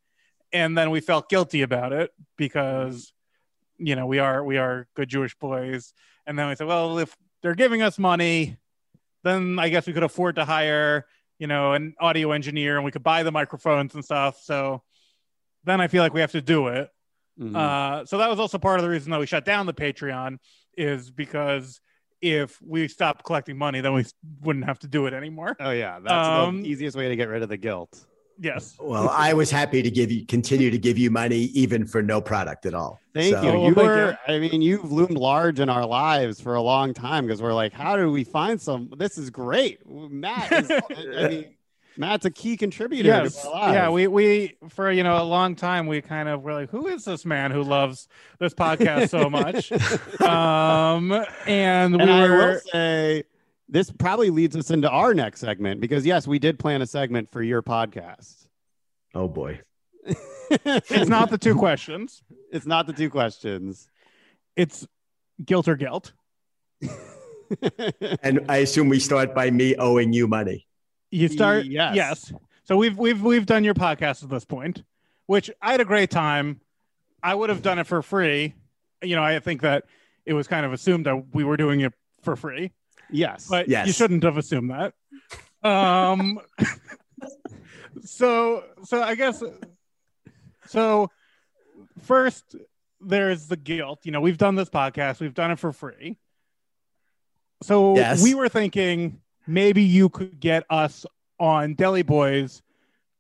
and 0.53 0.77
then 0.77 0.91
we 0.91 1.01
felt 1.01 1.29
guilty 1.29 1.63
about 1.63 1.93
it 1.93 2.11
because, 2.37 3.13
you 3.79 3.95
know, 3.95 4.07
we 4.07 4.19
are 4.19 4.43
we 4.45 4.59
are 4.59 4.89
good 4.97 5.09
Jewish 5.09 5.37
boys. 5.37 5.95
And 6.27 6.37
then 6.37 6.49
we 6.49 6.57
said, 6.57 6.67
well, 6.67 6.99
if 6.99 7.17
they're 7.41 7.55
giving 7.55 7.83
us 7.83 7.99
money, 7.99 8.57
then 9.25 9.59
I 9.59 9.69
guess 9.69 9.87
we 9.87 9.93
could 9.93 10.03
afford 10.03 10.37
to 10.37 10.45
hire, 10.45 11.07
you 11.39 11.47
know, 11.47 11.73
an 11.73 11.95
audio 12.01 12.33
engineer, 12.33 12.77
and 12.77 12.85
we 12.85 12.91
could 12.91 13.03
buy 13.03 13.23
the 13.23 13.33
microphones 13.33 13.95
and 13.95 14.05
stuff. 14.05 14.41
So 14.43 14.83
then 15.65 15.81
I 15.81 15.89
feel 15.89 16.03
like 16.03 16.15
we 16.15 16.21
have 16.21 16.33
to 16.33 16.43
do 16.43 16.69
it. 16.69 16.89
Mhm. 17.39 17.57
Uh, 17.57 18.05
so 18.07 18.19
that 18.19 18.29
was 18.29 18.39
also 18.41 18.59
part 18.59 18.79
of 18.79 18.85
the 18.85 18.91
reason 18.91 19.11
that 19.11 19.21
we 19.21 19.27
shut 19.27 19.45
down 19.45 19.67
the 19.67 19.75
Patreon 19.75 20.39
is 20.77 21.11
because 21.11 21.81
if 22.21 22.61
we 22.61 22.87
stopped 22.89 23.25
collecting 23.25 23.57
money, 23.57 23.81
then 23.81 23.95
we 23.95 24.05
wouldn't 24.43 24.67
have 24.67 24.79
to 24.81 24.89
do 24.89 25.07
it 25.07 25.15
anymore. 25.15 25.57
oh 25.61 25.71
yeah, 25.71 25.99
that's 26.01 26.29
um, 26.29 26.63
the 26.63 26.69
easiest 26.69 26.97
way 26.97 27.09
to 27.09 27.17
get 27.17 27.29
rid 27.29 27.43
of 27.43 27.49
the 27.49 27.57
guilt. 27.57 28.07
Yes. 28.43 28.75
well, 28.81 29.09
I 29.11 29.35
was 29.35 29.51
happy 29.51 29.83
to 29.83 29.91
give 29.91 30.11
you 30.11 30.25
continue 30.27 30.71
to 30.71 30.79
give 30.79 30.97
you 30.99 31.11
money 31.11 31.51
even 31.55 31.87
for 31.87 32.03
no 32.03 32.21
product 32.21 32.65
at 32.67 32.75
all. 32.75 32.99
Thank 33.15 33.35
So- 33.35 33.43
you. 33.43 33.69
You 33.69 33.75
thank 33.75 33.87
were, 33.87 34.19
I 34.27 34.39
mean, 34.39 34.63
you've 34.63 34.91
loomed 34.91 35.19
large 35.19 35.61
in 35.61 35.69
our 35.69 35.85
lives 35.87 36.41
for 36.41 36.55
a 36.55 36.63
long 36.63 36.95
time 36.95 37.27
because 37.27 37.43
we're 37.43 37.53
like, 37.55 37.73
how 37.73 37.97
do 37.97 38.11
we 38.11 38.25
find 38.25 38.61
some? 38.61 38.93
This 38.97 39.19
is 39.19 39.31
great. 39.31 39.81
Matt 39.87 40.51
is, 40.53 40.71
I 41.17 41.29
mean, 41.29 41.45
Matt's 41.97 42.25
a 42.25 42.31
key 42.31 42.57
contributor 42.57 43.09
Yes. 43.09 43.43
to 43.43 43.49
our 43.49 43.55
lives. 43.55 43.75
Yeah. 43.75 43.91
We, 43.91 44.07
we, 44.07 44.57
for, 44.71 44.91
you 44.91 45.03
know, 45.03 45.21
a 45.21 45.25
long 45.25 45.55
time, 45.55 45.87
we 45.87 46.01
kind 46.01 46.29
of 46.29 46.43
were 46.43 46.55
like, 46.55 46.71
who 46.71 46.87
is 46.87 47.05
this 47.05 47.27
man 47.27 47.51
who 47.51 47.63
loves 47.63 48.09
this 48.39 48.55
podcast 48.55 49.11
so 49.11 49.29
much? 49.29 49.71
um, 50.23 51.13
and 51.47 51.97
we 51.97 52.01
and 52.03 52.11
I 52.11 52.23
will 52.23 52.37
were, 52.37 52.63
say, 52.73 53.25
this 53.71 53.91
probably 53.91 54.31
leads 54.31 54.57
us 54.57 54.71
into 54.71 54.91
our 54.91 55.15
next 55.15 55.41
segment 55.41 55.81
because, 55.81 56.05
yes, 56.05 56.27
we 56.27 56.39
did 56.39 56.59
plan 56.59 56.83
a 56.83 56.87
segment 56.87 57.31
for 57.31 57.43
your 57.43 57.63
podcast. 57.63 58.47
Oh 59.15 59.29
boy. 59.29 59.61
it's 60.05 61.09
not 61.09 61.31
the 61.31 61.39
two 61.39 61.55
questions, 61.55 62.23
It's 62.53 62.67
not 62.67 62.87
the 62.87 62.93
two 62.93 63.11
questions. 63.11 63.89
it's 64.57 64.87
guilt 65.45 65.69
or 65.69 65.77
gelt. 65.77 66.13
And 68.23 68.45
I 68.49 68.59
assume 68.59 68.89
we 68.89 69.01
start 69.01 69.35
by 69.35 69.51
me 69.51 69.75
owing 69.75 70.13
you 70.13 70.29
money. 70.29 70.69
You 71.11 71.27
start 71.29 71.65
Yes. 71.65 71.97
yes. 71.97 72.33
So 72.63 72.77
we've 72.77 72.97
we've 72.97 73.21
we've 73.21 73.45
done 73.47 73.65
your 73.65 73.75
podcast 73.75 74.23
at 74.23 74.31
this 74.31 74.45
point, 74.45 74.85
which 75.27 75.51
I 75.61 75.73
had 75.73 75.81
a 75.81 75.85
great 75.85 76.11
time. 76.11 76.61
I 77.23 77.35
would 77.35 77.51
have 77.51 77.61
done 77.63 77.81
it 77.81 77.89
for 77.89 78.03
free. 78.03 78.55
You 79.03 79.17
know, 79.17 79.23
I 79.25 79.41
think 79.41 79.63
that 79.63 79.87
it 80.25 80.35
was 80.35 80.47
kind 80.47 80.65
of 80.65 80.73
assumed 80.73 81.07
that 81.07 81.35
we 81.35 81.43
were 81.43 81.57
doing 81.57 81.81
it 81.81 81.93
for 82.23 82.37
free, 82.37 82.71
yes. 83.13 83.47
but 83.49 83.69
Yes. 83.69 83.87
you 83.87 83.93
shouldn't 83.93 84.23
have 84.23 84.37
assumed 84.37 84.71
that. 84.71 84.95
Um 85.63 86.41
so 88.05 88.65
so 88.85 89.03
I 89.03 89.15
guess 89.15 89.43
so 90.67 91.11
first 92.03 92.57
there's 93.01 93.47
the 93.49 93.57
guilt. 93.57 94.01
You 94.05 94.13
know, 94.13 94.21
we've 94.21 94.39
done 94.39 94.55
this 94.57 94.69
podcast, 94.69 95.21
we've 95.21 95.35
done 95.35 95.51
it 95.51 95.59
for 95.59 95.73
free. 95.73 96.19
So 97.63 97.97
Yes. 97.97 98.23
we 98.23 98.35
were 98.35 98.49
thinking 98.49 99.21
maybe 99.47 99.83
you 99.83 100.09
could 100.09 100.39
get 100.41 100.65
us 100.71 101.05
on 101.39 101.75
Deli 101.75 102.03
Boys 102.03 102.63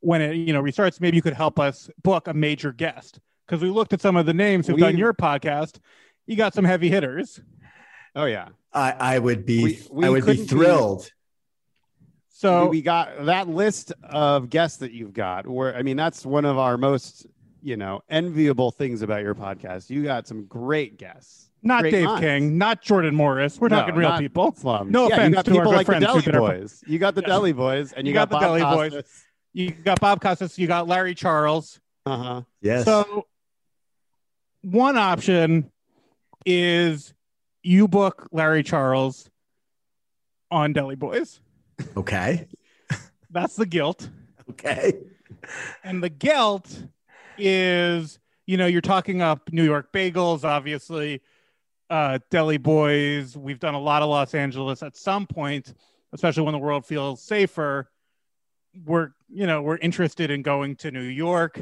when 0.01 0.22
it 0.22 0.34
you 0.34 0.53
know 0.53 0.62
restarts. 0.62 1.01
Maybe 1.01 1.16
you 1.16 1.22
could 1.22 1.34
help 1.34 1.59
us 1.59 1.91
book 2.03 2.28
a 2.28 2.34
major 2.34 2.72
guest 2.72 3.20
because 3.47 3.62
we 3.62 3.68
looked 3.70 3.93
at 3.93 4.01
some 4.01 4.16
of 4.16 4.26
the 4.26 4.34
names 4.34 4.66
who've 4.66 4.76
We- 4.76 4.82
done 4.82 4.97
your 4.97 5.12
podcast. 5.14 5.78
You 6.26 6.36
got 6.36 6.55
some 6.55 6.64
heavy 6.64 6.88
hitters. 6.88 7.41
oh, 8.14 8.26
yeah. 8.26 8.49
I, 8.72 8.92
I 8.92 9.18
would 9.18 9.44
be 9.46 9.62
We- 9.64 9.78
we 9.90 10.06
I 10.06 10.08
would 10.10 10.24
be 10.26 10.32
couldn't 10.32 10.42
be- 10.44 10.48
thrilled. 10.48 11.10
So 12.30 12.64
we, 12.64 12.68
we 12.78 12.82
got 12.82 13.26
that 13.26 13.48
list 13.48 13.92
of 14.02 14.48
guests 14.48 14.78
that 14.78 14.92
you've 14.92 15.12
got 15.12 15.46
where 15.46 15.76
i 15.76 15.82
mean 15.82 15.98
that's 15.98 16.24
one 16.24 16.46
of 16.46 16.56
our 16.56 16.78
most 16.78 17.26
you 17.62 17.76
know 17.76 18.00
enviable 18.08 18.70
things 18.70 19.02
about 19.02 19.20
your 19.22 19.34
podcast 19.34 19.90
you 19.90 20.02
got 20.04 20.26
some 20.26 20.46
great 20.46 20.96
guests 20.96 21.50
not 21.62 21.82
great 21.82 21.90
Dave 21.90 22.04
minds. 22.06 22.20
King, 22.22 22.56
not 22.56 22.80
Jordan 22.80 23.14
Morris. 23.14 23.60
We're 23.60 23.68
No, 23.68 23.80
talking 23.80 23.94
real 23.94 24.16
people. 24.16 24.54
slums. 24.56 24.90
No 24.90 25.08
yeah, 25.10 25.16
offense 25.16 25.28
you 25.28 25.34
got 25.34 25.44
to 25.44 25.50
our 25.50 25.54
people 25.56 25.70
good 25.72 25.76
like 25.76 25.86
the 25.86 25.92
friends 25.92 26.04
who 26.06 26.10
deli 26.12 26.22
did 26.22 26.34
our- 26.34 26.40
boys 26.40 26.84
you 26.86 26.98
got 26.98 27.14
the 27.14 27.20
Yes. 27.20 27.28
deli 27.28 27.52
boys 27.52 27.92
and 27.92 28.06
you, 28.06 28.12
You 28.12 28.14
got, 28.14 28.30
got 28.30 28.40
the 28.40 28.46
Bob 28.46 28.58
Deli 28.58 28.90
Boys. 28.90 29.24
You 29.52 29.70
got 29.72 30.00
Bob 30.00 30.20
Costas, 30.22 30.58
you 30.58 30.66
got 30.66 30.88
Larry 30.88 31.14
Charles. 31.14 31.78
uh-huh 32.06 32.42
Yes. 32.62 32.86
So 32.86 33.26
one 34.62 34.96
option 34.96 35.70
is 36.46 37.12
you 37.62 37.88
book 37.88 38.28
Larry 38.32 38.62
Charles 38.62 39.28
on 40.50 40.72
Deli 40.72 40.96
Boys. 40.96 41.40
okay. 41.96 42.46
That's 43.30 43.56
the 43.56 43.66
guilt. 43.66 44.08
Okay. 44.50 44.94
And 45.84 46.02
the 46.02 46.08
guilt 46.08 46.84
is, 47.38 48.18
you 48.46 48.56
know, 48.56 48.66
you're 48.66 48.80
talking 48.80 49.22
up 49.22 49.52
New 49.52 49.64
York 49.64 49.92
bagels, 49.92 50.44
obviously, 50.44 51.22
uh, 51.88 52.18
Deli 52.30 52.58
Boys. 52.58 53.36
We've 53.36 53.58
done 53.61 53.74
a 53.74 53.80
lot 53.80 54.02
of 54.02 54.08
Los 54.08 54.34
Angeles 54.34 54.82
at 54.82 54.96
some 54.96 55.26
point, 55.26 55.74
especially 56.12 56.42
when 56.42 56.52
the 56.52 56.58
world 56.58 56.84
feels 56.84 57.22
safer. 57.22 57.90
We're, 58.84 59.11
you 59.28 59.46
know, 59.46 59.62
we're 59.62 59.78
interested 59.78 60.30
in 60.30 60.42
going 60.42 60.76
to 60.76 60.90
New 60.90 61.02
York, 61.02 61.61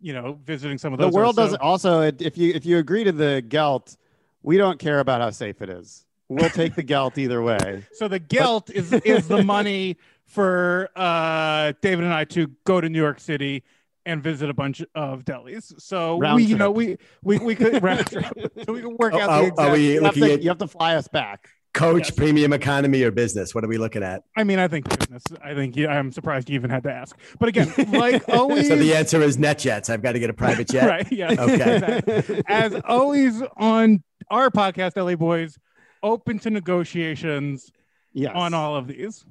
you 0.00 0.12
know, 0.12 0.38
visiting 0.44 0.78
some 0.78 0.92
of 0.92 0.98
the 0.98 1.08
world 1.08 1.36
So- 1.36 1.42
doesn't 1.42 1.60
also 1.60 2.02
if 2.02 2.36
you 2.36 2.52
if 2.54 2.64
you 2.66 2.78
agree 2.78 3.04
to 3.04 3.12
the 3.12 3.42
gelt 3.42 3.96
we 4.42 4.56
don't 4.56 4.78
care 4.78 4.98
about 5.00 5.20
how 5.20 5.30
safe 5.30 5.60
it 5.62 5.68
is 5.70 6.04
we'll 6.28 6.50
take 6.50 6.74
the 6.74 6.82
gelt 6.82 7.16
either 7.18 7.42
way 7.42 7.84
So 7.92 8.08
the 8.08 8.18
guilt 8.18 8.70
is 8.70 8.92
is 8.92 9.28
the 9.28 9.42
money 9.56 9.96
for 10.26 10.90
uh, 10.94 11.72
David 11.80 12.04
and 12.04 12.12
I 12.12 12.24
to 12.24 12.48
go 12.64 12.80
to 12.80 12.88
New 12.88 12.98
York 13.00 13.18
City 13.18 13.62
and 14.04 14.22
visit 14.22 14.48
a 14.50 14.54
bunch 14.54 14.82
of 14.94 15.24
delis. 15.24 15.72
So 15.80 16.18
Round 16.18 16.36
we, 16.36 16.44
you 16.44 16.56
know, 16.56 16.70
we 16.70 16.98
we 17.22 17.38
we 17.38 17.54
could 17.54 17.82
round 17.82 18.06
trip. 18.06 18.26
so 18.66 18.72
we 18.74 18.82
could 18.82 18.96
work 18.98 19.14
Oh, 19.14 19.20
out 19.20 19.30
oh, 19.30 19.40
the 19.42 19.46
exact. 19.48 19.58
are 19.68 19.72
we 19.72 19.92
you 19.94 20.02
have, 20.04 20.14
to, 20.14 20.32
at 20.34 20.42
you 20.42 20.48
have 20.50 20.58
to 20.58 20.66
fly 20.68 20.94
us 20.96 21.08
back 21.08 21.48
coach, 21.74 22.08
Yes. 22.08 22.10
premium 22.10 22.52
economy, 22.52 23.02
or 23.02 23.10
business? 23.10 23.54
What 23.54 23.64
are 23.64 23.68
we 23.68 23.78
looking 23.78 24.02
at? 24.02 24.22
I 24.36 24.44
mean, 24.44 24.58
I 24.58 24.68
think 24.68 24.88
business. 24.98 25.22
I 25.42 25.54
think 25.54 25.76
yeah, 25.76 25.88
I'm 25.88 26.10
surprised 26.12 26.48
you 26.50 26.54
even 26.56 26.70
had 26.70 26.82
to 26.84 26.92
ask. 26.92 27.16
But 27.38 27.48
again, 27.50 27.72
like 27.92 28.28
always, 28.28 28.68
So 28.68 28.76
the 28.76 28.94
answer 28.94 29.22
is 29.22 29.36
NetJets. 29.38 29.88
I've 29.90 30.02
got 30.02 30.12
to 30.12 30.18
get 30.18 30.28
a 30.30 30.34
private 30.34 30.68
jet. 30.68 30.88
right? 30.88 31.10
Yeah. 31.12 31.32
Okay. 31.38 31.76
exactly. 31.76 32.42
As 32.46 32.74
always 32.86 33.42
on 33.56 34.02
our 34.30 34.50
podcast, 34.50 34.96
LA 34.96 35.16
Boys, 35.16 35.58
open 36.02 36.38
to 36.40 36.50
negotiations 36.50 37.70
yes 38.12 38.32
on 38.34 38.54
all 38.54 38.76
of 38.76 38.86
these. 38.86 39.24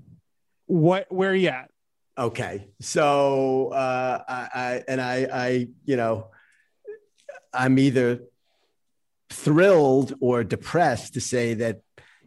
What? 0.65 1.11
Where 1.11 1.31
are 1.31 1.35
you 1.35 1.49
at? 1.49 1.71
Okay. 2.17 2.67
So 2.81 3.69
uh, 3.69 4.23
I, 4.27 4.49
I 4.53 4.83
and 4.87 4.99
I, 4.99 5.27
I, 5.31 5.67
you 5.85 5.97
know, 5.97 6.27
I'm 7.53 7.77
either 7.79 8.21
thrilled 9.29 10.13
or 10.19 10.43
depressed 10.43 11.13
to 11.13 11.21
say 11.21 11.55
that 11.55 11.81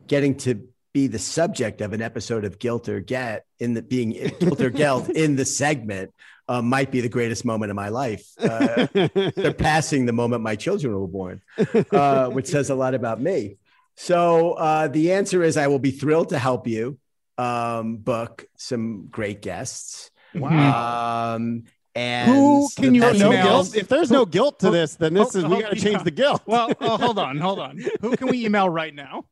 getting 0.07 0.37
to 0.37 0.69
be 0.93 1.07
the 1.07 1.19
subject 1.19 1.81
of 1.81 1.93
an 1.93 2.03
episode 2.03 2.45
of 2.45 2.59
Guilt 2.59 2.89
or 2.89 3.01
Gelt 3.01 3.43
in 3.59 3.75
the 3.75 3.83
being 3.83 4.11
Guilt 4.11 4.61
or 4.61 4.71
Gelt 4.71 5.09
in 5.15 5.37
the 5.37 5.45
segment 5.45 6.13
uh, 6.51 6.61
might 6.61 6.91
be 6.91 7.01
the 7.01 7.09
greatest 7.09 7.45
moment 7.45 7.71
of 7.71 7.77
my 7.77 7.91
life, 7.91 8.29
uh, 8.41 8.89
surpassing 9.37 10.05
the 10.05 10.13
moment 10.13 10.43
my 10.43 10.57
children 10.57 10.93
were 10.93 11.07
born, 11.07 11.41
uh, 11.93 12.29
which 12.29 12.49
says 12.49 12.71
a 12.71 12.75
lot 12.75 12.93
about 12.93 13.21
me. 13.21 13.57
So 13.97 14.55
uh, 14.55 14.89
the 14.89 15.13
answer 15.13 15.45
is 15.45 15.57
I 15.57 15.69
will 15.69 15.79
be 15.79 15.93
thrilled 15.93 16.31
to 16.31 16.39
help 16.41 16.67
you 16.67 16.99
um, 17.39 17.99
book 17.99 18.47
some 18.57 19.07
great 19.11 19.43
guests. 19.43 20.11
Wow. 20.35 21.35
Um, 21.37 21.65
and 21.95 22.31
Who 22.33 22.69
can 22.77 22.95
you 22.97 23.01
no 23.01 23.13
email- 23.13 23.31
guilt. 23.43 23.77
If 23.77 23.87
there's 23.87 24.11
no 24.11 24.25
guilt 24.25 24.59
to 24.61 24.67
Who- 24.67 24.73
this, 24.73 24.97
then 24.97 25.15
this 25.15 25.33
who- 25.33 25.39
is 25.41 25.45
we 25.45 25.61
got 25.63 25.71
to 25.71 25.77
change 25.77 25.99
yeah. 25.99 26.03
the 26.03 26.11
guilt. 26.11 26.43
well, 26.47 26.73
oh, 26.81 26.97
hold 26.97 27.21
on, 27.21 27.39
hold 27.39 27.61
on. 27.61 27.79
Who 28.01 28.17
can 28.17 28.27
we 28.27 28.45
email 28.45 28.69
right 28.69 28.95
now? 28.95 29.27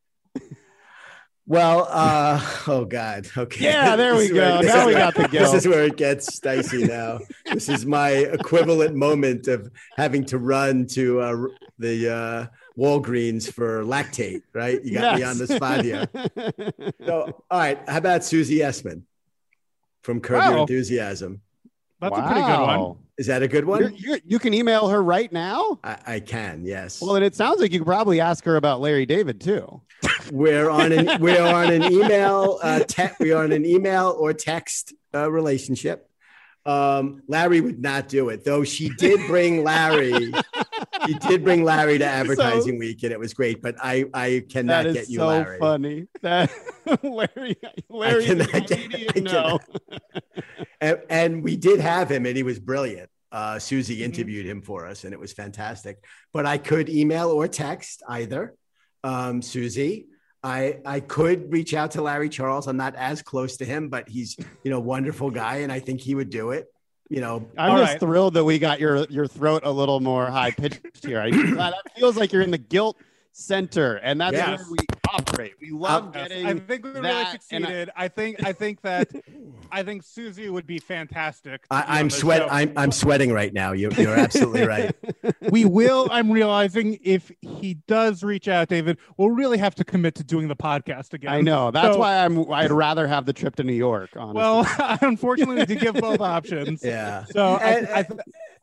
Well, 1.48 1.88
uh, 1.90 2.40
oh 2.68 2.84
God. 2.84 3.26
Okay. 3.36 3.64
Yeah, 3.64 3.96
there 3.96 4.14
we 4.14 4.24
is 4.26 4.32
where- 4.32 4.60
go. 4.62 4.68
Now 4.68 4.86
we 4.86 4.92
got 4.92 5.14
the 5.14 5.28
go. 5.28 5.38
This 5.38 5.54
is 5.54 5.66
where 5.66 5.84
it 5.84 5.96
gets 5.96 6.38
dicey 6.38 6.84
now. 6.86 7.20
this 7.50 7.70
is 7.70 7.86
my 7.86 8.10
equivalent 8.10 8.94
moment 8.94 9.48
of 9.48 9.70
having 9.96 10.24
to 10.26 10.36
run 10.38 10.86
to 10.88 11.20
uh, 11.20 11.46
the 11.78 12.10
uh, 12.14 12.46
Walgreens 12.78 13.50
for 13.50 13.82
Lactaid, 13.82 14.42
right? 14.52 14.84
You 14.84 14.92
got 14.98 15.16
me 15.16 15.22
on 15.22 15.38
the 15.38 15.46
spot 15.46 15.84
here. 15.84 16.06
So, 17.06 17.42
all 17.50 17.58
right. 17.58 17.78
How 17.88 17.96
about 17.96 18.24
Susie 18.24 18.58
Essman 18.58 19.02
from 20.02 20.20
Curb 20.20 20.44
Your 20.44 20.54
Wow. 20.56 20.60
Enthusiasm? 20.62 21.40
That's 22.00 22.16
a 22.16 22.22
pretty 22.22 22.40
good 22.42 22.60
one. 22.60 22.96
Is 23.18 23.26
that 23.26 23.42
a 23.42 23.48
good 23.48 23.64
one? 23.64 23.80
You're- 23.80 23.94
you're- 23.98 24.22
you 24.24 24.38
can 24.38 24.54
email 24.54 24.88
her 24.88 25.02
right 25.02 25.30
now. 25.32 25.80
I, 25.82 25.98
I 26.06 26.20
can, 26.20 26.64
yes. 26.64 27.02
Well, 27.02 27.16
and 27.16 27.24
it 27.24 27.34
sounds 27.34 27.60
like 27.60 27.72
you 27.72 27.80
could 27.80 27.86
probably 27.86 28.20
ask 28.20 28.44
her 28.44 28.56
about 28.56 28.80
Larry 28.80 29.06
David 29.06 29.40
too. 29.40 29.82
we're 30.30 30.70
on 30.70 30.92
an 30.92 31.20
we're 31.20 31.42
on 31.42 31.72
an 31.72 31.82
email 31.92 32.60
uh, 32.62 32.78
te- 32.80 33.08
we 33.18 33.32
are 33.32 33.42
on 33.42 33.50
an 33.50 33.66
email 33.66 34.14
or 34.18 34.32
text 34.32 34.94
uh, 35.14 35.28
relationship. 35.30 36.08
Um, 36.64 37.22
Larry 37.26 37.60
would 37.60 37.80
not 37.80 38.08
do 38.08 38.28
it, 38.28 38.44
though. 38.44 38.62
She 38.62 38.90
did 38.90 39.26
bring 39.26 39.64
Larry. 39.64 40.32
she 41.06 41.14
did 41.14 41.44
bring 41.44 41.64
Larry 41.64 41.98
to 41.98 42.04
Advertising 42.20 42.78
Week, 42.78 43.02
and 43.02 43.12
it 43.12 43.18
was 43.18 43.34
great. 43.34 43.62
But 43.62 43.76
I 43.82 44.04
I 44.14 44.44
cannot 44.48 44.84
That 44.84 44.86
is 44.86 44.94
get 44.94 45.08
you 45.10 45.18
so 45.18 45.26
Larry. 45.28 45.58
funny. 45.58 46.06
That 46.22 46.50
Larry, 47.02 47.56
Larry, 47.88 48.24
I 48.24 48.26
cannot 48.26 48.52
get- 48.66 48.72
I 48.72 49.20
didn't. 49.20 49.60
And, 50.80 50.98
and 51.10 51.42
we 51.42 51.56
did 51.56 51.80
have 51.80 52.10
him, 52.10 52.24
and 52.26 52.36
he 52.36 52.42
was 52.42 52.58
brilliant. 52.58 53.10
Uh, 53.30 53.58
Susie 53.58 53.96
Mm-hmm. 53.96 54.04
interviewed 54.04 54.46
him 54.46 54.62
for 54.62 54.86
us, 54.86 55.04
and 55.04 55.12
it 55.12 55.20
was 55.20 55.32
fantastic. 55.32 55.98
But 56.32 56.46
I 56.46 56.56
could 56.58 56.88
email 56.88 57.30
or 57.30 57.46
text 57.48 58.02
either. 58.08 58.54
Um, 59.04 59.42
Susie, 59.42 60.06
I 60.42 60.78
I 60.86 61.00
could 61.00 61.52
reach 61.52 61.74
out 61.74 61.90
to 61.92 62.02
Larry 62.02 62.28
Charles. 62.28 62.66
I'm 62.68 62.76
not 62.76 62.94
as 62.94 63.22
close 63.22 63.56
to 63.58 63.64
him, 63.64 63.88
but 63.88 64.08
he's 64.08 64.36
you 64.64 64.70
know 64.70 64.80
wonderful 64.80 65.30
guy, 65.30 65.56
and 65.56 65.70
I 65.72 65.80
think 65.80 66.00
he 66.00 66.14
would 66.14 66.30
do 66.30 66.52
it. 66.52 66.66
You 67.10 67.20
know, 67.22 67.46
I'm 67.56 67.78
just 67.78 67.92
right. 67.92 68.00
thrilled 68.00 68.34
that 68.34 68.44
we 68.44 68.58
got 68.58 68.80
your 68.80 69.04
your 69.06 69.26
throat 69.26 69.62
a 69.64 69.70
little 69.72 69.98
more 70.00 70.26
high 70.26 70.50
pitched 70.50 71.04
here. 71.06 71.20
I, 71.20 71.30
that 71.30 71.74
feels 71.96 72.16
like 72.16 72.32
you're 72.32 72.42
in 72.42 72.50
the 72.50 72.58
guilt 72.58 72.98
center, 73.32 73.94
and 73.96 74.20
that's 74.20 74.34
Yes. 74.34 74.58
where 74.60 74.68
we 74.72 74.78
operate. 75.12 75.54
We 75.60 75.70
love 75.70 76.04
Um, 76.06 76.12
getting. 76.12 76.46
I 76.46 76.54
think 76.54 76.84
we 76.84 76.90
really 76.90 77.02
that, 77.02 77.38
and 77.50 77.64
I- 77.64 77.68
succeeded. 77.68 77.90
I, 77.96 78.08
think 78.08 78.44
I 78.44 78.52
think 78.52 78.80
that 78.82 79.08
I 79.72 79.82
think 79.82 80.02
Susie 80.02 80.48
would 80.48 80.66
be 80.66 80.78
fantastic. 80.78 81.62
to 81.62 81.68
be 81.68 81.76
I, 81.76 81.80
on 81.82 81.86
I'm 81.88 82.10
sweat. 82.10 82.42
show. 82.42 82.48
I'm 82.48 82.72
I'm 82.76 82.92
sweating 82.92 83.32
right 83.32 83.52
now. 83.52 83.72
You, 83.72 83.90
you're 83.96 84.14
absolutely 84.18 84.66
right. 84.66 84.94
we 85.50 85.64
will. 85.64 86.08
I'm 86.10 86.30
realizing 86.30 86.98
if 87.02 87.30
he 87.40 87.74
does 87.86 88.22
reach 88.22 88.48
out, 88.48 88.68
David, 88.68 88.98
we'll 89.16 89.30
really 89.30 89.58
have 89.58 89.74
to 89.76 89.84
commit 89.84 90.14
to 90.16 90.24
doing 90.24 90.48
the 90.48 90.56
podcast 90.56 91.12
again. 91.12 91.32
I 91.32 91.40
know. 91.40 91.70
That's 91.70 91.94
So- 91.94 92.00
why 92.00 92.24
I'm. 92.24 92.50
I'd 92.52 92.70
rather 92.70 93.06
have 93.06 93.26
the 93.26 93.32
trip 93.32 93.56
to 93.56 93.62
New 93.64 93.72
York. 93.74 94.10
Honestly. 94.16 94.38
Well, 94.38 94.98
unfortunately, 95.02 95.66
to 95.66 95.74
give 95.74 95.94
both 95.96 96.20
options. 96.20 96.82
Yeah. 96.84 97.24
So 97.30 97.54
I, 97.54 97.68
And- 97.70 97.88
I, 97.88 98.02
th- 98.02 98.20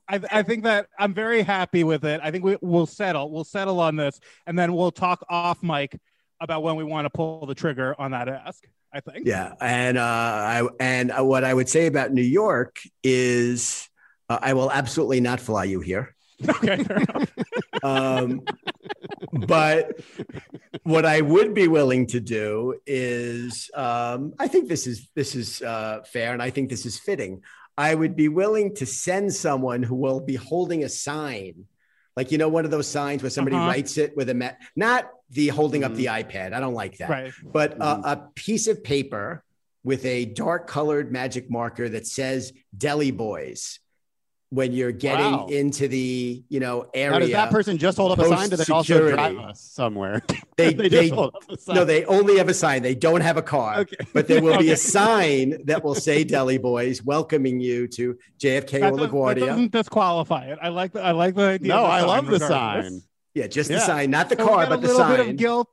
I, 0.08 0.20
I 0.40 0.44
think 0.44 0.64
that 0.66 0.88
I'm 1.00 1.14
very 1.16 1.42
happy 1.42 1.84
with 1.84 2.06
it. 2.06 2.20
I 2.24 2.30
think 2.30 2.44
we, 2.44 2.58
we'll 2.62 2.86
settle. 2.86 3.32
We'll 3.32 3.44
settle 3.44 3.80
on 3.80 3.96
this, 3.96 4.20
and 4.46 4.58
then 4.58 4.74
we'll 4.74 4.92
talk 4.92 5.24
off 5.30 5.64
mic 5.64 6.00
about 6.40 6.64
when 6.64 6.76
we 6.76 6.84
want 6.84 7.06
to 7.06 7.10
pull 7.10 7.46
the 7.46 7.56
trigger 7.56 7.96
on 8.00 8.12
that 8.12 8.28
ask. 8.28 8.64
I 8.94 9.02
think. 9.02 9.26
Yeah, 9.26 9.54
and 9.60 9.98
uh, 9.98 10.02
I 10.02 10.68
and 10.80 11.12
uh, 11.12 11.24
what 11.24 11.44
I 11.44 11.54
would 11.54 11.68
say 11.68 11.88
about 11.88 12.14
New 12.14 12.22
York 12.22 12.80
is 13.04 13.90
uh, 14.30 14.40
I 14.42 14.54
will 14.54 14.72
absolutely 14.72 15.20
not 15.20 15.42
fly 15.42 15.66
you 15.66 15.82
here. 15.82 16.16
Okay. 16.48 16.84
Fair 16.84 16.98
enough. 16.98 17.32
Um, 17.84 18.42
but 19.48 20.00
what 20.84 21.06
I 21.06 21.22
would 21.22 21.54
be 21.54 21.68
willing 21.68 22.08
to 22.08 22.20
do 22.20 22.80
is, 22.88 23.70
um, 23.76 24.34
I 24.40 24.48
think 24.48 24.70
this 24.70 24.88
is 24.88 25.08
this 25.14 25.36
is 25.36 25.62
uh, 25.62 26.02
fair, 26.12 26.34
and 26.34 26.42
I 26.42 26.50
think 26.50 26.70
this 26.70 26.86
is 26.88 26.98
fitting. 26.98 27.44
I 27.78 27.94
would 27.94 28.16
be 28.16 28.30
willing 28.30 28.74
to 28.76 28.86
send 28.86 29.34
someone 29.34 29.84
who 29.84 29.96
will 29.96 30.20
be 30.20 30.36
holding 30.36 30.84
a 30.84 30.90
sign, 30.90 31.66
like 32.16 32.32
you 32.32 32.38
know, 32.38 32.48
one 32.50 32.66
of 32.66 32.72
those 32.72 32.88
signs 32.88 33.22
where 33.24 33.30
somebody 33.30 33.56
Uh-huh. 33.58 33.68
writes 33.68 33.98
it 33.98 34.16
with 34.16 34.30
a 34.30 34.34
ma- 34.34 34.52
not 34.76 35.10
the 35.32 35.48
holding 35.50 35.84
up 35.84 35.94
the 35.96 36.06
iPad. 36.06 36.54
I 36.54 36.60
don't 36.60 36.74
like 36.74 36.98
that 36.98 37.10
Right. 37.10 37.32
but 37.44 37.74
a, 37.80 37.84
a 38.12 38.30
piece 38.36 38.68
of 38.68 38.84
paper 38.84 39.44
with 39.84 40.06
a 40.06 40.26
dark 40.26 40.68
colored 40.68 41.12
magic 41.12 41.50
marker 41.50 41.88
that 41.90 42.08
says 42.08 42.54
deli 42.78 43.12
boys 43.12 43.80
when 44.56 44.72
you're 44.72 44.92
getting 44.92 45.32
Wow. 45.34 45.48
into 45.48 45.88
the 45.88 46.44
you 46.50 46.60
know 46.60 46.88
area 46.94 47.12
now, 47.12 47.20
does 47.20 47.32
that 47.32 47.52
person 47.52 47.78
just 47.78 47.98
hold 47.98 48.12
up 48.14 48.20
a 48.20 48.28
sign? 48.28 48.50
Do 48.50 48.56
they 48.56 48.62
also 48.62 48.74
post-security. 48.74 49.16
drive 49.16 49.38
us 49.38 49.60
somewhere? 49.62 50.24
they, 50.58 50.74
they 50.74 50.88
they, 50.90 51.02
just 51.10 51.14
hold 51.14 51.36
up 51.36 51.44
a 51.50 51.58
sign. 51.58 51.76
no 51.76 51.86
they 51.86 52.06
only 52.06 52.38
have 52.38 52.48
a 52.50 52.54
sign 52.54 52.82
they 52.82 52.96
don't 52.96 53.22
have 53.22 53.38
a 53.38 53.42
car 53.42 53.80
Okay. 53.80 53.98
but 54.14 54.28
there 54.28 54.42
will 54.42 54.58
be 54.58 54.72
a 54.72 54.78
sign 54.98 55.58
that 55.66 55.84
will 55.84 55.96
say 55.96 56.24
deli 56.24 56.58
boys 56.58 57.04
welcoming 57.04 57.60
you 57.60 57.88
to 57.90 58.18
jfk 58.40 58.80
That, 58.80 58.94
or 58.94 58.98
does, 58.98 59.00
that 59.00 59.12
LaGuardia. 59.12 59.46
doesn't 59.48 59.72
disqualify 59.72 60.46
it. 60.46 60.60
I 60.62 60.70
like 60.70 60.94
the 60.94 61.02
I 61.02 61.12
like 61.12 61.36
the 61.36 61.44
idea. 61.44 61.68
No, 61.68 61.84
of 61.84 61.90
I 61.92 62.02
love 62.02 62.26
the 62.28 62.40
regardless. 62.40 62.88
sign. 62.94 63.02
yeah 63.34 63.48
just 63.48 63.70
Yeah. 63.70 63.78
the 63.78 63.82
sign 63.86 64.10
not 64.12 64.30
the 64.30 64.38
So 64.38 64.44
we 64.44 64.50
car 64.50 64.66
got 64.66 64.70
but 64.70 64.80
a 64.90 64.94
little 64.94 65.08
bit 65.18 65.30
of 65.30 65.36
guilt. 65.38 65.68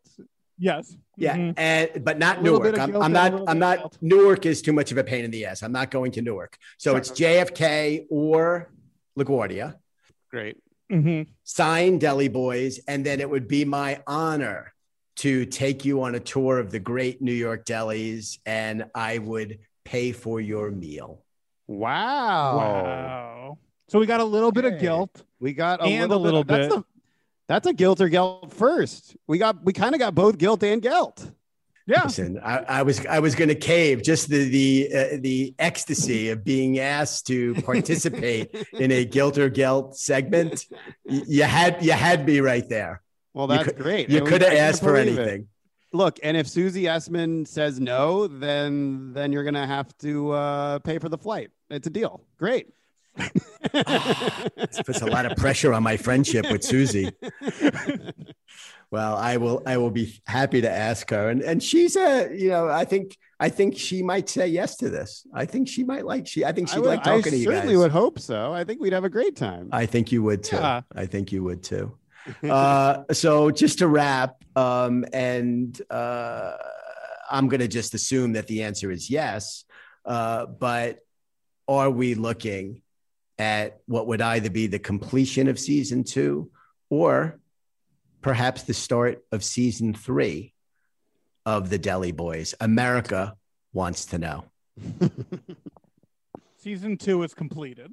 Yes. 0.58 0.96
Yeah, 1.16 1.36
Mhm. 1.36 1.54
and 1.56 2.04
but 2.04 2.18
not 2.18 2.38
A 2.38 2.40
little 2.42 2.60
Newark. 2.60 2.78
I'm, 2.78 2.96
I'm 3.02 3.12
not. 3.12 3.48
I'm 3.48 3.58
not. 3.58 3.78
guilt. 3.78 3.98
Newark 4.00 4.46
is 4.46 4.62
too 4.62 4.72
much 4.72 4.92
of 4.92 4.98
a 4.98 5.04
pain 5.04 5.24
in 5.24 5.30
the 5.30 5.44
ass. 5.46 5.62
I'm 5.62 5.72
not 5.72 5.90
going 5.90 6.12
to 6.12 6.22
Newark. 6.22 6.56
So 6.78 6.92
Sure. 6.92 6.98
it's 6.98 7.10
JFK 7.10 8.06
or 8.10 8.70
LaGuardia. 9.18 9.76
Great. 10.30 10.56
Mhm. 10.90 11.26
Sign 11.44 11.98
Deli 11.98 12.28
Boys, 12.28 12.80
and 12.88 13.04
then 13.04 13.20
it 13.20 13.28
would 13.28 13.46
be 13.48 13.64
my 13.64 14.02
honor 14.06 14.72
to 15.16 15.44
take 15.46 15.84
you 15.84 16.02
on 16.02 16.14
a 16.14 16.20
tour 16.20 16.58
of 16.58 16.70
the 16.70 16.78
great 16.80 17.20
New 17.20 17.32
York 17.34 17.66
delis, 17.66 18.38
and 18.46 18.84
I 18.94 19.18
would 19.18 19.58
pay 19.84 20.12
for 20.12 20.40
your 20.40 20.70
meal. 20.70 21.22
Wow. 21.66 22.56
Wow. 22.56 23.58
So 23.88 23.98
we 23.98 24.06
got 24.06 24.20
a 24.20 24.24
little 24.24 24.52
bit 24.52 24.64
of 24.64 24.78
guilt. 24.80 25.22
We 25.40 25.52
got 25.52 25.80
a 25.80 25.84
And 25.84 26.04
a 26.10 26.16
little, 26.16 26.22
little 26.22 26.44
bit. 26.44 26.70
That's, 26.70 26.76
bit. 26.76 26.84
A, 27.52 27.54
that's 27.54 27.66
a 27.66 27.72
guilt 27.72 28.00
or 28.00 28.08
gelt 28.08 28.52
first. 28.52 29.16
We 29.26 29.38
got. 29.38 29.64
We 29.64 29.72
kind 29.72 29.94
of 29.94 29.98
got 29.98 30.14
both 30.14 30.38
guilt 30.38 30.62
and 30.62 30.80
guilt. 30.82 31.30
Yeah. 31.86 32.04
Listen, 32.04 32.38
I, 32.42 32.58
I 32.58 32.82
was 32.82 33.04
I 33.06 33.18
was 33.18 33.34
going 33.34 33.48
to 33.48 33.54
cave 33.56 34.02
just 34.04 34.28
the 34.28 34.48
the 34.48 34.88
uh, 34.94 35.16
the 35.20 35.54
ecstasy 35.58 36.28
of 36.30 36.44
being 36.44 36.78
asked 36.78 37.26
to 37.26 37.54
participate 37.64 38.54
in 38.72 38.92
a 38.92 39.04
guilt 39.04 39.36
or 39.38 39.48
gelt 39.50 39.96
segment. 39.96 40.66
Y- 41.04 41.22
You 41.26 41.42
had 41.42 41.84
you 41.84 41.92
had 41.92 42.24
me 42.26 42.38
right 42.40 42.68
there. 42.68 43.02
Well, 43.34 43.46
You 43.50 43.56
that's 43.56 43.68
could- 43.68 43.78
great. 43.78 44.10
You 44.10 44.22
could 44.22 44.42
I 44.42 44.50
have 44.50 44.56
can't 44.56 44.68
asked 44.74 44.82
for 44.82 44.92
believe 44.94 45.18
it. 45.18 45.22
anything. 45.22 45.48
Look, 45.94 46.18
and 46.22 46.36
if 46.36 46.48
Susie 46.48 46.84
Essman 46.84 47.46
says 47.48 47.80
no, 47.80 48.26
then 48.28 49.12
then 49.12 49.32
you're 49.32 49.44
gonna 49.44 49.66
have 49.66 49.96
to 49.98 50.30
uh, 50.30 50.78
pay 50.78 50.98
for 50.98 51.08
the 51.08 51.18
flight. 51.18 51.50
It's 51.68 51.86
a 51.86 51.90
deal. 51.90 52.22
Great. 52.38 52.68
This 53.16 54.82
puts 54.84 55.02
a 55.02 55.06
lot 55.06 55.26
of 55.26 55.36
pressure 55.36 55.72
on 55.72 55.82
my 55.82 55.96
friendship 55.96 56.50
with 56.50 56.64
Susie. 56.64 57.10
Well, 58.92 59.16
I 59.16 59.38
will 59.38 59.62
I 59.64 59.78
will 59.78 59.90
be 59.90 60.20
happy 60.26 60.60
to 60.60 60.70
ask 60.70 61.08
her. 61.08 61.30
And 61.30 61.40
and 61.40 61.62
she's 61.62 61.96
a, 61.96 62.28
you 62.30 62.50
know, 62.50 62.68
I 62.68 62.84
think 62.84 63.16
I 63.40 63.48
think 63.48 63.78
she 63.78 64.02
might 64.02 64.28
say 64.28 64.46
yes 64.48 64.76
to 64.76 64.90
this. 64.90 65.26
I 65.32 65.46
think 65.46 65.66
she 65.66 65.82
might 65.82 66.04
like 66.04 66.26
she 66.26 66.44
I 66.44 66.52
think 66.52 66.68
she'd 66.68 66.80
would, 66.80 66.88
like 66.88 67.00
I 67.00 67.16
talking 67.16 67.32
to 67.32 67.38
you 67.38 67.50
I 67.50 67.54
certainly 67.54 67.74
guys. 67.74 67.84
would 67.84 67.90
hope 67.90 68.18
so. 68.18 68.52
I 68.52 68.64
think 68.64 68.82
we'd 68.82 68.92
have 68.92 69.04
a 69.04 69.08
great 69.08 69.34
time. 69.34 69.70
I 69.72 69.86
think 69.86 70.12
you 70.12 70.22
would 70.24 70.44
too. 70.44 70.56
Yeah. 70.56 70.82
I 70.94 71.06
think 71.06 71.32
you 71.32 71.42
would 71.42 71.62
too. 71.62 71.96
uh, 72.50 73.04
so 73.12 73.50
just 73.50 73.78
to 73.78 73.88
wrap, 73.88 74.44
um, 74.56 75.06
and 75.14 75.80
uh, 75.90 76.52
I'm 77.30 77.48
going 77.48 77.60
to 77.60 77.68
just 77.68 77.94
assume 77.94 78.34
that 78.34 78.46
the 78.46 78.62
answer 78.62 78.90
is 78.90 79.08
yes. 79.08 79.64
Uh, 80.04 80.44
but 80.44 80.98
are 81.66 81.88
we 81.88 82.14
looking 82.14 82.81
at 83.42 83.80
what 83.86 84.06
would 84.06 84.22
either 84.22 84.50
be 84.50 84.68
the 84.68 84.78
completion 84.78 85.48
of 85.48 85.58
season 85.58 86.04
two 86.04 86.48
or 86.88 87.40
perhaps 88.20 88.62
the 88.62 88.72
start 88.72 89.24
of 89.32 89.42
season 89.42 89.94
three 89.94 90.54
of 91.44 91.68
the 91.68 91.76
Deli 91.76 92.12
Boys? 92.12 92.54
America 92.60 93.34
wants 93.72 94.06
to 94.06 94.18
know. 94.18 94.44
Season 96.58 96.96
two 96.96 97.24
is 97.24 97.34
completed. 97.34 97.92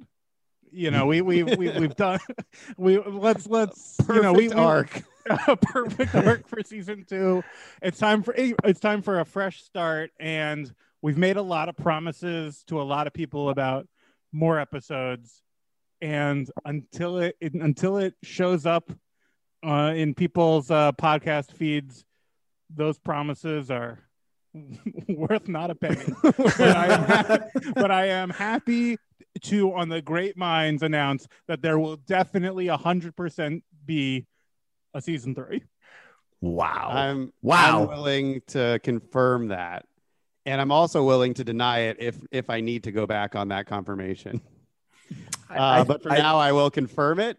you 0.70 0.92
know, 0.92 1.06
we 1.06 1.20
we 1.20 1.42
we 1.42 1.68
we've 1.80 1.96
done 1.96 2.20
we 2.76 2.98
let's 3.00 3.48
let's 3.48 3.96
you 4.08 4.22
know 4.22 4.32
we, 4.32 4.48
Perfect 4.48 4.54
we 4.54 4.62
arc. 4.62 5.02
a 5.48 5.56
perfect 5.56 6.14
arc 6.14 6.48
for 6.48 6.62
season 6.62 7.04
two. 7.08 7.42
It's 7.82 7.98
time 7.98 8.22
for 8.22 8.32
it's 8.36 8.78
time 8.78 9.02
for 9.02 9.18
a 9.18 9.24
fresh 9.24 9.64
start, 9.64 10.12
and 10.20 10.72
we've 11.02 11.18
made 11.18 11.36
a 11.36 11.42
lot 11.42 11.68
of 11.68 11.76
promises 11.76 12.62
to 12.68 12.80
a 12.80 12.84
lot 12.84 13.08
of 13.08 13.12
people 13.12 13.50
about 13.50 13.88
more 14.32 14.58
episodes. 14.58 15.42
And 16.00 16.50
until 16.64 17.18
it, 17.18 17.36
it 17.40 17.54
until 17.54 17.98
it 17.98 18.14
shows 18.22 18.64
up 18.64 18.90
uh, 19.64 19.92
in 19.94 20.14
people's 20.14 20.70
uh, 20.70 20.92
podcast 20.92 21.52
feeds, 21.52 22.04
those 22.74 22.98
promises 22.98 23.70
are 23.70 23.98
worth 25.08 25.48
not 25.48 25.70
a 25.70 25.74
penny. 25.74 26.12
but, 26.22 26.60
I 26.60 26.86
am 26.86 27.04
happy, 27.04 27.72
but 27.74 27.90
I 27.90 28.06
am 28.06 28.30
happy 28.30 28.96
to, 29.42 29.74
on 29.74 29.88
the 29.88 30.02
Great 30.02 30.36
Minds, 30.36 30.82
announce 30.82 31.26
that 31.48 31.62
there 31.62 31.78
will 31.78 31.96
definitely 31.96 32.66
hundred 32.68 33.16
percent 33.16 33.62
be 33.84 34.26
a 34.94 35.00
season 35.00 35.34
three. 35.34 35.62
Wow. 36.40 36.90
I'm 36.92 37.32
Wow. 37.42 37.82
I'm 37.82 37.88
willing 37.88 38.40
to 38.48 38.80
confirm 38.82 39.48
that, 39.48 39.84
and 40.46 40.60
I'm 40.60 40.72
also 40.72 41.04
willing 41.04 41.34
to 41.34 41.44
deny 41.44 41.80
it 41.80 41.96
if 42.00 42.16
if 42.30 42.50
I 42.50 42.60
need 42.60 42.84
to 42.84 42.92
go 42.92 43.06
back 43.06 43.34
on 43.36 43.48
that 43.48 43.66
confirmation. 43.66 44.40
Uh, 45.50 45.54
I- 45.58 45.84
but 45.84 46.02
for 46.02 46.12
I- 46.12 46.18
now, 46.18 46.38
I 46.38 46.52
will 46.52 46.70
confirm 46.70 47.18
it, 47.20 47.36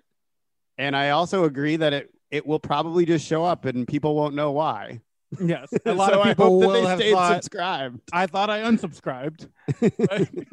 and 0.78 0.96
I 0.96 1.12
also 1.12 1.46
agree 1.46 1.78
that 1.78 1.94
it 1.94 2.10
it 2.30 2.46
will 2.46 2.60
probably 2.60 3.06
just 3.06 3.26
show 3.28 3.44
up 3.44 3.66
and 3.66 3.88
people 3.88 4.16
won't 4.16 4.36
know 4.36 4.52
why. 4.52 5.02
Yes, 5.40 5.70
a 5.86 5.94
lot 5.94 6.12
so 6.14 6.20
of 6.20 6.26
I 6.26 6.30
people 6.30 6.46
hope 6.46 6.62
that 6.62 6.68
will 6.68 6.74
they 6.74 6.86
have 6.86 7.00
stayed 7.00 7.12
thought. 7.14 7.44
subscribed. 7.44 8.02
I 8.12 8.26
thought 8.28 8.50
I 8.50 8.60
unsubscribed. 8.62 9.48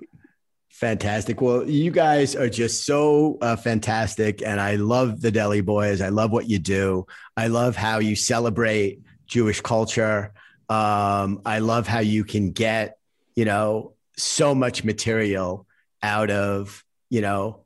Fantastic. 0.71 1.41
Well, 1.41 1.69
you 1.69 1.91
guys 1.91 2.37
are 2.37 2.49
just 2.49 2.85
so 2.87 3.39
uh, 3.43 3.57
fantastic. 3.57 4.43
And 4.43 4.61
I 4.61 4.77
love 4.77 5.21
the 5.21 5.31
Deli 5.33 5.61
Boys. 5.61 6.01
I 6.01 6.11
love 6.11 6.31
what 6.31 6.49
you 6.49 6.59
do. 6.61 7.05
I 7.37 7.49
love 7.49 7.75
how 7.75 7.99
you 7.99 8.15
celebrate 8.15 9.01
Jewish 9.27 9.61
culture. 9.61 10.33
Um, 10.69 11.41
I 11.45 11.61
love 11.61 11.87
how 11.87 12.01
you 12.01 12.25
can 12.25 12.51
get, 12.51 12.99
you 13.35 13.45
know, 13.45 13.95
so 14.17 14.55
much 14.55 14.85
material 14.85 15.67
out 16.03 16.31
of, 16.31 16.85
you 17.09 17.21
know, 17.21 17.61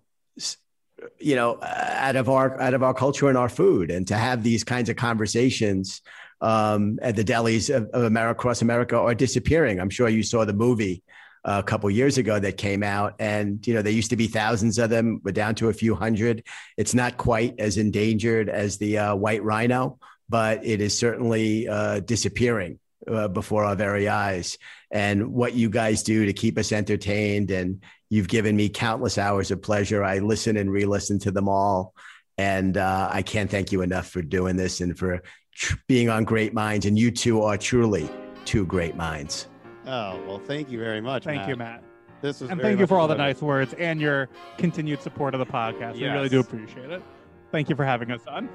you 1.19 1.35
know, 1.35 1.55
uh, 1.55 1.95
out 1.97 2.16
of 2.16 2.29
our 2.29 2.61
out 2.61 2.74
of 2.74 2.83
our 2.83 2.95
culture 2.95 3.29
and 3.29 3.37
our 3.37 3.49
food, 3.49 3.91
and 3.91 4.07
to 4.09 4.16
have 4.16 4.43
these 4.43 4.62
kinds 4.62 4.89
of 4.89 4.97
conversations 4.97 6.01
um, 6.41 6.99
at 7.03 7.16
the 7.16 7.24
delis 7.24 7.74
of, 7.74 7.89
of 7.91 8.05
America 8.05 8.39
across 8.39 8.62
America 8.62 8.97
are 8.97 9.15
disappearing. 9.15 9.81
I'm 9.81 9.91
sure 9.91 10.09
you 10.09 10.23
saw 10.23 10.45
the 10.45 10.53
movie 10.53 11.03
a 11.45 11.62
couple 11.62 11.91
years 11.91 12.19
ago 12.19 12.39
that 12.39 12.57
came 12.57 12.85
out 12.85 13.16
and 13.19 13.66
you 13.66 13.74
know 13.74 13.83
there 13.83 13.93
used 13.93 14.11
to 14.11 14.16
be 14.16 14.29
thousands 14.29 14.79
of 14.79 14.91
them 14.91 15.20
we're 15.24 15.33
down 15.33 15.57
to 15.57 15.70
a 15.70 15.73
few 15.73 15.97
hundred. 15.97 16.45
It's 16.77 16.95
not 16.95 17.16
quite 17.16 17.57
as 17.59 17.79
endangered 17.79 18.49
as 18.49 18.79
the 18.79 18.99
uh, 18.99 19.16
white 19.16 19.43
rhino 19.43 19.99
but 20.29 20.65
it 20.65 20.81
is 20.81 20.97
certainly 20.97 21.69
uh, 21.69 22.01
disappearing 22.01 22.79
uh, 23.09 23.29
before 23.29 23.65
our 23.65 23.77
very 23.77 24.09
eyes 24.09 24.59
and 24.91 25.33
what 25.33 25.55
you 25.55 25.69
guys 25.70 26.03
do 26.03 26.27
to 26.27 26.33
keep 26.33 26.59
us 26.59 26.73
entertained 26.73 27.51
and 27.51 27.83
you've 28.11 28.29
given 28.29 28.55
me 28.55 28.69
countless 28.69 29.19
hours 29.19 29.51
of 29.51 29.61
pleasure 29.62 30.05
i 30.05 30.19
listen 30.19 30.57
and 30.57 30.70
re-listen 30.70 31.19
to 31.19 31.31
them 31.31 31.49
all 31.49 31.95
and 32.39 32.77
uh, 32.77 33.09
i 33.12 33.23
can't 33.23 33.51
thank 33.51 33.73
you 33.73 33.83
enough 33.83 34.09
for 34.09 34.23
doing 34.23 34.57
this 34.57 34.81
and 34.81 34.99
for 34.99 35.23
tr- 35.55 35.77
being 35.89 36.09
on 36.09 36.24
great 36.24 36.55
minds 36.55 36.87
and 36.87 36.99
you 36.99 37.11
two 37.11 37.43
are 37.43 37.57
truly 37.57 38.09
two 38.45 38.66
great 38.66 38.97
minds 38.97 39.49
Oh 39.87 40.20
well, 40.27 40.39
thank 40.39 40.70
you 40.70 40.79
very 40.79 41.01
much. 41.01 41.24
Thank 41.24 41.41
Matt. 41.41 41.49
you, 41.49 41.57
Matt. 41.57 41.83
This 42.20 42.41
was 42.41 42.51
And 42.51 42.61
thank 42.61 42.79
you 42.79 42.87
for 42.87 42.99
all 42.99 43.09
the 43.09 43.16
nice 43.16 43.43
words 43.43 43.74
and 43.74 44.01
your 44.01 44.29
continued 44.57 45.03
support 45.03 45.35
of 45.35 45.41
the 45.41 45.47
podcast. 45.47 45.95
We 45.95 46.07
really 46.07 46.29
do 46.29 46.41
appreciate 46.41 46.91
it. 46.91 47.03
Thank 47.51 47.69
you 47.69 47.74
for 47.74 47.85
having 47.85 48.11
us 48.11 48.27
on. 48.27 48.49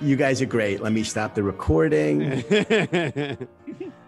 You 0.00 0.16
guys 0.16 0.40
are 0.42 0.46
great. 0.46 0.80
Let 0.80 0.92
me 0.92 1.02
stop 1.02 1.34
the 1.34 1.42
recording 1.42 2.44